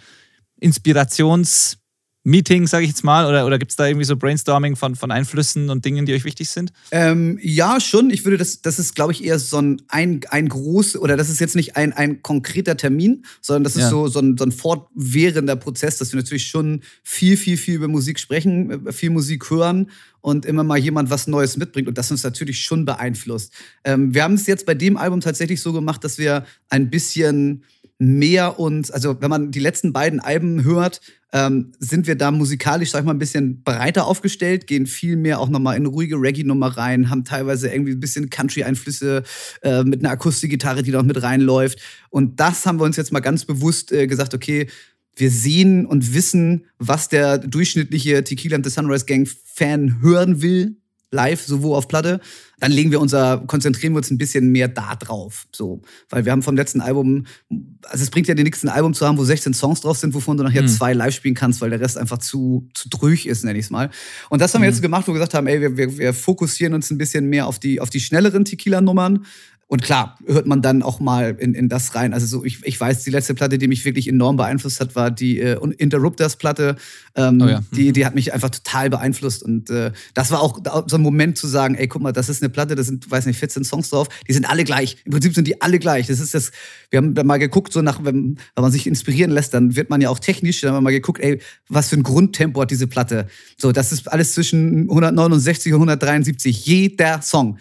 Inspirationsmeeting, 0.62 2.67
sage 2.67 2.84
ich 2.84 2.89
jetzt 2.91 3.04
mal, 3.04 3.28
oder, 3.28 3.45
oder 3.45 3.58
gibt 3.60 3.71
es 3.71 3.76
da 3.78 3.88
irgendwie 3.88 4.06
so 4.06 4.15
Brainstorming 4.15 4.76
von, 4.76 4.95
von 4.95 5.12
Einflüssen 5.12 5.69
und 5.69 5.84
Dingen, 5.84 6.06
die 6.06 6.13
euch 6.13 6.24
wichtig 6.24 6.50
sind? 6.50 6.71
Ähm, 6.91 7.39
ja, 7.41 7.80
schon. 7.80 8.10
Ich 8.12 8.24
würde 8.24 8.38
das, 8.38 8.62
das 8.62 8.80
ist, 8.80 8.95
glaube 8.95 9.12
ich, 9.12 9.24
eher 9.24 9.39
so 9.39 9.58
ein, 9.58 9.82
ein, 9.88 10.21
ein 10.30 10.47
groß, 10.47 10.97
oder 10.97 11.17
das 11.17 11.30
ist 11.30 11.39
jetzt 11.39 11.56
nicht 11.56 11.76
ein, 11.78 11.93
ein 11.93 12.21
konkreter 12.21 12.78
Termin, 12.78 13.26
sondern 13.41 13.63
das 13.63 13.76
ist 13.76 13.84
Ja. 13.84 13.89
so, 13.89 14.08
so, 14.08 14.19
ein, 14.19 14.38
so 14.38 14.45
ein 14.45 14.52
fortwährender 14.52 15.56
Prozess, 15.56 15.97
dass 15.97 16.12
wir 16.13 16.19
natürlich 16.19 16.47
schon 16.47 16.82
viel, 17.04 17.38
viel, 17.38 17.58
viel 17.58 17.76
über 17.76 17.88
Musik 17.88 18.19
sprechen, 18.19 18.88
äh, 18.88 18.91
viel 18.91 19.10
Musik 19.10 19.50
hören 19.50 19.89
und 20.21 20.45
immer 20.45 20.63
mal 20.63 20.78
jemand 20.78 21.10
was 21.10 21.26
Neues 21.26 21.58
mitbringt 21.58 21.88
und 21.88 21.97
das 21.97 22.12
uns 22.12 22.24
natürlich 22.24 22.60
schon 22.60 22.86
beeinflusst. 22.86 23.52
Ähm, 23.84 24.13
wir 24.13 24.24
haben 24.24 24.36
es 24.36 24.45
jetzt 24.45 24.67
bei 24.67 24.76
dem 24.76 24.95
Album 24.95 25.21
tatsächlich 25.21 25.60
so 25.60 25.74
gemacht, 25.74 26.04
dass 26.04 26.19
wir 26.19 26.45
ein 26.69 26.91
bisschen 26.91 27.63
mehr 28.01 28.59
uns, 28.59 28.89
also 28.89 29.21
wenn 29.21 29.29
man 29.29 29.51
die 29.51 29.59
letzten 29.59 29.93
beiden 29.93 30.19
Alben 30.19 30.63
hört, 30.63 31.01
ähm, 31.33 31.71
sind 31.77 32.07
wir 32.07 32.15
da 32.15 32.31
musikalisch, 32.31 32.89
sag 32.89 33.01
ich 33.01 33.05
mal, 33.05 33.13
ein 33.13 33.19
bisschen 33.19 33.61
breiter 33.61 34.07
aufgestellt, 34.07 34.65
gehen 34.65 34.87
viel 34.87 35.15
mehr 35.15 35.39
auch 35.39 35.49
nochmal 35.49 35.77
in 35.77 35.85
ruhige 35.85 36.15
Reggae-Nummer 36.15 36.77
rein, 36.77 37.11
haben 37.11 37.25
teilweise 37.25 37.69
irgendwie 37.69 37.91
ein 37.91 37.99
bisschen 37.99 38.31
Country-Einflüsse 38.31 39.21
äh, 39.61 39.83
mit 39.83 40.03
einer 40.03 40.09
Akustikgitarre, 40.09 40.81
die 40.81 40.89
noch 40.89 41.03
mit 41.03 41.21
reinläuft. 41.21 41.79
Und 42.09 42.39
das 42.39 42.65
haben 42.65 42.79
wir 42.79 42.85
uns 42.85 42.97
jetzt 42.97 43.11
mal 43.11 43.19
ganz 43.19 43.45
bewusst 43.45 43.91
äh, 43.91 44.07
gesagt, 44.07 44.33
okay, 44.33 44.67
wir 45.15 45.29
sehen 45.29 45.85
und 45.85 46.15
wissen, 46.15 46.65
was 46.79 47.07
der 47.07 47.37
durchschnittliche 47.37 48.23
Tequila 48.23 48.55
and 48.55 48.65
the 48.65 48.71
Sunrise 48.71 49.05
Gang 49.05 49.27
Fan 49.27 50.01
hören 50.01 50.41
will. 50.41 50.80
Live, 51.12 51.41
sowohl 51.41 51.76
auf 51.76 51.88
Platte, 51.88 52.19
dann 52.60 52.71
legen 52.71 52.91
wir 52.91 53.02
unser, 53.02 53.43
konzentrieren 53.47 53.93
wir 53.93 53.97
uns 53.97 54.12
ein 54.12 54.17
bisschen 54.17 54.50
mehr 54.52 54.67
da 54.67 54.95
drauf. 54.95 55.47
So. 55.52 55.82
Weil 56.10 56.26
wir 56.26 56.32
haben 56.32 56.41
vom 56.41 56.56
letzten 56.56 56.80
Album, 56.80 57.26
also 57.84 58.04
es 58.04 58.10
bringt 58.10 58.28
ja 58.28 58.34
dir 58.34 58.43
nichts, 58.43 58.63
ein 58.63 58.69
Album 58.69 58.93
zu 58.93 59.06
haben, 59.06 59.17
wo 59.17 59.24
16 59.24 59.54
Songs 59.54 59.82
drauf 59.82 59.97
sind, 59.97 60.13
wovon 60.13 60.38
du 60.38 60.43
nachher 60.43 60.62
mhm. 60.62 60.67
zwei 60.67 60.93
live 60.93 61.13
spielen 61.13 61.36
kannst, 61.36 61.60
weil 61.62 61.71
der 61.71 61.82
Rest 61.82 61.97
einfach 61.97 62.19
zu, 62.19 62.69
zu 62.74 62.88
drüch 62.89 63.26
ist, 63.26 63.43
nenne 63.43 63.60
ich 63.60 63.65
es 63.65 63.71
mal. 63.71 63.89
Und 64.30 64.41
das 64.41 64.54
haben 64.54 64.62
wir 64.62 64.69
mhm. 64.69 64.74
jetzt 64.74 64.82
gemacht, 64.82 65.08
wo 65.08 65.12
wir 65.12 65.19
gesagt 65.19 65.34
haben, 65.34 65.47
ey, 65.47 65.60
wir, 65.60 65.76
wir, 65.76 65.97
wir 65.97 66.13
fokussieren 66.13 66.74
uns 66.74 66.89
ein 66.91 66.97
bisschen 66.97 67.28
mehr 67.28 67.47
auf 67.47 67.60
die, 67.60 67.82
auf 67.82 67.89
die 67.89 68.00
schnelleren 68.00 68.45
Tequila-Nummern 68.45 69.26
und 69.71 69.81
klar, 69.81 70.17
hört 70.25 70.47
man 70.47 70.62
dann 70.62 70.84
auch 70.84 70.99
mal 70.99 71.34
in, 71.39 71.53
in 71.53 71.69
das 71.69 71.95
rein. 71.95 72.13
Also 72.13 72.25
so, 72.25 72.43
ich, 72.43 72.60
ich 72.65 72.77
weiß, 72.77 73.05
die 73.05 73.10
letzte 73.10 73.34
Platte, 73.34 73.57
die 73.57 73.69
mich 73.69 73.86
wirklich 73.86 74.10
enorm 74.10 74.36
beeinflusst 74.36 74.81
hat, 74.81 74.97
war 74.97 75.12
die 75.12 75.39
äh, 75.39 75.57
Interrupters-Platte. 75.77 76.75
Ähm, 77.15 77.41
oh 77.41 77.47
ja. 77.47 77.63
die, 77.71 77.93
die 77.93 78.05
hat 78.05 78.13
mich 78.13 78.34
einfach 78.34 78.49
total 78.49 78.89
beeinflusst. 78.89 79.43
Und 79.43 79.69
äh, 79.69 79.93
das 80.13 80.29
war 80.29 80.41
auch 80.41 80.60
so 80.88 80.97
ein 80.97 81.01
Moment 81.01 81.38
zu 81.38 81.47
sagen, 81.47 81.75
ey, 81.75 81.88
guck 81.88 82.01
mal, 82.01 82.12
das 82.12 82.27
ist 82.27 82.43
eine 82.43 82.49
Platte, 82.49 82.75
da 82.75 82.84
sind, 82.84 83.10
weiß 83.10 83.25
nicht, 83.27 83.39
14 83.39 83.63
Songs 83.63 83.89
drauf, 83.91 84.10
die 84.27 84.34
sind 84.34 84.43
alle 84.43 84.65
gleich. 84.65 84.97
Im 85.05 85.13
Prinzip 85.13 85.34
sind 85.34 85.47
die 85.47 85.62
alle 85.62 85.79
gleich. 85.79 86.07
Das 86.07 86.19
ist 86.19 86.34
das, 86.34 86.51
wir 86.89 86.97
haben 86.97 87.13
da 87.13 87.23
mal 87.23 87.39
geguckt, 87.39 87.71
so 87.71 87.81
nach, 87.81 88.03
wenn, 88.03 88.39
wenn 88.55 88.62
man 88.62 88.73
sich 88.73 88.88
inspirieren 88.88 89.31
lässt, 89.31 89.53
dann 89.53 89.77
wird 89.77 89.89
man 89.89 90.01
ja 90.01 90.10
auch 90.10 90.19
technisch, 90.19 90.60
dann 90.60 90.71
haben 90.71 90.77
wir 90.79 90.81
mal 90.81 90.91
geguckt, 90.91 91.21
ey, 91.21 91.39
was 91.69 91.88
für 91.88 91.95
ein 91.95 92.03
Grundtempo 92.03 92.60
hat 92.60 92.71
diese 92.71 92.88
Platte. 92.88 93.27
So, 93.55 93.71
das 93.71 93.93
ist 93.93 94.12
alles 94.12 94.34
zwischen 94.34 94.89
169 94.89 95.71
und 95.71 95.79
173, 95.79 96.65
jeder 96.65 97.21
Song. 97.21 97.57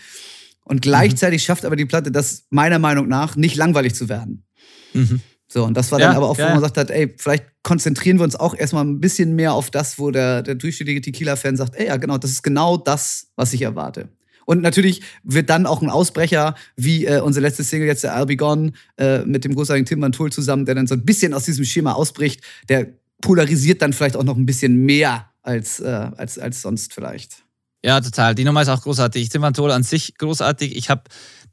Und 0.70 0.82
gleichzeitig 0.82 1.42
mhm. 1.42 1.46
schafft 1.46 1.64
aber 1.64 1.74
die 1.74 1.84
Platte 1.84 2.12
das 2.12 2.44
meiner 2.50 2.78
Meinung 2.78 3.08
nach 3.08 3.34
nicht 3.34 3.56
langweilig 3.56 3.96
zu 3.96 4.08
werden. 4.08 4.44
Mhm. 4.92 5.20
So, 5.48 5.64
und 5.64 5.76
das 5.76 5.90
war 5.90 5.98
dann 5.98 6.14
aber 6.14 6.30
auch, 6.30 6.38
wo 6.38 6.42
ja. 6.42 6.50
man 6.50 6.58
gesagt 6.58 6.76
hat, 6.76 6.90
ey, 6.92 7.12
vielleicht 7.18 7.44
konzentrieren 7.64 8.18
wir 8.18 8.22
uns 8.22 8.36
auch 8.36 8.54
erstmal 8.54 8.84
ein 8.84 9.00
bisschen 9.00 9.34
mehr 9.34 9.52
auf 9.52 9.72
das, 9.72 9.98
wo 9.98 10.12
der, 10.12 10.44
der 10.44 10.54
durchschnittliche 10.54 11.00
Tequila-Fan 11.00 11.56
sagt, 11.56 11.74
ey, 11.74 11.88
ja, 11.88 11.96
genau, 11.96 12.18
das 12.18 12.30
ist 12.30 12.44
genau 12.44 12.76
das, 12.76 13.32
was 13.34 13.52
ich 13.52 13.62
erwarte. 13.62 14.10
Und 14.46 14.62
natürlich 14.62 15.02
wird 15.24 15.50
dann 15.50 15.66
auch 15.66 15.82
ein 15.82 15.90
Ausbrecher, 15.90 16.54
wie 16.76 17.04
äh, 17.04 17.18
unsere 17.18 17.44
letzte 17.44 17.64
Single 17.64 17.88
jetzt, 17.88 18.04
der 18.04 18.16
I'll 18.16 18.26
Be 18.26 18.36
Gone, 18.36 18.70
äh, 18.96 19.24
mit 19.24 19.44
dem 19.44 19.56
großartigen 19.56 19.86
Tim 19.86 20.00
Van 20.00 20.12
Tool 20.12 20.30
zusammen, 20.30 20.66
der 20.66 20.76
dann 20.76 20.86
so 20.86 20.94
ein 20.94 21.04
bisschen 21.04 21.34
aus 21.34 21.46
diesem 21.46 21.64
Schema 21.64 21.94
ausbricht, 21.94 22.44
der 22.68 22.86
polarisiert 23.20 23.82
dann 23.82 23.92
vielleicht 23.92 24.16
auch 24.16 24.22
noch 24.22 24.36
ein 24.36 24.46
bisschen 24.46 24.76
mehr 24.76 25.32
als, 25.42 25.80
äh, 25.80 26.10
als, 26.16 26.38
als 26.38 26.62
sonst 26.62 26.94
vielleicht. 26.94 27.42
Ja, 27.82 28.00
total. 28.00 28.34
Die 28.34 28.44
Nummer 28.44 28.62
ist 28.62 28.68
auch 28.68 28.82
großartig. 28.82 29.30
Tol 29.30 29.70
an 29.70 29.82
sich 29.82 30.16
großartig. 30.18 30.76
Ich 30.76 30.90
habe 30.90 31.02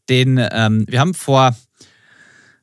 den, 0.09 0.39
ähm, 0.51 0.85
wir 0.87 0.99
haben 0.99 1.13
vor, 1.13 1.55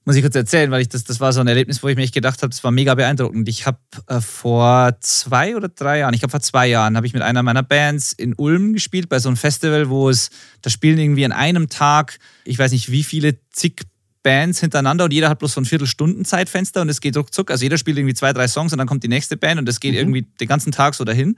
muss 0.05 0.17
ich 0.17 0.23
kurz 0.23 0.35
erzählen, 0.35 0.71
weil 0.71 0.83
ich 0.83 0.91
das, 0.91 1.05
das 1.05 1.19
war 1.21 1.33
so 1.33 1.41
ein 1.41 1.47
Erlebnis, 1.47 1.83
wo 1.83 1.89
ich 1.89 1.97
mich 1.97 2.13
gedacht 2.13 2.43
habe, 2.43 2.51
das 2.51 2.63
war 2.63 2.71
mega 2.71 2.95
beeindruckend. 2.95 3.49
Ich 3.49 3.67
habe 3.67 3.79
äh, 4.07 4.21
vor 4.21 4.97
zwei 5.01 5.57
oder 5.57 5.69
drei 5.69 6.01
Jahren, 6.01 6.13
ich 6.13 6.21
glaube 6.21 6.33
vor 6.33 6.41
zwei 6.41 6.67
Jahren, 6.67 6.97
habe 6.97 7.07
ich 7.07 7.15
mit 7.15 7.23
einer 7.23 7.43
meiner 7.43 7.63
Bands 7.63 8.13
in 8.13 8.35
Ulm 8.35 8.75
gespielt, 8.75 9.09
bei 9.09 9.19
so 9.19 9.31
einem 9.31 9.37
Festival, 9.37 9.89
wo 9.89 10.11
es, 10.11 10.29
da 10.61 10.69
spielen 10.69 10.99
irgendwie 10.99 11.25
an 11.25 11.33
einem 11.33 11.71
Tag, 11.71 12.19
ich 12.45 12.59
weiß 12.59 12.73
nicht 12.73 12.91
wie 12.91 13.03
viele, 13.03 13.39
zig 13.51 13.83
Bands 14.25 14.59
hintereinander 14.59 15.05
und 15.05 15.13
jeder 15.13 15.29
hat 15.29 15.39
bloß 15.39 15.53
so 15.53 15.61
ein 15.61 15.67
Viertelstunden 15.67 16.25
Zeitfenster 16.25 16.81
und 16.81 16.89
es 16.89 17.01
geht 17.01 17.17
ruckzuck. 17.17 17.53
Also 17.53 17.63
jeder 17.63 17.79
spielt 17.79 17.99
irgendwie 17.99 18.15
zwei, 18.15 18.33
drei 18.33 18.49
Songs 18.49 18.73
und 18.73 18.79
dann 18.79 18.89
kommt 18.89 19.05
die 19.05 19.09
nächste 19.09 19.37
Band 19.37 19.61
und 19.61 19.69
es 19.69 19.79
geht 19.79 19.93
mhm. 19.93 19.99
irgendwie 19.99 20.23
den 20.23 20.49
ganzen 20.49 20.73
Tag 20.73 20.95
so 20.95 21.05
dahin. 21.05 21.37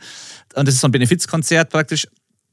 Und 0.55 0.67
das 0.67 0.77
ist 0.77 0.81
so 0.81 0.89
ein 0.89 0.93
Benefizkonzert 0.93 1.69
praktisch. 1.69 2.07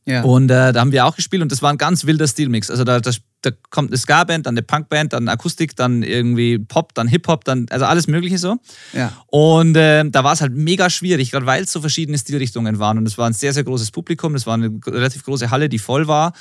Ja. 0.05 0.23
Und 0.23 0.49
äh, 0.49 0.73
da 0.73 0.79
haben 0.81 0.91
wir 0.91 1.05
auch 1.05 1.15
gespielt 1.15 1.41
und 1.41 1.51
das 1.51 1.61
war 1.61 1.71
ein 1.71 1.77
ganz 1.77 2.05
wilder 2.05 2.27
Stilmix. 2.27 2.69
Also 2.69 2.83
da, 2.83 2.99
das, 2.99 3.21
da 3.43 3.51
kommt 3.69 3.89
eine 3.89 3.97
Ska-Band, 3.97 4.45
dann 4.45 4.53
eine 4.53 4.63
Punk-Band, 4.63 5.13
dann 5.13 5.27
Akustik, 5.27 5.75
dann 5.75 6.01
irgendwie 6.01 6.57
Pop, 6.57 6.93
dann 6.93 7.07
Hip-Hop, 7.07 7.43
dann 7.43 7.67
also 7.69 7.85
alles 7.85 8.07
Mögliche 8.07 8.37
so. 8.37 8.57
Ja. 8.93 9.11
Und 9.27 9.75
äh, 9.75 10.03
da 10.09 10.23
war 10.23 10.33
es 10.33 10.41
halt 10.41 10.53
mega 10.53 10.89
schwierig, 10.89 11.31
gerade 11.31 11.45
weil 11.45 11.63
es 11.63 11.71
so 11.71 11.81
verschiedene 11.81 12.17
Stilrichtungen 12.17 12.79
waren. 12.79 12.97
Und 12.97 13.07
es 13.07 13.17
war 13.17 13.27
ein 13.27 13.33
sehr, 13.33 13.53
sehr 13.53 13.65
großes 13.65 13.91
Publikum. 13.91 14.33
Das 14.33 14.47
war 14.47 14.53
eine 14.53 14.71
relativ 14.87 15.23
große 15.23 15.51
Halle, 15.51 15.67
die 15.67 15.79
voll 15.79 16.07
war. 16.07 16.33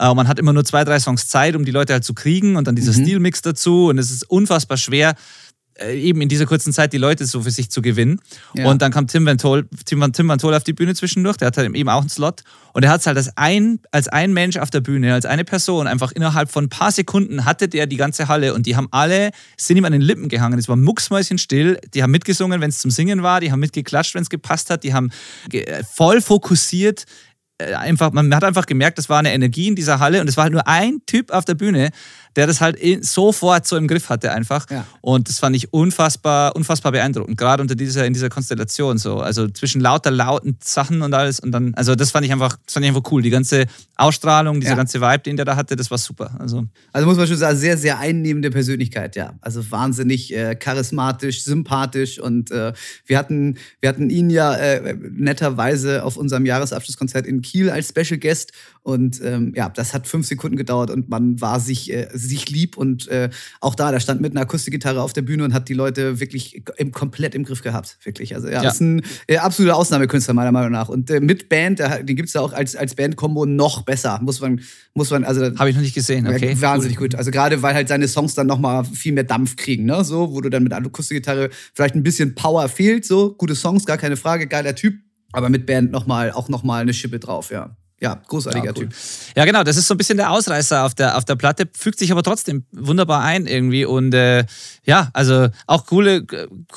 Äh, 0.00 0.12
man 0.14 0.28
hat 0.28 0.38
immer 0.38 0.54
nur 0.54 0.64
zwei, 0.64 0.84
drei 0.84 0.98
Songs 0.98 1.28
Zeit, 1.28 1.54
um 1.56 1.64
die 1.64 1.72
Leute 1.72 1.92
halt 1.92 2.04
zu 2.04 2.14
kriegen 2.14 2.56
und 2.56 2.66
dann 2.66 2.74
dieser 2.74 2.92
mhm. 2.92 3.02
Stilmix 3.02 3.42
dazu. 3.42 3.88
Und 3.88 3.98
es 3.98 4.10
ist 4.10 4.28
unfassbar 4.30 4.78
schwer, 4.78 5.14
eben 5.84 6.20
in 6.20 6.28
dieser 6.28 6.46
kurzen 6.46 6.72
Zeit 6.72 6.92
die 6.92 6.98
Leute 6.98 7.26
so 7.26 7.42
für 7.42 7.50
sich 7.50 7.70
zu 7.70 7.82
gewinnen. 7.82 8.20
Ja. 8.54 8.68
Und 8.68 8.82
dann 8.82 8.92
kam 8.92 9.06
Tim 9.06 9.26
Van, 9.26 9.38
Tol, 9.38 9.68
Tim, 9.84 10.00
Van, 10.00 10.12
Tim 10.12 10.28
Van 10.28 10.38
Tol 10.38 10.54
auf 10.54 10.64
die 10.64 10.72
Bühne 10.72 10.94
zwischendurch, 10.94 11.36
der 11.36 11.48
hat 11.48 11.56
halt 11.56 11.74
eben 11.74 11.88
auch 11.88 12.00
einen 12.00 12.08
Slot. 12.08 12.42
Und 12.72 12.84
er 12.84 12.90
hat 12.90 13.00
es 13.00 13.06
halt 13.06 13.16
als 13.16 13.36
ein, 13.36 13.80
als 13.90 14.08
ein 14.08 14.32
Mensch 14.32 14.56
auf 14.56 14.70
der 14.70 14.80
Bühne, 14.80 15.14
als 15.14 15.26
eine 15.26 15.44
Person, 15.44 15.86
einfach 15.86 16.12
innerhalb 16.12 16.50
von 16.50 16.64
ein 16.64 16.68
paar 16.68 16.92
Sekunden 16.92 17.44
hatte 17.44 17.68
der 17.68 17.86
die 17.86 17.96
ganze 17.96 18.28
Halle 18.28 18.54
und 18.54 18.66
die 18.66 18.76
haben 18.76 18.88
alle, 18.90 19.30
sind 19.56 19.76
ihm 19.76 19.84
an 19.84 19.92
den 19.92 20.02
Lippen 20.02 20.28
gehangen. 20.28 20.58
Es 20.58 20.68
war 20.68 20.76
mucksmäuschenstill, 20.76 21.78
die 21.94 22.02
haben 22.02 22.10
mitgesungen, 22.10 22.60
wenn 22.60 22.70
es 22.70 22.78
zum 22.78 22.90
Singen 22.90 23.22
war, 23.22 23.40
die 23.40 23.52
haben 23.52 23.60
mitgeklatscht, 23.60 24.14
wenn 24.14 24.22
es 24.22 24.30
gepasst 24.30 24.70
hat, 24.70 24.84
die 24.84 24.94
haben 24.94 25.10
voll 25.94 26.20
fokussiert 26.20 27.04
äh, 27.58 27.72
einfach, 27.72 28.12
man 28.12 28.34
hat 28.34 28.44
einfach 28.44 28.66
gemerkt, 28.66 28.98
das 28.98 29.08
war 29.08 29.18
eine 29.18 29.32
Energie 29.32 29.68
in 29.68 29.76
dieser 29.76 29.98
Halle 29.98 30.20
und 30.20 30.28
es 30.28 30.36
war 30.36 30.44
halt 30.44 30.52
nur 30.52 30.66
ein 30.68 31.00
Typ 31.06 31.30
auf 31.30 31.46
der 31.46 31.54
Bühne, 31.54 31.90
der 32.36 32.46
das 32.46 32.60
halt 32.60 32.78
sofort 33.04 33.66
so 33.66 33.76
im 33.76 33.88
Griff 33.88 34.10
hatte 34.10 34.30
einfach. 34.30 34.70
Ja. 34.70 34.86
Und 35.00 35.28
das 35.28 35.38
fand 35.38 35.56
ich 35.56 35.72
unfassbar, 35.72 36.54
unfassbar 36.54 36.92
beeindruckend, 36.92 37.38
gerade 37.38 37.62
unter 37.62 37.74
dieser, 37.74 38.06
in 38.06 38.12
dieser 38.12 38.28
Konstellation 38.28 38.98
so. 38.98 39.18
Also 39.20 39.48
zwischen 39.48 39.80
lauter 39.80 40.10
lauten 40.10 40.58
Sachen 40.62 41.02
und 41.02 41.14
alles 41.14 41.40
und 41.40 41.50
dann, 41.50 41.74
also 41.74 41.94
das 41.94 42.10
fand 42.10 42.26
ich 42.26 42.32
einfach, 42.32 42.58
fand 42.66 42.84
ich 42.84 42.94
einfach 42.94 43.10
cool. 43.10 43.22
Die 43.22 43.30
ganze 43.30 43.66
Ausstrahlung, 43.96 44.60
dieser 44.60 44.72
ja. 44.72 44.76
ganze 44.76 45.00
Vibe, 45.00 45.20
den 45.20 45.36
der 45.36 45.46
da 45.46 45.56
hatte, 45.56 45.76
das 45.76 45.90
war 45.90 45.98
super. 45.98 46.36
Also, 46.38 46.66
also 46.92 47.06
muss 47.06 47.16
man 47.16 47.26
schon 47.26 47.36
sagen, 47.38 47.56
sehr, 47.56 47.78
sehr 47.78 47.98
einnehmende 47.98 48.50
Persönlichkeit, 48.50 49.16
ja. 49.16 49.34
Also 49.40 49.70
wahnsinnig 49.70 50.34
äh, 50.34 50.54
charismatisch, 50.54 51.42
sympathisch 51.42 52.18
und 52.18 52.50
äh, 52.50 52.74
wir 53.06 53.18
hatten, 53.18 53.56
wir 53.80 53.88
hatten 53.88 54.10
ihn 54.10 54.28
ja 54.28 54.54
äh, 54.54 54.94
netterweise 55.10 56.04
auf 56.04 56.18
unserem 56.18 56.44
Jahresabschlusskonzert 56.44 57.26
in 57.26 57.40
Kiel 57.40 57.70
als 57.70 57.88
Special 57.88 58.18
Guest 58.18 58.52
und 58.86 59.20
ähm, 59.24 59.52
ja, 59.56 59.68
das 59.68 59.94
hat 59.94 60.06
fünf 60.06 60.28
Sekunden 60.28 60.56
gedauert 60.56 60.92
und 60.92 61.08
man 61.08 61.40
war 61.40 61.58
sich, 61.58 61.92
äh, 61.92 62.06
sich 62.12 62.48
lieb 62.50 62.76
und 62.76 63.08
äh, 63.08 63.30
auch 63.60 63.74
da, 63.74 63.90
der 63.90 63.98
stand 63.98 64.20
mit 64.20 64.30
einer 64.30 64.42
Akustikgitarre 64.42 65.02
auf 65.02 65.12
der 65.12 65.22
Bühne 65.22 65.42
und 65.42 65.54
hat 65.54 65.68
die 65.68 65.74
Leute 65.74 66.20
wirklich 66.20 66.62
im, 66.76 66.92
komplett 66.92 67.34
im 67.34 67.42
Griff 67.42 67.62
gehabt, 67.62 67.98
wirklich. 68.04 68.36
Also 68.36 68.46
ja, 68.46 68.62
ja. 68.62 68.70
ist 68.70 68.80
ein 68.80 69.02
äh, 69.26 69.38
absoluter 69.38 69.74
Ausnahmekünstler 69.74 70.34
meiner 70.34 70.52
Meinung 70.52 70.70
nach. 70.70 70.88
Und 70.88 71.10
äh, 71.10 71.18
mit 71.18 71.48
Band, 71.48 71.80
den 71.80 72.14
gibt 72.14 72.28
es 72.28 72.34
ja 72.34 72.42
auch 72.42 72.52
als, 72.52 72.76
als 72.76 72.94
Band-Kombo 72.94 73.44
noch 73.44 73.82
besser, 73.82 74.20
muss 74.22 74.40
man, 74.40 74.60
muss 74.94 75.10
man, 75.10 75.24
also. 75.24 75.42
Habe 75.58 75.68
ich 75.68 75.74
noch 75.74 75.82
nicht 75.82 75.94
gesehen, 75.94 76.28
okay. 76.28 76.56
wahnsinnig 76.60 76.96
gut. 76.96 77.16
Also 77.16 77.32
gerade, 77.32 77.62
weil 77.62 77.74
halt 77.74 77.88
seine 77.88 78.06
Songs 78.06 78.34
dann 78.34 78.46
nochmal 78.46 78.84
viel 78.84 79.14
mehr 79.14 79.24
Dampf 79.24 79.56
kriegen, 79.56 79.86
ne, 79.86 80.04
so, 80.04 80.32
wo 80.32 80.40
du 80.40 80.48
dann 80.48 80.62
mit 80.62 80.72
Akustikgitarre 80.72 81.50
vielleicht 81.74 81.96
ein 81.96 82.04
bisschen 82.04 82.36
Power 82.36 82.68
fehlt, 82.68 83.04
so, 83.04 83.34
gute 83.34 83.56
Songs, 83.56 83.84
gar 83.84 83.98
keine 83.98 84.16
Frage, 84.16 84.46
geiler 84.46 84.76
Typ, 84.76 84.94
aber 85.32 85.48
mit 85.48 85.66
Band 85.66 85.90
nochmal, 85.90 86.30
auch 86.30 86.48
nochmal 86.48 86.82
eine 86.82 86.94
Schippe 86.94 87.18
drauf, 87.18 87.50
ja 87.50 87.76
ja, 87.98 88.20
großartiger 88.28 88.66
ja, 88.66 88.72
cool. 88.76 88.88
Typ. 88.88 88.94
Ja, 89.36 89.44
genau, 89.46 89.64
das 89.64 89.78
ist 89.78 89.86
so 89.86 89.94
ein 89.94 89.96
bisschen 89.96 90.18
der 90.18 90.30
Ausreißer 90.30 90.84
auf 90.84 90.94
der, 90.94 91.16
auf 91.16 91.24
der 91.24 91.34
Platte, 91.34 91.66
fügt 91.74 91.98
sich 91.98 92.12
aber 92.12 92.22
trotzdem 92.22 92.64
wunderbar 92.72 93.22
ein 93.22 93.46
irgendwie. 93.46 93.86
Und 93.86 94.12
äh, 94.12 94.44
ja, 94.84 95.08
also 95.14 95.48
auch 95.66 95.86
coole, 95.86 96.26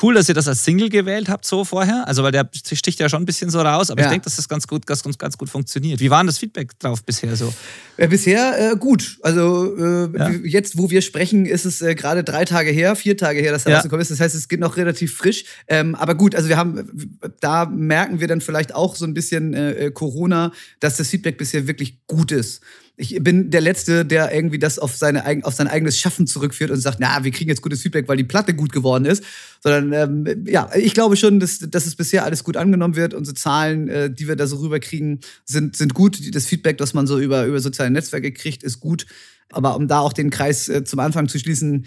cool, 0.02 0.14
dass 0.14 0.30
ihr 0.30 0.36
das 0.36 0.48
als 0.48 0.64
Single 0.64 0.90
gewählt 0.90 1.28
habt 1.28 1.46
so 1.46 1.66
vorher. 1.66 2.08
Also, 2.08 2.24
weil 2.24 2.32
der 2.32 2.50
sticht 2.54 3.02
ja 3.02 3.10
schon 3.10 3.24
ein 3.24 3.26
bisschen 3.26 3.50
so 3.50 3.60
raus, 3.60 3.92
aber 3.92 4.00
ja. 4.00 4.08
ich 4.08 4.12
denke, 4.12 4.24
dass 4.24 4.38
das 4.38 4.48
ganz 4.48 4.66
gut, 4.66 4.88
ganz, 4.88 5.04
ganz 5.04 5.38
gut 5.38 5.50
funktioniert. 5.50 6.00
Wie 6.00 6.10
war 6.10 6.22
denn 6.22 6.28
das 6.28 6.38
Feedback 6.38 6.80
drauf 6.80 7.04
bisher 7.04 7.36
so? 7.36 7.54
Äh, 7.98 8.08
bisher 8.08 8.72
äh, 8.72 8.76
gut. 8.78 9.18
Also 9.22 9.76
äh, 9.76 10.18
ja. 10.18 10.30
jetzt, 10.30 10.78
wo 10.78 10.90
wir 10.90 11.02
sprechen, 11.02 11.46
ist 11.46 11.66
es 11.66 11.82
äh, 11.82 11.96
gerade 11.96 12.24
drei 12.24 12.46
Tage 12.46 12.72
her, 12.72 12.96
vier 12.96 13.18
Tage 13.18 13.42
her, 13.42 13.52
dass 13.52 13.66
er 13.66 13.76
rausgekommen 13.76 14.02
ist. 14.02 14.12
Das 14.12 14.22
heißt, 14.22 14.36
es 14.36 14.48
geht 14.48 14.62
noch 14.62 14.78
relativ 14.78 15.18
frisch. 15.18 15.44
Ähm, 15.68 15.96
aber 15.96 16.16
gut, 16.16 16.34
also 16.34 16.48
wir 16.48 16.56
haben, 16.56 17.18
da 17.42 17.66
merken 17.66 18.22
wir 18.22 18.30
dann 18.30 18.40
vielleicht 18.40 18.74
auch 18.74 18.96
so 18.96 19.04
ein 19.04 19.14
bisschen 19.14 19.54
äh, 19.54 19.92
Corona, 19.94 20.54
dass 20.80 20.96
Feedback 21.10 21.38
bisher 21.38 21.68
wirklich 21.68 22.06
gut 22.08 22.32
ist. 22.32 22.62
Ich 22.98 23.18
bin 23.24 23.50
der 23.50 23.62
Letzte, 23.62 24.06
der 24.06 24.34
irgendwie 24.34 24.60
das 24.60 24.78
auf, 24.78 24.96
seine, 24.96 25.24
auf 25.46 25.54
sein 25.54 25.68
eigenes 25.68 25.98
Schaffen 25.98 26.28
zurückführt 26.28 26.70
und 26.70 26.82
sagt, 26.82 27.00
na, 27.00 27.24
wir 27.24 27.32
kriegen 27.32 27.50
jetzt 27.50 27.62
gutes 27.62 27.82
Feedback, 27.82 28.08
weil 28.08 28.18
die 28.18 28.26
Platte 28.26 28.54
gut 28.54 28.74
geworden 28.74 29.06
ist. 29.06 29.24
Sondern 29.62 30.26
ähm, 30.28 30.46
ja, 30.46 30.70
ich 30.76 30.94
glaube 30.94 31.16
schon, 31.16 31.40
dass, 31.40 31.60
dass 31.60 31.86
es 31.86 31.96
bisher 31.96 32.26
alles 32.26 32.44
gut 32.44 32.58
angenommen 32.58 32.96
wird. 32.96 33.14
Unsere 33.14 33.36
Zahlen, 33.36 33.88
äh, 33.88 34.12
die 34.12 34.28
wir 34.28 34.36
da 34.36 34.48
so 34.48 34.58
rüberkriegen, 34.58 35.22
sind, 35.46 35.78
sind 35.78 35.94
gut. 35.94 36.36
Das 36.36 36.46
Feedback, 36.46 36.78
das 36.78 36.94
man 36.94 37.08
so 37.08 37.20
über, 37.20 37.46
über 37.46 37.60
soziale 37.62 37.90
Netzwerke 37.90 38.34
kriegt, 38.34 38.64
ist 38.64 38.80
gut. 38.80 39.06
Aber 39.52 39.76
um 39.76 39.88
da 39.88 40.00
auch 40.00 40.14
den 40.14 40.30
Kreis 40.30 40.70
äh, 40.70 40.84
zum 40.84 41.00
Anfang 41.00 41.28
zu 41.28 41.40
schließen, 41.40 41.86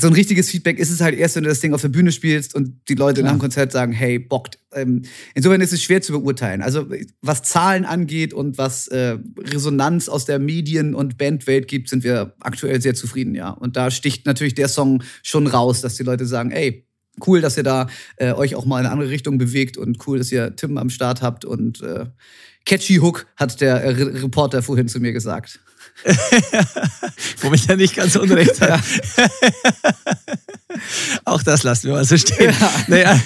so 0.00 0.06
ein 0.06 0.12
richtiges 0.12 0.48
Feedback 0.48 0.78
ist 0.78 0.90
es 0.90 1.00
halt 1.00 1.18
erst, 1.18 1.34
wenn 1.36 1.42
du 1.42 1.48
das 1.48 1.60
Ding 1.60 1.74
auf 1.74 1.82
der 1.82 1.88
Bühne 1.88 2.12
spielst 2.12 2.54
und 2.54 2.88
die 2.88 2.94
Leute 2.94 3.20
Klar. 3.20 3.32
nach 3.32 3.38
dem 3.38 3.40
Konzert 3.40 3.72
sagen, 3.72 3.92
hey, 3.92 4.18
bockt. 4.18 4.58
Ähm, 4.72 5.02
insofern 5.34 5.60
ist 5.60 5.72
es 5.72 5.82
schwer 5.82 6.00
zu 6.02 6.12
beurteilen. 6.12 6.62
Also 6.62 6.86
was 7.20 7.42
Zahlen 7.42 7.84
angeht 7.84 8.32
und 8.32 8.58
was 8.58 8.86
äh, 8.88 9.18
Resonanz 9.38 10.08
aus 10.08 10.24
der 10.24 10.38
Medien- 10.38 10.94
und 10.94 11.18
Bandwelt 11.18 11.66
gibt, 11.66 11.88
sind 11.88 12.04
wir 12.04 12.34
aktuell 12.40 12.80
sehr 12.80 12.94
zufrieden, 12.94 13.34
ja. 13.34 13.50
Und 13.50 13.76
da 13.76 13.90
sticht 13.90 14.24
natürlich 14.24 14.54
der 14.54 14.68
Song 14.68 15.02
schon 15.22 15.48
raus, 15.48 15.80
dass 15.80 15.96
die 15.96 16.04
Leute 16.04 16.26
sagen, 16.26 16.52
ey, 16.52 16.86
cool, 17.26 17.40
dass 17.40 17.56
ihr 17.56 17.64
da 17.64 17.88
äh, 18.16 18.32
euch 18.32 18.54
auch 18.54 18.66
mal 18.66 18.78
in 18.78 18.86
eine 18.86 18.92
andere 18.92 19.10
Richtung 19.10 19.36
bewegt 19.38 19.76
und 19.76 20.06
cool, 20.06 20.18
dass 20.18 20.30
ihr 20.30 20.54
Tim 20.54 20.78
am 20.78 20.90
Start 20.90 21.22
habt 21.22 21.44
und 21.44 21.82
äh, 21.82 22.06
catchy 22.64 22.96
Hook, 22.96 23.26
hat 23.36 23.60
der 23.60 23.82
Re 23.82 24.22
Reporter 24.22 24.62
vorhin 24.62 24.86
zu 24.86 25.00
mir 25.00 25.12
gesagt. 25.12 25.60
Womit 27.40 27.68
er 27.68 27.76
nicht 27.76 27.96
ganz 27.96 28.16
unrecht 28.16 28.60
hat. 28.60 28.80
Auch 31.24 31.42
das 31.42 31.62
lassen 31.62 31.88
wir 31.88 31.94
mal 31.94 32.04
so 32.04 32.16
stehen. 32.16 32.54
Ja, 32.60 32.72
naja, 32.86 33.20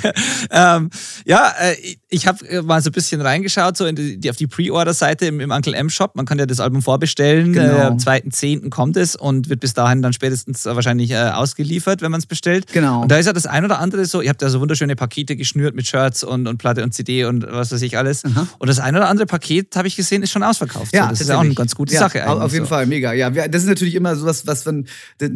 ähm, 0.51 0.91
ja 1.25 1.55
äh, 1.59 1.97
ich 2.13 2.27
habe 2.27 2.47
äh, 2.47 2.63
mal 2.63 2.83
so 2.83 2.91
ein 2.91 2.93
bisschen 2.93 3.21
reingeschaut, 3.21 3.77
so 3.77 3.91
die, 3.91 4.29
auf 4.29 4.37
die 4.37 4.47
Pre-Order-Seite 4.47 5.27
im, 5.27 5.41
im, 5.41 5.51
Uncle 5.51 5.75
M-Shop. 5.75 6.15
Man 6.15 6.27
kann 6.27 6.39
ja 6.39 6.45
das 6.45 6.61
Album 6.61 6.83
vorbestellen. 6.83 7.55
Genau. 7.55 7.75
Äh, 7.75 7.81
am 7.81 7.97
2.10. 7.97 8.69
kommt 8.69 8.99
es 8.99 9.17
und 9.17 9.49
wird 9.49 9.61
bis 9.61 9.73
dahin 9.73 10.03
dann 10.03 10.13
spätestens 10.13 10.67
wahrscheinlich 10.67 11.11
äh, 11.11 11.31
ausgeliefert, 11.31 12.03
wenn 12.03 12.11
man 12.11 12.21
es 12.21 12.27
bestellt. 12.27 12.67
Genau. 12.73 13.03
Und 13.03 13.11
da 13.11 13.17
ist 13.17 13.27
ja 13.27 13.33
das 13.33 13.47
ein 13.47 13.65
oder 13.65 13.79
andere 13.79 14.05
so, 14.05 14.21
ihr 14.21 14.29
habt 14.29 14.43
ja 14.43 14.51
so 14.51 14.61
wunderschöne 14.61 14.95
Pakete 14.95 15.37
geschnürt 15.37 15.75
mit 15.75 15.87
Shirts 15.87 16.23
und, 16.23 16.47
und 16.47 16.59
Platte 16.59 16.83
und 16.83 16.93
CD 16.93 17.25
und 17.25 17.47
was 17.49 17.73
weiß 17.73 17.81
ich 17.81 17.97
alles. 17.97 18.25
Aha. 18.27 18.47
Und 18.59 18.69
das 18.69 18.79
ein 18.79 18.95
oder 18.95 19.09
andere 19.09 19.27
Paket, 19.27 19.75
habe 19.75 19.89
ich 19.89 19.97
gesehen, 19.97 20.23
ist 20.23 20.31
schon 20.31 20.43
ausverkauft. 20.43 20.95
Ja, 20.95 21.05
so, 21.05 21.11
das 21.11 21.21
ist 21.23 21.29
ja 21.29 21.37
auch 21.37 21.41
eine 21.41 21.55
ganz 21.55 21.75
gute 21.75 21.95
ja, 21.95 22.01
Sache 22.01 22.23
eigentlich. 22.23 22.43
Auf 22.43 22.53
jeden 22.53 22.67
so. 22.67 22.69
Fall, 22.69 22.87
mega. 22.87 23.15
Ja, 23.15 23.31
das 23.31 23.63
ist 23.63 23.69
natürlich 23.69 23.95
immer 23.95 24.15
sowas, 24.17 24.47
was 24.47 24.67
wenn 24.67 24.87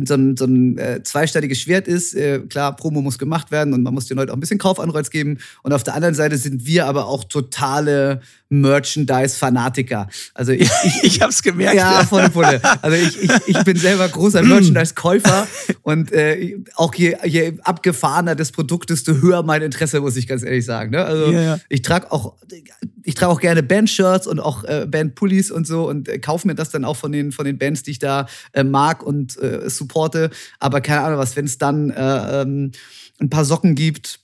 so 0.04 0.14
ein, 0.14 0.36
so 0.36 0.44
ein 0.44 0.76
äh, 0.76 1.02
zweisteiniges 1.02 1.58
Schwert 1.58 1.88
ist. 1.88 2.14
Äh, 2.14 2.40
klar, 2.40 2.76
Promo 2.76 3.00
muss 3.00 3.18
gemacht 3.18 3.50
werden 3.50 3.72
und 3.72 3.82
man 3.82 3.94
muss 3.94 4.06
den 4.06 4.18
Leuten 4.18 4.30
auch 4.30 4.36
ein 4.36 4.40
bisschen 4.40 4.58
Kaufanreiz 4.58 5.08
geben. 5.08 5.38
Und 5.62 5.72
auf 5.72 5.82
der 5.82 5.94
anderen 5.94 6.14
Seite 6.14 6.36
sind 6.36 6.65
wir 6.66 6.86
aber 6.86 7.06
auch 7.06 7.24
totale 7.24 8.20
Merchandise-Fanatiker. 8.48 10.08
Also 10.34 10.52
ich, 10.52 10.70
ich, 10.84 10.94
ich 11.02 11.20
habe 11.20 11.30
es 11.30 11.42
gemerkt. 11.42 11.76
Ja, 11.76 12.04
volle 12.04 12.30
Pulle. 12.30 12.60
Also 12.82 12.96
ich, 12.96 13.22
ich, 13.22 13.30
ich 13.46 13.64
bin 13.64 13.76
selber 13.76 14.08
großer 14.08 14.42
Merchandise-Käufer 14.42 15.46
und 15.82 16.12
äh, 16.12 16.58
auch 16.76 16.94
je, 16.94 17.16
je 17.24 17.54
abgefahrener 17.62 18.34
das 18.34 18.52
Produkt, 18.52 18.90
desto 18.90 19.14
höher 19.14 19.42
mein 19.42 19.62
Interesse, 19.62 20.00
muss 20.00 20.16
ich 20.16 20.26
ganz 20.26 20.42
ehrlich 20.42 20.64
sagen. 20.64 20.90
Ne? 20.90 21.04
Also 21.04 21.32
ja, 21.32 21.42
ja. 21.42 21.58
ich 21.68 21.82
trage 21.82 22.12
auch, 22.12 22.34
ich 23.02 23.14
trage 23.14 23.32
auch 23.32 23.40
gerne 23.40 23.62
Band-Shirts 23.62 24.26
und 24.26 24.38
auch 24.38 24.64
äh, 24.64 24.86
Band-Pullis 24.88 25.50
und 25.50 25.66
so 25.66 25.88
und 25.88 26.08
äh, 26.08 26.18
kaufe 26.18 26.46
mir 26.46 26.54
das 26.54 26.70
dann 26.70 26.84
auch 26.84 26.96
von 26.96 27.12
den, 27.12 27.32
von 27.32 27.44
den 27.44 27.58
Bands, 27.58 27.82
die 27.82 27.92
ich 27.92 27.98
da 27.98 28.26
äh, 28.52 28.62
mag 28.62 29.02
und 29.02 29.36
äh, 29.42 29.68
supporte. 29.68 30.30
Aber 30.60 30.80
keine 30.80 31.02
Ahnung 31.02 31.18
was, 31.18 31.36
wenn 31.36 31.46
es 31.46 31.58
dann 31.58 31.90
äh, 31.90 32.42
ähm, 32.42 32.72
ein 33.18 33.30
paar 33.30 33.44
Socken 33.44 33.74
gibt, 33.74 34.20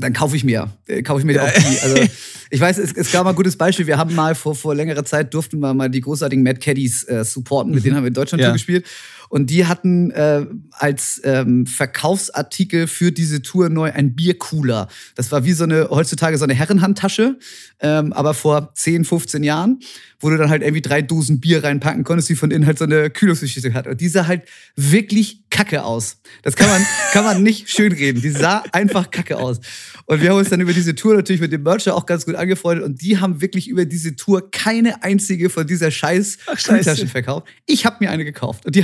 dann 0.00 0.12
kaufe 0.12 0.36
ich 0.36 0.44
mir, 0.44 0.70
äh, 0.86 1.02
kaufe 1.02 1.20
ich 1.20 1.26
mir 1.26 1.42
auch 1.42 1.50
die. 1.52 1.80
Also 1.80 1.96
ich 2.50 2.60
weiß, 2.60 2.78
es, 2.78 2.92
es 2.92 3.12
gab 3.12 3.24
mal 3.24 3.30
ein 3.30 3.36
gutes 3.36 3.56
Beispiel. 3.56 3.86
Wir 3.86 3.98
haben 3.98 4.14
mal 4.14 4.34
vor, 4.34 4.54
vor 4.54 4.74
längerer 4.74 5.04
Zeit 5.04 5.32
durften 5.34 5.60
wir 5.60 5.74
mal 5.74 5.88
die 5.88 6.00
großartigen 6.00 6.42
Mad 6.42 6.60
Caddies 6.60 7.04
äh, 7.04 7.24
supporten. 7.24 7.72
Mit 7.72 7.84
denen 7.84 7.96
haben 7.96 8.04
wir 8.04 8.08
in 8.08 8.14
Deutschland 8.14 8.42
ja. 8.42 8.52
gespielt. 8.52 8.86
Und 9.30 9.48
die 9.48 9.64
hatten 9.66 10.10
äh, 10.10 10.44
als 10.72 11.20
ähm, 11.22 11.64
Verkaufsartikel 11.64 12.88
für 12.88 13.12
diese 13.12 13.42
Tour 13.42 13.68
neu 13.68 13.92
ein 13.92 14.16
Biercooler. 14.16 14.88
Das 15.14 15.30
war 15.30 15.44
wie 15.44 15.52
so 15.52 15.62
eine, 15.62 15.88
heutzutage 15.88 16.36
so 16.36 16.42
eine 16.42 16.54
Herrenhandtasche, 16.54 17.38
ähm, 17.78 18.12
aber 18.12 18.34
vor 18.34 18.74
10, 18.74 19.04
15 19.04 19.44
Jahren, 19.44 19.78
wo 20.18 20.30
du 20.30 20.36
dann 20.36 20.50
halt 20.50 20.62
irgendwie 20.62 20.82
drei 20.82 21.00
Dosen 21.00 21.40
Bier 21.40 21.62
reinpacken 21.62 22.02
konntest, 22.02 22.28
die 22.28 22.34
von 22.34 22.50
innen 22.50 22.66
halt 22.66 22.78
so 22.78 22.84
eine 22.84 23.08
Kühlungsgeschichte 23.08 23.72
hat. 23.72 23.86
Und 23.86 24.00
die 24.00 24.08
sah 24.08 24.26
halt 24.26 24.42
wirklich 24.74 25.44
kacke 25.48 25.84
aus. 25.84 26.18
Das 26.42 26.56
kann 26.56 26.68
man, 26.68 26.84
kann 27.12 27.24
man 27.24 27.42
nicht 27.44 27.70
schönreden. 27.70 28.20
Die 28.20 28.30
sah 28.30 28.64
einfach 28.72 29.12
kacke 29.12 29.38
aus. 29.38 29.60
Und 30.06 30.22
wir 30.22 30.30
haben 30.30 30.38
uns 30.38 30.48
dann 30.48 30.60
über 30.60 30.72
diese 30.72 30.96
Tour 30.96 31.14
natürlich 31.14 31.40
mit 31.40 31.52
dem 31.52 31.62
Mercher 31.62 31.94
auch 31.94 32.04
ganz 32.04 32.26
gut 32.26 32.34
angefreundet 32.34 32.84
und 32.84 33.00
die 33.00 33.18
haben 33.18 33.40
wirklich 33.40 33.68
über 33.68 33.84
diese 33.84 34.16
Tour 34.16 34.50
keine 34.50 35.04
einzige 35.04 35.50
von 35.50 35.68
dieser 35.68 35.92
scheiß 35.92 36.38
Kühltaschen 36.64 37.06
verkauft. 37.06 37.46
Ich 37.66 37.86
habe 37.86 37.98
mir 38.00 38.10
eine 38.10 38.24
gekauft 38.24 38.66
und 38.66 38.74
die, 38.74 38.82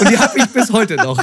und 0.00 0.10
die 0.10 0.18
habe 0.18 0.38
ich 0.38 0.46
bis 0.46 0.70
heute 0.72 0.96
noch. 0.96 1.22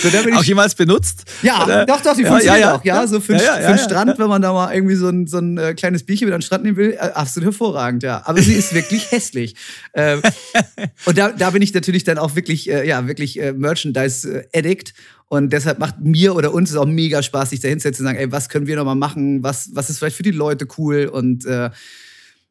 So, 0.00 0.08
auch 0.08 0.44
jemals 0.44 0.74
benutzt? 0.74 1.24
Ja, 1.42 1.64
Oder? 1.64 1.84
doch, 1.84 2.00
doch, 2.00 2.16
die 2.16 2.24
funktioniert 2.24 2.60
ja, 2.60 2.70
ja, 2.70 2.74
auch. 2.76 2.84
Ja, 2.84 3.06
so 3.06 3.20
für, 3.20 3.34
ja, 3.34 3.58
den 3.58 3.78
Strand, 3.78 4.18
wenn 4.18 4.28
man 4.28 4.40
da 4.40 4.52
mal 4.52 4.72
irgendwie 4.72 4.94
so 4.94 5.08
ein, 5.08 5.26
so 5.26 5.38
ein 5.38 5.58
äh, 5.58 5.74
kleines 5.74 6.04
Bierchen 6.04 6.26
mit 6.26 6.34
an 6.34 6.40
den 6.40 6.46
Strand 6.46 6.64
nehmen 6.64 6.76
will, 6.76 6.92
äh, 6.92 6.98
absolut 6.98 7.48
hervorragend, 7.48 8.02
ja. 8.02 8.22
Aber 8.24 8.40
sie 8.40 8.54
ist 8.54 8.72
wirklich 8.74 9.10
hässlich. 9.10 9.56
Ähm, 9.92 10.22
und 11.04 11.18
da, 11.18 11.32
da 11.32 11.50
bin 11.50 11.60
ich 11.62 11.74
natürlich 11.74 12.04
dann 12.04 12.18
auch 12.18 12.34
wirklich, 12.34 12.70
äh, 12.70 12.86
ja, 12.86 13.06
wirklich 13.08 13.40
äh, 13.40 13.52
Merchandise-Addict. 13.52 14.94
Und 15.28 15.52
deshalb 15.52 15.78
macht 15.78 16.00
mir 16.00 16.34
oder 16.34 16.54
uns 16.54 16.70
es 16.70 16.76
auch 16.76 16.86
mega 16.86 17.22
Spaß, 17.22 17.50
sich 17.50 17.60
da 17.60 17.68
hinzusetzen 17.68 18.04
und 18.04 18.12
sagen, 18.12 18.18
ey, 18.18 18.32
was 18.32 18.48
können 18.48 18.66
wir 18.66 18.76
nochmal 18.76 18.96
machen? 18.96 19.42
Was, 19.42 19.70
was 19.74 19.90
ist 19.90 19.98
vielleicht 19.98 20.16
für 20.16 20.22
die 20.22 20.30
Leute 20.30 20.66
cool? 20.78 21.06
Und 21.06 21.44
äh, 21.44 21.70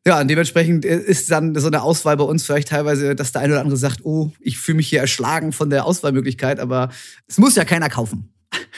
ja, 0.08 0.20
und 0.22 0.28
dementsprechend 0.30 0.86
ist 0.86 1.30
dann 1.30 1.56
so 1.56 1.68
eine 1.68 1.82
Auswahl 1.82 2.18
bei 2.18 2.24
uns 2.24 2.46
vielleicht 2.46 2.70
teilweise, 2.70 3.16
dass 3.16 3.32
der 3.32 3.42
eine 3.42 3.54
oder 3.54 3.62
andere 3.62 3.78
sagt, 3.78 4.06
oh, 4.06 4.32
ich 4.40 4.58
fühle 4.58 4.78
mich 4.78 4.88
hier 4.88 5.02
erschlagen 5.02 5.52
von 5.52 5.70
der 5.70 5.86
Auswahlmöglichkeit, 5.86 6.60
aber 6.60 6.90
es 7.28 7.38
muss 7.38 7.56
ja 7.56 7.66
keiner 7.66 7.90
kaufen. 7.90 8.34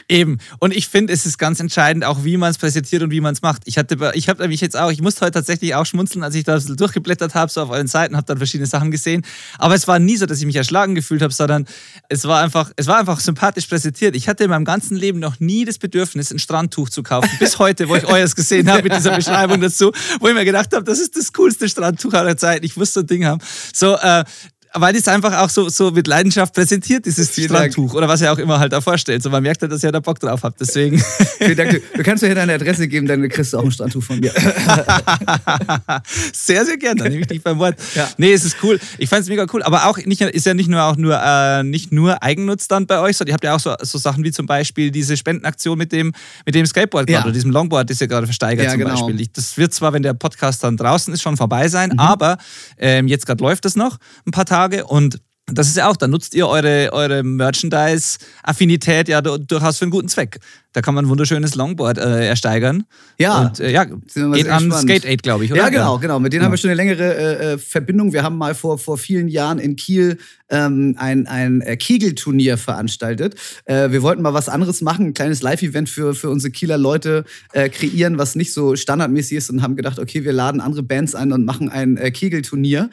Eben. 0.08 0.40
Und 0.60 0.76
ich 0.76 0.90
finde, 0.90 1.14
es 1.14 1.26
ist 1.26 1.38
ganz 1.38 1.60
entscheidend, 1.62 2.04
auch 2.04 2.26
wie 2.26 2.36
man 2.36 2.52
es 2.52 2.58
präsentiert 2.58 3.02
und 3.02 3.12
wie 3.12 3.22
man 3.22 3.34
es 3.34 3.42
macht. 3.42 3.62
Ich 3.66 3.78
hatte, 3.78 4.12
ich 4.14 4.28
habe 4.28 4.46
mich 4.50 4.60
jetzt 4.60 4.76
auch, 4.76 4.92
ich 4.92 5.02
musste 5.02 5.22
heute 5.22 5.36
tatsächlich 5.36 5.74
auch 5.76 5.86
schmunzeln, 5.86 6.24
als 6.24 6.36
ich 6.36 6.44
da 6.44 6.60
durchgeblättert 6.60 7.34
habe, 7.34 7.50
so 7.50 7.62
auf 7.62 7.70
euren 7.70 7.88
Seiten, 7.88 8.18
habe 8.18 8.26
dann 8.26 8.38
verschiedene 8.38 8.68
Sachen 8.68 8.92
gesehen. 8.92 9.24
Aber 9.58 9.74
es 9.74 9.88
war 9.88 10.00
nie 10.00 10.18
so, 10.18 10.26
dass 10.26 10.40
ich 10.40 10.46
mich 10.46 10.58
erschlagen 10.58 10.96
gefühlt 10.96 11.22
habe, 11.22 11.34
sondern 11.34 11.66
es 12.10 12.26
war 12.26 12.42
einfach, 12.42 12.72
es 12.76 12.88
war 12.88 13.00
einfach 13.00 13.22
sympathisch 13.22 13.68
präsentiert. 13.68 14.16
Ich 14.16 14.28
hatte 14.28 14.44
in 14.44 14.50
meinem 14.50 14.66
ganzen 14.66 14.98
Leben 14.98 15.20
noch 15.20 15.40
nie 15.40 15.64
das 15.64 15.78
Bedürfnis, 15.78 16.32
ein 16.32 16.40
Strandtuch 16.40 16.90
zu 16.90 17.04
kaufen. 17.04 17.30
Bis 17.40 17.58
heute, 17.60 17.88
wo 17.88 17.96
ich 17.96 18.06
euers 18.06 18.36
gesehen 18.36 18.70
habe 18.70 18.84
mit 18.84 18.94
dieser 18.94 19.16
Beschreibung 19.16 19.62
dazu, 19.62 19.92
wo 20.20 20.28
ich 20.28 20.34
mir 20.34 20.46
gedacht 20.46 20.74
habe, 20.74 20.84
das 20.84 21.00
ist 21.00 21.16
das 21.16 21.32
coolste 21.32 21.70
Strandtuch 21.70 22.14
aller 22.14 22.36
Zeiten. 22.36 22.66
Ich 22.66 22.76
wusste 22.76 22.96
so 22.96 23.00
ein 23.02 23.08
Ding 23.08 23.26
haben. 23.26 23.42
So, 23.74 23.96
äh, 23.96 24.26
weil 24.74 24.94
das 24.94 25.08
einfach 25.08 25.38
auch 25.40 25.50
so, 25.50 25.70
so 25.70 25.92
mit 25.92 26.08
Leidenschaft 26.08 26.54
präsentiert, 26.54 27.06
dieses 27.06 27.32
Vielen 27.32 27.50
Strandtuch 27.50 27.88
Dank. 27.88 27.96
oder 27.96 28.08
was 28.08 28.22
er 28.22 28.32
auch 28.32 28.38
immer 28.38 28.60
halt 28.60 28.72
da 28.72 28.80
vorstellt. 28.80 29.22
So, 29.22 29.30
man 29.30 29.44
merkt 29.44 29.62
halt, 29.62 29.72
dass 29.72 29.84
ihr 29.84 29.92
da 29.92 30.00
Bock 30.00 30.20
drauf 30.20 30.44
habt. 30.44 30.62
Deswegen. 30.62 31.00
Vielen 31.40 31.58
Dank. 31.58 31.82
Du 31.94 32.04
kannst 32.04 32.22
mir 32.22 32.30
hier 32.30 32.36
deine 32.36 32.54
Adresse 32.54 32.88
geben, 32.88 33.06
dann 33.06 33.28
kriegst 33.28 33.52
du 33.52 33.58
auch 33.58 33.66
ein 33.66 33.72
Strandtuch 33.72 34.04
von 34.04 34.20
mir. 34.20 34.32
sehr, 36.34 36.66
sehr 36.66 36.78
gerne. 36.78 37.04
Dann 37.04 37.12
nehme 37.12 37.22
ich 37.22 37.28
dich 37.28 37.44
beim 37.44 37.60
Wort. 37.60 37.76
Ja. 37.96 38.10
Nee, 38.18 38.32
es 38.32 38.46
ist 38.46 38.58
cool. 38.64 38.80
Ich 38.98 39.10
fand 39.10 39.24
es 39.24 39.30
mega 39.30 39.46
cool. 39.52 39.62
Aber 39.64 39.88
auch 39.88 39.98
nicht, 39.98 40.22
ist 40.22 40.46
ja 40.46 40.54
nicht 40.54 40.70
nur 40.70 40.84
auch 40.84 40.96
nur, 40.96 41.20
äh, 41.22 41.64
nicht 41.64 41.92
nur 41.92 42.24
Eigennutz 42.24 42.70
dann 42.70 42.88
bei 42.88 43.00
euch, 43.00 43.18
sondern 43.18 43.32
ihr 43.32 43.34
habt 43.34 43.44
ja 43.44 43.56
auch 43.56 43.60
so, 43.60 43.76
so 43.82 43.98
Sachen 43.98 44.24
wie 44.24 44.32
zum 44.32 44.46
Beispiel 44.46 44.90
diese 44.90 45.18
Spendenaktion 45.18 45.78
mit 45.78 45.92
dem, 45.92 46.14
mit 46.46 46.56
dem 46.56 46.66
Skateboard 46.66 47.10
ja. 47.10 47.24
oder 47.24 47.34
diesem 47.34 47.52
Longboard, 47.52 47.90
das 47.90 48.00
ihr 48.00 48.08
gerade 48.08 48.26
versteigert 48.26 48.66
ja, 48.66 48.72
zum 48.72 48.80
genau. 48.80 49.08
Beispiel. 49.08 49.28
Das 49.34 49.58
wird 49.58 49.74
zwar, 49.74 49.92
wenn 49.92 50.04
der 50.04 50.14
Podcast 50.14 50.64
dann 50.64 50.78
draußen 50.78 51.14
ist, 51.14 51.22
schon 51.22 51.36
vorbei 51.36 51.68
sein, 51.68 51.90
mhm. 51.90 52.00
aber 52.00 52.38
ähm, 52.78 53.08
jetzt 53.08 53.26
gerade 53.26 53.44
läuft 53.44 53.66
es 53.66 53.76
noch 53.76 53.98
ein 54.26 54.32
paar 54.32 54.46
Tage 54.46 54.61
und 54.88 55.20
das 55.54 55.68
ist 55.68 55.78
ja 55.78 55.90
auch, 55.90 55.98
da 55.98 56.08
nutzt 56.08 56.34
ihr 56.34 56.48
eure, 56.48 56.90
eure 56.94 57.24
Merchandise-Affinität 57.24 59.08
ja 59.08 59.22
durchaus 59.22 59.78
für 59.78 59.86
einen 59.86 59.92
guten 59.92 60.08
Zweck. 60.08 60.40
Da 60.74 60.82
kann 60.82 60.96
man 60.96 61.06
ein 61.06 61.10
wunderschönes 61.10 61.56
Longboard 61.56 61.98
äh, 61.98 62.28
ersteigern. 62.28 62.86
Ja, 63.18 63.48
und, 63.48 63.60
äh, 63.60 63.72
ja 63.72 63.84
geht 63.84 64.48
an 64.48 64.72
Skate 64.72 65.06
Aid, 65.06 65.22
glaube 65.22 65.44
ich, 65.44 65.52
oder? 65.52 65.64
Ja, 65.64 65.70
genau, 65.70 65.98
genau. 65.98 66.20
Mit 66.20 66.32
denen 66.32 66.42
ja. 66.42 66.46
haben 66.46 66.54
wir 66.54 66.58
schon 66.58 66.70
eine 66.70 66.78
längere 66.78 67.04
äh, 67.04 67.54
äh, 67.54 67.58
Verbindung. 67.58 68.14
Wir 68.14 68.24
haben 68.24 68.38
mal 68.38 68.56
vor, 68.56 68.78
vor 68.78 68.98
vielen 68.98 69.28
Jahren 69.28 69.60
in 69.60 69.76
Kiel 69.76 70.18
ähm, 70.50 70.96
ein, 70.98 71.28
ein 71.28 71.60
äh, 71.60 71.76
Kegelturnier 71.76 72.58
veranstaltet. 72.58 73.36
Äh, 73.66 73.92
wir 73.92 74.02
wollten 74.02 74.22
mal 74.22 74.34
was 74.34 74.48
anderes 74.48 74.82
machen, 74.82 75.08
ein 75.08 75.14
kleines 75.14 75.42
Live-Event 75.42 75.90
für, 75.90 76.16
für 76.16 76.30
unsere 76.30 76.52
Kieler 76.52 76.78
Leute 76.78 77.26
kreieren, 77.54 78.18
was 78.18 78.36
nicht 78.36 78.54
so 78.54 78.76
standardmäßig 78.76 79.38
ist 79.38 79.50
und 79.50 79.62
haben 79.62 79.76
gedacht, 79.76 80.00
okay, 80.00 80.24
wir 80.24 80.32
laden 80.32 80.62
andere 80.62 80.84
Bands 80.84 81.16
ein 81.16 81.32
und 81.34 81.46
machen 81.46 81.70
ein 81.70 81.96
Kegelturnier 82.14 82.90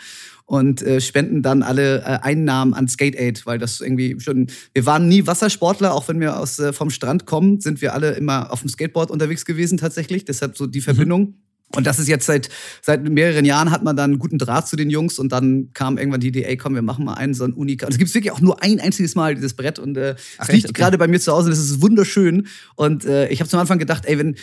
und 0.48 0.80
äh, 0.80 0.98
spenden 1.02 1.42
dann 1.42 1.62
alle 1.62 1.98
äh, 2.00 2.18
Einnahmen 2.22 2.72
an 2.72 2.88
Skate 2.88 3.16
Aid, 3.16 3.44
weil 3.44 3.58
das 3.58 3.82
irgendwie 3.82 4.18
schon. 4.18 4.46
Wir 4.72 4.86
waren 4.86 5.06
nie 5.06 5.26
Wassersportler, 5.26 5.92
auch 5.92 6.08
wenn 6.08 6.20
wir 6.20 6.40
aus, 6.40 6.58
äh, 6.58 6.72
vom 6.72 6.88
Strand 6.88 7.26
kommen, 7.26 7.60
sind 7.60 7.82
wir 7.82 7.92
alle 7.92 8.12
immer 8.12 8.50
auf 8.50 8.60
dem 8.60 8.70
Skateboard 8.70 9.10
unterwegs 9.10 9.44
gewesen 9.44 9.76
tatsächlich. 9.76 10.24
Deshalb 10.24 10.56
so 10.56 10.66
die 10.66 10.78
mhm. 10.78 10.84
Verbindung. 10.84 11.20
Mhm. 11.20 11.34
Und 11.76 11.86
das 11.86 11.98
ist 11.98 12.08
jetzt 12.08 12.24
seit, 12.24 12.48
seit 12.80 13.06
mehreren 13.06 13.44
Jahren 13.44 13.70
hat 13.70 13.84
man 13.84 13.94
dann 13.94 14.12
einen 14.12 14.18
guten 14.18 14.38
Draht 14.38 14.66
zu 14.66 14.76
den 14.76 14.88
Jungs 14.88 15.18
und 15.18 15.32
dann 15.32 15.68
kam 15.74 15.98
irgendwann 15.98 16.20
die 16.20 16.28
Idee, 16.28 16.44
ey, 16.44 16.56
komm, 16.56 16.74
wir 16.74 16.80
machen 16.80 17.04
mal 17.04 17.14
einen 17.14 17.34
so 17.34 17.44
einen 17.44 17.52
Unika. 17.52 17.84
Und 17.84 17.92
es 17.92 17.98
gibt 17.98 18.14
wirklich 18.14 18.32
auch 18.32 18.40
nur 18.40 18.62
ein 18.62 18.80
einziges 18.80 19.14
Mal 19.14 19.34
dieses 19.34 19.52
Brett 19.52 19.78
und 19.78 19.98
äh, 19.98 20.14
es 20.38 20.48
liegt 20.48 20.70
okay. 20.70 20.72
gerade 20.72 20.96
bei 20.96 21.08
mir 21.08 21.20
zu 21.20 21.30
Hause 21.30 21.50
es 21.50 21.58
ist 21.58 21.82
wunderschön. 21.82 22.46
Und 22.74 23.04
äh, 23.04 23.28
ich 23.28 23.40
habe 23.40 23.50
zum 23.50 23.60
Anfang 23.60 23.78
gedacht, 23.78 24.06
ey, 24.06 24.18
wenn, 24.18 24.36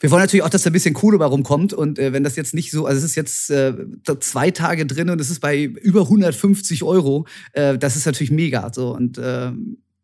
wir 0.00 0.10
wollen 0.10 0.22
natürlich 0.22 0.44
auch, 0.44 0.50
dass 0.50 0.62
da 0.62 0.70
ein 0.70 0.72
bisschen 0.72 0.94
Kohle 0.94 1.18
bei 1.18 1.24
rumkommt. 1.24 1.72
Und 1.72 1.98
äh, 1.98 2.12
wenn 2.12 2.24
das 2.24 2.36
jetzt 2.36 2.54
nicht 2.54 2.70
so, 2.70 2.86
also 2.86 2.98
es 2.98 3.04
ist 3.04 3.16
jetzt 3.16 3.50
äh, 3.50 3.74
zwei 4.20 4.50
Tage 4.50 4.86
drin 4.86 5.10
und 5.10 5.20
es 5.20 5.30
ist 5.30 5.40
bei 5.40 5.64
über 5.64 6.02
150 6.02 6.82
Euro, 6.82 7.26
äh, 7.52 7.76
das 7.78 7.96
ist 7.96 8.06
natürlich 8.06 8.30
mega. 8.30 8.72
So 8.72 8.94
und 8.94 9.18
äh, 9.18 9.50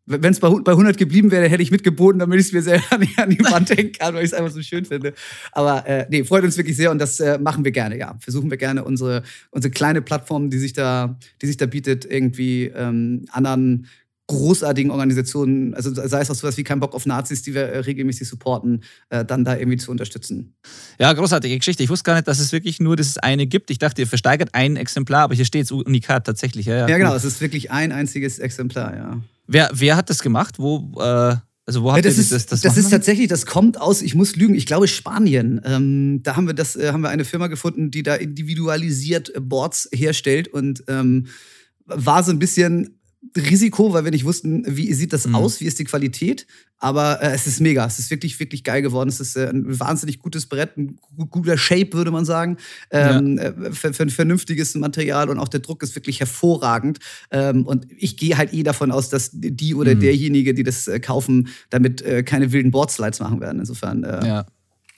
wenn 0.07 0.31
es 0.31 0.39
bei, 0.39 0.49
bei 0.49 0.71
100 0.71 0.97
geblieben 0.97 1.31
wäre, 1.31 1.49
hätte 1.49 1.63
ich 1.63 1.71
mitgeboten, 1.71 2.19
damit 2.19 2.39
ich 2.39 2.47
es 2.47 2.53
mir 2.53 2.61
selber 2.61 2.97
nicht 2.99 3.17
an 3.17 3.29
die 3.29 3.39
Wand 3.39 3.69
hängen 3.71 3.91
kann, 3.91 4.13
weil 4.13 4.23
ich 4.23 4.31
es 4.31 4.33
einfach 4.33 4.51
so 4.51 4.61
schön 4.61 4.85
finde. 4.85 5.13
Aber 5.51 5.85
äh, 5.87 6.05
nee, 6.09 6.23
freut 6.23 6.43
uns 6.43 6.57
wirklich 6.57 6.77
sehr 6.77 6.91
und 6.91 6.99
das 6.99 7.19
äh, 7.19 7.39
machen 7.39 7.63
wir 7.63 7.71
gerne, 7.71 7.97
ja. 7.97 8.15
Versuchen 8.19 8.49
wir 8.49 8.57
gerne 8.57 8.83
unsere, 8.83 9.23
unsere 9.51 9.71
kleine 9.71 10.01
Plattform, 10.01 10.49
die 10.49 10.59
sich 10.59 10.73
da, 10.73 11.17
die 11.41 11.47
sich 11.47 11.57
da 11.57 11.65
bietet, 11.65 12.05
irgendwie 12.05 12.65
ähm, 12.65 13.25
anderen 13.31 13.87
großartigen 14.27 14.91
Organisationen, 14.91 15.73
also 15.75 15.93
sei 15.93 16.21
es 16.21 16.31
auch 16.31 16.35
sowas 16.35 16.57
wie 16.57 16.63
kein 16.63 16.79
Bock 16.79 16.95
auf 16.95 17.05
Nazis, 17.05 17.43
die 17.43 17.53
wir 17.53 17.63
äh, 17.63 17.79
regelmäßig 17.79 18.27
supporten, 18.27 18.83
äh, 19.09 19.23
dann 19.23 19.45
da 19.45 19.55
irgendwie 19.55 19.77
zu 19.77 19.91
unterstützen. 19.91 20.55
Ja, 20.99 21.13
großartige 21.13 21.57
Geschichte. 21.57 21.83
Ich 21.83 21.89
wusste 21.89 22.05
gar 22.05 22.15
nicht, 22.15 22.27
dass 22.27 22.39
es 22.39 22.51
wirklich 22.51 22.79
nur 22.79 22.95
das 22.95 23.17
eine 23.17 23.45
gibt. 23.45 23.69
Ich 23.69 23.77
dachte, 23.77 24.01
ihr 24.01 24.07
versteigert 24.07 24.49
ein 24.53 24.77
Exemplar, 24.77 25.23
aber 25.23 25.35
hier 25.35 25.45
steht 25.45 25.65
es 25.65 25.71
unikat 25.71 26.25
tatsächlich. 26.25 26.65
Ja, 26.65 26.75
ja, 26.75 26.87
ja 26.87 26.97
genau, 26.97 27.13
es 27.13 27.23
ist 27.23 27.39
wirklich 27.39 27.71
ein 27.71 27.91
einziges 27.91 28.39
Exemplar, 28.39 28.95
ja. 28.95 29.21
Wer, 29.47 29.69
wer 29.73 29.95
hat 29.95 30.09
das 30.09 30.23
gemacht? 30.23 30.57
Wo, 30.57 30.91
äh, 30.99 31.35
also 31.67 31.83
wo 31.83 31.91
habt 31.91 32.03
ja, 32.03 32.09
das 32.09 32.17
ist, 32.17 32.31
das, 32.31 32.47
das, 32.47 32.61
das 32.61 32.77
ist 32.77 32.89
tatsächlich, 32.89 33.27
das 33.27 33.45
kommt 33.45 33.79
aus, 33.79 34.01
ich 34.01 34.15
muss 34.15 34.35
lügen, 34.35 34.55
ich 34.55 34.65
glaube 34.65 34.87
Spanien. 34.87 35.61
Ähm, 35.63 36.21
da 36.23 36.35
haben 36.35 36.47
wir 36.47 36.53
das, 36.53 36.75
äh, 36.75 36.91
haben 36.91 37.01
wir 37.01 37.09
eine 37.09 37.25
Firma 37.25 37.47
gefunden, 37.47 37.91
die 37.91 38.01
da 38.01 38.15
individualisiert 38.15 39.33
Boards 39.39 39.87
herstellt 39.91 40.47
und 40.47 40.83
ähm, 40.87 41.27
war 41.85 42.23
so 42.23 42.31
ein 42.31 42.39
bisschen 42.39 42.99
Risiko, 43.35 43.93
weil 43.93 44.03
wir 44.03 44.11
nicht 44.11 44.25
wussten, 44.25 44.63
wie 44.67 44.93
sieht 44.93 45.11
das 45.13 45.25
Mhm. 45.27 45.35
aus, 45.35 45.59
wie 45.59 45.65
ist 45.65 45.79
die 45.79 45.83
Qualität. 45.85 46.45
Aber 46.77 47.21
äh, 47.21 47.33
es 47.33 47.47
ist 47.47 47.61
mega. 47.61 47.85
Es 47.85 47.99
ist 47.99 48.11
wirklich, 48.11 48.39
wirklich 48.39 48.63
geil 48.63 48.81
geworden. 48.81 49.07
Es 49.09 49.19
ist 49.19 49.35
äh, 49.37 49.47
ein 49.49 49.79
wahnsinnig 49.79 50.19
gutes 50.19 50.45
Brett, 50.45 50.77
ein 50.77 50.97
gu- 51.15 51.25
guter 51.27 51.57
Shape, 51.57 51.93
würde 51.93 52.11
man 52.11 52.25
sagen. 52.25 52.57
Ähm, 52.91 53.37
äh, 53.37 53.71
für, 53.71 53.93
für 53.93 54.03
ein 54.03 54.09
vernünftiges 54.09 54.75
Material 54.75 55.29
und 55.29 55.39
auch 55.39 55.47
der 55.47 55.61
Druck 55.61 55.83
ist 55.83 55.95
wirklich 55.95 56.19
hervorragend. 56.19 56.99
Ähm, 57.31 57.65
und 57.65 57.87
ich 57.97 58.17
gehe 58.17 58.37
halt 58.37 58.53
eh 58.53 58.63
davon 58.63 58.91
aus, 58.91 59.09
dass 59.09 59.29
die 59.33 59.73
oder 59.73 59.95
Mhm. 59.95 59.99
derjenige, 60.01 60.53
die 60.53 60.63
das 60.63 60.87
äh, 60.87 60.99
kaufen, 60.99 61.47
damit 61.69 62.01
äh, 62.01 62.23
keine 62.23 62.51
wilden 62.51 62.71
Boardslides 62.71 63.19
machen 63.21 63.39
werden. 63.39 63.59
Insofern, 63.59 64.03
äh, 64.03 64.27
ja, 64.27 64.45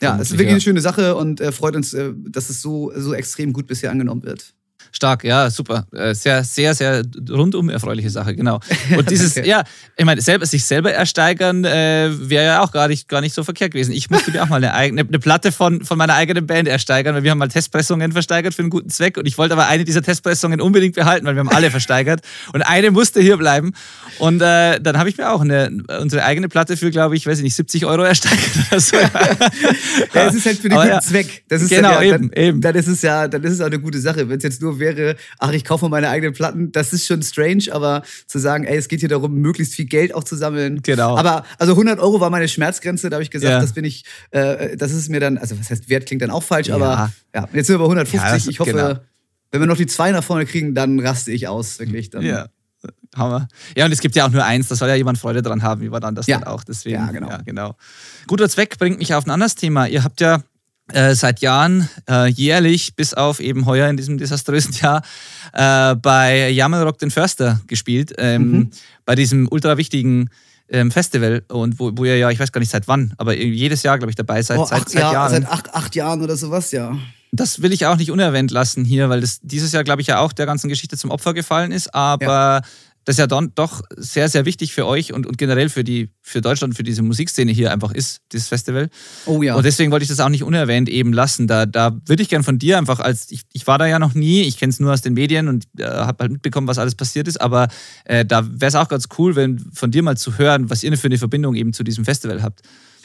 Ja. 0.02 0.16
es 0.16 0.28
ist 0.30 0.34
wirklich 0.34 0.48
ja. 0.48 0.54
eine 0.54 0.62
schöne 0.62 0.82
Sache 0.82 1.16
und 1.16 1.40
äh, 1.42 1.52
freut 1.52 1.76
uns, 1.76 1.96
dass 2.28 2.50
es 2.50 2.62
so, 2.62 2.92
so 2.96 3.14
extrem 3.14 3.54
gut 3.54 3.68
bisher 3.68 3.92
angenommen 3.92 4.24
wird. 4.24 4.54
Stark, 4.98 5.24
ja, 5.24 5.50
super. 5.50 5.86
Äh, 5.93 6.14
Sehr, 6.14 6.43
sehr, 6.43 6.74
sehr 6.74 7.04
rundum 7.30 7.70
erfreuliche 7.70 8.10
Sache, 8.10 8.36
genau. 8.36 8.60
Und 8.98 9.10
dieses, 9.10 9.36
Danke. 9.36 9.50
ja, 9.50 9.64
ich 9.95 10.06
meine, 10.06 10.22
selber, 10.22 10.45
sich 10.45 10.66
selber 10.66 10.91
ersteigern 10.91 11.64
äh, 11.64 12.10
wäre 12.12 12.45
ja 12.45 12.64
auch 12.64 12.72
gar 12.72 12.88
nicht, 12.88 13.08
gar 13.08 13.22
nicht 13.22 13.34
so 13.34 13.43
verkehrt 13.43 13.72
gewesen. 13.72 13.91
Ich 13.91 14.10
musste 14.10 14.32
mir 14.32 14.43
auch 14.43 14.50
mal 14.50 14.58
eine, 14.58 14.74
eigene, 14.74 15.02
eine 15.02 15.20
Platte 15.20 15.52
von, 15.52 15.86
von 15.86 15.98
meiner 15.98 16.16
eigenen 16.16 16.48
Band 16.48 16.68
ersteigern, 16.68 17.16
weil 17.16 17.24
wir 17.24 17.32
haben 17.32 17.38
mal 17.38 17.48
Testpressungen 17.48 18.12
versteigert 18.12 18.54
für 18.54 18.64
einen 18.64 18.72
guten 18.72 18.89
Zweck 18.89 19.18
und 19.18 19.28
ich 19.28 19.38
wollte 19.38 19.54
aber 19.54 19.68
eine 19.68 19.86
dieser 19.86 20.02
Testpressungen 20.02 20.60
unbedingt 20.60 20.95
behalten, 20.95 21.26
weil 21.26 21.36
wir 21.36 21.41
haben 21.41 21.50
alle 21.50 21.70
versteigert 21.70 22.22
und 22.54 22.64
eine 22.64 22.89
musste 22.91 23.22
hier 23.22 23.38
bleiben. 23.38 23.74
Und 24.18 24.41
äh, 24.41 24.80
dann 24.82 24.98
habe 24.98 25.10
ich 25.10 25.18
mir 25.18 25.32
auch 25.32 25.41
eine, 25.41 25.70
unsere 26.02 26.24
eigene 26.24 26.50
Platte 26.50 26.76
für, 26.76 26.89
glaube 26.89 27.16
ich, 27.16 27.28
weiß 27.28 27.38
ich 27.38 27.43
nicht, 27.43 27.56
70 27.56 27.86
Euro 27.86 28.02
ersteigert 28.02 28.50
oder 28.72 28.80
so. 28.80 28.98
Ja, 28.98 30.28
es 30.28 30.34
ist 30.34 30.45
halt 30.48 30.58
für 30.58 30.70
den 30.70 30.74
Aber 30.74 30.86
guten 30.86 30.95
ja. 30.95 31.02
Zweck. 31.02 31.43
Das 31.48 31.62
ist 31.62 31.70
Genau, 31.70 31.93
dann, 31.93 32.04
ja, 32.04 32.16
eben, 32.16 32.32
dann, 32.32 32.43
eben. 32.43 32.62
Dann 32.62 32.76
ist 32.76 32.88
es 32.88 33.02
ja, 33.04 33.28
dann 33.28 33.43
ist 33.43 33.54
es 33.54 33.62
auch 33.62 33.68
eine 33.68 33.80
gute 33.80 34.00
Sache. 34.00 34.28
Wenn 34.28 34.38
es 34.38 34.43
jetzt 34.43 34.62
nur 34.62 34.80
wäre, 34.80 34.87
ach, 35.40 35.52
ich 35.52 35.64
kaufe 35.66 35.86
mal 35.86 35.90
meine 35.90 36.10
eigenen 36.10 36.34
Platten, 36.34 36.72
das 36.72 36.94
ist 36.94 37.06
schon 37.08 37.22
strange, 37.24 37.66
aber 37.72 38.04
zu 38.28 38.40
sagen, 38.40 38.64
ey, 38.66 38.78
es 38.78 38.88
geht 38.88 39.00
hier 39.02 39.10
darum, 39.10 39.34
möglichst 39.36 39.74
viel 39.76 39.86
Geld 39.86 40.14
auch 40.14 40.24
zu 40.24 40.36
sammeln. 40.36 40.82
Genau. 40.84 41.18
Aber 41.18 41.44
also 41.58 41.74
100 41.74 42.00
Euro 42.00 42.20
war 42.20 42.30
meine 42.30 42.48
Schmerzgrenze, 42.48 43.10
da 43.10 43.16
habe 43.16 43.24
ich 43.24 43.32
gesagt, 43.32 43.52
Ja. 43.52 43.60
das 43.62 43.74
bin 43.74 43.86
ich, 43.86 44.04
äh, 44.32 44.76
das 44.78 44.92
ist 44.92 45.10
mir 45.10 45.20
dann, 45.20 45.38
also 45.38 45.60
was 45.60 45.70
heißt 45.70 45.90
Wert 45.90 46.06
klingt 46.06 46.22
dann 46.22 46.32
auch 46.32 46.44
falsch, 46.44 46.68
Ja. 46.68 46.76
aber 46.76 47.12
ja, 47.34 47.48
jetzt 47.54 47.68
sind 47.68 47.76
wir 47.76 47.80
bei 47.80 47.86
150. 47.86 48.46
Ja, 48.46 48.50
ich 48.52 48.60
hoffe, 48.60 48.72
genau. 48.72 49.00
wenn 49.52 49.60
wir 49.62 49.68
noch 49.68 49.78
die 49.78 49.88
zwei 49.88 50.12
nach 50.12 50.24
vorne 50.24 50.46
kriegen, 50.46 50.76
dann 50.76 51.00
raste 51.00 51.32
ich 51.32 51.48
aus, 51.48 51.80
wirklich. 51.80 52.10
Dann, 52.10 52.24
Ja. 52.24 52.48
Hammer. 53.16 53.48
Ja, 53.76 53.86
und 53.86 53.92
es 53.92 54.00
gibt 54.02 54.16
ja 54.16 54.28
auch 54.28 54.32
nur 54.32 54.44
eins, 54.46 54.68
da 54.68 54.76
soll 54.76 54.90
ja 54.90 54.96
jemand 54.96 55.18
Freude 55.18 55.42
dran 55.42 55.64
haben, 55.64 55.82
wie 55.82 55.92
war 55.92 56.00
dann 56.00 56.14
das 56.14 56.28
Ja. 56.28 56.38
dann 56.40 56.48
auch. 56.48 56.64
Deswegen, 56.64 56.96
Ja, 56.96 57.12
genau. 57.12 57.30
Ja, 57.30 57.38
genau. 57.44 57.76
Guter 58.28 58.48
Zweck 58.48 58.78
bringt 58.78 59.00
mich 59.00 59.14
auf 59.16 59.26
ein 59.26 59.32
anderes 59.32 59.56
Thema. 59.56 59.88
Ihr 59.88 60.04
habt 60.04 60.22
ja 60.22 60.44
äh, 60.94 61.16
seit 61.16 61.42
Jahren 61.42 61.90
äh, 62.10 62.28
jährlich, 62.30 62.96
bis 62.96 63.14
auf 63.14 63.40
eben 63.40 63.66
heuer 63.66 63.90
in 63.90 63.98
diesem 63.98 64.18
desaströsen 64.18 64.74
Jahr, 64.82 65.02
äh, 65.54 65.96
bei 65.96 66.50
Jammerrock 66.50 66.98
den 66.98 67.12
Förster 67.12 67.60
gespielt, 67.68 68.14
ähm, 68.18 68.52
Mhm. 68.52 68.70
bei 69.06 69.16
diesem 69.16 69.48
ultra 69.52 69.78
wichtigen 69.78 70.30
ähm, 70.70 70.92
Festival 70.92 71.44
und 71.48 71.80
wo, 71.80 71.92
wo 71.96 72.04
ihr 72.06 72.18
ja, 72.18 72.30
ich 72.30 72.40
weiß 72.40 72.52
gar 72.52 72.60
nicht 72.60 72.72
seit 72.72 72.88
wann, 72.90 73.14
aber 73.18 73.36
jedes 73.38 73.84
Jahr, 73.84 73.98
glaube 73.98 74.12
ich, 74.12 74.16
dabei 74.16 74.42
seid, 74.42 74.58
Oh, 74.60 74.66
seit, 74.66 74.82
acht, 74.82 74.90
seit 74.90 75.02
Jahr, 75.02 75.14
Jahren. 75.14 75.32
seit 75.32 75.46
acht, 75.50 75.74
acht 75.74 75.96
Jahren 75.96 76.22
oder 76.22 76.36
sowas, 76.36 76.72
ja. 76.72 76.98
Das 77.34 77.62
will 77.62 77.74
ich 77.74 77.86
auch 77.86 77.98
nicht 77.98 78.10
unerwähnt 78.12 78.52
lassen 78.52 78.86
hier, 78.86 79.10
weil 79.10 79.20
das 79.22 79.40
dieses 79.42 79.72
Jahr, 79.74 79.84
glaube 79.84 80.02
ich, 80.02 80.08
ja 80.08 80.20
auch 80.20 80.32
der 80.32 80.46
ganzen 80.46 80.70
Geschichte 80.70 80.96
zum 80.98 81.12
Opfer 81.12 81.34
gefallen 81.34 81.72
ist. 81.74 81.94
Aber 81.94 82.62
das 83.08 83.16
ja 83.16 83.26
dann 83.26 83.53
doch 83.55 83.84
sehr, 83.95 84.28
sehr 84.28 84.43
wichtig 84.43 84.74
für 84.74 84.86
euch 84.86 85.14
und, 85.14 85.26
und 85.26 85.38
generell 85.38 85.70
für, 85.70 85.86
die, 85.86 86.10
für 86.22 86.41
Deutschland, 86.41 86.76
für 86.76 86.84
diese 86.84 87.03
Musikszene 87.03 87.53
hier 87.53 87.72
einfach 87.72 87.93
ist, 87.93 88.20
dieses 88.34 88.49
Festival. 88.49 88.89
Oh 89.26 89.41
ja. 89.41 89.55
Und 89.55 89.66
deswegen 89.66 89.93
wollte 89.93 90.03
ich 90.03 90.10
das 90.10 90.20
auch 90.20 90.28
nicht 90.28 90.43
unerwähnt 90.43 90.89
eben 90.89 91.14
lassen. 91.14 91.47
Da, 91.47 91.66
da 91.66 91.97
würde 92.05 92.22
ich 92.22 92.28
gern 92.28 92.43
von 92.43 92.60
dir 92.60 92.78
einfach 92.78 92.99
als, 92.99 93.32
ich, 93.32 93.43
ich 93.53 93.66
war 93.66 93.78
da 93.78 93.86
ja 93.86 93.97
noch 93.97 94.14
nie, 94.14 94.41
ich 94.41 94.58
kenne 94.58 94.72
es 94.72 94.82
nur 94.82 94.91
aus 94.91 95.01
den 95.01 95.14
Medien 95.14 95.47
und 95.47 95.68
äh, 95.78 95.86
habe 95.86 96.24
halt 96.24 96.34
mitbekommen, 96.34 96.68
was 96.68 96.80
alles 96.80 96.95
passiert 96.95 97.30
ist, 97.30 97.39
aber 97.39 97.70
äh, 98.03 98.26
da 98.26 98.45
wäre 98.45 98.68
es 98.68 98.76
auch 98.76 98.89
ganz 98.89 99.08
cool, 99.18 99.38
wenn 99.38 99.58
von 99.72 99.89
dir 99.89 100.03
mal 100.03 100.18
zu 100.18 100.38
hören, 100.38 100.70
was 100.70 100.84
ihr 100.84 100.97
für 100.97 101.08
eine 101.08 101.18
Verbindung 101.18 101.55
eben 101.55 101.72
zu 101.72 101.86
diesem 101.86 102.03
Festival 102.03 102.43
habt. 102.43 102.60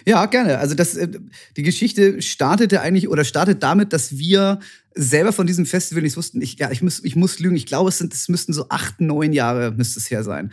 Ja, 0.06 0.26
gerne. 0.26 0.58
Also 0.58 0.74
das, 0.74 0.96
äh, 0.96 1.08
die 1.56 1.62
Geschichte 1.62 2.22
startete 2.22 2.80
eigentlich 2.80 3.08
oder 3.08 3.24
startet 3.24 3.62
damit, 3.62 3.92
dass 3.92 4.18
wir 4.18 4.60
selber 4.94 5.32
von 5.32 5.46
diesem 5.46 5.66
Festival 5.66 6.02
nicht 6.02 6.16
wussten. 6.16 6.40
Ich, 6.42 6.58
ja, 6.58 6.70
ich 6.70 6.82
muss, 6.82 7.02
ich 7.04 7.16
muss 7.16 7.38
lügen. 7.38 7.56
Ich 7.56 7.66
glaube, 7.66 7.88
es 7.88 7.98
sind, 7.98 8.12
es 8.12 8.28
müssten 8.28 8.52
so 8.52 8.68
acht, 8.68 9.00
neun 9.00 9.32
Jahre 9.32 9.72
müsste 9.72 9.98
es 9.98 10.10
her 10.10 10.24
sein. 10.24 10.52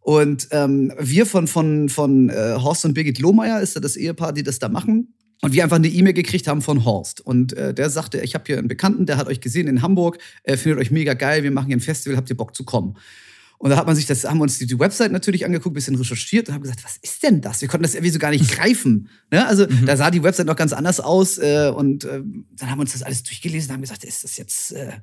Und 0.00 0.48
ähm, 0.50 0.92
wir 0.98 1.26
von, 1.26 1.46
von, 1.46 1.88
von 1.88 2.28
äh, 2.28 2.56
Horst 2.58 2.84
und 2.84 2.94
Birgit 2.94 3.20
Lohmeier 3.20 3.60
ist 3.60 3.74
ja 3.74 3.80
das 3.80 3.96
Ehepaar, 3.96 4.32
die 4.32 4.42
das 4.42 4.58
da 4.58 4.68
machen. 4.68 5.14
Und 5.42 5.52
wir 5.52 5.64
einfach 5.64 5.76
eine 5.76 5.88
E-Mail 5.88 6.12
gekriegt 6.12 6.46
haben 6.46 6.62
von 6.62 6.84
Horst. 6.84 7.20
Und 7.20 7.52
äh, 7.54 7.74
der 7.74 7.90
sagte, 7.90 8.20
ich 8.20 8.34
habe 8.34 8.44
hier 8.46 8.58
einen 8.58 8.68
Bekannten, 8.68 9.06
der 9.06 9.16
hat 9.16 9.26
euch 9.26 9.40
gesehen 9.40 9.66
in 9.66 9.82
Hamburg, 9.82 10.18
äh, 10.44 10.56
findet 10.56 10.80
euch 10.80 10.90
mega 10.90 11.14
geil, 11.14 11.42
wir 11.42 11.50
machen 11.50 11.66
hier 11.66 11.76
ein 11.76 11.80
Festival, 11.80 12.16
habt 12.16 12.30
ihr 12.30 12.36
Bock 12.36 12.54
zu 12.54 12.64
kommen? 12.64 12.96
Und 13.62 13.70
da 13.70 13.76
hat 13.76 13.86
man 13.86 13.94
sich 13.94 14.06
das, 14.06 14.24
haben 14.24 14.38
wir 14.38 14.42
uns 14.42 14.58
die, 14.58 14.66
die 14.66 14.76
Website 14.76 15.12
natürlich 15.12 15.44
angeguckt, 15.44 15.72
bisschen 15.72 15.94
recherchiert 15.94 16.48
und 16.48 16.54
haben 16.54 16.62
gesagt, 16.62 16.82
was 16.82 16.96
ist 17.00 17.22
denn 17.22 17.40
das? 17.40 17.60
Wir 17.60 17.68
konnten 17.68 17.84
das 17.84 17.94
irgendwie 17.94 18.10
so 18.10 18.18
gar 18.18 18.30
nicht 18.30 18.50
greifen. 18.56 19.08
Ne? 19.30 19.46
Also 19.46 19.66
da 19.66 19.96
sah 19.96 20.10
die 20.10 20.20
Website 20.20 20.48
noch 20.48 20.56
ganz 20.56 20.72
anders 20.72 20.98
aus 20.98 21.38
äh, 21.38 21.70
und 21.72 22.02
äh, 22.02 22.22
dann 22.56 22.70
haben 22.70 22.78
wir 22.78 22.80
uns 22.80 22.92
das 22.92 23.04
alles 23.04 23.22
durchgelesen 23.22 23.70
und 23.70 23.74
haben 23.74 23.82
gesagt, 23.82 24.02
ist 24.02 24.24
das 24.24 24.36
jetzt 24.36 24.72
äh, 24.72 24.94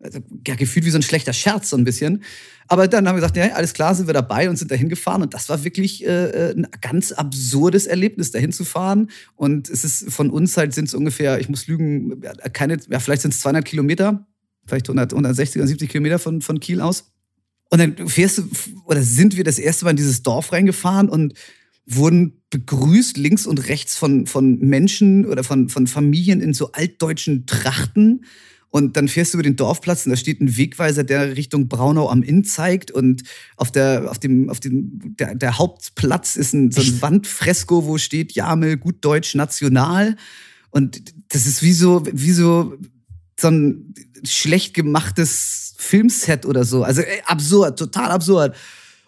also, 0.00 0.20
ja, 0.46 0.54
gefühlt 0.54 0.86
wie 0.86 0.90
so 0.90 0.96
ein 0.96 1.02
schlechter 1.02 1.34
Scherz 1.34 1.68
so 1.68 1.76
ein 1.76 1.84
bisschen. 1.84 2.22
Aber 2.68 2.88
dann 2.88 3.06
haben 3.06 3.16
wir 3.16 3.20
gesagt, 3.20 3.36
ja, 3.36 3.52
alles 3.52 3.74
klar, 3.74 3.94
sind 3.94 4.06
wir 4.06 4.14
dabei 4.14 4.48
und 4.48 4.56
sind 4.56 4.70
dahin 4.70 4.88
gefahren 4.88 5.20
und 5.20 5.34
das 5.34 5.50
war 5.50 5.62
wirklich 5.62 6.02
äh, 6.06 6.54
ein 6.56 6.66
ganz 6.80 7.12
absurdes 7.12 7.86
Erlebnis, 7.86 8.30
dahin 8.30 8.50
zu 8.50 8.64
fahren. 8.64 9.10
Und 9.34 9.68
es 9.68 9.84
ist 9.84 10.10
von 10.10 10.30
uns 10.30 10.56
halt 10.56 10.72
sind 10.72 10.88
es 10.88 10.94
ungefähr, 10.94 11.38
ich 11.38 11.50
muss 11.50 11.66
lügen, 11.66 12.22
keine, 12.54 12.78
ja, 12.88 12.98
vielleicht 12.98 13.20
sind 13.20 13.34
es 13.34 13.40
200 13.40 13.62
Kilometer, 13.62 14.26
vielleicht 14.64 14.88
100, 14.88 15.12
160 15.12 15.60
oder 15.60 15.68
70 15.68 15.90
Kilometer 15.90 16.18
von, 16.18 16.40
von 16.40 16.60
Kiel 16.60 16.80
aus. 16.80 17.12
Und 17.70 17.78
dann 17.78 18.08
fährst 18.08 18.38
du, 18.38 18.48
oder 18.84 19.02
sind 19.02 19.36
wir 19.36 19.44
das 19.44 19.58
erste 19.58 19.84
Mal 19.84 19.92
in 19.92 19.96
dieses 19.96 20.22
Dorf 20.22 20.52
reingefahren 20.52 21.08
und 21.08 21.34
wurden 21.86 22.40
begrüßt 22.50 23.16
links 23.16 23.46
und 23.46 23.68
rechts 23.68 23.96
von, 23.96 24.26
von 24.26 24.58
Menschen 24.58 25.24
oder 25.24 25.44
von, 25.44 25.68
von 25.68 25.86
Familien 25.86 26.40
in 26.40 26.54
so 26.54 26.72
altdeutschen 26.72 27.46
Trachten. 27.46 28.24
Und 28.70 28.96
dann 28.96 29.08
fährst 29.08 29.32
du 29.32 29.38
über 29.38 29.42
den 29.42 29.56
Dorfplatz 29.56 30.04
und 30.04 30.10
da 30.10 30.16
steht 30.16 30.40
ein 30.40 30.56
Wegweiser, 30.56 31.02
der 31.04 31.36
Richtung 31.36 31.68
Braunau 31.68 32.10
am 32.10 32.22
Inn 32.22 32.44
zeigt. 32.44 32.90
Und 32.90 33.22
auf, 33.56 33.70
der, 33.70 34.10
auf 34.10 34.18
dem, 34.18 34.50
auf 34.50 34.60
dem 34.60 35.16
der, 35.16 35.34
der 35.34 35.58
Hauptplatz 35.58 36.36
ist 36.36 36.52
ein, 36.52 36.70
so 36.70 36.82
ein 36.82 37.00
Wandfresko, 37.00 37.86
wo 37.86 37.96
steht 37.98 38.32
Jamel, 38.32 38.76
gut 38.76 38.96
Deutsch, 39.00 39.34
national. 39.34 40.16
Und 40.70 41.14
das 41.28 41.46
ist 41.46 41.62
wie 41.62 41.72
so, 41.72 42.04
wie 42.12 42.32
so, 42.32 42.76
so 43.38 43.48
ein 43.48 43.94
schlecht 44.24 44.74
gemachtes 44.74 45.74
Filmset 45.76 46.46
oder 46.46 46.64
so. 46.64 46.82
Also 46.82 47.02
ey, 47.02 47.22
absurd, 47.26 47.78
total 47.78 48.10
absurd. 48.10 48.56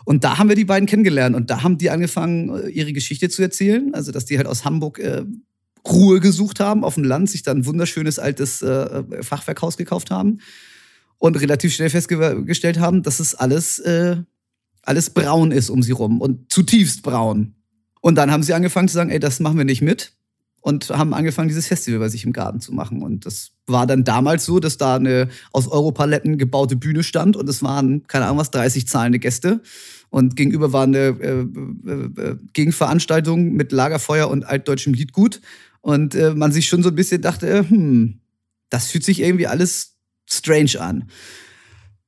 Und 0.04 0.24
da 0.24 0.38
haben 0.38 0.48
wir 0.48 0.56
die 0.56 0.64
beiden 0.64 0.86
kennengelernt 0.86 1.36
und 1.36 1.50
da 1.50 1.62
haben 1.62 1.76
die 1.78 1.90
angefangen, 1.90 2.48
äh, 2.54 2.68
ihre 2.68 2.92
Geschichte 2.92 3.28
zu 3.28 3.42
erzählen. 3.42 3.94
Also, 3.94 4.12
dass 4.12 4.24
die 4.24 4.38
halt 4.38 4.46
aus 4.46 4.64
Hamburg 4.64 4.98
äh, 4.98 5.24
Ruhe 5.86 6.20
gesucht 6.20 6.60
haben 6.60 6.84
auf 6.84 6.94
dem 6.94 7.04
Land, 7.04 7.30
sich 7.30 7.42
dann 7.42 7.58
ein 7.58 7.66
wunderschönes 7.66 8.18
altes 8.18 8.62
äh, 8.62 9.02
Fachwerkhaus 9.22 9.76
gekauft 9.76 10.10
haben 10.10 10.38
und 11.18 11.36
relativ 11.40 11.74
schnell 11.74 11.90
festgestellt 11.90 12.78
haben, 12.78 13.02
dass 13.02 13.20
es 13.20 13.34
alles, 13.34 13.78
äh, 13.80 14.16
alles 14.82 15.10
braun 15.10 15.50
ist 15.50 15.70
um 15.70 15.82
sie 15.82 15.92
rum 15.92 16.20
und 16.20 16.50
zutiefst 16.52 17.02
braun. 17.02 17.54
Und 18.00 18.14
dann 18.14 18.30
haben 18.30 18.42
sie 18.42 18.54
angefangen 18.54 18.88
zu 18.88 18.94
sagen, 18.94 19.10
ey, 19.10 19.18
das 19.18 19.40
machen 19.40 19.58
wir 19.58 19.64
nicht 19.64 19.82
mit 19.82 20.12
und 20.60 20.90
haben 20.90 21.14
angefangen, 21.14 21.48
dieses 21.48 21.66
Festival 21.66 22.00
bei 22.00 22.08
sich 22.08 22.24
im 22.24 22.32
Garten 22.32 22.60
zu 22.60 22.72
machen. 22.72 23.02
Und 23.02 23.26
das 23.26 23.52
war 23.66 23.86
dann 23.86 24.04
damals 24.04 24.44
so, 24.44 24.60
dass 24.60 24.76
da 24.76 24.96
eine 24.96 25.28
aus 25.52 25.68
Europaletten 25.68 26.38
gebaute 26.38 26.76
Bühne 26.76 27.02
stand 27.02 27.36
und 27.36 27.48
es 27.48 27.62
waren, 27.62 28.06
keine 28.06 28.26
Ahnung 28.26 28.38
was, 28.38 28.50
30 28.50 28.88
zahlende 28.88 29.18
Gäste. 29.18 29.60
Und 30.10 30.36
gegenüber 30.36 30.72
war 30.72 30.84
eine 30.84 30.98
äh, 30.98 31.40
äh, 31.40 32.30
äh, 32.30 32.36
Gegenveranstaltung 32.54 33.52
mit 33.52 33.72
Lagerfeuer 33.72 34.28
und 34.28 34.44
altdeutschem 34.44 34.94
Liedgut. 34.94 35.40
Und 35.80 36.14
äh, 36.14 36.34
man 36.34 36.52
sich 36.52 36.66
schon 36.68 36.82
so 36.82 36.88
ein 36.88 36.94
bisschen 36.94 37.22
dachte, 37.22 37.68
hm, 37.68 38.20
das 38.70 38.88
fühlt 38.88 39.04
sich 39.04 39.20
irgendwie 39.20 39.46
alles 39.46 39.96
strange 40.28 40.80
an. 40.80 41.04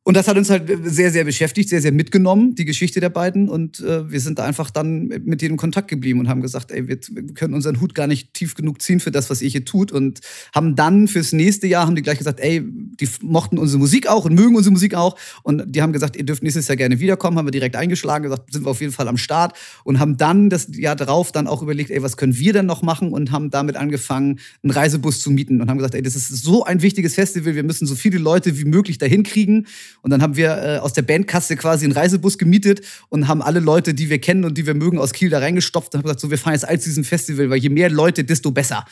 Und 0.03 0.17
das 0.17 0.29
hat 0.29 0.39
uns 0.39 0.49
halt 0.49 0.71
sehr, 0.85 1.11
sehr 1.11 1.25
beschäftigt, 1.25 1.69
sehr, 1.69 1.83
sehr 1.83 1.93
mitgenommen, 1.93 2.55
die 2.55 2.65
Geschichte 2.65 3.01
der 3.01 3.11
beiden. 3.11 3.51
Und 3.51 3.81
äh, 3.81 4.11
wir 4.11 4.21
sind 4.21 4.39
da 4.39 4.45
einfach 4.45 4.71
dann 4.71 5.09
mit 5.09 5.43
denen 5.43 5.53
in 5.53 5.57
Kontakt 5.59 5.89
geblieben 5.89 6.21
und 6.21 6.29
haben 6.29 6.41
gesagt, 6.41 6.73
ey, 6.73 6.89
wir, 6.89 6.99
wir 7.11 7.35
können 7.35 7.53
unseren 7.53 7.83
Hut 7.83 7.95
gar 7.95 8.07
nicht 8.07 8.33
tief 8.33 8.55
genug 8.55 8.81
ziehen 8.81 9.01
für 9.01 9.11
das, 9.11 9.29
was 9.29 9.43
ihr 9.43 9.51
hier 9.51 9.67
tut. 9.67 9.93
Und 9.93 10.21
haben 10.55 10.75
dann 10.75 11.07
fürs 11.07 11.33
nächste 11.33 11.67
Jahr, 11.67 11.87
haben 11.87 11.97
die 11.97 12.03
gleich 12.03 12.17
gesagt, 12.17 12.41
ey, 12.41 12.63
die 12.65 13.09
mochten 13.21 13.59
unsere 13.59 13.79
Musik 13.79 14.09
auch 14.09 14.25
und 14.25 14.35
mögen 14.35 14.57
unsere 14.57 14.73
Musik 14.73 14.95
auch. 14.95 15.19
Und 15.43 15.65
die 15.67 15.83
haben 15.83 15.93
gesagt, 15.93 16.17
ihr 16.17 16.25
dürft 16.25 16.43
nächstes 16.43 16.67
Jahr 16.67 16.77
gerne 16.77 16.99
wiederkommen. 16.99 17.37
Haben 17.37 17.49
wir 17.49 17.53
direkt 17.53 17.77
eingeschlagen, 17.77 18.23
gesagt, 18.23 18.51
sind 18.51 18.65
wir 18.65 18.71
auf 18.71 18.81
jeden 18.81 18.95
Fall 18.95 19.07
am 19.07 19.19
Start. 19.19 19.55
Und 19.85 19.99
haben 19.99 20.17
dann 20.17 20.49
das 20.49 20.69
Jahr 20.73 20.97
darauf 20.97 21.31
dann 21.31 21.47
auch 21.47 21.61
überlegt, 21.61 21.91
ey, 21.91 22.03
was 22.03 22.17
können 22.17 22.39
wir 22.39 22.55
denn 22.55 22.65
noch 22.65 22.81
machen? 22.81 23.13
Und 23.13 23.33
haben 23.33 23.51
damit 23.51 23.77
angefangen, 23.77 24.41
einen 24.63 24.71
Reisebus 24.71 25.21
zu 25.21 25.31
mieten. 25.31 25.61
Und 25.61 25.69
haben 25.69 25.77
gesagt, 25.77 25.95
ey, 25.95 26.01
das 26.01 26.17
ist 26.17 26.29
so 26.29 26.65
ein 26.65 26.81
wichtiges 26.81 27.17
Festival, 27.17 27.55
wir 27.55 27.65
müssen 27.65 27.87
so 27.87 27.95
viele 27.95 28.17
Leute 28.17 28.59
wie 28.59 28.65
möglich 28.65 28.97
dahin 28.97 29.25
kriegen. 29.25 29.67
Und 30.03 30.11
dann 30.11 30.23
haben 30.23 30.37
wir 30.37 30.51
äh, 30.57 30.79
aus 30.79 30.93
der 30.93 31.03
Bandkasse 31.03 31.57
quasi 31.57 31.85
einen 31.85 31.93
Reisebus 31.93 32.39
gemietet 32.39 32.83
und 33.09 33.29
haben 33.29 33.43
alle 33.43 33.61
Leute, 33.61 33.95
die 33.95 34.11
wir 34.11 34.21
kennen 34.21 34.45
und 34.45 34.57
die 34.57 34.67
wir 34.67 34.75
mögen, 34.75 34.99
aus 34.99 35.13
Kiel 35.13 35.31
da 35.31 35.39
reingestopft 35.39 35.95
und 35.95 35.99
haben 35.99 36.05
gesagt, 36.05 36.21
so, 36.21 36.31
wir 36.31 36.39
fahren 36.39 36.55
jetzt 36.55 36.69
als 36.69 36.85
diesem 36.85 37.05
Festival, 37.05 37.51
weil 37.51 37.59
je 37.59 37.69
mehr 37.69 37.91
Leute, 37.91 38.25
desto 38.25 38.51
besser. 38.51 38.85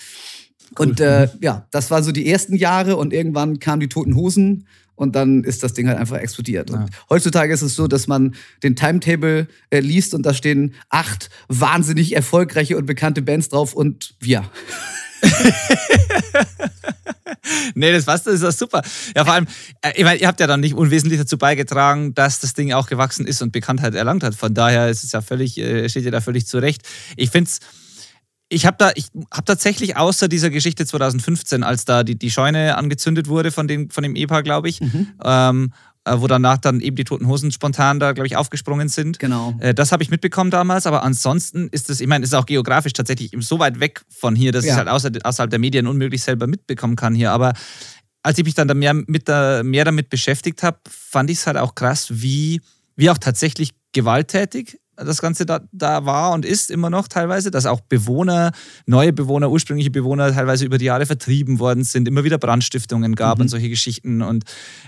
Und 0.77 1.01
äh, 1.01 1.29
ja, 1.41 1.67
das 1.71 1.91
war 1.91 2.03
so 2.03 2.13
die 2.13 2.31
ersten 2.31 2.55
Jahre 2.55 2.97
und 2.97 3.13
irgendwann 3.13 3.59
kamen 3.59 3.81
die 3.81 3.89
Toten 3.89 4.15
Hosen 4.15 4.67
und 4.99 5.15
dann 5.15 5.45
ist 5.45 5.63
das 5.63 5.73
Ding 5.73 5.89
halt 5.89 5.99
einfach 5.99 6.19
explodiert. 6.19 6.71
Ja. 6.71 6.87
heutzutage 7.09 7.53
ist 7.53 7.63
es 7.63 7.75
so, 7.75 7.87
dass 7.87 8.07
man 8.07 8.35
den 8.63 8.77
Timetable 8.77 9.47
äh, 9.71 9.81
liest 9.81 10.13
und 10.13 10.27
da 10.27 10.35
stehen 10.35 10.75
acht 10.91 11.31
wahnsinnig 11.49 12.15
erfolgreiche 12.15 12.77
und 12.77 12.87
bekannte 12.87 13.23
Bands 13.23 13.49
drauf 13.49 13.75
und 13.75 14.15
wir. 14.21 14.45
nee, 17.75 17.93
das 17.93 18.05
passt, 18.05 18.27
das 18.27 18.35
ist 18.35 18.43
das 18.43 18.59
super. 18.59 18.83
Ja, 19.17 19.25
vor 19.25 19.35
allem, 19.35 19.47
äh, 19.83 19.93
ich 19.97 20.05
meine, 20.05 20.21
ihr 20.21 20.27
habt 20.27 20.41
ja 20.41 20.47
dann 20.47 20.61
nicht 20.61 20.75
unwesentlich 20.75 21.21
dazu 21.21 21.39
beigetragen, 21.39 22.15
dass 22.15 22.41
das 22.41 22.55
Ding 22.55 22.73
auch 22.73 22.87
gewachsen 22.87 23.27
ist 23.27 23.43
und 23.43 23.53
Bekanntheit 23.53 23.95
erlangt 23.95 24.23
hat. 24.23 24.35
Von 24.35 24.55
daher 24.55 24.89
ist 24.89 25.05
es 25.05 25.13
ja 25.13 25.21
völlig, 25.21 25.59
äh, 25.59 25.89
steht 25.89 26.05
ihr 26.05 26.11
da 26.11 26.21
völlig 26.21 26.47
zurecht. 26.47 26.83
Ich 27.17 27.31
finde 27.31 27.51
es 27.51 27.61
ich 28.51 28.67
habe 28.67 28.77
da, 28.79 28.91
ich 28.95 29.09
habe 29.31 29.45
tatsächlich 29.45 29.97
außer 29.97 30.29
dieser 30.29 30.51
Geschichte 30.51 30.87
2015, 30.87 31.63
als 31.63 31.85
da 31.85 32.03
die, 32.03 32.19
die 32.19 32.31
Scheune 32.31 32.77
angezündet 32.77 33.29
wurde 33.29 33.51
von 33.51 33.69
dem, 33.69 33.91
von 33.91 34.03
dem 34.03 34.17
Ehepaar, 34.17 34.43
glaube 34.43 34.69
ich, 34.69 34.81
mhm. 34.81 35.09
ähm, 35.23 35.73
äh, 35.73 35.88
wo 36.05 36.27
danach 36.27 36.59
dann 36.59 36.81
eben 36.81 36.97
die 36.97 37.05
Toten 37.05 37.27
Hosen 37.27 37.53
spontan 37.53 38.01
da, 38.01 38.13
glaube 38.13 38.27
ich, 38.27 38.37
aufgesprungen 38.37 38.89
sind. 38.89 39.19
Genau. 39.19 39.55
Äh, 39.61 39.75
das 39.75 39.93
habe 39.93 40.03
ich 40.03 40.11
mitbekommen 40.11 40.51
damals, 40.51 40.87
aber 40.87 41.03
ansonsten 41.03 41.69
ist 41.69 41.91
es, 41.91 42.01
ich 42.01 42.07
meine, 42.07 42.25
ist 42.25 42.35
auch 42.35 42.47
geografisch 42.47 42.93
tatsächlich 42.93 43.33
so 43.41 43.59
weit 43.59 43.81
weg 43.81 44.03
von 44.09 44.35
hier, 44.35 44.53
dass 44.53 44.65
ja. 44.65 44.73
ich 44.73 44.79
halt 44.79 44.89
außer, 44.89 45.11
außerhalb 45.23 45.51
der 45.51 45.59
Medien 45.59 45.87
unmöglich 45.87 46.23
selber 46.23 46.47
mitbekommen 46.47 46.97
kann 46.97 47.15
hier. 47.15 47.33
Aber 47.33 47.53
als 48.23 48.39
ich 48.39 48.45
mich 48.45 48.55
dann 48.55 48.69
da 48.69 48.75
mehr, 48.75 48.95
mit 48.95 49.29
der, 49.29 49.63
mehr 49.65 49.85
damit 49.85 50.11
beschäftigt 50.11 50.63
habe, 50.63 50.79
fand 50.89 51.31
ich 51.31 51.39
es 51.39 51.47
halt 51.47 51.57
auch 51.57 51.75
krass, 51.75 52.09
wie, 52.11 52.61
wie 52.97 53.11
auch 53.11 53.19
tatsächlich 53.19 53.71
gewalttätig 53.93 54.79
das 55.05 55.21
Ganze 55.21 55.47
da, 55.47 55.61
da 55.73 56.05
war 56.05 56.33
und 56.33 56.45
ist 56.45 56.71
immer 56.71 56.91
noch 56.91 57.09
teilweise, 57.09 57.51
dass 57.51 57.67
auch 57.67 57.81
Bewohner, 57.81 58.53
neue 58.87 59.13
Bewohner, 59.13 59.51
ursprüngliche 59.51 59.91
Bewohner 59.91 60.33
teilweise 60.33 60.65
über 60.65 60.79
die 60.79 60.87
Jahre 60.87 61.07
vertrieben 61.07 61.59
worden 61.59 61.85
sind, 61.85 62.09
immer 62.09 62.25
wieder 62.25 62.39
Brandstiftungen 62.39 63.15
gab 63.15 63.39
mhm. 63.39 63.43
und 63.43 63.49
solche 63.49 63.69
Geschichten. 63.69 64.23
Und 64.23 64.45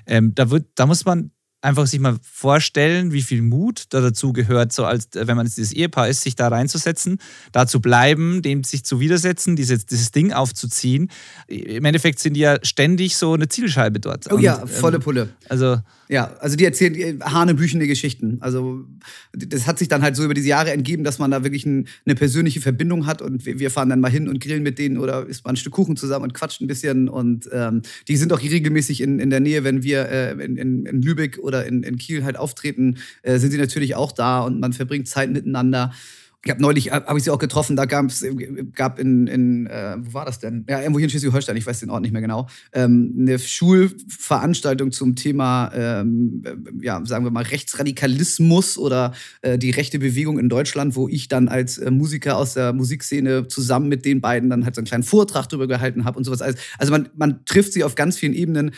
ähm, 0.07 0.35
da, 0.35 0.51
wird, 0.51 0.67
da 0.75 0.87
muss 0.87 1.05
man 1.05 1.31
einfach 1.63 1.87
sich 1.87 2.01
mal 2.01 2.19
vorstellen, 2.23 3.13
wie 3.13 3.23
viel 3.23 3.43
Mut 3.43 3.85
da 3.91 4.01
dazu 4.01 4.33
gehört, 4.33 4.73
so 4.73 4.85
als 4.85 5.09
wenn 5.15 5.37
man 5.37 5.47
jetzt 5.47 5.59
dieses 5.59 5.73
Ehepaar 5.73 6.09
ist, 6.09 6.23
sich 6.23 6.35
da 6.35 6.49
reinzusetzen, 6.49 7.19
da 7.53 7.67
zu 7.67 7.81
bleiben, 7.81 8.43
dem 8.43 8.65
sich 8.65 8.85
zu 8.85 9.01
widersetzen, 9.01 9.57
dieses, 9.57 9.87
dieses 9.87 10.11
Ding 10.11 10.33
aufzuziehen. 10.33 11.11
Im 11.49 11.85
Endeffekt 11.85 12.19
sind 12.19 12.35
die 12.35 12.41
ja 12.41 12.59
ständig 12.63 13.17
so 13.17 13.35
eine 13.35 13.49
Zielscheibe 13.49 14.01
dort. 14.01 14.31
Oh 14.31 14.37
Und, 14.37 14.43
ja, 14.43 14.67
volle 14.67 14.97
ähm, 14.97 15.03
Pulle. 15.03 15.29
Also 15.49 15.79
ja, 16.11 16.35
also 16.41 16.57
die 16.57 16.65
erzählen 16.65 16.95
äh, 16.97 17.19
hanebüchende 17.23 17.87
Geschichten. 17.87 18.39
Also 18.41 18.85
das 19.33 19.69
hat 19.69 19.79
sich 19.79 19.87
dann 19.87 20.03
halt 20.03 20.17
so 20.17 20.25
über 20.25 20.35
diese 20.35 20.49
Jahre 20.49 20.73
entgeben, 20.73 21.05
dass 21.05 21.21
man 21.21 21.31
da 21.31 21.45
wirklich 21.45 21.65
ein, 21.65 21.87
eine 22.05 22.17
persönliche 22.17 22.61
Verbindung 22.61 23.07
hat 23.07 23.23
und 23.23 23.47
wir, 23.47 23.61
wir, 23.61 23.71
fahren 23.71 23.91
dann 23.91 24.01
mal 24.01 24.11
hin 24.11 24.29
und 24.29 24.41
grillen 24.41 24.65
mit 24.65 24.81
denen 24.81 24.99
oder 24.99 25.25
isst 25.27 25.45
mal 25.45 25.51
ein 25.51 25.57
Stück 25.57 25.73
Kuchen 25.73 25.97
zusammen 25.97 26.25
und 26.25 26.35
quatscht 26.35 26.61
ein 26.63 26.67
bisschen 26.67 27.09
und 27.09 27.49
ähm, 27.53 27.83
die 28.09 28.17
sind 28.17 28.33
auch 28.33 28.43
regelmäßig 28.43 29.03
in, 29.03 29.21
in 29.21 29.31
der 29.31 29.39
Nähe, 29.39 29.63
wenn 29.63 29.85
wir 29.85 30.09
äh, 30.09 30.33
in, 30.33 30.57
in, 30.57 30.87
in, 30.87 31.01
Lübeck 31.01 31.39
oder 31.39 31.50
in, 31.59 31.83
in 31.83 31.99
Kiel 31.99 32.25
halt 32.25 32.37
auftreten, 32.37 32.99
äh, 33.23 33.39
sind 33.39 33.51
sie 33.51 33.59
natürlich 33.59 33.95
auch 33.95 34.13
da 34.13 34.41
und 34.41 34.61
man 34.61 34.73
verbringt 34.73 35.09
Zeit 35.09 35.31
miteinander. 35.31 35.93
Ich 36.43 36.51
habe 36.51 36.63
neulich, 36.63 36.91
habe 36.91 37.19
ich 37.19 37.25
sie 37.25 37.31
auch 37.31 37.39
getroffen, 37.39 37.77
da 37.77 37.85
gab's, 37.85 38.25
gab 38.75 38.99
in, 38.99 39.27
in 39.27 39.67
äh, 39.67 39.97
wo 39.99 40.15
war 40.15 40.25
das 40.25 40.39
denn? 40.39 40.65
Ja, 40.71 40.81
irgendwo 40.81 40.99
hier 40.99 41.05
in 41.05 41.11
Schleswig-Holstein, 41.11 41.55
ich 41.59 41.67
weiß 41.67 41.81
den 41.81 41.91
Ort 41.91 42.01
nicht 42.01 42.13
mehr 42.13 42.23
genau, 42.23 42.49
ähm, 42.73 43.15
eine 43.19 43.39
Schulveranstaltung 43.39 44.91
zum 44.91 45.17
Thema, 45.17 45.71
ähm, 45.75 46.43
ja, 46.81 47.05
sagen 47.05 47.27
wir 47.27 47.31
mal, 47.31 47.43
Rechtsradikalismus 47.43 48.79
oder 48.79 49.13
äh, 49.43 49.59
die 49.59 49.69
rechte 49.69 49.99
Bewegung 49.99 50.39
in 50.39 50.49
Deutschland, 50.49 50.97
wo 50.97 51.09
ich 51.09 51.29
dann 51.29 51.49
als 51.49 51.77
äh, 51.77 51.91
Musiker 51.91 52.39
aus 52.39 52.55
der 52.55 52.73
Musikszene 52.73 53.49
zusammen 53.49 53.91
mit 53.91 54.07
den 54.07 54.23
beiden 54.23 54.49
dann 54.49 54.65
halt 54.65 54.75
so 54.75 54.81
einen 54.81 54.87
kleinen 54.87 55.05
Vortrag 55.05 55.47
drüber 55.47 55.67
gehalten 55.67 56.07
habe 56.07 56.17
und 56.17 56.25
sowas. 56.25 56.41
Also 56.41 56.91
man, 56.91 57.11
man 57.17 57.45
trifft 57.45 57.75
sie 57.75 57.85
auf 57.85 57.97
ganz 57.97 58.17
vielen 58.17 58.33
Ebenen. 58.33 58.71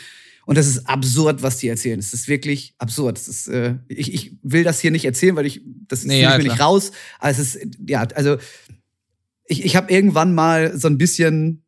Und 0.45 0.57
das 0.57 0.67
ist 0.67 0.87
absurd, 0.87 1.41
was 1.41 1.57
die 1.57 1.69
erzählen. 1.69 1.99
Es 1.99 2.13
ist 2.13 2.27
wirklich 2.27 2.75
absurd. 2.77 3.17
Das 3.17 3.27
ist, 3.27 3.47
äh, 3.47 3.75
ich, 3.87 4.13
ich 4.13 4.37
will 4.41 4.63
das 4.63 4.79
hier 4.79 4.91
nicht 4.91 5.05
erzählen, 5.05 5.35
weil 5.35 5.45
ich 5.45 5.61
das 5.87 6.03
nee, 6.03 6.21
ja, 6.21 6.37
ich 6.37 6.43
nicht 6.43 6.59
raus. 6.59 6.91
Aber 7.19 7.31
es 7.31 7.39
ist, 7.39 7.59
ja, 7.87 8.01
also 8.15 8.37
ich, 9.45 9.63
ich 9.63 9.75
habe 9.75 9.91
irgendwann 9.91 10.33
mal 10.33 10.77
so 10.77 10.87
ein 10.87 10.97
bisschen 10.97 11.63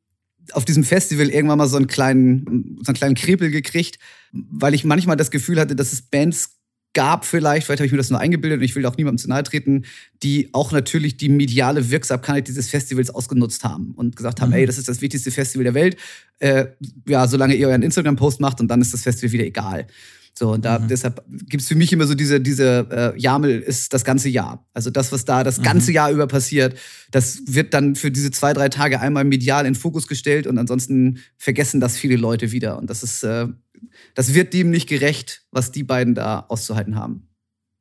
auf 0.51 0.65
diesem 0.65 0.84
Festival 0.84 1.30
irgendwann 1.30 1.57
mal 1.57 1.67
so 1.67 1.78
einen 1.78 1.88
kleinen, 1.88 2.78
so 2.84 2.89
einen 2.89 2.97
kleinen 2.97 3.15
Krepel 3.15 3.49
gekriegt, 3.49 3.97
weil 4.32 4.73
ich 4.73 4.84
manchmal 4.84 5.17
das 5.17 5.32
Gefühl 5.32 5.59
hatte, 5.59 5.76
dass 5.76 5.93
es 5.93 6.03
Bands 6.03 6.55
gab 6.95 7.25
vielleicht, 7.25 7.67
vielleicht 7.67 7.81
habe 7.81 7.85
ich 7.85 7.91
mir 7.91 7.99
das 7.99 8.09
nur 8.09 8.19
eingebildet 8.19 8.59
und 8.59 8.63
ich 8.63 8.75
will 8.75 8.85
auch 8.87 8.97
niemandem 8.97 9.19
zu 9.19 9.29
nahe 9.29 9.43
treten, 9.43 9.83
die 10.23 10.49
auch 10.53 10.71
natürlich 10.71 11.17
die 11.17 11.29
mediale 11.29 11.91
Wirksamkeit 11.91 12.47
dieses 12.47 12.69
Festivals 12.69 13.11
ausgenutzt 13.11 13.63
haben 13.63 13.91
und 13.95 14.15
gesagt 14.15 14.41
haben, 14.41 14.49
mhm. 14.49 14.55
ey, 14.55 14.65
das 14.65 14.79
ist 14.79 14.89
das 14.89 15.01
wichtigste 15.01 15.29
Festival 15.29 15.65
der 15.65 15.75
Welt. 15.75 15.97
Äh, 16.39 16.67
ja, 17.07 17.27
solange 17.27 17.53
ihr 17.53 17.67
euren 17.67 17.83
Instagram-Post 17.83 18.39
macht 18.39 18.59
und 18.59 18.69
dann 18.69 18.81
ist 18.81 18.93
das 18.93 19.03
Festival 19.03 19.33
wieder 19.33 19.45
egal. 19.45 19.85
So, 20.37 20.51
und 20.51 20.65
da, 20.65 20.79
mhm. 20.79 20.87
deshalb 20.87 21.23
gibt 21.47 21.61
es 21.61 21.67
für 21.67 21.75
mich 21.75 21.93
immer 21.93 22.07
so 22.07 22.15
diese, 22.15 22.41
diese 22.41 23.13
äh, 23.15 23.19
Jamel 23.19 23.59
ist 23.59 23.93
das 23.93 24.03
ganze 24.03 24.27
Jahr. 24.27 24.65
Also 24.73 24.89
das, 24.89 25.11
was 25.11 25.23
da 25.23 25.43
das 25.43 25.59
mhm. 25.59 25.63
ganze 25.63 25.91
Jahr 25.91 26.11
über 26.11 26.27
passiert, 26.27 26.77
das 27.11 27.41
wird 27.45 27.73
dann 27.73 27.95
für 27.95 28.11
diese 28.11 28.31
zwei, 28.31 28.51
drei 28.51 28.67
Tage 28.67 28.99
einmal 28.99 29.23
medial 29.23 29.65
in 29.65 29.75
Fokus 29.75 30.07
gestellt 30.07 30.47
und 30.47 30.57
ansonsten 30.57 31.19
vergessen 31.37 31.79
das 31.79 31.97
viele 31.97 32.17
Leute 32.17 32.51
wieder. 32.51 32.77
Und 32.77 32.89
das 32.89 33.03
ist, 33.03 33.23
äh, 33.23 33.47
das 34.13 34.34
wird 34.34 34.53
dem 34.53 34.69
nicht 34.69 34.88
gerecht, 34.88 35.45
was 35.51 35.71
die 35.71 35.84
beiden 35.84 36.15
da 36.15 36.45
auszuhalten 36.47 36.95
haben. 36.95 37.30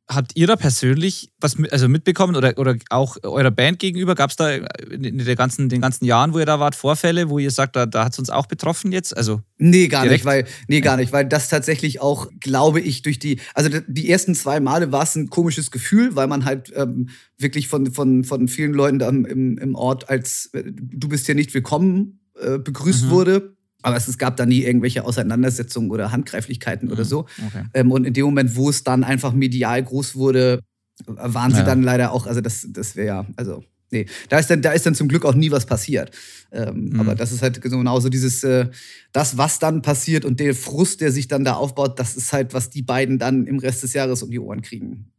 Habt 0.06 0.32
ihr 0.34 0.46
da 0.46 0.56
persönlich 0.56 1.32
was 1.40 1.56
mit, 1.56 1.72
also 1.72 1.88
mitbekommen 1.88 2.36
oder, 2.36 2.58
oder 2.58 2.76
auch 2.90 3.16
eurer 3.22 3.50
Band 3.50 3.78
gegenüber? 3.78 4.14
Gab 4.14 4.28
es 4.28 4.36
da 4.36 4.50
in 4.50 5.16
der 5.16 5.34
ganzen, 5.34 5.70
den 5.70 5.80
ganzen 5.80 6.04
Jahren, 6.04 6.34
wo 6.34 6.38
ihr 6.38 6.44
da 6.44 6.60
wart, 6.60 6.74
Vorfälle, 6.74 7.30
wo 7.30 7.38
ihr 7.38 7.50
sagt, 7.50 7.74
da, 7.74 7.86
da 7.86 8.04
hat 8.04 8.12
es 8.12 8.18
uns 8.18 8.28
auch 8.28 8.44
betroffen 8.44 8.92
jetzt? 8.92 9.16
Also 9.16 9.40
nee, 9.56 9.88
gar 9.88 10.02
direkt? 10.02 10.20
nicht, 10.20 10.24
weil, 10.26 10.44
nee, 10.68 10.82
gar 10.82 10.98
nicht, 10.98 11.10
weil 11.12 11.24
das 11.24 11.48
tatsächlich 11.48 12.02
auch, 12.02 12.28
glaube 12.38 12.82
ich, 12.82 13.00
durch 13.00 13.18
die, 13.18 13.40
also 13.54 13.70
die 13.86 14.10
ersten 14.10 14.34
zwei 14.34 14.60
Male 14.60 14.92
war 14.92 15.04
es 15.04 15.16
ein 15.16 15.30
komisches 15.30 15.70
Gefühl, 15.70 16.14
weil 16.14 16.26
man 16.26 16.44
halt 16.44 16.70
ähm, 16.76 17.08
wirklich 17.38 17.68
von, 17.68 17.90
von, 17.90 18.24
von 18.24 18.46
vielen 18.46 18.74
Leuten 18.74 18.98
da 18.98 19.08
im, 19.08 19.56
im 19.56 19.74
Ort 19.74 20.10
als 20.10 20.50
äh, 20.52 20.64
du 20.66 21.08
bist 21.08 21.24
hier 21.24 21.34
nicht 21.34 21.54
willkommen 21.54 22.20
äh, 22.38 22.58
begrüßt 22.58 23.06
mhm. 23.06 23.10
wurde 23.10 23.56
aber 23.84 23.96
es, 23.96 24.08
es, 24.08 24.16
gab 24.16 24.36
da 24.36 24.46
nie 24.46 24.62
irgendwelche 24.62 25.04
Auseinandersetzungen 25.04 25.90
oder 25.90 26.10
Handgreiflichkeiten 26.10 26.88
mhm. 26.88 26.94
oder 26.94 27.04
so. 27.04 27.26
Okay. 27.46 27.64
Ähm, 27.74 27.92
und 27.92 28.06
in 28.06 28.14
dem 28.14 28.24
Moment, 28.24 28.56
wo 28.56 28.70
es 28.70 28.82
dann 28.82 29.04
einfach 29.04 29.34
medial 29.34 29.82
groß 29.82 30.16
wurde, 30.16 30.60
waren 31.06 31.50
sie 31.50 31.58
ja. 31.58 31.64
dann 31.64 31.82
leider 31.82 32.12
auch, 32.12 32.26
also 32.26 32.40
das, 32.40 32.66
das 32.70 32.96
wäre 32.96 33.06
ja, 33.06 33.26
also 33.36 33.62
nee, 33.90 34.06
da 34.30 34.38
ist 34.38 34.48
dann, 34.48 34.62
da 34.62 34.72
ist 34.72 34.86
dann 34.86 34.94
zum 34.94 35.08
Glück 35.08 35.26
auch 35.26 35.34
nie 35.34 35.50
was 35.50 35.66
passiert. 35.66 36.10
Ähm, 36.50 36.90
mhm. 36.92 37.00
Aber 37.00 37.14
das 37.14 37.30
ist 37.30 37.42
halt 37.42 37.60
genauso 37.60 38.08
dieses, 38.08 38.42
äh, 38.42 38.70
das, 39.12 39.36
was 39.36 39.58
dann 39.58 39.82
passiert 39.82 40.24
und 40.24 40.40
der 40.40 40.54
Frust, 40.54 41.02
der 41.02 41.12
sich 41.12 41.28
dann 41.28 41.44
da 41.44 41.54
aufbaut, 41.54 41.98
das 41.98 42.16
ist 42.16 42.32
halt, 42.32 42.54
was 42.54 42.70
die 42.70 42.82
beiden 42.82 43.18
dann 43.18 43.46
im 43.46 43.58
Rest 43.58 43.82
des 43.82 43.92
Jahres 43.92 44.22
um 44.22 44.30
die 44.30 44.40
Ohren 44.40 44.62
kriegen. 44.62 45.10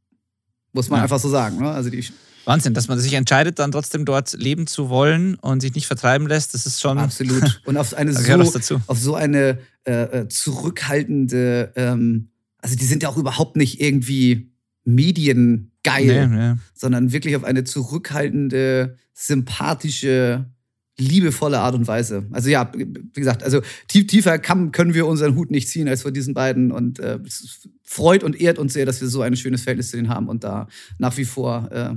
Muss 0.73 0.89
man 0.89 0.97
ja. 0.97 1.03
einfach 1.03 1.19
so 1.19 1.29
sagen. 1.29 1.59
Ne? 1.59 1.69
Also 1.69 1.91
die 1.91 2.03
Wahnsinn, 2.45 2.73
dass 2.73 2.87
man 2.87 2.99
sich 2.99 3.13
entscheidet, 3.13 3.59
dann 3.59 3.71
trotzdem 3.71 4.05
dort 4.05 4.33
leben 4.33 4.67
zu 4.67 4.89
wollen 4.89 5.35
und 5.35 5.61
sich 5.61 5.73
nicht 5.75 5.87
vertreiben 5.87 6.27
lässt, 6.27 6.53
das 6.53 6.65
ist 6.65 6.81
schon. 6.81 6.97
Absolut. 6.97 7.61
Und 7.65 7.77
auf 7.77 7.93
eine 7.93 8.13
so, 8.13 8.81
auf 8.87 8.99
so 8.99 9.15
eine 9.15 9.59
äh, 9.85 10.21
äh, 10.21 10.27
zurückhaltende, 10.27 11.73
ähm, 11.75 12.29
also 12.59 12.75
die 12.75 12.85
sind 12.85 13.03
ja 13.03 13.09
auch 13.09 13.17
überhaupt 13.17 13.55
nicht 13.55 13.81
irgendwie 13.81 14.51
mediengeil, 14.83 16.27
nee, 16.27 16.27
nee. 16.27 16.53
sondern 16.73 17.11
wirklich 17.11 17.35
auf 17.35 17.43
eine 17.43 17.63
zurückhaltende, 17.63 18.97
sympathische, 19.13 20.45
liebevolle 20.97 21.59
Art 21.59 21.75
und 21.75 21.87
Weise. 21.87 22.25
Also 22.31 22.49
ja, 22.49 22.71
wie 22.75 23.19
gesagt, 23.19 23.43
also 23.43 23.61
tief, 23.87 24.07
tiefer 24.07 24.39
kann, 24.39 24.71
können 24.71 24.93
wir 24.93 25.07
unseren 25.07 25.35
Hut 25.35 25.51
nicht 25.51 25.67
ziehen 25.67 25.89
als 25.89 26.03
vor 26.03 26.11
diesen 26.11 26.33
beiden 26.33 26.71
und 26.71 26.99
äh, 26.99 27.19
es 27.25 27.67
freut 27.83 28.23
und 28.23 28.39
ehrt 28.39 28.59
uns 28.59 28.73
sehr, 28.73 28.85
dass 28.85 29.01
wir 29.01 29.07
so 29.07 29.21
ein 29.21 29.35
schönes 29.35 29.61
Verhältnis 29.61 29.91
zu 29.91 29.97
denen 29.97 30.09
haben 30.09 30.29
und 30.29 30.43
da 30.43 30.67
nach 30.97 31.17
wie 31.17 31.25
vor 31.25 31.69
äh, 31.71 31.95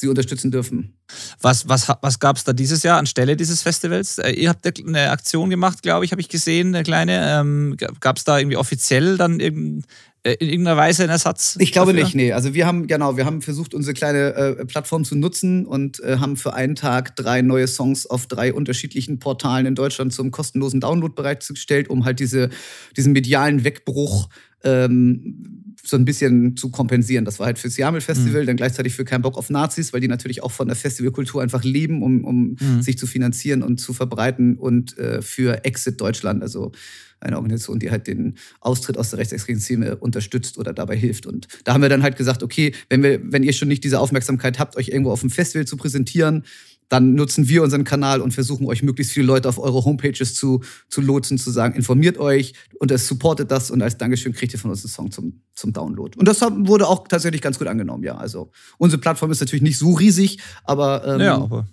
sie 0.00 0.08
unterstützen 0.08 0.50
dürfen. 0.50 0.94
Was, 1.40 1.68
was, 1.68 1.92
was 2.00 2.18
gab 2.18 2.36
es 2.36 2.44
da 2.44 2.52
dieses 2.52 2.82
Jahr 2.82 2.98
anstelle 2.98 3.36
dieses 3.36 3.62
Festivals? 3.62 4.18
Äh, 4.18 4.32
ihr 4.32 4.48
habt 4.48 4.66
eine 4.66 5.10
Aktion 5.10 5.50
gemacht, 5.50 5.82
glaube 5.82 6.04
ich, 6.04 6.12
habe 6.12 6.20
ich 6.20 6.28
gesehen, 6.28 6.74
eine 6.74 6.82
kleine. 6.82 7.40
Ähm, 7.40 7.76
gab 8.00 8.16
es 8.16 8.24
da 8.24 8.38
irgendwie 8.38 8.56
offiziell 8.56 9.16
dann 9.16 9.40
irgendein, 9.40 9.84
äh, 10.22 10.34
in 10.34 10.48
irgendeiner 10.48 10.76
Weise 10.76 11.04
einen 11.04 11.12
Ersatz? 11.12 11.56
Ich 11.60 11.72
glaube 11.72 11.92
dafür? 11.92 12.04
nicht, 12.04 12.14
nee. 12.14 12.32
Also 12.32 12.52
wir 12.52 12.66
haben, 12.66 12.86
genau, 12.86 13.16
wir 13.16 13.24
haben 13.24 13.40
versucht, 13.40 13.72
unsere 13.72 13.94
kleine 13.94 14.34
äh, 14.34 14.64
Plattform 14.66 15.04
zu 15.04 15.14
nutzen 15.16 15.64
und 15.64 16.00
äh, 16.00 16.18
haben 16.18 16.36
für 16.36 16.52
einen 16.52 16.74
Tag 16.74 17.16
drei 17.16 17.42
neue 17.42 17.66
Songs 17.66 18.06
auf 18.06 18.26
drei 18.26 18.52
unterschiedlichen 18.52 19.18
Portalen 19.18 19.66
in 19.66 19.74
Deutschland 19.74 20.12
zum 20.12 20.30
kostenlosen 20.30 20.80
Download 20.80 21.14
bereitgestellt, 21.14 21.88
um 21.88 22.04
halt 22.04 22.20
diese, 22.20 22.50
diesen 22.96 23.12
medialen 23.12 23.64
Wegbruch 23.64 24.28
ähm, 24.62 25.59
so 25.84 25.96
ein 25.96 26.04
bisschen 26.04 26.56
zu 26.56 26.70
kompensieren. 26.70 27.24
Das 27.24 27.38
war 27.38 27.46
halt 27.46 27.58
fürs 27.58 27.76
Jamel 27.76 28.00
Festival, 28.00 28.42
mhm. 28.42 28.46
dann 28.46 28.56
gleichzeitig 28.56 28.94
für 28.94 29.04
Kein 29.04 29.22
Bock 29.22 29.36
auf 29.36 29.50
Nazis, 29.50 29.92
weil 29.92 30.00
die 30.00 30.08
natürlich 30.08 30.42
auch 30.42 30.52
von 30.52 30.68
der 30.68 30.76
Festivalkultur 30.76 31.42
einfach 31.42 31.64
leben, 31.64 32.02
um, 32.02 32.24
um 32.24 32.56
mhm. 32.60 32.82
sich 32.82 32.98
zu 32.98 33.06
finanzieren 33.06 33.62
und 33.62 33.78
zu 33.78 33.92
verbreiten 33.92 34.56
und 34.56 34.96
äh, 34.98 35.22
für 35.22 35.64
Exit 35.64 36.00
Deutschland, 36.00 36.42
also 36.42 36.72
eine 37.20 37.36
Organisation, 37.36 37.78
die 37.78 37.90
halt 37.90 38.06
den 38.06 38.36
Austritt 38.60 38.96
aus 38.96 39.10
der 39.10 39.18
rechtsextremen 39.18 39.60
Szene 39.60 39.96
unterstützt 39.96 40.58
oder 40.58 40.72
dabei 40.72 40.96
hilft. 40.96 41.26
Und 41.26 41.48
da 41.64 41.74
haben 41.74 41.82
wir 41.82 41.88
dann 41.88 42.02
halt 42.02 42.16
gesagt, 42.16 42.42
okay, 42.42 42.72
wenn, 42.88 43.02
wir, 43.02 43.20
wenn 43.22 43.42
ihr 43.42 43.52
schon 43.52 43.68
nicht 43.68 43.84
diese 43.84 44.00
Aufmerksamkeit 44.00 44.58
habt, 44.58 44.76
euch 44.76 44.88
irgendwo 44.88 45.12
auf 45.12 45.20
dem 45.20 45.30
Festival 45.30 45.66
zu 45.66 45.76
präsentieren, 45.76 46.44
dann 46.90 47.14
nutzen 47.14 47.48
wir 47.48 47.62
unseren 47.62 47.84
Kanal 47.84 48.20
und 48.20 48.34
versuchen 48.34 48.66
euch 48.66 48.82
möglichst 48.82 49.12
viele 49.14 49.24
Leute 49.26 49.48
auf 49.48 49.58
eure 49.58 49.84
Homepages 49.84 50.34
zu, 50.34 50.60
zu 50.88 51.00
lotsen, 51.00 51.38
zu 51.38 51.50
sagen, 51.50 51.74
informiert 51.74 52.18
euch 52.18 52.52
und 52.78 52.90
es 52.90 53.06
supportet 53.06 53.50
das 53.50 53.70
und 53.70 53.80
als 53.80 53.96
Dankeschön 53.96 54.32
kriegt 54.34 54.52
ihr 54.52 54.58
von 54.58 54.70
uns 54.70 54.84
einen 54.84 54.90
Song 54.90 55.10
zum, 55.10 55.40
zum 55.54 55.72
Download. 55.72 56.18
Und 56.18 56.26
das 56.28 56.40
wurde 56.42 56.86
auch 56.88 57.08
tatsächlich 57.08 57.40
ganz 57.40 57.58
gut 57.58 57.68
angenommen, 57.68 58.04
ja. 58.04 58.16
Also 58.16 58.50
unsere 58.76 59.00
Plattform 59.00 59.30
ist 59.30 59.40
natürlich 59.40 59.62
nicht 59.62 59.78
so 59.78 59.94
riesig, 59.94 60.40
aber, 60.64 61.06
ähm, 61.06 61.20
ja, 61.20 61.36
aber 61.36 61.66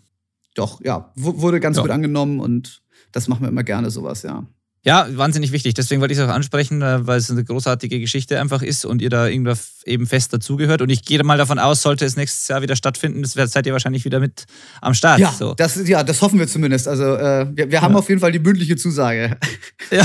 doch, 0.56 0.82
ja, 0.86 1.12
wurde 1.16 1.60
ganz 1.60 1.78
Ja. 1.78 1.84
gut 1.84 1.92
angenommen 1.92 2.40
und 2.40 2.82
das 3.12 3.28
machen 3.28 3.42
wir 3.42 3.50
immer 3.50 3.64
gerne, 3.64 3.90
sowas, 3.90 4.22
ja. 4.24 4.46
Ja, 4.88 5.06
wahnsinnig 5.12 5.52
wichtig. 5.52 5.74
Deswegen 5.74 6.00
wollte 6.00 6.14
ich 6.14 6.20
es 6.20 6.26
auch 6.26 6.32
ansprechen, 6.34 6.82
äh, 6.82 7.06
weil 7.06 7.18
es 7.18 7.30
eine 7.30 7.44
großartige 7.44 8.00
Geschichte 8.00 8.40
einfach 8.40 8.62
ist 8.62 8.86
und 8.86 9.02
ihr 9.02 9.10
da 9.10 9.28
irgendwo 9.28 9.52
f- 9.52 9.84
eben 9.86 10.08
fest 10.08 10.32
dazugehört. 10.32 10.82
Und 10.82 10.90
ich 10.90 11.04
gehe 11.04 11.22
mal 11.26 11.38
davon 11.38 11.60
aus, 11.60 11.82
sollte 11.82 12.06
es 12.06 12.16
nächstes 12.16 12.48
Jahr 12.48 12.62
wieder 12.62 12.78
stattfinden, 12.78 13.22
das 13.22 13.34
seid 13.52 13.66
ihr 13.68 13.74
wahrscheinlich 13.74 14.06
wieder 14.06 14.22
mit 14.22 14.46
am 14.80 14.94
Start. 14.94 15.20
Ja, 15.20 15.34
so. 15.38 15.54
das, 15.56 15.76
ja, 15.90 16.04
das 16.06 16.22
hoffen 16.22 16.40
wir 16.40 16.48
zumindest. 16.48 16.88
Also 16.88 17.04
äh, 17.16 17.48
wir, 17.54 17.70
wir 17.70 17.82
haben 17.82 17.98
auf 17.98 18.08
jeden 18.08 18.22
Fall 18.22 18.32
die 18.32 18.40
mündliche 18.40 18.78
Zusage. 18.78 19.38
Ja. 19.92 20.04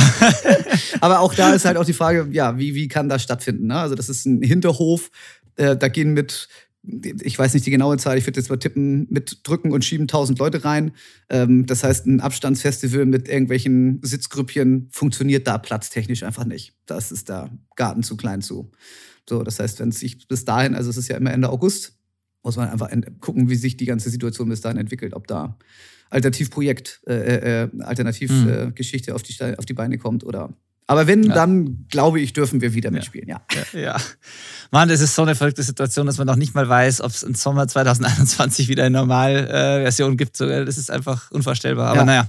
Aber 1.01 1.21
auch 1.21 1.35
da 1.35 1.53
ist 1.55 1.65
halt 1.65 1.77
auch 1.77 1.85
die 1.85 1.93
Frage, 1.93 2.29
ja, 2.31 2.57
wie, 2.59 2.75
wie 2.75 2.87
kann 2.89 3.09
das 3.09 3.23
stattfinden? 3.23 3.67
Ne? 3.69 3.77
Also 3.79 3.95
das 3.95 4.09
ist 4.09 4.27
ein 4.27 4.43
Hinterhof, 4.43 5.11
äh, 5.57 5.77
da 5.77 5.89
gehen 5.89 6.13
mit, 6.13 6.49
ich 6.85 7.39
weiß 7.39 7.55
nicht 7.55 7.65
die 7.65 7.71
genaue 7.71 7.97
Zahl, 7.97 8.19
ich 8.19 8.27
würde 8.27 8.41
jetzt 8.41 8.49
mal 8.51 8.57
tippen, 8.57 9.07
mit 9.09 9.41
Drücken 9.45 9.71
und 9.73 9.85
Schieben 9.85 10.05
1000 10.05 10.39
Leute 10.39 10.65
rein. 10.65 10.93
Ähm, 11.29 11.65
das 11.67 11.85
heißt, 11.85 12.07
ein 12.07 12.21
Abstandsfestival 12.21 13.07
mit 13.07 13.29
irgendwelchen 13.29 14.01
Sitzgrüppchen 14.03 14.89
funktioniert 14.91 15.47
da 15.47 15.59
platztechnisch 15.59 16.23
einfach 16.25 16.45
nicht. 16.45 16.75
Das 16.87 17.13
ist 17.13 17.29
da 17.29 17.51
Garten 17.77 18.03
zu 18.03 18.17
klein 18.17 18.43
zu. 18.43 18.71
So, 19.29 19.45
das 19.45 19.61
heißt, 19.61 19.79
wenn 19.81 19.91
es 19.91 20.01
sich 20.01 20.27
bis 20.27 20.45
dahin, 20.45 20.75
also 20.75 20.91
es 20.91 20.97
ist 20.97 21.09
ja 21.09 21.17
immer 21.17 21.33
Ende 21.33 21.51
August, 21.51 21.95
muss 22.43 22.57
man 22.57 22.69
einfach 22.69 22.91
en- 22.91 23.21
gucken, 23.21 23.49
wie 23.49 23.55
sich 23.55 23.77
die 23.77 23.87
ganze 23.87 24.11
Situation 24.11 24.49
bis 24.49 24.61
dahin 24.61 24.79
entwickelt, 24.79 25.15
ob 25.15 25.29
da 25.29 25.57
Alternativprojekt, 26.11 27.01
äh, 27.07 27.63
äh, 27.65 27.69
Alternativgeschichte 27.81 28.63
äh, 28.69 28.73
Geschichte 28.73 29.15
auf, 29.15 29.23
die, 29.23 29.35
auf 29.57 29.65
die 29.67 29.75
Beine 29.75 29.99
kommt 29.99 30.25
oder. 30.25 30.55
Aber 30.87 31.07
wenn, 31.07 31.23
Ja. 31.23 31.35
dann 31.35 31.87
glaube 31.89 32.21
ich, 32.21 32.33
dürfen 32.33 32.61
wir 32.61 32.75
wieder 32.75 32.91
mitspielen, 32.91 33.29
ja. 33.29 33.41
Ja. 33.73 33.97
Mann, 34.71 34.89
das 34.89 35.01
ist 35.01 35.15
so 35.15 35.23
eine 35.23 35.35
verrückte 35.35 35.63
Situation, 35.63 36.07
dass 36.07 36.19
man 36.19 36.27
noch 36.27 36.37
nicht 36.37 36.55
mal 36.55 36.69
weiß, 36.69 37.01
ob 37.03 37.13
es 37.13 37.23
im 37.23 37.35
Sommer 37.35 37.69
2021 37.69 38.69
wieder 38.69 38.85
eine 38.85 38.99
Normalversion 38.99 40.17
gibt. 40.17 40.37
So, 40.37 40.47
Das 40.47 40.77
ist 40.79 40.91
einfach 40.91 41.31
unvorstellbar. 41.31 41.89
Aber 41.89 41.99
Ja. 41.99 42.05
naja, 42.05 42.29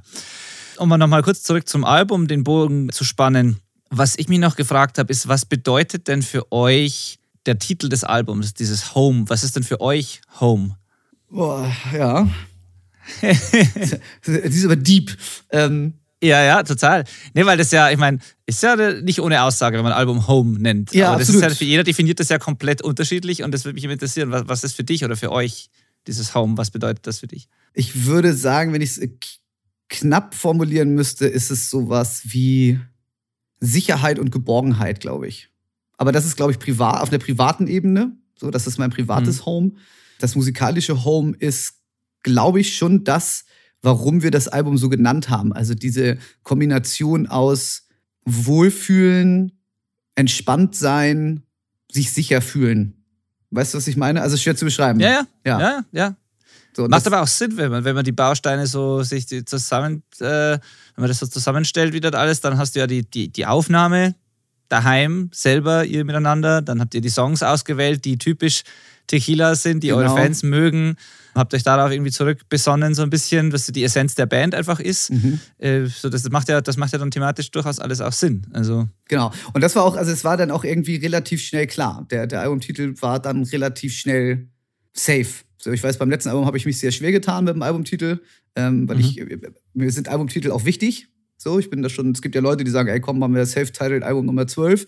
um 0.77 0.87
mal 0.89 0.97
nochmal 0.97 1.23
kurz 1.23 1.43
zurück 1.43 1.67
zum 1.67 1.83
Album, 1.83 2.27
den 2.27 2.43
Bogen 2.43 2.89
zu 2.91 3.03
spannen. 3.03 3.57
Was 3.89 4.17
ich 4.17 4.27
mich 4.29 4.39
noch 4.39 4.55
gefragt 4.55 4.97
habe, 4.97 5.11
ist, 5.11 5.27
was 5.27 5.45
bedeutet 5.45 6.07
denn 6.07 6.21
für 6.21 6.51
euch 6.51 7.19
der 7.45 7.59
Titel 7.59 7.89
des 7.89 8.03
Albums, 8.03 8.53
dieses 8.53 8.95
Home? 8.95 9.25
Was 9.27 9.43
ist 9.43 9.55
denn 9.55 9.63
für 9.63 9.81
euch 9.81 10.21
Home? 10.39 10.77
Boah, 11.29 11.69
ja. 11.93 12.27
Die 13.21 13.27
ist 14.31 14.65
aber 14.65 14.75
deep. 14.75 15.15
Ähm, 15.51 15.93
Ja, 16.23 16.41
ja, 16.43 16.63
total. 16.63 17.03
Nee, 17.33 17.45
weil 17.45 17.57
das 17.57 17.71
ja, 17.71 17.91
ich 17.91 17.97
meine, 17.97 18.19
ist 18.45 18.63
ja 18.63 18.75
nicht 19.01 19.19
ohne 19.19 19.43
Aussage, 19.43 19.77
wenn 19.77 19.83
man 19.83 19.91
ein 19.91 19.97
Album 19.99 20.27
Home 20.27 20.59
nennt. 20.59 20.93
Ja, 20.93 21.09
Aber 21.09 21.19
das 21.19 21.27
absolut. 21.29 21.45
ist 21.45 21.51
ja, 21.51 21.57
für 21.57 21.65
jeder 21.65 21.83
definiert 21.83 22.19
das 22.19 22.29
ja 22.29 22.39
komplett 22.39 22.81
unterschiedlich 22.81 23.43
und 23.43 23.51
das 23.53 23.65
würde 23.65 23.75
mich 23.75 23.83
interessieren. 23.83 24.31
Was, 24.31 24.47
was 24.47 24.63
ist 24.63 24.75
für 24.75 24.83
dich 24.83 25.03
oder 25.03 25.15
für 25.17 25.31
euch 25.31 25.69
dieses 26.07 26.33
Home? 26.33 26.57
Was 26.57 26.71
bedeutet 26.71 27.05
das 27.07 27.19
für 27.19 27.27
dich? 27.27 27.47
ich 27.75 28.05
würde 28.05 28.33
sagen, 28.33 28.71
wenn 28.71 28.81
ich 28.81 28.97
es 28.97 29.09
knapp 29.89 30.35
formulieren 30.35 30.93
müsste, 30.95 31.25
ist 31.27 31.51
es 31.51 31.69
sowas 31.69 32.21
wie 32.25 32.79
Sicherheit 33.59 34.19
und 34.19 34.31
Geborgenheit, 34.31 34.99
glaube 34.99 35.27
ich. 35.27 35.49
Aber 35.97 36.11
das 36.11 36.25
ist, 36.25 36.35
glaube 36.35 36.51
ich, 36.51 36.59
privat, 36.59 37.01
auf 37.01 37.09
der 37.09 37.19
privaten 37.19 37.67
Ebene. 37.67 38.15
So, 38.35 38.51
das 38.51 38.67
ist 38.67 38.77
mein 38.77 38.89
privates 38.89 39.39
Mhm. 39.41 39.45
Home. 39.45 39.71
Das 40.19 40.35
musikalische 40.35 41.03
Home 41.03 41.35
ist, 41.37 41.75
glaube 42.23 42.59
ich, 42.59 42.77
schon 42.77 43.03
das, 43.03 43.45
warum 43.83 44.23
wir 44.23 44.31
das 44.31 44.47
Album 44.47 44.77
so 44.77 44.89
genannt 44.89 45.29
haben. 45.29 45.53
Also 45.53 45.75
diese 45.75 46.17
Kombination 46.41 47.27
aus 47.27 47.83
Wohlfühlen, 48.25 49.51
entspannt 50.15 50.75
sein, 50.75 51.43
sich 51.91 52.11
sicher 52.11 52.41
fühlen. 52.41 53.05
Weißt 53.51 53.73
du, 53.73 53.77
was 53.77 53.87
ich 53.87 53.97
meine? 53.97 54.21
Also 54.21 54.37
schwer 54.37 54.55
zu 54.55 54.65
beschreiben. 54.65 54.99
Ja, 54.99 55.09
ja. 55.09 55.25
Ja. 55.45 55.59
ja, 55.59 55.85
ja. 55.91 56.15
So, 56.75 56.87
Macht 56.87 57.05
aber 57.05 57.21
auch 57.21 57.27
Sinn, 57.27 57.55
wenn 57.57 57.69
man, 57.69 57.83
wenn 57.83 57.93
man 57.93 58.03
die 58.03 58.11
Bausteine 58.11 58.65
so 58.65 59.03
sich 59.03 59.27
zusammen, 59.45 60.01
äh, 60.19 60.23
wenn 60.23 60.59
man 60.95 61.07
das 61.07 61.19
so 61.19 61.27
zusammenstellt, 61.27 61.93
wie 61.93 61.99
das 61.99 62.13
alles, 62.13 62.41
dann 62.41 62.57
hast 62.57 62.75
du 62.75 62.79
ja 62.79 62.87
die, 62.87 63.07
die, 63.07 63.31
die 63.31 63.45
Aufnahme 63.45 64.15
daheim 64.73 65.29
selber, 65.33 65.85
ihr 65.85 66.03
miteinander, 66.03 66.61
dann 66.61 66.79
habt 66.81 66.93
ihr 66.95 67.01
die 67.01 67.09
Songs 67.09 67.43
ausgewählt, 67.43 68.03
die 68.05 68.17
typisch 68.17 68.63
Tequila 69.07 69.55
sind, 69.55 69.83
die 69.83 69.87
Genau. 69.89 69.99
eure 69.99 70.15
Fans 70.15 70.43
mögen. 70.43 70.95
Habt 71.35 71.53
euch 71.53 71.63
darauf 71.63 71.91
irgendwie 71.91 72.11
zurückbesonnen, 72.11 72.93
so 72.95 73.01
ein 73.01 73.09
bisschen, 73.09 73.51
was 73.51 73.65
die 73.67 73.83
Essenz 73.83 74.15
der 74.15 74.25
Band 74.27 74.53
einfach 74.55 74.79
ist. 74.79 75.11
Mhm. 75.11 75.39
Äh, 75.57 75.85
so 75.87 76.09
das, 76.09 76.29
macht 76.29 76.47
ja, 76.47 76.61
das 76.61 76.77
macht 76.77 76.91
ja 76.93 76.99
dann 76.99 77.11
thematisch 77.11 77.49
durchaus 77.51 77.79
alles 77.79 78.01
auch 78.01 78.11
Sinn. 78.13 78.45
Also, 78.53 78.87
Genau. 79.09 79.31
Und 79.53 79.61
das 79.61 79.75
war 79.75 79.83
auch, 79.83 79.95
also 79.97 80.11
es 80.11 80.23
war 80.23 80.37
dann 80.37 80.51
auch 80.51 80.63
irgendwie 80.63 80.95
relativ 80.97 81.41
schnell 81.43 81.67
klar. 81.67 82.05
Der, 82.11 82.27
der 82.27 82.41
Albumtitel 82.41 82.93
war 83.01 83.19
dann 83.19 83.43
relativ 83.43 83.93
schnell 83.97 84.47
safe. 84.93 85.27
So, 85.57 85.71
ich 85.71 85.81
weiß, 85.83 85.97
beim 85.97 86.09
letzten 86.09 86.29
Album 86.29 86.45
habe 86.45 86.57
ich 86.57 86.65
mich 86.65 86.77
sehr 86.79 86.91
schwer 86.91 87.11
getan 87.11 87.43
mit 87.45 87.55
dem 87.55 87.61
Albumtitel, 87.61 88.19
ähm, 88.55 88.87
weil 88.87 88.97
Mhm. 88.97 89.01
ich, 89.01 89.25
mir 89.73 89.91
sind 89.91 90.07
Albumtitel 90.09 90.51
auch 90.51 90.65
wichtig. 90.65 91.07
So, 91.43 91.59
ich 91.59 91.69
bin 91.69 91.81
da 91.81 91.89
schon, 91.89 92.11
es 92.11 92.21
gibt 92.21 92.35
ja 92.35 92.41
Leute, 92.41 92.63
die 92.63 92.71
sagen, 92.71 92.87
ey, 92.87 93.01
komm, 93.01 93.19
machen 93.19 93.33
wir 93.33 93.41
das 93.41 93.51
Self-Titled 93.51 94.01
Album 94.01 94.25
Nummer 94.25 94.47
12. 94.47 94.85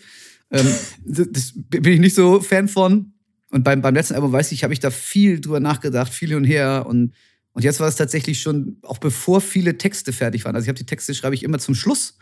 Ähm, 0.50 0.66
das, 1.04 1.28
das 1.30 1.52
bin 1.54 1.92
ich 1.92 2.00
nicht 2.00 2.14
so 2.14 2.40
Fan 2.40 2.66
von. 2.66 3.12
Und 3.50 3.62
beim, 3.62 3.82
beim 3.82 3.94
letzten 3.94 4.14
Album, 4.14 4.32
weiß 4.32 4.52
ich, 4.52 4.64
habe 4.64 4.72
ich 4.72 4.80
da 4.80 4.90
viel 4.90 5.38
drüber 5.38 5.60
nachgedacht, 5.60 6.12
viel 6.12 6.30
hin 6.30 6.38
und 6.38 6.44
her. 6.44 6.86
Und, 6.88 7.12
und 7.52 7.62
jetzt 7.62 7.78
war 7.78 7.88
es 7.88 7.96
tatsächlich 7.96 8.40
schon, 8.40 8.78
auch 8.82 8.96
bevor 8.96 9.42
viele 9.42 9.76
Texte 9.76 10.14
fertig 10.14 10.46
waren. 10.46 10.54
Also 10.54 10.64
ich 10.64 10.68
habe 10.68 10.78
die 10.78 10.86
Texte, 10.86 11.14
schreibe 11.14 11.34
ich 11.34 11.42
immer 11.42 11.58
zum 11.58 11.74
Schluss, 11.74 12.16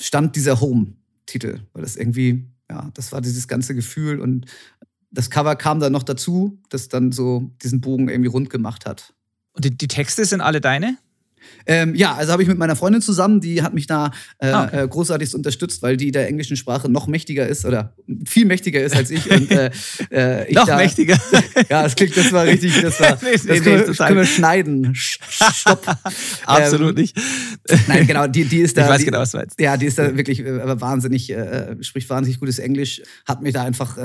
stand 0.00 0.34
dieser 0.34 0.62
Home-Titel. 0.62 1.60
Weil 1.74 1.82
das 1.82 1.96
irgendwie, 1.96 2.48
ja, 2.70 2.90
das 2.94 3.12
war 3.12 3.20
dieses 3.20 3.48
ganze 3.48 3.74
Gefühl. 3.74 4.18
Und 4.18 4.46
das 5.10 5.28
Cover 5.28 5.56
kam 5.56 5.78
dann 5.78 5.92
noch 5.92 6.04
dazu, 6.04 6.58
das 6.70 6.88
dann 6.88 7.12
so 7.12 7.50
diesen 7.62 7.82
Bogen 7.82 8.08
irgendwie 8.08 8.30
rund 8.30 8.48
gemacht 8.48 8.86
hat. 8.86 9.12
und 9.52 9.66
die, 9.66 9.76
die 9.76 9.88
Texte 9.88 10.24
sind 10.24 10.40
alle 10.40 10.62
deine? 10.62 10.96
Ähm, 11.66 11.94
ja, 11.94 12.14
also 12.14 12.32
habe 12.32 12.42
ich 12.42 12.48
mit 12.48 12.58
meiner 12.58 12.76
Freundin 12.76 13.02
zusammen, 13.02 13.40
die 13.40 13.62
hat 13.62 13.74
mich 13.74 13.86
da 13.86 14.10
äh, 14.38 14.48
Ah, 14.48 14.64
okay. 14.64 14.84
äh, 14.84 14.88
großartigst 14.88 15.34
unterstützt, 15.34 15.82
weil 15.82 15.96
die 15.96 16.10
der 16.10 16.26
englischen 16.28 16.56
Sprache 16.56 16.88
noch 16.90 17.06
mächtiger 17.06 17.46
ist 17.46 17.64
oder 17.66 17.94
viel 18.26 18.46
mächtiger 18.46 18.82
ist 18.82 18.96
als 18.96 19.10
ich. 19.10 19.30
Und, 19.30 19.50
äh, 19.50 19.70
äh, 20.10 20.48
ich 20.48 20.54
Noch 20.54 20.66
da, 20.66 20.76
mächtiger. 20.76 21.18
Ja, 21.68 21.82
das 21.82 21.94
klingt, 21.94 22.16
das 22.16 22.32
war 22.32 22.44
richtig, 22.44 22.80
das 22.80 22.98
war, 23.00 23.18
Nee, 23.22 23.32
das 23.32 23.44
nee, 23.44 23.60
können, 23.60 23.80
nee, 23.80 23.86
wir, 23.88 23.94
können 24.06 24.16
wir 24.16 24.26
schneiden. 24.26 24.92
Sch- 24.94 25.18
Stopp. 25.52 25.84
Absolut 26.46 26.90
Ähm, 26.90 26.94
nicht. 27.02 27.16
Nein, 27.86 28.06
genau, 28.06 28.26
die, 28.26 28.44
die 28.44 28.60
ist 28.60 28.76
da. 28.76 28.84
ich 28.84 28.88
weiß 28.90 28.98
die, 29.00 29.04
genau, 29.06 29.18
was 29.18 29.32
du 29.32 29.38
meinst. 29.38 29.60
Ja, 29.60 29.76
die 29.76 29.86
ist 29.86 29.98
da 29.98 30.16
wirklich 30.16 30.40
äh, 30.40 30.80
wahnsinnig, 30.80 31.30
äh, 31.30 31.76
spricht 31.82 32.08
wahnsinnig 32.08 32.40
gutes 32.40 32.58
Englisch, 32.58 33.02
hat 33.26 33.42
mich 33.42 33.52
da 33.54 33.62
einfach 33.64 33.98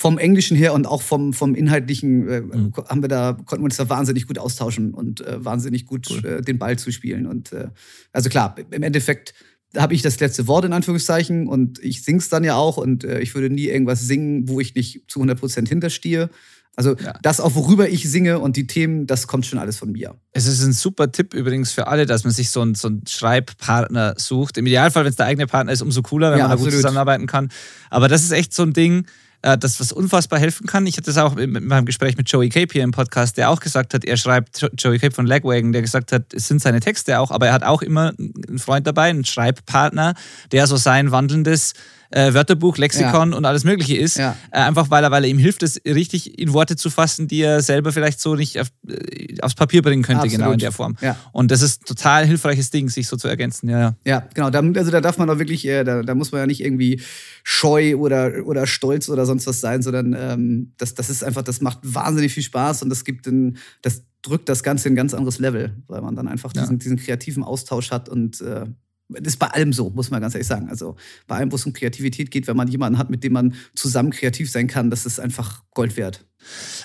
vom 0.00 0.16
Englischen 0.16 0.56
her 0.56 0.74
und 0.74 0.86
auch 0.86 1.02
vom, 1.02 1.32
vom 1.32 1.56
Inhaltlichen 1.56 2.28
äh, 2.28 2.40
Mhm. 2.42 2.72
haben 2.88 3.02
wir 3.02 3.08
da, 3.08 3.32
konnten 3.32 3.62
wir 3.62 3.64
uns 3.64 3.78
da 3.78 3.88
wahnsinnig 3.88 4.28
gut 4.28 4.38
austauschen 4.38 4.94
und 4.94 5.20
äh, 5.26 5.44
wahnsinnig 5.44 5.86
gut 5.86 6.22
äh, 6.24 6.40
den 6.40 6.56
Ball 6.56 6.78
zuspielen. 6.78 7.26
Und 7.26 7.52
äh, 7.52 7.66
also 8.12 8.28
klar, 8.28 8.54
im 8.70 8.82
Endeffekt 8.84 9.34
habe 9.76 9.94
ich 9.94 10.02
das 10.02 10.20
letzte 10.20 10.46
Wort 10.46 10.64
in 10.64 10.72
Anführungszeichen 10.72 11.48
und 11.48 11.82
ich 11.82 12.04
sing's 12.04 12.28
dann 12.28 12.44
ja 12.44 12.54
auch 12.54 12.76
und 12.76 13.02
äh, 13.02 13.18
ich 13.18 13.34
würde 13.34 13.50
nie 13.50 13.64
irgendwas 13.66 14.00
singen, 14.02 14.48
wo 14.48 14.60
ich 14.60 14.72
nicht 14.76 15.02
zu 15.10 15.20
100% 15.20 15.66
hinterstehe. 15.68 16.30
Also 16.76 16.94
Ja. 16.94 17.14
das 17.22 17.40
auch, 17.40 17.56
worüber 17.56 17.88
ich 17.88 18.08
singe 18.08 18.38
und 18.38 18.54
die 18.56 18.68
Themen, 18.68 19.08
das 19.08 19.26
kommt 19.26 19.46
schon 19.46 19.58
alles 19.58 19.78
von 19.78 19.90
mir. 19.90 20.14
Es 20.30 20.46
ist 20.46 20.62
ein 20.62 20.72
super 20.72 21.10
Tipp 21.10 21.34
übrigens 21.34 21.72
für 21.72 21.88
alle, 21.88 22.06
dass 22.06 22.22
man 22.22 22.32
sich 22.32 22.50
so 22.50 22.60
einen, 22.60 22.76
so 22.76 22.86
einen 22.86 23.02
Schreibpartner 23.08 24.14
sucht. 24.16 24.58
Im 24.58 24.66
Idealfall, 24.66 25.02
wenn 25.02 25.10
es 25.10 25.16
der 25.16 25.26
eigene 25.26 25.48
Partner 25.48 25.72
ist, 25.72 25.82
umso 25.82 26.02
cooler, 26.02 26.30
wenn 26.30 26.38
Ja, 26.38 26.44
man 26.44 26.50
da 26.52 26.54
gut 26.56 26.66
absolut. 26.66 26.82
zusammenarbeiten 26.82 27.26
kann. 27.26 27.48
Aber 27.90 28.06
das 28.06 28.22
ist 28.22 28.30
echt 28.30 28.54
so 28.54 28.62
ein 28.62 28.72
Ding, 28.74 29.06
das 29.42 29.78
was 29.80 29.92
unfassbar 29.92 30.38
helfen 30.38 30.66
kann. 30.66 30.86
Ich 30.86 30.96
hatte 30.96 31.06
das 31.06 31.18
auch 31.18 31.36
in 31.36 31.52
meinem 31.66 31.86
Gespräch 31.86 32.16
mit 32.16 32.30
Joey 32.30 32.48
Cape 32.48 32.72
hier 32.72 32.82
im 32.82 32.90
Podcast, 32.90 33.36
der 33.36 33.50
auch 33.50 33.60
gesagt 33.60 33.94
hat, 33.94 34.04
er 34.04 34.16
schreibt, 34.16 34.60
Jo- 34.60 34.68
Joey 34.76 34.98
Cape 34.98 35.14
von 35.14 35.26
Lagwagon, 35.26 35.72
der 35.72 35.82
gesagt 35.82 36.12
hat, 36.12 36.34
es 36.34 36.48
sind 36.48 36.60
seine 36.60 36.80
Texte 36.80 37.18
auch, 37.20 37.30
aber 37.30 37.46
er 37.46 37.52
hat 37.52 37.62
auch 37.62 37.82
immer 37.82 38.12
einen 38.18 38.58
Freund 38.58 38.86
dabei, 38.86 39.10
einen 39.10 39.24
Schreibpartner, 39.24 40.14
der 40.50 40.66
so 40.66 40.76
sein 40.76 41.12
wandelndes 41.12 41.74
äh, 42.10 42.32
Wörterbuch, 42.34 42.76
Lexikon 42.78 43.34
und 43.34 43.44
alles 43.44 43.64
Mögliche 43.64 43.96
ist. 43.96 44.16
Ja. 44.16 44.36
Äh, 44.50 44.60
einfach 44.60 44.90
weil 44.90 45.04
er, 45.04 45.10
weil 45.10 45.24
er 45.24 45.30
ihm 45.30 45.38
hilft, 45.38 45.62
es 45.62 45.80
richtig 45.84 46.38
in 46.38 46.52
Worte 46.52 46.76
zu 46.76 46.90
fassen, 46.90 47.28
die 47.28 47.40
er 47.40 47.62
selber 47.62 47.92
vielleicht 47.92 48.20
so 48.20 48.34
nicht 48.34 48.58
auf, 48.60 48.68
äh, 48.88 49.40
aufs 49.42 49.54
Papier 49.54 49.82
bringen 49.82 50.02
könnte, 50.02 50.22
Absolut. 50.22 50.38
genau 50.40 50.52
in 50.52 50.58
der 50.58 50.72
Form. 50.72 50.96
Ja. 51.00 51.16
Und 51.32 51.50
das 51.50 51.62
ist 51.62 51.86
total 51.86 52.26
hilfreiches 52.26 52.70
Ding, 52.70 52.88
sich 52.88 53.08
so 53.08 53.16
zu 53.16 53.28
ergänzen. 53.28 53.68
Ja, 53.68 53.80
ja. 53.80 53.96
Ja, 54.06 54.28
genau. 54.34 54.50
Da, 54.50 54.60
also 54.60 54.90
da 54.90 55.00
darf 55.00 55.18
man 55.18 55.28
doch 55.28 55.38
wirklich, 55.38 55.66
äh, 55.66 55.84
da, 55.84 56.02
da 56.02 56.14
muss 56.14 56.32
man 56.32 56.40
ja 56.40 56.46
nicht 56.46 56.60
irgendwie 56.62 57.00
scheu 57.44 57.96
oder, 57.96 58.44
oder 58.46 58.66
stolz 58.66 59.08
oder 59.08 59.26
sonst 59.26 59.46
was 59.46 59.60
sein, 59.60 59.82
sondern 59.82 60.14
ähm, 60.18 60.72
das, 60.78 60.94
das 60.94 61.10
ist 61.10 61.24
einfach, 61.24 61.42
das 61.42 61.60
macht 61.60 61.78
wahnsinnig 61.82 62.32
viel 62.32 62.42
Spaß 62.42 62.82
und 62.82 62.90
das 62.90 63.04
gibt 63.04 63.26
ein, 63.26 63.58
das 63.82 64.02
drückt 64.22 64.48
das 64.48 64.62
Ganze 64.62 64.88
in 64.88 64.94
ein 64.94 64.96
ganz 64.96 65.14
anderes 65.14 65.38
Level, 65.38 65.76
weil 65.86 66.02
man 66.02 66.16
dann 66.16 66.26
einfach 66.28 66.52
Ja. 66.54 66.62
diesen, 66.62 66.78
diesen 66.78 66.96
kreativen 66.96 67.44
Austausch 67.44 67.90
hat 67.90 68.08
und 68.08 68.40
äh, 68.40 68.66
Das 69.08 69.34
ist 69.34 69.38
bei 69.38 69.48
allem 69.48 69.72
so, 69.72 69.90
muss 69.90 70.10
man 70.10 70.20
ganz 70.20 70.34
ehrlich 70.34 70.46
sagen. 70.46 70.68
Also 70.68 70.96
bei 71.26 71.36
allem, 71.36 71.50
wo 71.50 71.56
es 71.56 71.64
um 71.64 71.72
Kreativität 71.72 72.30
geht, 72.30 72.46
wenn 72.46 72.56
man 72.56 72.68
jemanden 72.68 72.98
hat, 72.98 73.08
mit 73.10 73.24
dem 73.24 73.32
man 73.32 73.54
zusammen 73.74 74.10
kreativ 74.10 74.50
sein 74.50 74.66
kann, 74.66 74.90
das 74.90 75.06
ist 75.06 75.18
einfach 75.18 75.62
Gold 75.72 75.96
wert. 75.96 76.24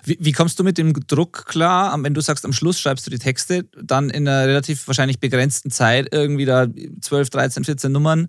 Wie, 0.03 0.17
wie, 0.19 0.32
kommst 0.32 0.57
du 0.57 0.63
mit 0.63 0.78
dem 0.78 0.93
Druck 1.07 1.45
klar, 1.45 1.95
wenn 2.01 2.13
du 2.13 2.21
sagst, 2.21 2.43
am 2.43 2.53
Schluss 2.53 2.80
schreibst 2.80 3.05
du 3.05 3.11
die 3.11 3.19
Texte, 3.19 3.65
dann 3.82 4.09
in 4.09 4.28
einer 4.28 4.47
relativ 4.47 4.88
wahrscheinlich 4.88 5.19
begrenzten 5.19 5.69
Zeit 5.69 6.09
irgendwie 6.11 6.45
da 6.45 6.67
12, 7.01 7.30
13, 7.30 7.63
14 7.63 7.91
Nummern 7.91 8.28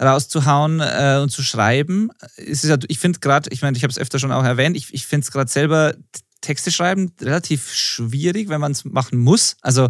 rauszuhauen 0.00 0.80
äh, 0.80 1.20
und 1.22 1.30
zu 1.30 1.42
schreiben? 1.42 2.10
Es 2.36 2.62
ist 2.62 2.70
ja, 2.70 2.76
ich 2.88 2.98
finde 2.98 3.20
gerade, 3.20 3.48
ich 3.52 3.62
meine, 3.62 3.76
ich 3.76 3.84
habe 3.84 3.90
es 3.90 3.98
öfter 3.98 4.18
schon 4.18 4.32
auch 4.32 4.44
erwähnt, 4.44 4.76
ich, 4.76 4.92
ich 4.92 5.06
finde 5.06 5.24
es 5.24 5.30
gerade 5.30 5.50
selber 5.50 5.94
Texte 6.40 6.70
schreiben 6.70 7.12
relativ 7.20 7.72
schwierig, 7.74 8.48
wenn 8.48 8.60
man 8.60 8.72
es 8.72 8.84
machen 8.84 9.18
muss. 9.18 9.56
Also 9.62 9.88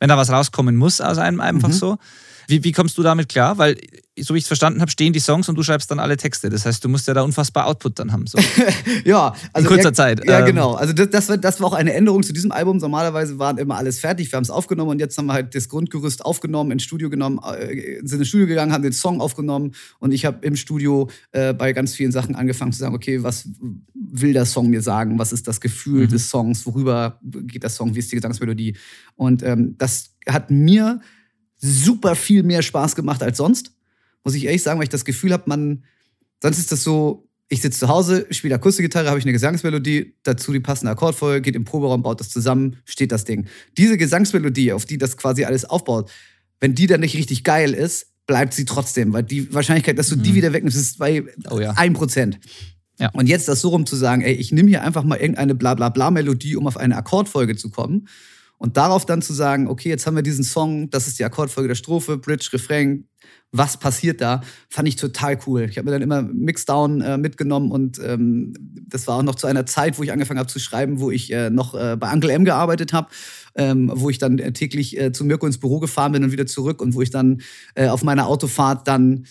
wenn 0.00 0.08
da 0.08 0.16
was 0.16 0.30
rauskommen 0.30 0.76
muss 0.76 1.00
aus 1.00 1.18
einem 1.18 1.40
einfach 1.40 1.68
mhm. 1.68 1.72
so. 1.72 1.98
Wie, 2.46 2.64
wie 2.64 2.72
kommst 2.72 2.98
du 2.98 3.02
damit 3.02 3.28
klar? 3.28 3.58
Weil, 3.58 3.76
so 4.18 4.34
wie 4.34 4.38
ich 4.38 4.44
es 4.44 4.48
verstanden 4.48 4.80
habe, 4.80 4.90
stehen 4.90 5.12
die 5.12 5.20
Songs 5.20 5.48
und 5.48 5.56
du 5.56 5.62
schreibst 5.62 5.90
dann 5.90 5.98
alle 5.98 6.16
Texte. 6.16 6.50
Das 6.50 6.66
heißt, 6.66 6.84
du 6.84 6.88
musst 6.88 7.08
ja 7.08 7.14
da 7.14 7.22
unfassbar 7.22 7.66
Output 7.66 7.98
dann 7.98 8.12
haben. 8.12 8.26
So. 8.26 8.38
ja, 9.04 9.34
also. 9.52 9.68
In 9.68 9.74
kurzer 9.74 9.88
ja, 9.88 9.92
Zeit. 9.94 10.24
Ja, 10.26 10.40
ähm, 10.40 10.46
genau. 10.46 10.74
Also, 10.74 10.92
das, 10.92 11.10
das, 11.10 11.28
war, 11.28 11.38
das 11.38 11.60
war 11.60 11.68
auch 11.68 11.72
eine 11.72 11.94
Änderung 11.94 12.22
zu 12.22 12.32
diesem 12.32 12.52
Album. 12.52 12.76
Normalerweise 12.76 13.38
waren 13.38 13.58
immer 13.58 13.76
alles 13.76 14.00
fertig. 14.00 14.30
Wir 14.30 14.36
haben 14.36 14.44
es 14.44 14.50
aufgenommen 14.50 14.90
und 14.90 14.98
jetzt 14.98 15.16
haben 15.16 15.26
wir 15.26 15.32
halt 15.32 15.54
das 15.54 15.68
Grundgerüst 15.68 16.24
aufgenommen, 16.24 16.70
ins 16.70 16.82
Studio 16.82 17.08
genommen, 17.08 17.40
äh, 17.42 18.00
sind 18.02 18.18
ins 18.18 18.28
Studio 18.28 18.46
gegangen, 18.46 18.72
haben 18.72 18.82
den 18.82 18.92
Song 18.92 19.20
aufgenommen 19.20 19.72
und 19.98 20.12
ich 20.12 20.24
habe 20.24 20.44
im 20.46 20.56
Studio 20.56 21.08
äh, 21.32 21.54
bei 21.54 21.72
ganz 21.72 21.94
vielen 21.94 22.12
Sachen 22.12 22.34
angefangen 22.34 22.72
zu 22.72 22.80
sagen: 22.80 22.94
Okay, 22.94 23.22
was 23.22 23.48
will 23.94 24.32
der 24.32 24.44
Song 24.44 24.68
mir 24.68 24.82
sagen? 24.82 25.18
Was 25.18 25.32
ist 25.32 25.48
das 25.48 25.60
Gefühl 25.60 26.04
mhm. 26.04 26.10
des 26.10 26.28
Songs? 26.28 26.66
Worüber 26.66 27.18
geht 27.22 27.62
der 27.62 27.70
Song? 27.70 27.94
Wie 27.94 27.98
ist 27.98 28.12
die 28.12 28.16
Gesangsmelodie? 28.16 28.76
Und 29.16 29.42
ähm, 29.42 29.76
das 29.78 30.10
hat 30.28 30.50
mir 30.50 31.00
super 31.62 32.14
viel 32.16 32.42
mehr 32.42 32.60
Spaß 32.60 32.94
gemacht 32.94 33.22
als 33.22 33.38
sonst. 33.38 33.72
Muss 34.24 34.34
ich 34.34 34.44
ehrlich 34.44 34.62
sagen, 34.62 34.78
weil 34.78 34.84
ich 34.84 34.90
das 34.90 35.04
Gefühl 35.04 35.32
habe, 35.32 35.44
man, 35.46 35.84
sonst 36.42 36.58
ist 36.58 36.72
das 36.72 36.82
so, 36.82 37.28
ich 37.48 37.62
sitze 37.62 37.80
zu 37.80 37.88
Hause, 37.88 38.26
spiele 38.30 38.54
Akustikgitarre, 38.54 39.08
habe 39.08 39.18
ich 39.18 39.24
eine 39.24 39.32
Gesangsmelodie, 39.32 40.14
dazu 40.22 40.52
die 40.52 40.60
passende 40.60 40.92
Akkordfolge, 40.92 41.40
geht 41.40 41.54
im 41.54 41.64
Proberaum, 41.64 42.02
baut 42.02 42.20
das 42.20 42.30
zusammen, 42.30 42.76
steht 42.84 43.12
das 43.12 43.24
Ding. 43.24 43.46
Diese 43.78 43.96
Gesangsmelodie, 43.96 44.72
auf 44.72 44.86
die 44.86 44.98
das 44.98 45.16
quasi 45.16 45.44
alles 45.44 45.64
aufbaut, 45.64 46.10
wenn 46.60 46.74
die 46.74 46.86
dann 46.86 47.00
nicht 47.00 47.16
richtig 47.16 47.44
geil 47.44 47.74
ist, 47.74 48.06
bleibt 48.26 48.54
sie 48.54 48.64
trotzdem, 48.64 49.12
weil 49.12 49.22
die 49.22 49.52
Wahrscheinlichkeit, 49.52 49.98
dass 49.98 50.08
du 50.08 50.16
mhm. 50.16 50.22
die 50.22 50.34
wieder 50.34 50.52
wegnimmst, 50.52 50.76
ist 50.76 50.98
bei 50.98 51.24
oh 51.50 51.60
ja. 51.60 51.72
1%. 51.72 52.36
Ja. 52.98 53.10
Und 53.10 53.26
jetzt 53.26 53.48
das 53.48 53.60
so 53.60 53.70
rum 53.70 53.84
zu 53.84 53.96
sagen, 53.96 54.22
ey, 54.22 54.32
ich 54.32 54.52
nehme 54.52 54.68
hier 54.68 54.82
einfach 54.82 55.02
mal 55.04 55.16
irgendeine 55.16 55.54
Blablabla-Melodie, 55.54 56.56
um 56.56 56.66
auf 56.66 56.76
eine 56.76 56.96
Akkordfolge 56.96 57.56
zu 57.56 57.70
kommen 57.70 58.08
und 58.62 58.76
darauf 58.76 59.04
dann 59.06 59.22
zu 59.22 59.32
sagen, 59.32 59.66
okay, 59.66 59.88
jetzt 59.88 60.06
haben 60.06 60.14
wir 60.14 60.22
diesen 60.22 60.44
Song, 60.44 60.88
das 60.88 61.08
ist 61.08 61.18
die 61.18 61.24
Akkordfolge 61.24 61.66
der 61.66 61.74
Strophe, 61.74 62.16
Bridge, 62.16 62.48
Refrain, 62.52 63.08
was 63.50 63.76
passiert 63.76 64.20
da, 64.20 64.40
fand 64.68 64.86
ich 64.86 64.94
total 64.94 65.36
cool. 65.48 65.62
Ich 65.68 65.78
habe 65.78 65.86
mir 65.86 65.90
dann 65.90 66.02
immer 66.02 66.22
Mixdown 66.22 67.00
äh, 67.00 67.18
mitgenommen 67.18 67.72
und 67.72 67.98
ähm, 67.98 68.54
das 68.88 69.08
war 69.08 69.16
auch 69.16 69.24
noch 69.24 69.34
zu 69.34 69.48
einer 69.48 69.66
Zeit, 69.66 69.98
wo 69.98 70.04
ich 70.04 70.12
angefangen 70.12 70.38
habe 70.38 70.48
zu 70.48 70.60
schreiben, 70.60 71.00
wo 71.00 71.10
ich 71.10 71.32
äh, 71.32 71.50
noch 71.50 71.74
äh, 71.74 71.96
bei 71.98 72.12
Uncle 72.12 72.30
M 72.30 72.44
gearbeitet 72.44 72.92
habe, 72.92 73.08
ähm, 73.56 73.90
wo 73.92 74.10
ich 74.10 74.18
dann 74.18 74.38
äh, 74.38 74.52
täglich 74.52 74.96
äh, 74.96 75.10
zu 75.10 75.24
Mirko 75.24 75.44
ins 75.46 75.58
Büro 75.58 75.80
gefahren 75.80 76.12
bin 76.12 76.22
und 76.22 76.30
wieder 76.30 76.46
zurück 76.46 76.80
und 76.80 76.94
wo 76.94 77.02
ich 77.02 77.10
dann 77.10 77.40
äh, 77.74 77.88
auf 77.88 78.04
meiner 78.04 78.28
Autofahrt 78.28 78.86
dann 78.86 79.26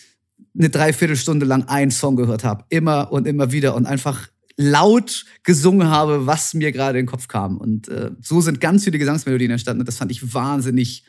eine 0.59 0.69
Dreiviertelstunde 0.69 1.45
lang 1.45 1.69
einen 1.69 1.91
Song 1.91 2.17
gehört 2.17 2.43
habe. 2.43 2.65
Immer 2.67 3.13
und 3.13 3.25
immer 3.27 3.53
wieder 3.53 3.75
und 3.75 3.85
einfach 3.85 4.27
laut 4.57 5.25
gesungen 5.43 5.87
habe, 5.87 6.27
was 6.27 6.53
mir 6.53 6.71
gerade 6.71 6.99
in 6.99 7.05
den 7.05 7.11
Kopf 7.11 7.27
kam. 7.27 7.57
Und 7.57 7.87
äh, 7.87 8.11
so 8.21 8.41
sind 8.41 8.59
ganz 8.59 8.83
viele 8.83 8.99
Gesangsmelodien 8.99 9.51
entstanden. 9.51 9.81
Und 9.81 9.87
das 9.87 9.97
fand 9.97 10.11
ich 10.11 10.33
wahnsinnig, 10.33 11.03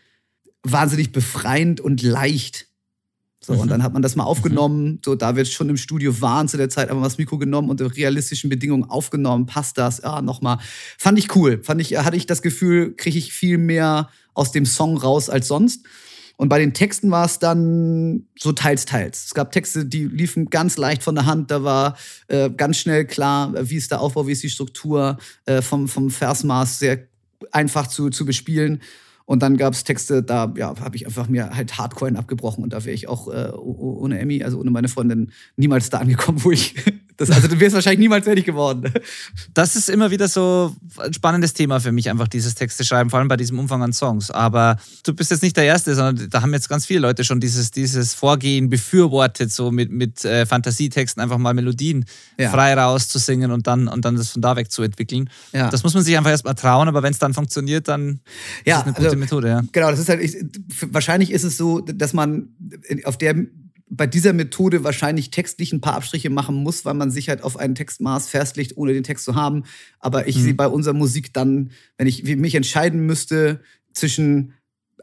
wahnsinnig 0.62 1.12
befreiend 1.12 1.80
und 1.80 2.02
leicht. 2.02 2.68
So, 3.44 3.54
mhm. 3.54 3.60
und 3.60 3.68
dann 3.70 3.82
hat 3.82 3.92
man 3.92 4.02
das 4.02 4.14
mal 4.14 4.24
aufgenommen. 4.24 4.84
Mhm. 4.84 4.98
So, 5.04 5.14
da 5.16 5.34
wird 5.34 5.48
schon 5.48 5.68
im 5.68 5.76
Studio 5.76 6.20
waren 6.20 6.46
zu 6.48 6.56
der 6.56 6.68
Zeit 6.68 6.88
einfach 6.88 7.00
mal 7.00 7.08
das 7.08 7.18
Mikro 7.18 7.38
genommen 7.38 7.70
und 7.70 7.80
unter 7.80 7.96
realistischen 7.96 8.48
Bedingungen 8.48 8.84
aufgenommen. 8.84 9.46
Passt 9.46 9.78
das? 9.78 10.00
Ja, 10.02 10.22
nochmal. 10.22 10.58
Fand 10.96 11.18
ich 11.18 11.34
cool. 11.34 11.60
Fand 11.62 11.80
ich, 11.80 11.96
hatte 11.96 12.16
ich 12.16 12.26
das 12.26 12.40
Gefühl, 12.40 12.94
kriege 12.94 13.18
ich 13.18 13.32
viel 13.32 13.58
mehr 13.58 14.08
aus 14.34 14.52
dem 14.52 14.64
Song 14.64 14.96
raus 14.96 15.28
als 15.28 15.48
sonst. 15.48 15.84
Und 16.42 16.48
bei 16.48 16.58
den 16.58 16.74
Texten 16.74 17.08
war 17.12 17.24
es 17.24 17.38
dann 17.38 18.26
so 18.36 18.50
teils, 18.50 18.84
teils. 18.84 19.26
Es 19.26 19.34
gab 19.34 19.52
Texte, 19.52 19.86
die 19.86 20.06
liefen 20.06 20.50
ganz 20.50 20.76
leicht 20.76 21.04
von 21.04 21.14
der 21.14 21.24
Hand. 21.24 21.52
Da 21.52 21.62
war 21.62 21.96
äh, 22.26 22.50
ganz 22.50 22.78
schnell 22.78 23.06
klar, 23.06 23.54
wie 23.56 23.76
ist 23.76 23.92
der 23.92 24.00
Aufbau, 24.00 24.26
wie 24.26 24.32
ist 24.32 24.42
die 24.42 24.50
Struktur 24.50 25.18
äh, 25.46 25.62
vom, 25.62 25.86
vom 25.86 26.10
Versmaß 26.10 26.80
sehr 26.80 27.06
einfach 27.52 27.86
zu, 27.86 28.10
zu 28.10 28.26
bespielen. 28.26 28.82
Und 29.24 29.40
dann 29.40 29.56
gab 29.56 29.72
es 29.72 29.84
Texte, 29.84 30.20
da 30.20 30.52
ja, 30.56 30.74
habe 30.80 30.96
ich 30.96 31.06
einfach 31.06 31.28
mir 31.28 31.50
halt 31.50 31.78
Hardcore 31.78 32.18
abgebrochen 32.18 32.64
und 32.64 32.72
da 32.72 32.84
wäre 32.84 32.94
ich 32.96 33.06
auch 33.06 33.28
äh, 33.28 33.52
ohne 33.52 34.18
Emmy, 34.18 34.42
also 34.42 34.58
ohne 34.58 34.72
meine 34.72 34.88
Freundin, 34.88 35.30
niemals 35.54 35.90
da 35.90 35.98
angekommen, 35.98 36.42
wo 36.42 36.50
ich. 36.50 36.74
Das, 37.22 37.30
also 37.30 37.46
du 37.46 37.60
wärst 37.60 37.74
wahrscheinlich 37.76 38.00
niemals 38.00 38.24
fertig 38.24 38.44
geworden. 38.44 38.92
Das 39.54 39.76
ist 39.76 39.88
immer 39.88 40.10
wieder 40.10 40.26
so 40.26 40.74
ein 40.98 41.14
spannendes 41.14 41.54
Thema 41.54 41.78
für 41.78 41.92
mich, 41.92 42.10
einfach 42.10 42.26
dieses 42.26 42.56
Texte 42.56 42.84
schreiben, 42.84 43.10
vor 43.10 43.20
allem 43.20 43.28
bei 43.28 43.36
diesem 43.36 43.60
Umfang 43.60 43.80
an 43.80 43.92
Songs. 43.92 44.32
Aber 44.32 44.76
du 45.04 45.14
bist 45.14 45.30
jetzt 45.30 45.42
nicht 45.42 45.56
der 45.56 45.62
Erste, 45.62 45.94
sondern 45.94 46.28
da 46.30 46.42
haben 46.42 46.52
jetzt 46.52 46.68
ganz 46.68 46.84
viele 46.84 46.98
Leute 46.98 47.22
schon 47.22 47.38
dieses, 47.38 47.70
dieses 47.70 48.12
Vorgehen 48.12 48.68
befürwortet, 48.70 49.52
so 49.52 49.70
mit, 49.70 49.92
mit 49.92 50.24
äh, 50.24 50.46
Fantasietexten 50.46 51.22
einfach 51.22 51.38
mal 51.38 51.54
Melodien 51.54 52.06
ja. 52.38 52.50
frei 52.50 52.74
rauszusingen 52.74 53.52
und 53.52 53.68
dann, 53.68 53.86
und 53.86 54.04
dann 54.04 54.16
das 54.16 54.30
von 54.30 54.42
da 54.42 54.56
weg 54.56 54.72
zu 54.72 54.82
entwickeln. 54.82 55.30
Ja. 55.52 55.70
Das 55.70 55.84
muss 55.84 55.94
man 55.94 56.02
sich 56.02 56.16
einfach 56.16 56.30
erstmal 56.30 56.56
trauen, 56.56 56.88
aber 56.88 57.04
wenn 57.04 57.12
es 57.12 57.20
dann 57.20 57.34
funktioniert, 57.34 57.86
dann 57.86 58.18
ja, 58.64 58.78
ist 58.78 58.80
es 58.80 58.86
eine 58.86 58.94
gute 58.94 59.06
also, 59.06 59.16
Methode. 59.16 59.48
Ja. 59.48 59.62
Genau, 59.70 59.90
das 59.92 60.00
ist 60.00 60.08
halt, 60.08 60.20
ich, 60.20 60.36
wahrscheinlich 60.90 61.30
ist 61.30 61.44
es 61.44 61.56
so, 61.56 61.82
dass 61.82 62.14
man 62.14 62.48
auf 63.04 63.16
der 63.16 63.36
bei 63.94 64.06
dieser 64.06 64.32
Methode 64.32 64.84
wahrscheinlich 64.84 65.30
textlich 65.30 65.70
ein 65.70 65.82
paar 65.82 65.94
Abstriche 65.94 66.30
machen 66.30 66.56
muss, 66.56 66.86
weil 66.86 66.94
man 66.94 67.10
sich 67.10 67.28
halt 67.28 67.42
auf 67.42 67.58
ein 67.58 67.74
Textmaß 67.74 68.26
festlegt, 68.26 68.78
ohne 68.78 68.94
den 68.94 69.02
Text 69.02 69.26
zu 69.26 69.34
haben. 69.34 69.64
Aber 69.98 70.26
ich 70.28 70.38
mhm. 70.38 70.42
sehe 70.42 70.54
bei 70.54 70.66
unserer 70.66 70.94
Musik 70.94 71.34
dann, 71.34 71.72
wenn 71.98 72.06
ich 72.06 72.24
mich 72.24 72.54
entscheiden 72.54 73.04
müsste 73.04 73.60
zwischen 73.92 74.54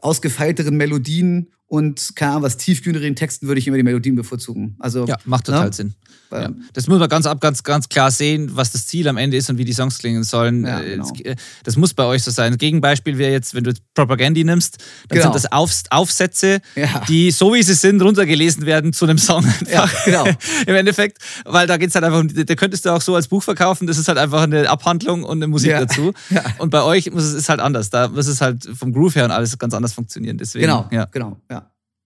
ausgefeilteren 0.02 0.76
Melodien 0.76 1.52
und 1.70 2.16
keine 2.16 2.32
Ahnung, 2.32 2.42
was 2.42 2.56
tiefgrünigeren 2.56 3.14
Texten 3.14 3.46
würde 3.46 3.60
ich 3.60 3.68
immer 3.68 3.76
die 3.76 3.84
Melodien 3.84 4.16
bevorzugen. 4.16 4.74
Also, 4.80 5.06
ja, 5.06 5.16
macht 5.24 5.46
total 5.46 5.66
ne? 5.66 5.72
Sinn. 5.72 5.94
Ja. 6.32 6.48
Das 6.72 6.86
muss 6.88 6.98
man 6.98 7.08
ganz, 7.08 7.26
ab, 7.26 7.40
ganz, 7.40 7.62
ganz 7.62 7.88
klar 7.88 8.10
sehen, 8.10 8.50
was 8.54 8.72
das 8.72 8.86
Ziel 8.86 9.06
am 9.08 9.16
Ende 9.16 9.36
ist 9.36 9.50
und 9.50 9.58
wie 9.58 9.64
die 9.64 9.72
Songs 9.72 9.98
klingen 9.98 10.22
sollen. 10.24 10.64
Ja, 10.64 10.80
äh, 10.80 10.90
genau. 10.90 11.12
Äh, 11.24 11.36
das 11.64 11.76
muss 11.76 11.94
bei 11.94 12.04
euch 12.04 12.22
so 12.22 12.30
sein. 12.30 12.56
Gegenbeispiel 12.56 13.18
wäre 13.18 13.32
jetzt, 13.32 13.54
wenn 13.54 13.64
du 13.64 13.72
Propagandy 13.94 14.44
nimmst, 14.44 14.78
dann 15.08 15.18
genau. 15.18 15.32
sind 15.32 15.34
das 15.34 15.52
Auf, 15.52 15.72
Aufsätze, 15.90 16.60
ja. 16.74 17.02
die 17.08 17.30
so 17.30 17.54
wie 17.54 17.62
sie 17.62 17.74
sind, 17.74 18.02
runtergelesen 18.02 18.66
werden 18.66 18.92
zu 18.92 19.04
einem 19.04 19.18
Song. 19.18 19.44
Ja, 19.70 19.88
genau. 20.04 20.24
Im 20.66 20.74
Endeffekt, 20.74 21.18
weil 21.44 21.66
da 21.66 21.76
geht 21.76 21.90
es 21.90 21.94
halt 21.94 22.04
einfach, 22.04 22.24
da 22.26 22.54
könntest 22.54 22.84
du 22.84 22.90
auch 22.90 23.00
so 23.00 23.14
als 23.14 23.28
Buch 23.28 23.42
verkaufen, 23.42 23.86
das 23.86 23.98
ist 23.98 24.08
halt 24.08 24.18
einfach 24.18 24.42
eine 24.42 24.68
Abhandlung 24.68 25.24
und 25.24 25.38
eine 25.38 25.46
Musik 25.46 25.70
dazu. 25.70 26.12
Und 26.58 26.70
bei 26.70 26.82
euch 26.82 27.10
muss 27.10 27.24
es 27.24 27.34
ist 27.34 27.48
halt 27.48 27.60
anders. 27.60 27.90
Da 27.90 28.08
muss 28.08 28.26
es 28.26 28.40
halt 28.40 28.68
vom 28.76 28.92
Groove 28.92 29.14
her 29.14 29.24
und 29.24 29.30
alles 29.30 29.56
ganz 29.58 29.74
anders 29.74 29.92
funktionieren. 29.92 30.38
Deswegen, 30.38 30.62
genau, 30.62 30.88
genau, 31.10 31.36
ja. 31.50 31.59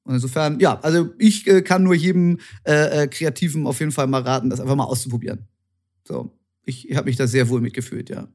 Und 0.04 0.14
insofern, 0.14 0.60
ja, 0.60 0.78
also 0.80 1.10
ich 1.18 1.46
äh, 1.46 1.62
kann 1.62 1.82
nur 1.82 1.94
jedem 1.94 2.38
äh, 2.64 3.04
äh, 3.04 3.06
Kreativen 3.08 3.66
auf 3.66 3.80
jeden 3.80 3.92
Fall 3.92 4.06
mal 4.06 4.22
raten, 4.22 4.50
das 4.50 4.60
einfach 4.60 4.76
mal 4.76 4.84
auszuprobieren. 4.84 5.48
So, 6.06 6.38
ich, 6.66 6.88
ich 6.88 6.96
habe 6.96 7.06
mich 7.06 7.16
da 7.16 7.26
sehr 7.26 7.48
wohl 7.48 7.60
mitgefühlt, 7.60 8.10
ja. 8.10 8.28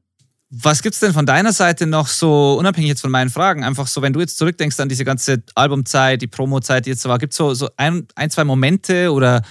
Was 0.52 0.82
gibt 0.82 0.94
es 0.94 1.00
denn 1.00 1.12
von 1.12 1.26
deiner 1.26 1.52
Seite 1.52 1.86
noch 1.86 2.08
so, 2.08 2.56
unabhängig 2.58 2.88
jetzt 2.88 3.02
von 3.02 3.12
meinen 3.12 3.30
Fragen, 3.30 3.62
einfach 3.62 3.86
so, 3.86 4.02
wenn 4.02 4.12
du 4.12 4.18
jetzt 4.18 4.36
zurückdenkst 4.36 4.80
an 4.80 4.88
diese 4.88 5.04
ganze 5.04 5.44
Albumzeit, 5.54 6.20
die 6.20 6.26
Promozeit, 6.26 6.86
die 6.86 6.90
jetzt 6.90 7.02
so 7.02 7.08
war, 7.08 7.18
gibt 7.18 7.34
es 7.34 7.36
so, 7.36 7.54
so 7.54 7.68
ein, 7.76 8.08
ein, 8.16 8.30
zwei 8.30 8.42
Momente 8.42 9.12
oder 9.12 9.42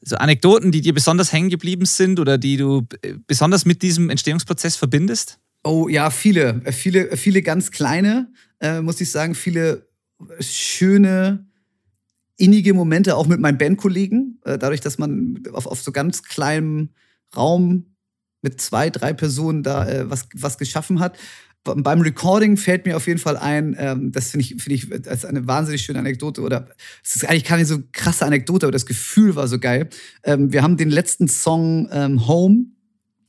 so 0.00 0.14
Anekdoten, 0.14 0.70
die 0.70 0.80
dir 0.80 0.94
besonders 0.94 1.32
hängen 1.32 1.50
geblieben 1.50 1.86
sind 1.86 2.20
oder 2.20 2.38
die 2.38 2.56
du 2.56 2.86
äh, 3.02 3.14
besonders 3.26 3.64
mit 3.64 3.82
diesem 3.82 4.10
Entstehungsprozess 4.10 4.76
verbindest? 4.76 5.40
Oh 5.64 5.88
ja, 5.88 6.10
viele, 6.10 6.60
viele, 6.70 7.16
viele 7.16 7.42
ganz 7.42 7.72
kleine, 7.72 8.30
äh, 8.60 8.80
muss 8.80 9.00
ich 9.00 9.10
sagen, 9.10 9.34
viele 9.34 9.88
schöne 10.38 11.46
innige 12.36 12.74
Momente 12.74 13.16
auch 13.16 13.26
mit 13.26 13.40
meinen 13.40 13.58
Bandkollegen, 13.58 14.40
äh, 14.44 14.58
dadurch, 14.58 14.80
dass 14.80 14.98
man 14.98 15.42
auf, 15.52 15.66
auf 15.66 15.80
so 15.80 15.92
ganz 15.92 16.22
kleinem 16.22 16.90
Raum 17.36 17.94
mit 18.42 18.60
zwei, 18.60 18.90
drei 18.90 19.12
Personen 19.12 19.62
da 19.62 19.88
äh, 19.88 20.10
was, 20.10 20.28
was 20.34 20.58
geschaffen 20.58 21.00
hat. 21.00 21.16
Beim 21.64 22.02
Recording 22.02 22.58
fällt 22.58 22.84
mir 22.84 22.94
auf 22.94 23.06
jeden 23.06 23.18
Fall 23.18 23.38
ein, 23.38 23.74
ähm, 23.78 24.12
das 24.12 24.30
finde 24.30 24.44
ich, 24.44 24.62
find 24.62 24.76
ich 24.76 25.08
als 25.08 25.24
eine 25.24 25.46
wahnsinnig 25.46 25.80
schöne 25.80 25.98
Anekdote 25.98 26.42
oder 26.42 26.68
es 27.02 27.16
ist 27.16 27.26
eigentlich 27.26 27.44
keine 27.44 27.64
so 27.64 27.78
krasse 27.92 28.26
Anekdote, 28.26 28.66
aber 28.66 28.72
das 28.72 28.84
Gefühl 28.84 29.34
war 29.34 29.48
so 29.48 29.58
geil. 29.58 29.88
Ähm, 30.24 30.52
wir 30.52 30.62
haben 30.62 30.76
den 30.76 30.90
letzten 30.90 31.26
Song 31.26 31.88
ähm, 31.90 32.28
Home 32.28 32.66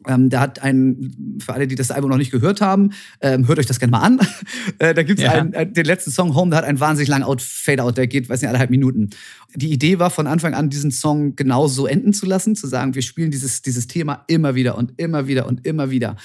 ähm, 0.08 0.30
da 0.30 0.40
hat 0.42 0.62
ein, 0.62 1.38
für 1.44 1.54
alle, 1.54 1.68
die 1.68 1.76
das 1.76 1.92
Album 1.92 2.10
noch 2.10 2.18
nicht 2.18 2.32
gehört 2.32 2.62
haben, 2.62 2.92
ähm, 3.22 3.48
hört 3.48 3.60
euch 3.60 3.66
das 3.66 3.80
gerne 3.80 3.92
mal 3.92 4.02
an. 4.02 4.20
äh, 4.80 4.94
da 4.94 5.04
gibt 5.04 5.20
es 5.20 5.26
ja. 5.26 5.38
äh, 5.38 5.72
den 5.72 5.86
letzten 5.86 6.12
Song 6.12 6.36
Home, 6.36 6.52
der 6.52 6.60
hat 6.60 6.66
einen 6.66 6.80
wahnsinnig 6.80 7.10
langen 7.10 7.24
Out 7.24 7.42
Fade-Out, 7.42 7.98
der 7.98 8.08
geht, 8.08 8.30
weiß 8.30 8.42
nicht, 8.42 8.50
eineinhalb 8.50 8.70
Minuten. 8.70 9.10
Die 9.56 9.72
Idee 9.72 10.00
war 10.00 10.10
von 10.10 10.28
Anfang 10.28 10.54
an, 10.54 10.70
diesen 10.70 10.92
Song 10.92 11.36
genauso 11.36 11.88
enden 11.88 12.14
zu 12.14 12.26
lassen, 12.26 12.56
zu 12.56 12.68
sagen, 12.68 12.96
wir 12.96 13.02
spielen 13.02 13.32
dieses, 13.32 13.62
dieses 13.62 13.88
Thema 13.88 14.24
immer 14.28 14.56
wieder 14.56 14.78
und 14.78 14.94
immer 14.98 15.28
wieder 15.28 15.48
und 15.48 15.66
immer 15.66 15.90
wieder. 15.90 16.16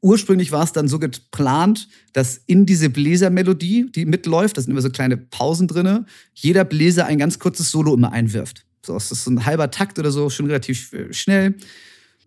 ursprünglich 0.00 0.50
war 0.50 0.64
es 0.64 0.72
dann 0.72 0.88
so 0.88 0.98
geplant, 0.98 1.88
dass 2.12 2.36
in 2.46 2.66
diese 2.66 2.90
Bläsermelodie, 2.90 3.90
die 3.92 4.04
mitläuft, 4.04 4.56
da 4.56 4.60
sind 4.60 4.72
immer 4.72 4.82
so 4.82 4.90
kleine 4.90 5.16
Pausen 5.16 5.68
drin, 5.68 6.06
jeder 6.34 6.64
Bläser 6.64 7.06
ein 7.06 7.18
ganz 7.18 7.38
kurzes 7.38 7.70
Solo 7.70 7.94
immer 7.94 8.12
einwirft. 8.12 8.64
So, 8.84 8.94
das 8.94 9.12
ist 9.12 9.24
so 9.24 9.30
ein 9.30 9.44
halber 9.44 9.70
Takt 9.70 9.98
oder 9.98 10.10
so, 10.10 10.28
schon 10.28 10.46
relativ 10.46 10.92
äh, 10.92 11.12
schnell. 11.12 11.54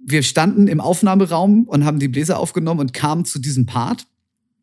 Wir 0.03 0.23
standen 0.23 0.67
im 0.67 0.79
Aufnahmeraum 0.79 1.63
und 1.63 1.85
haben 1.85 1.99
die 1.99 2.07
Bläser 2.07 2.39
aufgenommen 2.39 2.79
und 2.79 2.93
kamen 2.93 3.25
zu 3.25 3.39
diesem 3.39 3.65
Part 3.65 4.07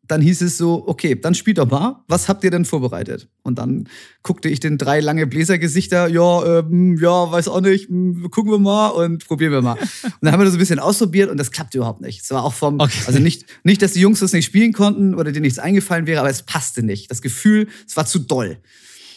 dann 0.07 0.21
hieß 0.21 0.41
es 0.41 0.57
so, 0.57 0.83
okay, 0.85 1.15
dann 1.15 1.33
spielt 1.33 1.57
doch 1.57 1.69
mal. 1.69 2.03
Was 2.07 2.27
habt 2.27 2.43
ihr 2.43 2.51
denn 2.51 2.65
vorbereitet? 2.65 3.29
Und 3.41 3.57
dann 3.57 3.87
guckte 4.21 4.49
ich 4.49 4.59
den 4.59 4.77
drei 4.77 4.99
lange 4.99 5.27
Bläsergesichter, 5.27 6.07
ja, 6.09 6.59
ähm, 6.59 6.97
ja, 7.01 7.31
weiß 7.31 7.47
auch 7.47 7.61
nicht, 7.61 7.87
hm, 7.87 8.29
gucken 8.29 8.51
wir 8.51 8.59
mal 8.59 8.89
und 8.89 9.25
probieren 9.25 9.53
wir 9.53 9.61
mal. 9.61 9.73
Und 10.03 10.13
dann 10.21 10.33
haben 10.33 10.41
wir 10.41 10.45
das 10.45 10.53
so 10.53 10.57
ein 10.57 10.59
bisschen 10.59 10.79
ausprobiert 10.79 11.29
und 11.29 11.37
das 11.37 11.51
klappte 11.51 11.77
überhaupt 11.77 12.01
nicht. 12.01 12.21
Es 12.21 12.31
war 12.31 12.43
auch 12.43 12.53
vom, 12.53 12.79
okay. 12.79 12.99
also 13.07 13.19
nicht, 13.19 13.45
nicht, 13.63 13.81
dass 13.81 13.93
die 13.93 13.99
Jungs 13.99 14.19
das 14.19 14.33
nicht 14.33 14.45
spielen 14.45 14.73
konnten 14.73 15.15
oder 15.15 15.31
denen 15.31 15.43
nichts 15.43 15.59
eingefallen 15.59 16.05
wäre, 16.07 16.19
aber 16.19 16.29
es 16.29 16.43
passte 16.43 16.83
nicht. 16.83 17.09
Das 17.09 17.21
Gefühl, 17.21 17.67
es 17.87 17.95
war 17.97 18.05
zu 18.05 18.19
doll. 18.19 18.57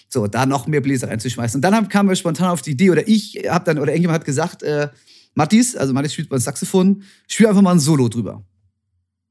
So, 0.09 0.27
da 0.27 0.47
noch 0.47 0.67
mehr 0.67 0.81
Bläser 0.81 1.09
reinzuschmeißen. 1.09 1.59
Und 1.59 1.63
dann 1.63 1.89
kamen 1.89 2.09
wir 2.09 2.17
spontan 2.17 2.51
auf 2.51 2.63
die 2.63 2.71
Idee, 2.71 2.91
oder 2.91 3.07
ich 3.07 3.43
habe 3.49 3.65
dann, 3.65 3.79
oder 3.79 3.93
irgendjemand 3.93 4.21
hat 4.21 4.25
gesagt, 4.25 4.63
äh, 4.63 4.89
Mattis, 5.37 5.77
also 5.77 5.93
Mattis 5.93 6.15
spielt 6.15 6.31
beim 6.31 6.41
Saxophon, 6.41 7.03
spiel 7.29 7.47
einfach 7.47 7.63
mal 7.63 7.73
ein 7.73 7.79
Solo 7.79 8.09
drüber. 8.09 8.43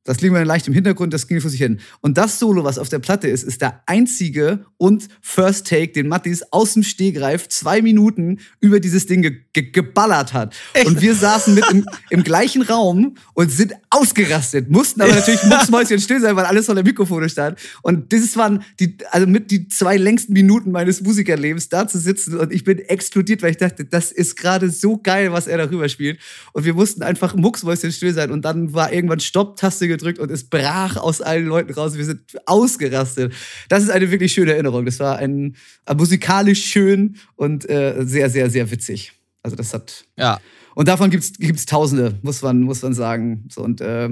Das 0.06 0.22
liegt 0.22 0.34
mir 0.34 0.44
leicht 0.44 0.68
im 0.68 0.74
Hintergrund, 0.74 1.14
das 1.14 1.28
ging 1.28 1.42
vor 1.42 1.50
sich 1.50 1.60
hin. 1.60 1.80
Und 2.00 2.18
das 2.18 2.38
Solo, 2.38 2.64
was 2.64 2.78
auf 2.78 2.90
der 2.90 3.00
Platte 3.00 3.28
ist, 3.28 3.44
ist 3.44 3.62
der 3.62 3.82
einzige 3.88 4.64
und 4.78 5.08
First 5.20 5.68
Take, 5.68 5.94
den 5.94 6.08
Mattis 6.08 6.44
aus 6.52 6.76
dem 6.76 6.84
Stehgreif 6.84 7.50
zwei 7.50 7.82
Minuten 7.82 8.40
über 8.60 8.80
dieses 8.80 9.08
Ding 9.08 9.24
ge 9.24 9.42
ge 9.52 9.72
geballert 9.72 10.34
hat. 10.34 10.56
Echt? 10.74 10.86
Und 10.86 11.02
wir 11.02 11.16
saßen 11.16 11.56
mit 11.56 11.66
im, 11.72 11.86
im, 12.12 12.24
gleichen 12.24 12.62
Raum 12.62 13.16
und 13.34 13.52
sind 13.52 13.74
ausgerastet, 13.90 14.70
mussten 14.70 15.02
aber 15.02 15.16
natürlich 15.16 15.44
mucksmäuschen 15.46 16.00
still 16.00 16.22
sein, 16.22 16.36
weil 16.36 16.46
alles 16.46 16.68
voller 16.68 16.84
Mikrofone 16.84 17.28
stand. 17.28 17.58
Und 17.82 18.14
das 18.14 18.38
waren 18.38 18.64
die, 18.80 18.98
also 19.10 19.26
mit 19.26 19.50
die 19.50 19.68
zwei 19.70 19.98
längsten 19.98 20.34
Minuten 20.34 20.72
meines 20.72 21.02
Musikerlebens, 21.02 21.70
da 21.70 21.88
zu 21.88 21.98
sitzen 21.98 22.38
und 22.38 22.54
ich 22.54 22.64
bin 22.64 22.78
explodiert, 22.78 23.42
weil 23.42 23.52
ich 23.52 23.58
dachte, 23.58 23.86
das 23.86 24.12
ist 24.12 24.36
gerade 24.36 24.70
so 24.70 24.98
geil, 24.98 25.32
was 25.32 25.48
er 25.48 25.58
darüber 25.58 25.90
spielt. 25.90 26.20
Und 26.54 26.64
wir 26.64 26.76
mussten 26.76 27.02
einfach 27.02 27.36
mucksmäuschen 27.36 27.92
still 27.92 28.14
sein 28.14 28.30
und 28.30 28.46
dann 28.46 28.74
war 28.74 28.94
irgendwann 28.94 29.20
Stopp-Taste 29.20 29.95
gedrückt 29.98 30.20
und 30.20 30.32
es 30.32 30.50
brach 30.50 30.98
aus 30.98 31.22
allen 31.22 31.46
Leuten 31.46 31.74
raus. 31.74 31.98
Wir 31.98 32.06
sind 32.06 32.22
ausgerastet. 32.46 33.34
Das 33.70 33.84
ist 33.84 33.90
eine 33.90 34.12
wirklich 34.12 34.34
schöne 34.34 34.54
Erinnerung. 34.54 34.86
Das 34.86 35.00
war 35.00 35.18
ein, 35.18 35.56
ein 35.86 35.98
musikalisch 35.98 36.66
schön 36.66 37.18
und 37.36 37.70
äh, 37.70 38.04
sehr, 38.06 38.30
sehr, 38.30 38.50
sehr 38.50 38.70
witzig. 38.72 39.14
Also 39.44 39.56
das 39.56 39.74
hat. 39.74 40.06
Ja. 40.18 40.40
Und 40.76 40.90
davon 40.90 41.10
gibt 41.10 41.24
es 41.40 41.66
Tausende, 41.66 42.20
muss 42.22 42.42
man, 42.42 42.62
muss 42.62 42.82
man 42.82 42.94
sagen. 42.94 43.46
So, 43.50 43.62
und 43.62 43.80
äh, 43.80 44.10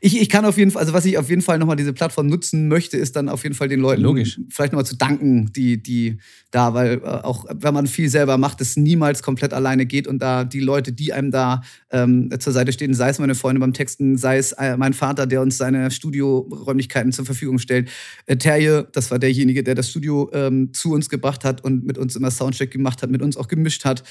ich, 0.00 0.20
ich 0.20 0.28
kann 0.28 0.44
auf 0.44 0.56
jeden 0.56 0.70
Fall, 0.70 0.80
also 0.80 0.92
was 0.92 1.04
ich 1.04 1.18
auf 1.18 1.28
jeden 1.28 1.42
Fall 1.42 1.58
nochmal 1.58 1.74
diese 1.74 1.92
Plattform 1.92 2.28
nutzen 2.28 2.68
möchte, 2.68 2.96
ist 2.96 3.16
dann 3.16 3.28
auf 3.28 3.42
jeden 3.42 3.56
Fall 3.56 3.68
den 3.68 3.80
Leuten 3.80 4.02
Logisch. 4.02 4.40
vielleicht 4.48 4.72
nochmal 4.72 4.86
zu 4.86 4.96
danken, 4.96 5.52
die, 5.52 5.82
die 5.82 6.18
da, 6.52 6.72
weil 6.72 7.00
äh, 7.02 7.06
auch 7.06 7.46
wenn 7.52 7.74
man 7.74 7.88
viel 7.88 8.08
selber 8.08 8.38
macht, 8.38 8.60
es 8.60 8.76
niemals 8.76 9.24
komplett 9.24 9.52
alleine 9.52 9.86
geht 9.86 10.06
und 10.06 10.20
da 10.20 10.44
die 10.44 10.60
Leute, 10.60 10.92
die 10.92 11.12
einem 11.12 11.32
da 11.32 11.62
ähm, 11.90 12.30
zur 12.38 12.52
Seite 12.52 12.72
stehen, 12.72 12.94
sei 12.94 13.08
es 13.08 13.18
meine 13.18 13.34
Freunde 13.34 13.60
beim 13.60 13.72
Texten, 13.72 14.16
sei 14.16 14.38
es 14.38 14.52
äh, 14.52 14.76
mein 14.76 14.94
Vater, 14.94 15.26
der 15.26 15.42
uns 15.42 15.58
seine 15.58 15.90
Studioräumlichkeiten 15.90 17.10
zur 17.10 17.24
Verfügung 17.24 17.58
stellt. 17.58 17.90
Äh, 18.26 18.36
Terje, 18.36 18.86
das 18.92 19.10
war 19.10 19.18
derjenige, 19.18 19.64
der 19.64 19.74
das 19.74 19.90
Studio 19.90 20.30
ähm, 20.32 20.72
zu 20.72 20.92
uns 20.92 21.10
gebracht 21.10 21.44
hat 21.44 21.64
und 21.64 21.84
mit 21.84 21.98
uns 21.98 22.14
immer 22.14 22.30
Soundcheck 22.30 22.70
gemacht 22.70 23.02
hat, 23.02 23.10
mit 23.10 23.20
uns 23.20 23.36
auch 23.36 23.48
gemischt 23.48 23.84
hat 23.84 24.04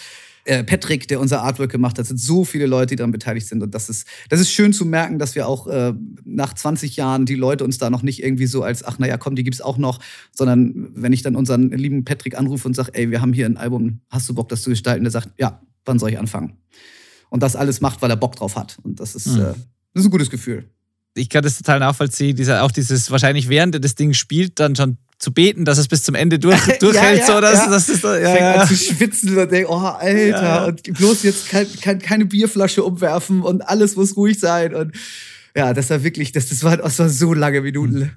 äh, 0.47 0.63
Patrick, 0.63 1.07
der 1.07 1.19
unser 1.19 1.41
Artwork 1.43 1.71
gemacht 1.71 1.99
hat, 1.99 2.05
sind 2.05 2.19
so 2.19 2.45
viele 2.45 2.65
Leute, 2.65 2.87
die 2.87 2.95
daran 2.95 3.11
beteiligt 3.11 3.47
sind. 3.47 3.61
Und 3.61 3.75
das 3.75 3.89
ist, 3.89 4.07
das 4.29 4.39
ist 4.39 4.51
schön 4.51 4.73
zu 4.73 4.85
merken, 4.85 5.19
dass 5.19 5.35
wir 5.35 5.47
auch 5.47 5.67
äh, 5.67 5.93
nach 6.23 6.53
20 6.53 6.95
Jahren 6.95 7.25
die 7.25 7.35
Leute 7.35 7.63
uns 7.63 7.77
da 7.77 7.89
noch 7.89 8.01
nicht 8.01 8.23
irgendwie 8.23 8.47
so 8.47 8.63
als, 8.63 8.83
ach 8.83 8.97
naja, 8.97 9.17
komm, 9.17 9.35
die 9.35 9.43
gibt's 9.43 9.61
auch 9.61 9.77
noch, 9.77 9.99
sondern 10.31 10.89
wenn 10.95 11.13
ich 11.13 11.21
dann 11.21 11.35
unseren 11.35 11.69
lieben 11.69 12.05
Patrick 12.05 12.37
anrufe 12.37 12.67
und 12.67 12.75
sage, 12.75 12.91
ey, 12.93 13.11
wir 13.11 13.21
haben 13.21 13.33
hier 13.33 13.45
ein 13.45 13.57
Album, 13.57 14.01
hast 14.09 14.29
du 14.29 14.33
Bock, 14.33 14.49
das 14.49 14.61
zu 14.61 14.69
gestalten? 14.69 15.03
Der 15.03 15.11
sagt, 15.11 15.29
ja, 15.37 15.61
wann 15.85 15.99
soll 15.99 16.09
ich 16.11 16.19
anfangen? 16.19 16.53
Und 17.29 17.43
das 17.43 17.55
alles 17.55 17.81
macht, 17.81 18.01
weil 18.01 18.09
er 18.09 18.17
Bock 18.17 18.35
drauf 18.35 18.55
hat. 18.55 18.77
Und 18.83 18.99
das 18.99 19.15
ist, 19.15 19.27
mhm. 19.27 19.41
äh, 19.41 19.43
das 19.93 20.03
ist 20.03 20.05
ein 20.05 20.11
gutes 20.11 20.29
Gefühl 20.29 20.65
ich 21.17 21.29
kann 21.29 21.43
das 21.43 21.57
total 21.57 21.79
nachvollziehen, 21.79 22.35
dieser, 22.35 22.63
auch 22.63 22.71
dieses, 22.71 23.11
wahrscheinlich 23.11 23.49
während 23.49 23.75
er 23.75 23.79
das 23.79 23.95
Ding 23.95 24.13
spielt, 24.13 24.59
dann 24.59 24.75
schon 24.75 24.97
zu 25.19 25.31
beten, 25.33 25.65
dass 25.65 25.77
es 25.77 25.87
bis 25.87 26.03
zum 26.03 26.15
Ende 26.15 26.39
durch, 26.39 26.61
durchhält. 26.79 27.19
ja, 27.19 27.25
ja, 27.25 27.25
so, 27.25 27.41
dass, 27.41 27.59
ja. 27.59 27.69
Das 27.69 27.89
ist, 27.89 28.03
ja, 28.03 28.17
ja. 28.17 28.53
an 28.53 28.67
zu 28.67 28.75
schwitzen 28.75 29.37
und 29.37 29.51
denkt, 29.51 29.69
oh, 29.69 29.75
Alter, 29.75 30.67
und 30.67 30.83
bloß 30.93 31.23
jetzt 31.23 31.49
kein, 31.49 31.67
kein, 31.81 31.99
keine 31.99 32.25
Bierflasche 32.25 32.83
umwerfen 32.83 33.41
und 33.41 33.61
alles 33.61 33.95
muss 33.95 34.15
ruhig 34.15 34.39
sein. 34.39 34.75
Und 34.75 34.93
ja, 35.57 35.73
das 35.73 35.89
war 35.89 36.03
wirklich, 36.03 36.31
das, 36.31 36.49
das, 36.49 36.63
war, 36.63 36.77
das 36.77 36.99
war 36.99 37.09
so 37.09 37.33
lange 37.33 37.61
Minuten. 37.61 37.99
Mhm. 37.99 38.11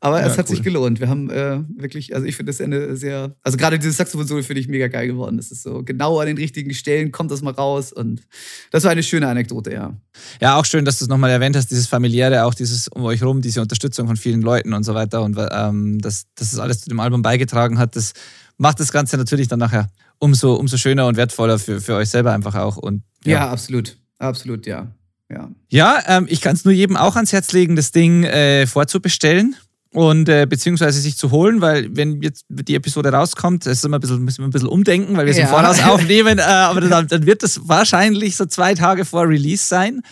Aber 0.00 0.20
ja, 0.20 0.26
es 0.26 0.38
hat 0.38 0.48
cool. 0.48 0.56
sich 0.56 0.64
gelohnt. 0.64 1.00
Wir 1.00 1.10
haben 1.10 1.28
äh, 1.28 1.60
wirklich, 1.76 2.14
also 2.14 2.26
ich 2.26 2.34
finde 2.34 2.50
das 2.50 2.60
Ende 2.60 2.96
sehr, 2.96 3.36
also 3.42 3.58
gerade 3.58 3.78
dieses 3.78 3.98
Saxophon-Solo 3.98 4.42
finde 4.42 4.62
ich 4.62 4.68
mega 4.68 4.88
geil 4.88 5.06
geworden. 5.06 5.36
Das 5.36 5.50
ist 5.50 5.64
so 5.64 5.82
genau 5.84 6.18
an 6.18 6.28
den 6.28 6.38
richtigen 6.38 6.72
Stellen 6.72 7.12
kommt 7.12 7.30
das 7.30 7.42
mal 7.42 7.52
raus 7.52 7.92
und 7.92 8.22
das 8.70 8.84
war 8.84 8.90
eine 8.90 9.02
schöne 9.02 9.28
Anekdote, 9.28 9.70
ja. 9.70 9.94
Ja, 10.40 10.56
auch 10.56 10.64
schön, 10.64 10.86
dass 10.86 10.98
du 10.98 11.04
es 11.04 11.10
nochmal 11.10 11.28
erwähnt 11.28 11.56
hast, 11.56 11.70
dieses 11.70 11.86
familiäre, 11.86 12.46
auch 12.46 12.54
dieses 12.54 12.88
um 12.88 13.02
euch 13.02 13.22
rum, 13.22 13.42
diese 13.42 13.60
Unterstützung 13.60 14.06
von 14.06 14.16
vielen 14.16 14.40
Leuten 14.40 14.72
und 14.72 14.84
so 14.84 14.94
weiter 14.94 15.22
und 15.22 15.36
ähm, 15.38 15.98
dass, 15.98 16.24
dass 16.36 16.52
das 16.52 16.58
alles 16.58 16.80
zu 16.80 16.88
dem 16.88 17.00
Album 17.00 17.20
beigetragen 17.20 17.78
hat, 17.78 17.96
das 17.96 18.14
macht 18.56 18.80
das 18.80 18.92
Ganze 18.92 19.18
natürlich 19.18 19.48
dann 19.48 19.58
nachher 19.58 19.90
umso, 20.18 20.54
umso 20.54 20.78
schöner 20.78 21.06
und 21.06 21.18
wertvoller 21.18 21.58
für, 21.58 21.82
für 21.82 21.96
euch 21.96 22.08
selber 22.08 22.32
einfach 22.32 22.54
auch. 22.54 22.78
Und, 22.78 23.02
ja. 23.24 23.32
ja, 23.32 23.50
absolut. 23.50 23.98
Absolut, 24.18 24.66
ja. 24.66 24.88
Ja, 25.30 25.50
ja 25.68 26.02
ähm, 26.06 26.26
ich 26.28 26.40
kann 26.40 26.54
es 26.54 26.64
nur 26.64 26.72
jedem 26.72 26.96
auch 26.96 27.16
ans 27.16 27.32
Herz 27.32 27.52
legen, 27.52 27.76
das 27.76 27.90
Ding 27.92 28.24
äh, 28.24 28.66
vorzubestellen 28.66 29.56
und 29.92 30.28
äh, 30.28 30.46
beziehungsweise 30.46 31.00
sich 31.00 31.16
zu 31.16 31.30
holen, 31.30 31.60
weil 31.60 31.94
wenn 31.96 32.22
jetzt 32.22 32.44
die 32.48 32.74
Episode 32.74 33.10
rauskommt, 33.10 33.66
ist 33.66 33.84
immer 33.84 33.98
ein 33.98 34.00
bisschen, 34.00 34.22
müssen 34.22 34.38
wir 34.38 34.48
ein 34.48 34.50
bisschen 34.50 34.68
umdenken, 34.68 35.16
weil 35.16 35.26
wir 35.26 35.30
es 35.30 35.38
ja. 35.38 35.44
im 35.44 35.50
Voraus 35.50 35.82
aufnehmen, 35.84 36.38
äh, 36.38 36.42
aber 36.42 36.80
dann, 36.80 37.08
dann, 37.08 37.26
wird 37.26 37.42
das 37.42 37.68
wahrscheinlich 37.68 38.36
so 38.36 38.46
zwei 38.46 38.74
Tage 38.74 39.04
vor 39.04 39.28
Release 39.28 39.64
sein. 39.64 40.02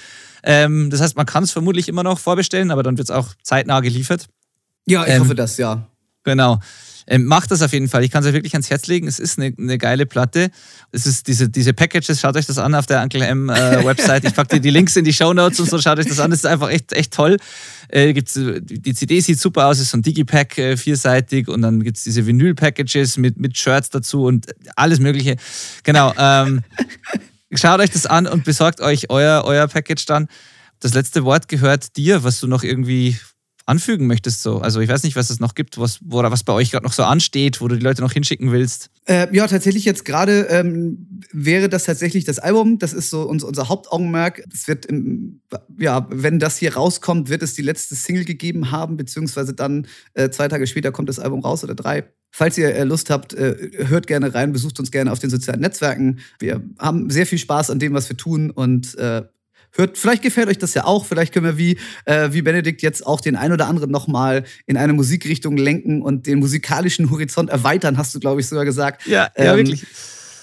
Ähm, 0.42 0.90
das 0.90 1.00
heißt, 1.00 1.16
man 1.16 1.26
kann 1.26 1.44
es 1.44 1.52
vermutlich 1.52 1.88
immer 1.88 2.02
noch 2.02 2.18
vorbestellen, 2.18 2.70
aber 2.70 2.82
dann 2.82 2.98
wird 2.98 3.10
es 3.10 3.14
auch 3.14 3.34
zeitnah 3.42 3.80
geliefert. 3.80 4.26
Ja, 4.86 5.04
ich 5.04 5.14
ähm, 5.14 5.22
hoffe 5.22 5.34
das, 5.34 5.56
ja. 5.56 5.86
Genau. 6.24 6.60
Ähm, 7.06 7.24
macht 7.24 7.50
das 7.50 7.62
auf 7.62 7.72
jeden 7.72 7.88
Fall. 7.88 8.04
Ich 8.04 8.10
kann 8.10 8.22
es 8.22 8.28
euch 8.28 8.34
wirklich 8.34 8.54
ans 8.54 8.68
Herz 8.68 8.86
legen. 8.86 9.06
Es 9.06 9.18
ist 9.18 9.38
eine, 9.38 9.54
eine, 9.56 9.78
geile 9.78 10.06
Platte. 10.06 10.50
Es 10.90 11.06
ist 11.06 11.28
diese, 11.28 11.48
diese 11.48 11.72
Packages, 11.72 12.20
schaut 12.20 12.36
euch 12.36 12.46
das 12.46 12.58
an 12.58 12.74
auf 12.74 12.86
der 12.86 13.00
Uncle 13.02 13.22
M 13.22 13.48
äh, 13.48 13.52
Website. 13.84 14.24
Ich 14.24 14.34
packe 14.34 14.56
dir 14.56 14.60
die 14.60 14.70
Links 14.70 14.96
in 14.96 15.04
die 15.04 15.12
Show 15.12 15.32
Notes 15.32 15.60
und 15.60 15.70
so, 15.70 15.78
schaut 15.78 15.98
euch 15.98 16.06
das 16.06 16.18
an. 16.18 16.30
Das 16.30 16.40
ist 16.40 16.46
einfach 16.46 16.70
echt, 16.70 16.92
echt 16.92 17.12
toll. 17.12 17.36
Äh, 17.88 18.12
gibt's, 18.12 18.34
die 18.34 18.94
CD 18.94 19.20
sieht 19.20 19.38
super 19.38 19.66
aus, 19.66 19.78
ist 19.78 19.90
so 19.90 19.98
ein 19.98 20.02
Digipack 20.02 20.58
äh, 20.58 20.76
vierseitig 20.76 21.48
und 21.48 21.62
dann 21.62 21.82
gibt 21.82 21.96
es 21.96 22.04
diese 22.04 22.26
Vinyl-Packages 22.26 23.18
mit, 23.18 23.38
mit 23.38 23.56
Shirts 23.56 23.90
dazu 23.90 24.24
und 24.24 24.46
alles 24.74 24.98
Mögliche. 24.98 25.36
Genau. 25.84 26.12
Ähm, 26.18 26.62
schaut 27.52 27.78
euch 27.80 27.90
das 27.90 28.06
an 28.06 28.26
und 28.26 28.44
besorgt 28.44 28.80
euch 28.80 29.10
euer, 29.10 29.44
euer 29.44 29.68
Package 29.68 30.06
dann. 30.06 30.26
Das 30.80 30.94
letzte 30.94 31.24
Wort 31.24 31.48
gehört 31.48 31.96
dir, 31.96 32.24
was 32.24 32.40
du 32.40 32.48
noch 32.48 32.64
irgendwie 32.64 33.16
anfügen 33.66 34.06
möchtest. 34.06 34.42
So. 34.42 34.58
Also 34.58 34.80
ich 34.80 34.88
weiß 34.88 35.02
nicht, 35.02 35.16
was 35.16 35.28
es 35.28 35.40
noch 35.40 35.54
gibt, 35.54 35.78
was, 35.78 35.98
wo, 36.02 36.22
was 36.22 36.44
bei 36.44 36.52
euch 36.52 36.70
gerade 36.70 36.86
noch 36.86 36.92
so 36.92 37.02
ansteht, 37.02 37.60
wo 37.60 37.68
du 37.68 37.76
die 37.76 37.82
Leute 37.82 38.00
noch 38.00 38.12
hinschicken 38.12 38.52
willst. 38.52 38.90
Äh, 39.06 39.34
ja, 39.34 39.46
tatsächlich 39.48 39.84
jetzt 39.84 40.04
gerade 40.04 40.46
ähm, 40.48 41.20
wäre 41.32 41.68
das 41.68 41.84
tatsächlich 41.84 42.24
das 42.24 42.38
Album. 42.38 42.78
Das 42.78 42.92
ist 42.92 43.10
so 43.10 43.22
unser, 43.22 43.48
unser 43.48 43.68
Hauptaugenmerk. 43.68 44.42
Es 44.52 44.68
wird, 44.68 44.86
im, 44.86 45.40
ja, 45.78 46.06
wenn 46.10 46.38
das 46.38 46.56
hier 46.56 46.74
rauskommt, 46.74 47.28
wird 47.28 47.42
es 47.42 47.54
die 47.54 47.62
letzte 47.62 47.96
Single 47.96 48.24
gegeben 48.24 48.70
haben, 48.70 48.96
beziehungsweise 48.96 49.52
dann 49.52 49.88
äh, 50.14 50.30
zwei 50.30 50.46
Tage 50.46 50.66
später 50.66 50.92
kommt 50.92 51.08
das 51.08 51.18
Album 51.18 51.40
raus 51.40 51.64
oder 51.64 51.74
drei. 51.74 52.04
Falls 52.30 52.58
ihr 52.58 52.74
äh, 52.74 52.84
Lust 52.84 53.10
habt, 53.10 53.34
äh, 53.34 53.70
hört 53.88 54.06
gerne 54.06 54.34
rein, 54.34 54.52
besucht 54.52 54.78
uns 54.78 54.90
gerne 54.90 55.10
auf 55.10 55.18
den 55.18 55.30
sozialen 55.30 55.60
Netzwerken. 55.60 56.20
Wir 56.38 56.62
haben 56.78 57.10
sehr 57.10 57.26
viel 57.26 57.38
Spaß 57.38 57.70
an 57.70 57.78
dem, 57.78 57.94
was 57.94 58.08
wir 58.08 58.16
tun 58.16 58.50
und 58.50 58.96
äh, 58.98 59.22
Hört, 59.76 59.98
vielleicht 59.98 60.22
gefällt 60.22 60.48
euch 60.48 60.58
das 60.58 60.74
ja 60.74 60.84
auch. 60.84 61.06
Vielleicht 61.06 61.32
können 61.32 61.46
wir 61.46 61.58
wie, 61.58 61.78
äh, 62.04 62.32
wie 62.32 62.42
Benedikt 62.42 62.82
jetzt 62.82 63.06
auch 63.06 63.20
den 63.20 63.36
ein 63.36 63.52
oder 63.52 63.66
anderen 63.66 63.90
nochmal 63.90 64.44
in 64.66 64.76
eine 64.76 64.92
Musikrichtung 64.92 65.56
lenken 65.56 66.02
und 66.02 66.26
den 66.26 66.38
musikalischen 66.38 67.10
Horizont 67.10 67.50
erweitern, 67.50 67.98
hast 67.98 68.14
du, 68.14 68.20
glaube 68.20 68.40
ich, 68.40 68.48
sogar 68.48 68.64
gesagt. 68.64 69.06
Ja, 69.06 69.30
ja 69.36 69.52
ähm, 69.52 69.56
wirklich. 69.58 69.86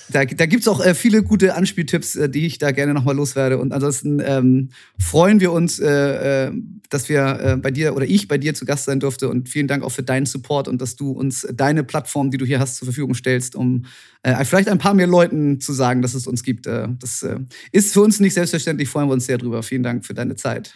Da, 0.10 0.26
da 0.26 0.45
gibt 0.45 0.62
es 0.62 0.68
auch 0.68 0.84
äh, 0.84 0.93
viele 0.93 1.24
gute 1.24 1.56
Anspieltipps, 1.56 2.16
äh, 2.16 2.30
die 2.30 2.45
ich 2.45 2.58
da 2.58 2.72
gerne 2.72 2.93
nochmal 2.93 3.16
loswerde. 3.16 3.58
Und 3.58 3.74
ansonsten 3.74 4.22
ähm, 4.24 4.70
freuen 4.99 5.39
wir 5.39 5.51
uns, 5.51 5.80
äh, 5.80 6.47
äh, 6.47 6.51
dass 6.89 7.10
wir 7.10 7.39
äh, 7.39 7.58
bei 7.58 7.72
dir 7.72 7.95
oder 7.95 8.06
ich 8.06 8.28
bei 8.28 8.38
dir 8.38 8.54
zu 8.54 8.66
Gast 8.66 8.86
sein 8.86 8.99
durfte. 8.99 9.30
Und 9.30 9.49
vielen 9.49 9.68
Dank 9.68 9.84
auch 9.84 9.91
für 9.91 10.04
deinen 10.04 10.26
Support 10.26 10.68
und 10.68 10.82
dass 10.82 10.95
du 10.95 11.12
uns 11.12 11.47
deine 11.54 11.84
Plattform, 11.84 12.32
die 12.32 12.38
du 12.38 12.45
hier 12.45 12.60
hast, 12.60 12.78
zur 12.78 12.86
Verfügung 12.86 13.16
stellst, 13.16 13.56
um 13.56 13.86
äh, 14.24 14.43
vielleicht 14.45 14.70
ein 14.70 14.78
paar 14.78 14.93
mehr 14.93 15.08
Leuten 15.08 15.60
zu 15.60 15.74
sagen, 15.74 16.01
dass 16.01 16.14
es 16.14 16.28
uns 16.28 16.43
gibt. 16.43 16.66
das 16.66 17.26
ist 17.72 17.93
für 17.93 18.01
uns 18.01 18.20
nicht 18.20 18.34
selbstverständlich, 18.34 18.89
freuen 18.89 19.08
wir 19.08 19.14
uns 19.14 19.26
sehr 19.26 19.38
drüber. 19.38 19.64
Vielen 19.64 19.84
Dank 19.84 20.06
für 20.06 20.14
deine 20.14 20.36
Zeit. 20.36 20.76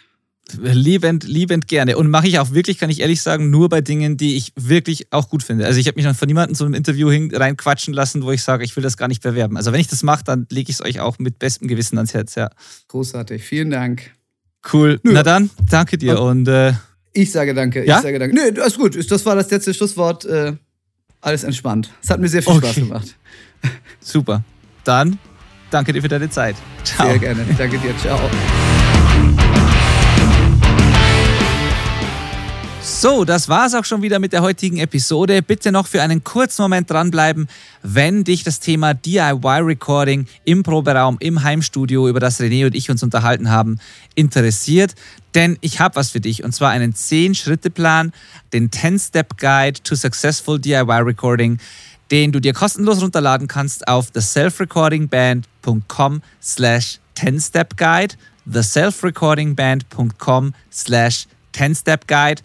Liebend, 0.56 1.24
liebend 1.24 1.68
gerne. 1.68 1.98
Und 1.98 2.08
mache 2.08 2.26
ich 2.26 2.38
auch 2.38 2.52
wirklich, 2.52 2.78
kann 2.78 2.88
ich 2.88 3.00
ehrlich 3.00 3.20
sagen, 3.20 3.50
nur 3.50 3.68
bei 3.68 3.80
Dingen, 3.80 4.16
die 4.16 4.36
ich 4.36 4.52
wirklich 4.56 5.12
auch 5.12 5.28
gut 5.28 5.42
finde. 5.42 5.66
Also 5.66 5.78
ich 5.78 5.86
habe 5.86 5.96
mich 5.96 6.06
noch 6.06 6.16
von 6.16 6.26
niemandem 6.26 6.54
zu 6.54 6.64
einem 6.64 6.74
Interview 6.74 7.08
reinquatschen 7.08 7.92
lassen, 7.92 8.22
wo 8.22 8.32
ich 8.32 8.42
sage, 8.42 8.64
ich 8.64 8.74
will 8.74 8.82
das 8.82 8.96
gar 8.96 9.08
nicht 9.08 9.22
bewerben. 9.22 9.56
Also 9.56 9.72
wenn 9.72 9.80
ich 9.80 9.88
das 9.88 10.02
mache, 10.02 10.24
dann 10.24 10.46
lege 10.50 10.70
ich 10.70 10.76
es 10.76 10.82
euch 10.82 11.00
auch 11.00 11.18
mit 11.18 11.38
bestem 11.38 11.68
Gewissen 11.68 11.98
ans 11.98 12.14
Herz, 12.14 12.34
ja. 12.34 12.50
Großartig. 12.88 13.44
Vielen 13.44 13.70
Dank. 13.70 14.10
Cool. 14.72 15.00
Nö. 15.02 15.12
Na 15.12 15.22
dann, 15.22 15.50
danke 15.68 15.98
dir 15.98 16.20
und 16.20 16.48
äh, 16.48 16.72
ich 17.12 17.32
sage 17.32 17.54
danke. 17.54 17.84
Ja? 17.84 17.96
Ich 17.96 18.02
sage 18.02 18.18
danke. 18.18 18.34
Nö, 18.34 18.60
alles 18.60 18.76
gut. 18.76 19.10
Das 19.10 19.26
war 19.26 19.34
das 19.34 19.50
letzte 19.50 19.74
Schlusswort. 19.74 20.24
Äh, 20.24 20.54
alles 21.20 21.42
entspannt. 21.42 21.90
Es 22.02 22.10
hat 22.10 22.20
mir 22.20 22.28
sehr 22.28 22.42
viel 22.42 22.52
okay. 22.52 22.66
Spaß 22.66 22.74
gemacht. 22.76 23.16
Super. 24.00 24.44
Dann 24.84 25.18
danke 25.70 25.92
dir 25.92 26.02
für 26.02 26.08
deine 26.08 26.30
Zeit. 26.30 26.56
Ciao. 26.84 27.08
Sehr 27.08 27.18
gerne. 27.18 27.44
Danke 27.56 27.78
dir. 27.78 27.96
Ciao. 27.98 28.20
So, 33.00 33.24
das 33.24 33.48
war's 33.48 33.76
auch 33.76 33.84
schon 33.84 34.02
wieder 34.02 34.18
mit 34.18 34.32
der 34.32 34.42
heutigen 34.42 34.78
Episode. 34.78 35.40
Bitte 35.40 35.70
noch 35.70 35.86
für 35.86 36.02
einen 36.02 36.24
kurzen 36.24 36.62
Moment 36.62 36.90
dranbleiben, 36.90 37.46
wenn 37.84 38.24
dich 38.24 38.42
das 38.42 38.58
Thema 38.58 38.92
DIY-Recording 38.92 40.26
im 40.44 40.64
Proberaum, 40.64 41.16
im 41.20 41.44
Heimstudio, 41.44 42.08
über 42.08 42.18
das 42.18 42.40
René 42.40 42.66
und 42.66 42.74
ich 42.74 42.90
uns 42.90 43.04
unterhalten 43.04 43.52
haben, 43.52 43.78
interessiert. 44.16 44.96
Denn 45.36 45.58
ich 45.60 45.78
habe 45.78 45.94
was 45.94 46.10
für 46.10 46.18
dich 46.18 46.42
und 46.42 46.52
zwar 46.52 46.70
einen 46.70 46.92
10-Schritte-Plan, 46.92 48.12
den 48.52 48.68
10-Step-Guide 48.68 49.80
to 49.84 49.94
Successful 49.94 50.58
DIY 50.58 51.02
Recording, 51.02 51.58
den 52.10 52.32
du 52.32 52.40
dir 52.40 52.52
kostenlos 52.52 53.00
runterladen 53.00 53.46
kannst 53.46 53.86
auf 53.86 54.10
theselfrecordingband.com 54.10 56.22
slash 56.42 56.98
10-Step-Guide 57.16 58.16
theselfrecordingband.com 58.52 60.54
slash 60.72 61.28
10-Step-Guide. 61.54 62.42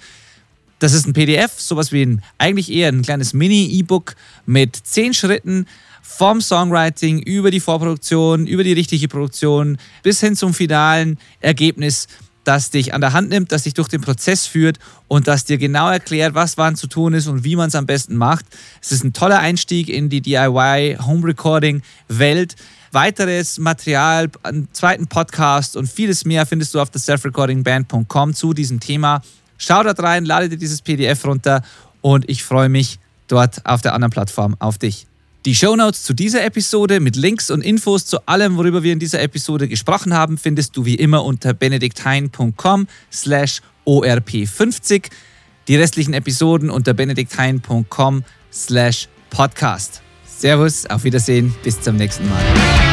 Das 0.84 0.92
ist 0.92 1.08
ein 1.08 1.14
PDF, 1.14 1.54
sowas 1.62 1.94
wie 1.94 2.02
ein, 2.02 2.22
eigentlich 2.38 2.70
eher 2.70 2.90
ein 2.90 3.04
kleines 3.04 3.32
Mini-E-Book 3.32 4.16
mit 4.46 4.76
zehn 4.76 5.14
Schritten 5.14 5.66
vom 6.02 6.42
Songwriting 6.42 7.20
über 7.20 7.52
die 7.52 7.62
Vorproduktion, 7.62 8.46
über 8.48 8.66
die 8.66 8.74
richtige 8.74 9.08
Produktion 9.08 9.78
bis 10.02 10.20
hin 10.20 10.36
zum 10.36 10.54
finalen 10.54 11.20
Ergebnis, 11.40 12.08
das 12.44 12.70
dich 12.70 12.94
an 12.94 13.00
der 13.00 13.14
Hand 13.14 13.30
nimmt, 13.30 13.54
das 13.54 13.64
dich 13.64 13.76
durch 13.76 13.88
den 13.88 14.02
Prozess 14.02 14.46
führt 14.46 14.78
und 15.08 15.30
das 15.30 15.46
dir 15.46 15.58
genau 15.58 15.90
erklärt, 15.90 16.36
was 16.36 16.58
wann 16.58 16.76
zu 16.76 16.88
tun 16.88 17.14
ist 17.14 17.28
und 17.28 17.46
wie 17.46 17.56
man 17.56 17.70
es 17.70 17.76
am 17.76 17.86
besten 17.86 18.18
macht. 18.18 18.44
Es 18.82 18.92
ist 18.92 19.06
ein 19.06 19.14
toller 19.14 19.40
Einstieg 19.40 19.88
in 19.88 20.10
die 20.10 20.20
DIY 20.20 20.98
Home 21.06 21.26
Recording 21.26 21.82
Welt. 22.10 22.58
Weiteres 22.92 23.58
Material, 23.58 24.30
einen 24.44 24.68
zweiten 24.74 25.08
Podcast 25.08 25.78
und 25.78 25.90
vieles 25.90 26.26
mehr 26.26 26.46
findest 26.46 26.76
du 26.76 26.82
auf 26.82 26.90
der 26.90 27.00
selfrecordingband.com 27.00 28.34
zu 28.34 28.54
diesem 28.54 28.82
Thema. 28.82 29.22
Schau 29.58 29.84
dort 29.84 30.02
rein, 30.02 30.26
lade 30.26 30.50
dir 30.50 30.58
dieses 30.58 30.82
PDF 30.82 31.26
runter 31.26 31.62
und 32.02 32.30
ich 32.30 32.44
freue 32.44 32.70
mich 32.70 33.00
dort 33.28 33.66
auf 33.66 33.82
der 33.82 33.94
anderen 33.94 34.12
Plattform 34.12 34.56
auf 34.60 34.78
dich. 34.78 35.08
Die 35.46 35.56
Shownotes 35.56 36.04
zu 36.04 36.14
dieser 36.14 36.46
Episode 36.46 37.02
mit 37.02 37.18
Links 37.18 37.52
und 37.52 37.62
Infos 37.62 38.06
zu 38.06 38.26
allem, 38.28 38.56
worüber 38.56 38.82
wir 38.82 38.94
in 38.94 39.00
dieser 39.00 39.22
Episode 39.22 39.68
gesprochen 39.68 40.14
haben, 40.14 40.38
findest 40.38 40.78
du 40.78 40.86
wie 40.86 40.96
immer 40.96 41.26
unter 41.26 41.54
benedikthein.com 41.54 42.88
slash 43.12 43.62
orp50. 43.86 45.10
Die 45.68 45.76
restlichen 45.76 46.14
Episoden 46.14 46.70
unter 46.70 46.94
benedikthein.com 46.94 48.24
slash 48.54 49.10
podcast. 49.30 50.02
Servus, 50.26 50.86
auf 50.86 51.04
Wiedersehen, 51.04 51.54
bis 51.64 51.82
zum 51.82 51.98
nächsten 51.98 52.30
Mal. 52.30 52.93